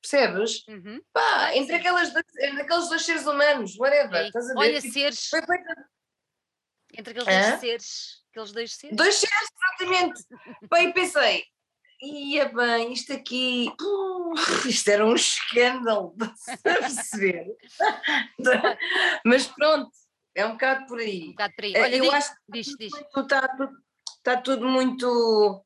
Percebes? 0.00 0.64
Uhum. 0.68 1.00
Pá, 1.12 1.54
entre, 1.56 1.74
aquelas, 1.76 2.08
entre 2.14 2.62
aqueles 2.62 2.88
dois 2.88 3.02
seres 3.04 3.26
humanos, 3.26 3.76
whatever. 3.78 4.26
Estás 4.26 4.50
a 4.50 4.54
ver? 4.54 4.58
Olha, 4.60 4.80
Tipo, 4.80 4.92
seres, 4.92 5.28
foi 5.28 5.42
coisa 5.42 5.64
entre 6.96 7.10
aqueles 7.18 7.28
Hã? 7.28 7.48
dois 7.50 7.60
seres, 7.60 8.22
aqueles 8.30 8.52
dois 8.52 8.72
seres. 8.74 8.96
Dois 8.96 9.14
seres, 9.16 9.48
exatamente. 9.80 10.22
Bem, 10.70 10.92
pensei, 10.92 11.44
ia 12.00 12.48
bem, 12.48 12.92
isto 12.92 13.12
aqui, 13.12 13.68
uh, 13.80 14.34
isto 14.68 14.88
era 14.88 15.04
um 15.04 15.14
escândalo, 15.14 16.14
a 16.64 16.64
perceber? 16.64 17.46
Mas 19.24 19.46
pronto, 19.48 19.90
é 20.34 20.46
um 20.46 20.52
bocado 20.52 20.86
por 20.86 20.98
Um 20.98 21.02
aí. 21.02 21.28
bocado 21.30 21.54
por 21.54 21.64
aí. 21.64 21.74
Eh, 21.74 21.80
Olha, 21.82 21.96
Eu 21.96 22.04
diz, 22.04 22.14
acho 22.14 22.30
que 22.34 22.40
diz, 22.52 22.66
diz. 22.78 22.92
está 22.94 23.48
tudo, 23.48 23.76
está 24.18 24.36
tudo 24.40 24.68
muito. 24.68 25.64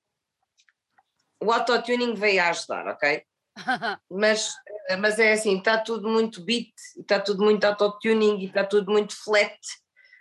O 1.42 1.52
autotuning 1.52 2.14
veio 2.14 2.42
a 2.42 2.50
ajudar, 2.50 2.86
ok? 2.86 3.22
Mas, 4.10 4.50
mas 4.98 5.18
é 5.18 5.32
assim, 5.32 5.58
está 5.58 5.76
tudo 5.76 6.08
muito 6.08 6.42
beat, 6.42 6.72
está 6.98 7.20
tudo 7.20 7.44
muito 7.44 7.62
autotuning 7.64 8.38
e 8.40 8.46
está 8.46 8.64
tudo 8.64 8.90
muito 8.90 9.14
flat, 9.14 9.58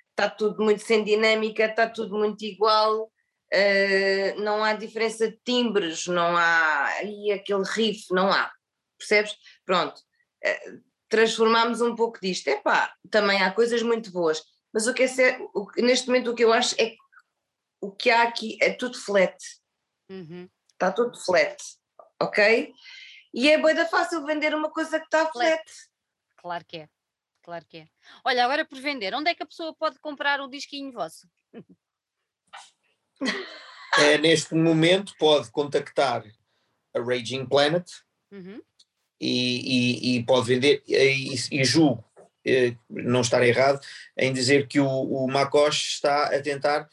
está 0.09 0.29
tudo 0.29 0.61
muito 0.61 0.81
sem 0.81 1.01
dinâmica, 1.01 1.65
está 1.65 1.87
tudo 1.89 2.17
muito 2.17 2.43
igual, 2.43 3.09
eh, 3.51 4.35
não 4.35 4.63
há 4.63 4.73
diferença 4.73 5.29
de 5.29 5.39
timbres, 5.45 6.07
não 6.07 6.35
há 6.35 6.85
aí 6.99 7.31
aquele 7.31 7.63
riff, 7.63 8.05
não 8.11 8.31
há, 8.31 8.51
percebes? 8.97 9.33
Pronto, 9.65 10.01
eh, 10.43 10.73
transformámos 11.07 11.79
um 11.81 11.95
pouco 11.95 12.19
disto. 12.21 12.49
Epá, 12.49 12.93
também 13.09 13.41
há 13.41 13.51
coisas 13.51 13.81
muito 13.81 14.11
boas, 14.11 14.43
mas 14.73 14.87
o 14.87 14.93
que 14.93 15.03
é 15.03 15.07
ser, 15.07 15.39
o 15.53 15.67
neste 15.77 16.07
momento 16.07 16.31
o 16.31 16.35
que 16.35 16.43
eu 16.43 16.51
acho 16.51 16.75
é 16.77 16.89
que 16.89 16.97
o 17.81 17.91
que 17.91 18.09
há 18.09 18.23
aqui 18.23 18.57
é 18.61 18.71
tudo 18.73 18.97
flat 18.97 19.37
Uhum. 20.11 20.49
Está 20.81 20.91
tudo 20.91 21.15
flat, 21.19 21.55
ok? 22.19 22.73
E 23.33 23.49
é 23.49 23.57
boida 23.59 23.85
fácil 23.85 24.25
vender 24.25 24.53
uma 24.55 24.71
coisa 24.71 24.99
que 24.99 25.05
está 25.05 25.31
Flat. 25.31 25.61
flat. 25.61 25.71
Claro 26.37 26.65
que 26.65 26.77
é. 26.77 26.89
Claro 27.43 27.65
que 27.67 27.77
é. 27.77 27.87
Olha, 28.25 28.43
agora 28.43 28.65
por 28.65 28.79
vender, 28.79 29.13
onde 29.13 29.29
é 29.29 29.35
que 29.35 29.43
a 29.43 29.45
pessoa 29.47 29.75
pode 29.75 29.99
comprar 29.99 30.41
um 30.41 30.49
disquinho 30.49 30.91
vosso? 30.91 31.27
É, 33.99 34.17
neste 34.17 34.55
momento 34.55 35.13
pode 35.19 35.51
contactar 35.51 36.23
a 36.95 36.99
Raging 36.99 37.45
Planet 37.45 37.87
Uhum. 38.31 38.61
e, 39.19 40.13
e- 40.13 40.17
e 40.17 40.25
pode 40.25 40.47
vender, 40.47 40.81
e, 40.87 41.35
e 41.51 41.63
julgo 41.65 42.03
eh, 42.45 42.75
não 42.89 43.21
estar 43.21 43.43
errado 43.43 43.79
em 44.17 44.31
dizer 44.33 44.67
que 44.67 44.79
o, 44.79 44.87
o 44.87 45.27
Macoche 45.27 45.89
está 45.89 46.33
a 46.35 46.41
tentar, 46.41 46.89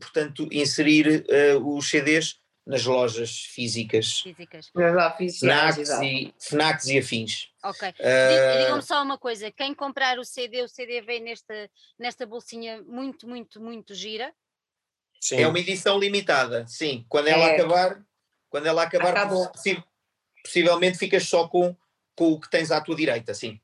portanto, 0.00 0.48
inserir 0.52 1.24
eh, 1.28 1.56
os 1.56 1.88
CDs 1.88 2.38
nas 2.66 2.84
lojas 2.84 3.42
físicas, 3.42 4.18
Físicas. 4.20 4.70
Oficiais, 4.74 5.76
FNACs 5.76 5.78
exato. 5.78 6.04
e, 6.04 6.34
FNACs 6.40 6.86
e 6.88 6.98
afins. 6.98 7.48
Ok. 7.62 7.94
Eh, 7.98 8.62
Digam-me 8.62 8.82
só 8.82 9.02
uma 9.02 9.16
coisa: 9.18 9.50
quem 9.52 9.72
comprar 9.74 10.18
o 10.18 10.24
CD, 10.24 10.62
o 10.62 10.68
CD 10.68 11.00
vem 11.00 11.22
nesta, 11.22 11.70
nesta 11.98 12.26
bolsinha 12.26 12.82
muito, 12.82 13.28
muito, 13.28 13.60
muito 13.60 13.94
gira. 13.94 14.32
Sim. 15.20 15.36
É 15.42 15.46
uma 15.48 15.58
edição 15.58 15.98
limitada, 15.98 16.66
sim. 16.66 17.04
Quando 17.08 17.28
ela 17.28 17.48
É. 17.50 17.54
acabar, 17.54 18.04
quando 18.50 18.66
ela 18.66 18.82
acabar, 18.82 19.10
Acabou. 19.16 19.50
possivelmente 20.44 20.98
ficas 20.98 21.24
só 21.28 21.48
com, 21.48 21.74
com 22.16 22.32
o 22.32 22.40
que 22.40 22.50
tens 22.50 22.70
à 22.70 22.80
tua 22.80 22.94
direita, 22.96 23.32
sim. 23.32 23.60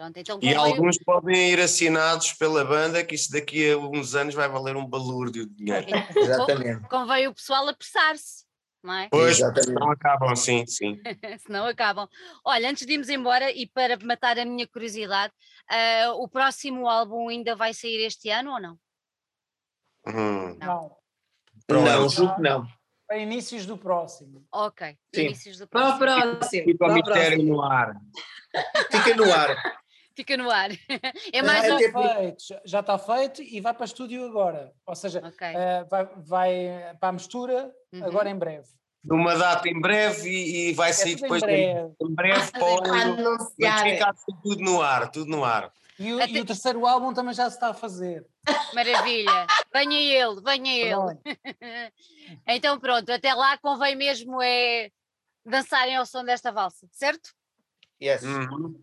Pronto, 0.00 0.16
então 0.16 0.38
E 0.40 0.54
alguns 0.54 0.96
podem 0.96 1.50
ir 1.50 1.60
assinados 1.60 2.32
pela 2.32 2.64
banda, 2.64 3.04
que 3.04 3.14
isso 3.14 3.30
daqui 3.30 3.70
a 3.70 3.76
uns 3.76 4.14
anos 4.14 4.34
vai 4.34 4.48
valer 4.48 4.74
um 4.74 4.86
balúrdio 4.86 5.44
de 5.46 5.54
dinheiro. 5.56 5.86
Exatamente. 6.16 6.88
convém 6.88 7.28
o 7.28 7.34
pessoal 7.34 7.68
apressar-se, 7.68 8.46
não 8.82 8.94
é? 8.94 9.08
Pois, 9.10 9.38
não 9.68 9.90
acabam, 9.90 10.34
sim, 10.34 10.64
sim. 10.66 10.98
Senão 11.46 11.66
acabam. 11.66 12.08
Olha, 12.42 12.70
antes 12.70 12.86
de 12.86 12.94
irmos 12.94 13.10
embora 13.10 13.52
e 13.52 13.66
para 13.66 13.98
matar 14.02 14.38
a 14.38 14.44
minha 14.46 14.66
curiosidade, 14.66 15.34
ah, 15.68 16.14
o 16.14 16.26
próximo 16.26 16.88
álbum 16.88 17.28
ainda 17.28 17.54
vai 17.54 17.74
sair 17.74 18.02
este 18.06 18.30
ano 18.30 18.52
ou 18.52 18.60
não? 18.60 18.78
Hum. 20.06 20.56
Não. 20.58 20.80
Não, 20.88 20.96
Pronto. 21.66 22.08
julgo 22.08 22.36
que 22.36 22.40
não. 22.40 22.66
Para 23.06 23.18
inícios 23.18 23.66
do 23.66 23.76
próximo. 23.76 24.46
Ok, 24.50 24.96
Sim. 25.14 25.26
inícios 25.26 25.58
do 25.58 25.68
Para 25.68 25.94
o 25.94 25.98
próximo. 25.98 26.36
próximo. 26.36 26.64
Fica 26.64 26.86
o 26.86 26.94
mistério 26.94 27.36
próximo. 27.36 27.54
no 27.54 27.62
ar. 27.62 27.94
Fica 28.90 29.14
no 29.14 29.30
ar. 29.34 29.79
Fica 30.16 30.36
no 30.36 30.50
ar. 30.50 30.70
É 31.32 31.42
mais 31.42 31.66
já, 31.66 31.74
um. 31.76 31.78
está 31.78 32.14
feito, 32.14 32.42
já- 32.64 32.80
está 32.80 32.98
feito 32.98 33.42
e 33.42 33.60
vai 33.60 33.72
para 33.74 33.84
estúdio 33.86 34.24
agora. 34.26 34.72
Ou 34.86 34.94
seja, 34.94 35.20
Ok. 35.24 35.46
eh, 35.46 35.84
vai, 35.84 36.04
vai 36.16 36.96
para 36.98 37.08
a 37.08 37.12
mistura 37.12 37.72
Uhum. 37.92 38.04
agora 38.04 38.28
em 38.30 38.36
breve. 38.36 38.68
Numa 39.02 39.34
data 39.34 39.68
em 39.68 39.80
breve 39.80 40.28
e, 40.28 40.68
e 40.70 40.72
vai 40.74 40.90
É 40.90 40.92
sair 40.92 41.14
depois 41.16 41.42
em 41.42 41.46
em 41.46 41.48
breve. 41.74 41.94
em 42.02 42.14
breve 42.14 42.52
para 42.52 43.78
ficar 43.84 44.14
tudo 44.42 44.62
no 44.62 44.82
ar, 44.82 45.10
tudo 45.10 45.30
no 45.30 45.44
ar. 45.44 45.72
E 45.98 46.12
o, 46.14 46.22
Até- 46.22 46.32
e 46.32 46.40
o 46.40 46.44
terceiro 46.46 46.86
álbum 46.86 47.12
também 47.12 47.34
já 47.34 47.48
se 47.48 47.56
está 47.56 47.68
a 47.68 47.74
fazer. 47.74 48.26
Maravilha. 48.74 49.46
Venha 49.72 50.00
ele, 50.00 50.40
venha 50.42 50.72
ele. 50.74 50.94
Pronto. 50.94 51.22
Então 52.46 52.78
pronto, 52.78 53.10
até 53.10 53.34
lá 53.34 53.56
convém 53.58 53.96
mesmo 53.96 54.40
é 54.42 54.90
dançarem 55.44 55.96
ao 55.96 56.06
som 56.06 56.22
desta 56.24 56.52
valsa, 56.52 56.86
certo? 56.92 57.30
Yes. 58.02 58.22
Uhum. 58.22 58.74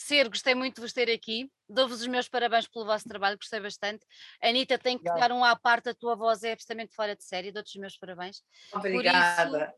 Ser, 0.00 0.28
gostei 0.28 0.54
muito 0.54 0.76
de 0.76 0.80
vos 0.80 0.92
ter 0.92 1.10
aqui. 1.10 1.50
Dou-vos 1.68 2.00
os 2.00 2.06
meus 2.06 2.28
parabéns 2.28 2.68
pelo 2.68 2.84
vosso 2.84 3.08
trabalho, 3.08 3.36
gostei 3.36 3.58
bastante. 3.58 4.06
Anitta, 4.40 4.78
tem 4.78 4.96
que 4.96 5.08
Obrigado. 5.08 5.28
dar 5.28 5.34
um 5.34 5.44
à 5.44 5.56
parte, 5.56 5.88
a 5.88 5.94
tua 5.94 6.14
voz 6.14 6.44
é 6.44 6.52
absolutamente 6.52 6.94
fora 6.94 7.16
de 7.16 7.24
série. 7.24 7.50
Dou-te 7.50 7.70
os 7.70 7.80
meus 7.80 7.96
parabéns. 7.98 8.42
Obrigada. 8.72 9.74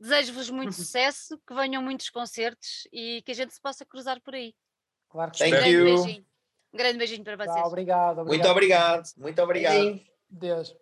Desejo-vos 0.00 0.50
muito 0.50 0.72
sucesso, 0.74 1.40
que 1.46 1.54
venham 1.54 1.80
muitos 1.80 2.10
concertos 2.10 2.88
e 2.92 3.22
que 3.22 3.30
a 3.30 3.34
gente 3.34 3.54
se 3.54 3.60
possa 3.60 3.86
cruzar 3.86 4.20
por 4.20 4.34
aí. 4.34 4.52
Claro 5.08 5.30
que 5.30 5.38
Thank 5.38 5.54
sim. 5.54 5.60
Grande 5.60 5.76
you. 5.76 5.84
beijinho. 5.84 6.26
Um 6.72 6.76
grande 6.76 6.98
beijinho 6.98 7.24
para 7.24 7.36
vocês. 7.36 7.54
Tá, 7.54 7.66
obrigado, 7.66 8.24
Muito 8.24 8.48
obrigado, 8.48 9.04
muito 9.16 9.42
obrigado. 9.42 9.74
Beijinho. 9.74 10.06
Deus. 10.28 10.81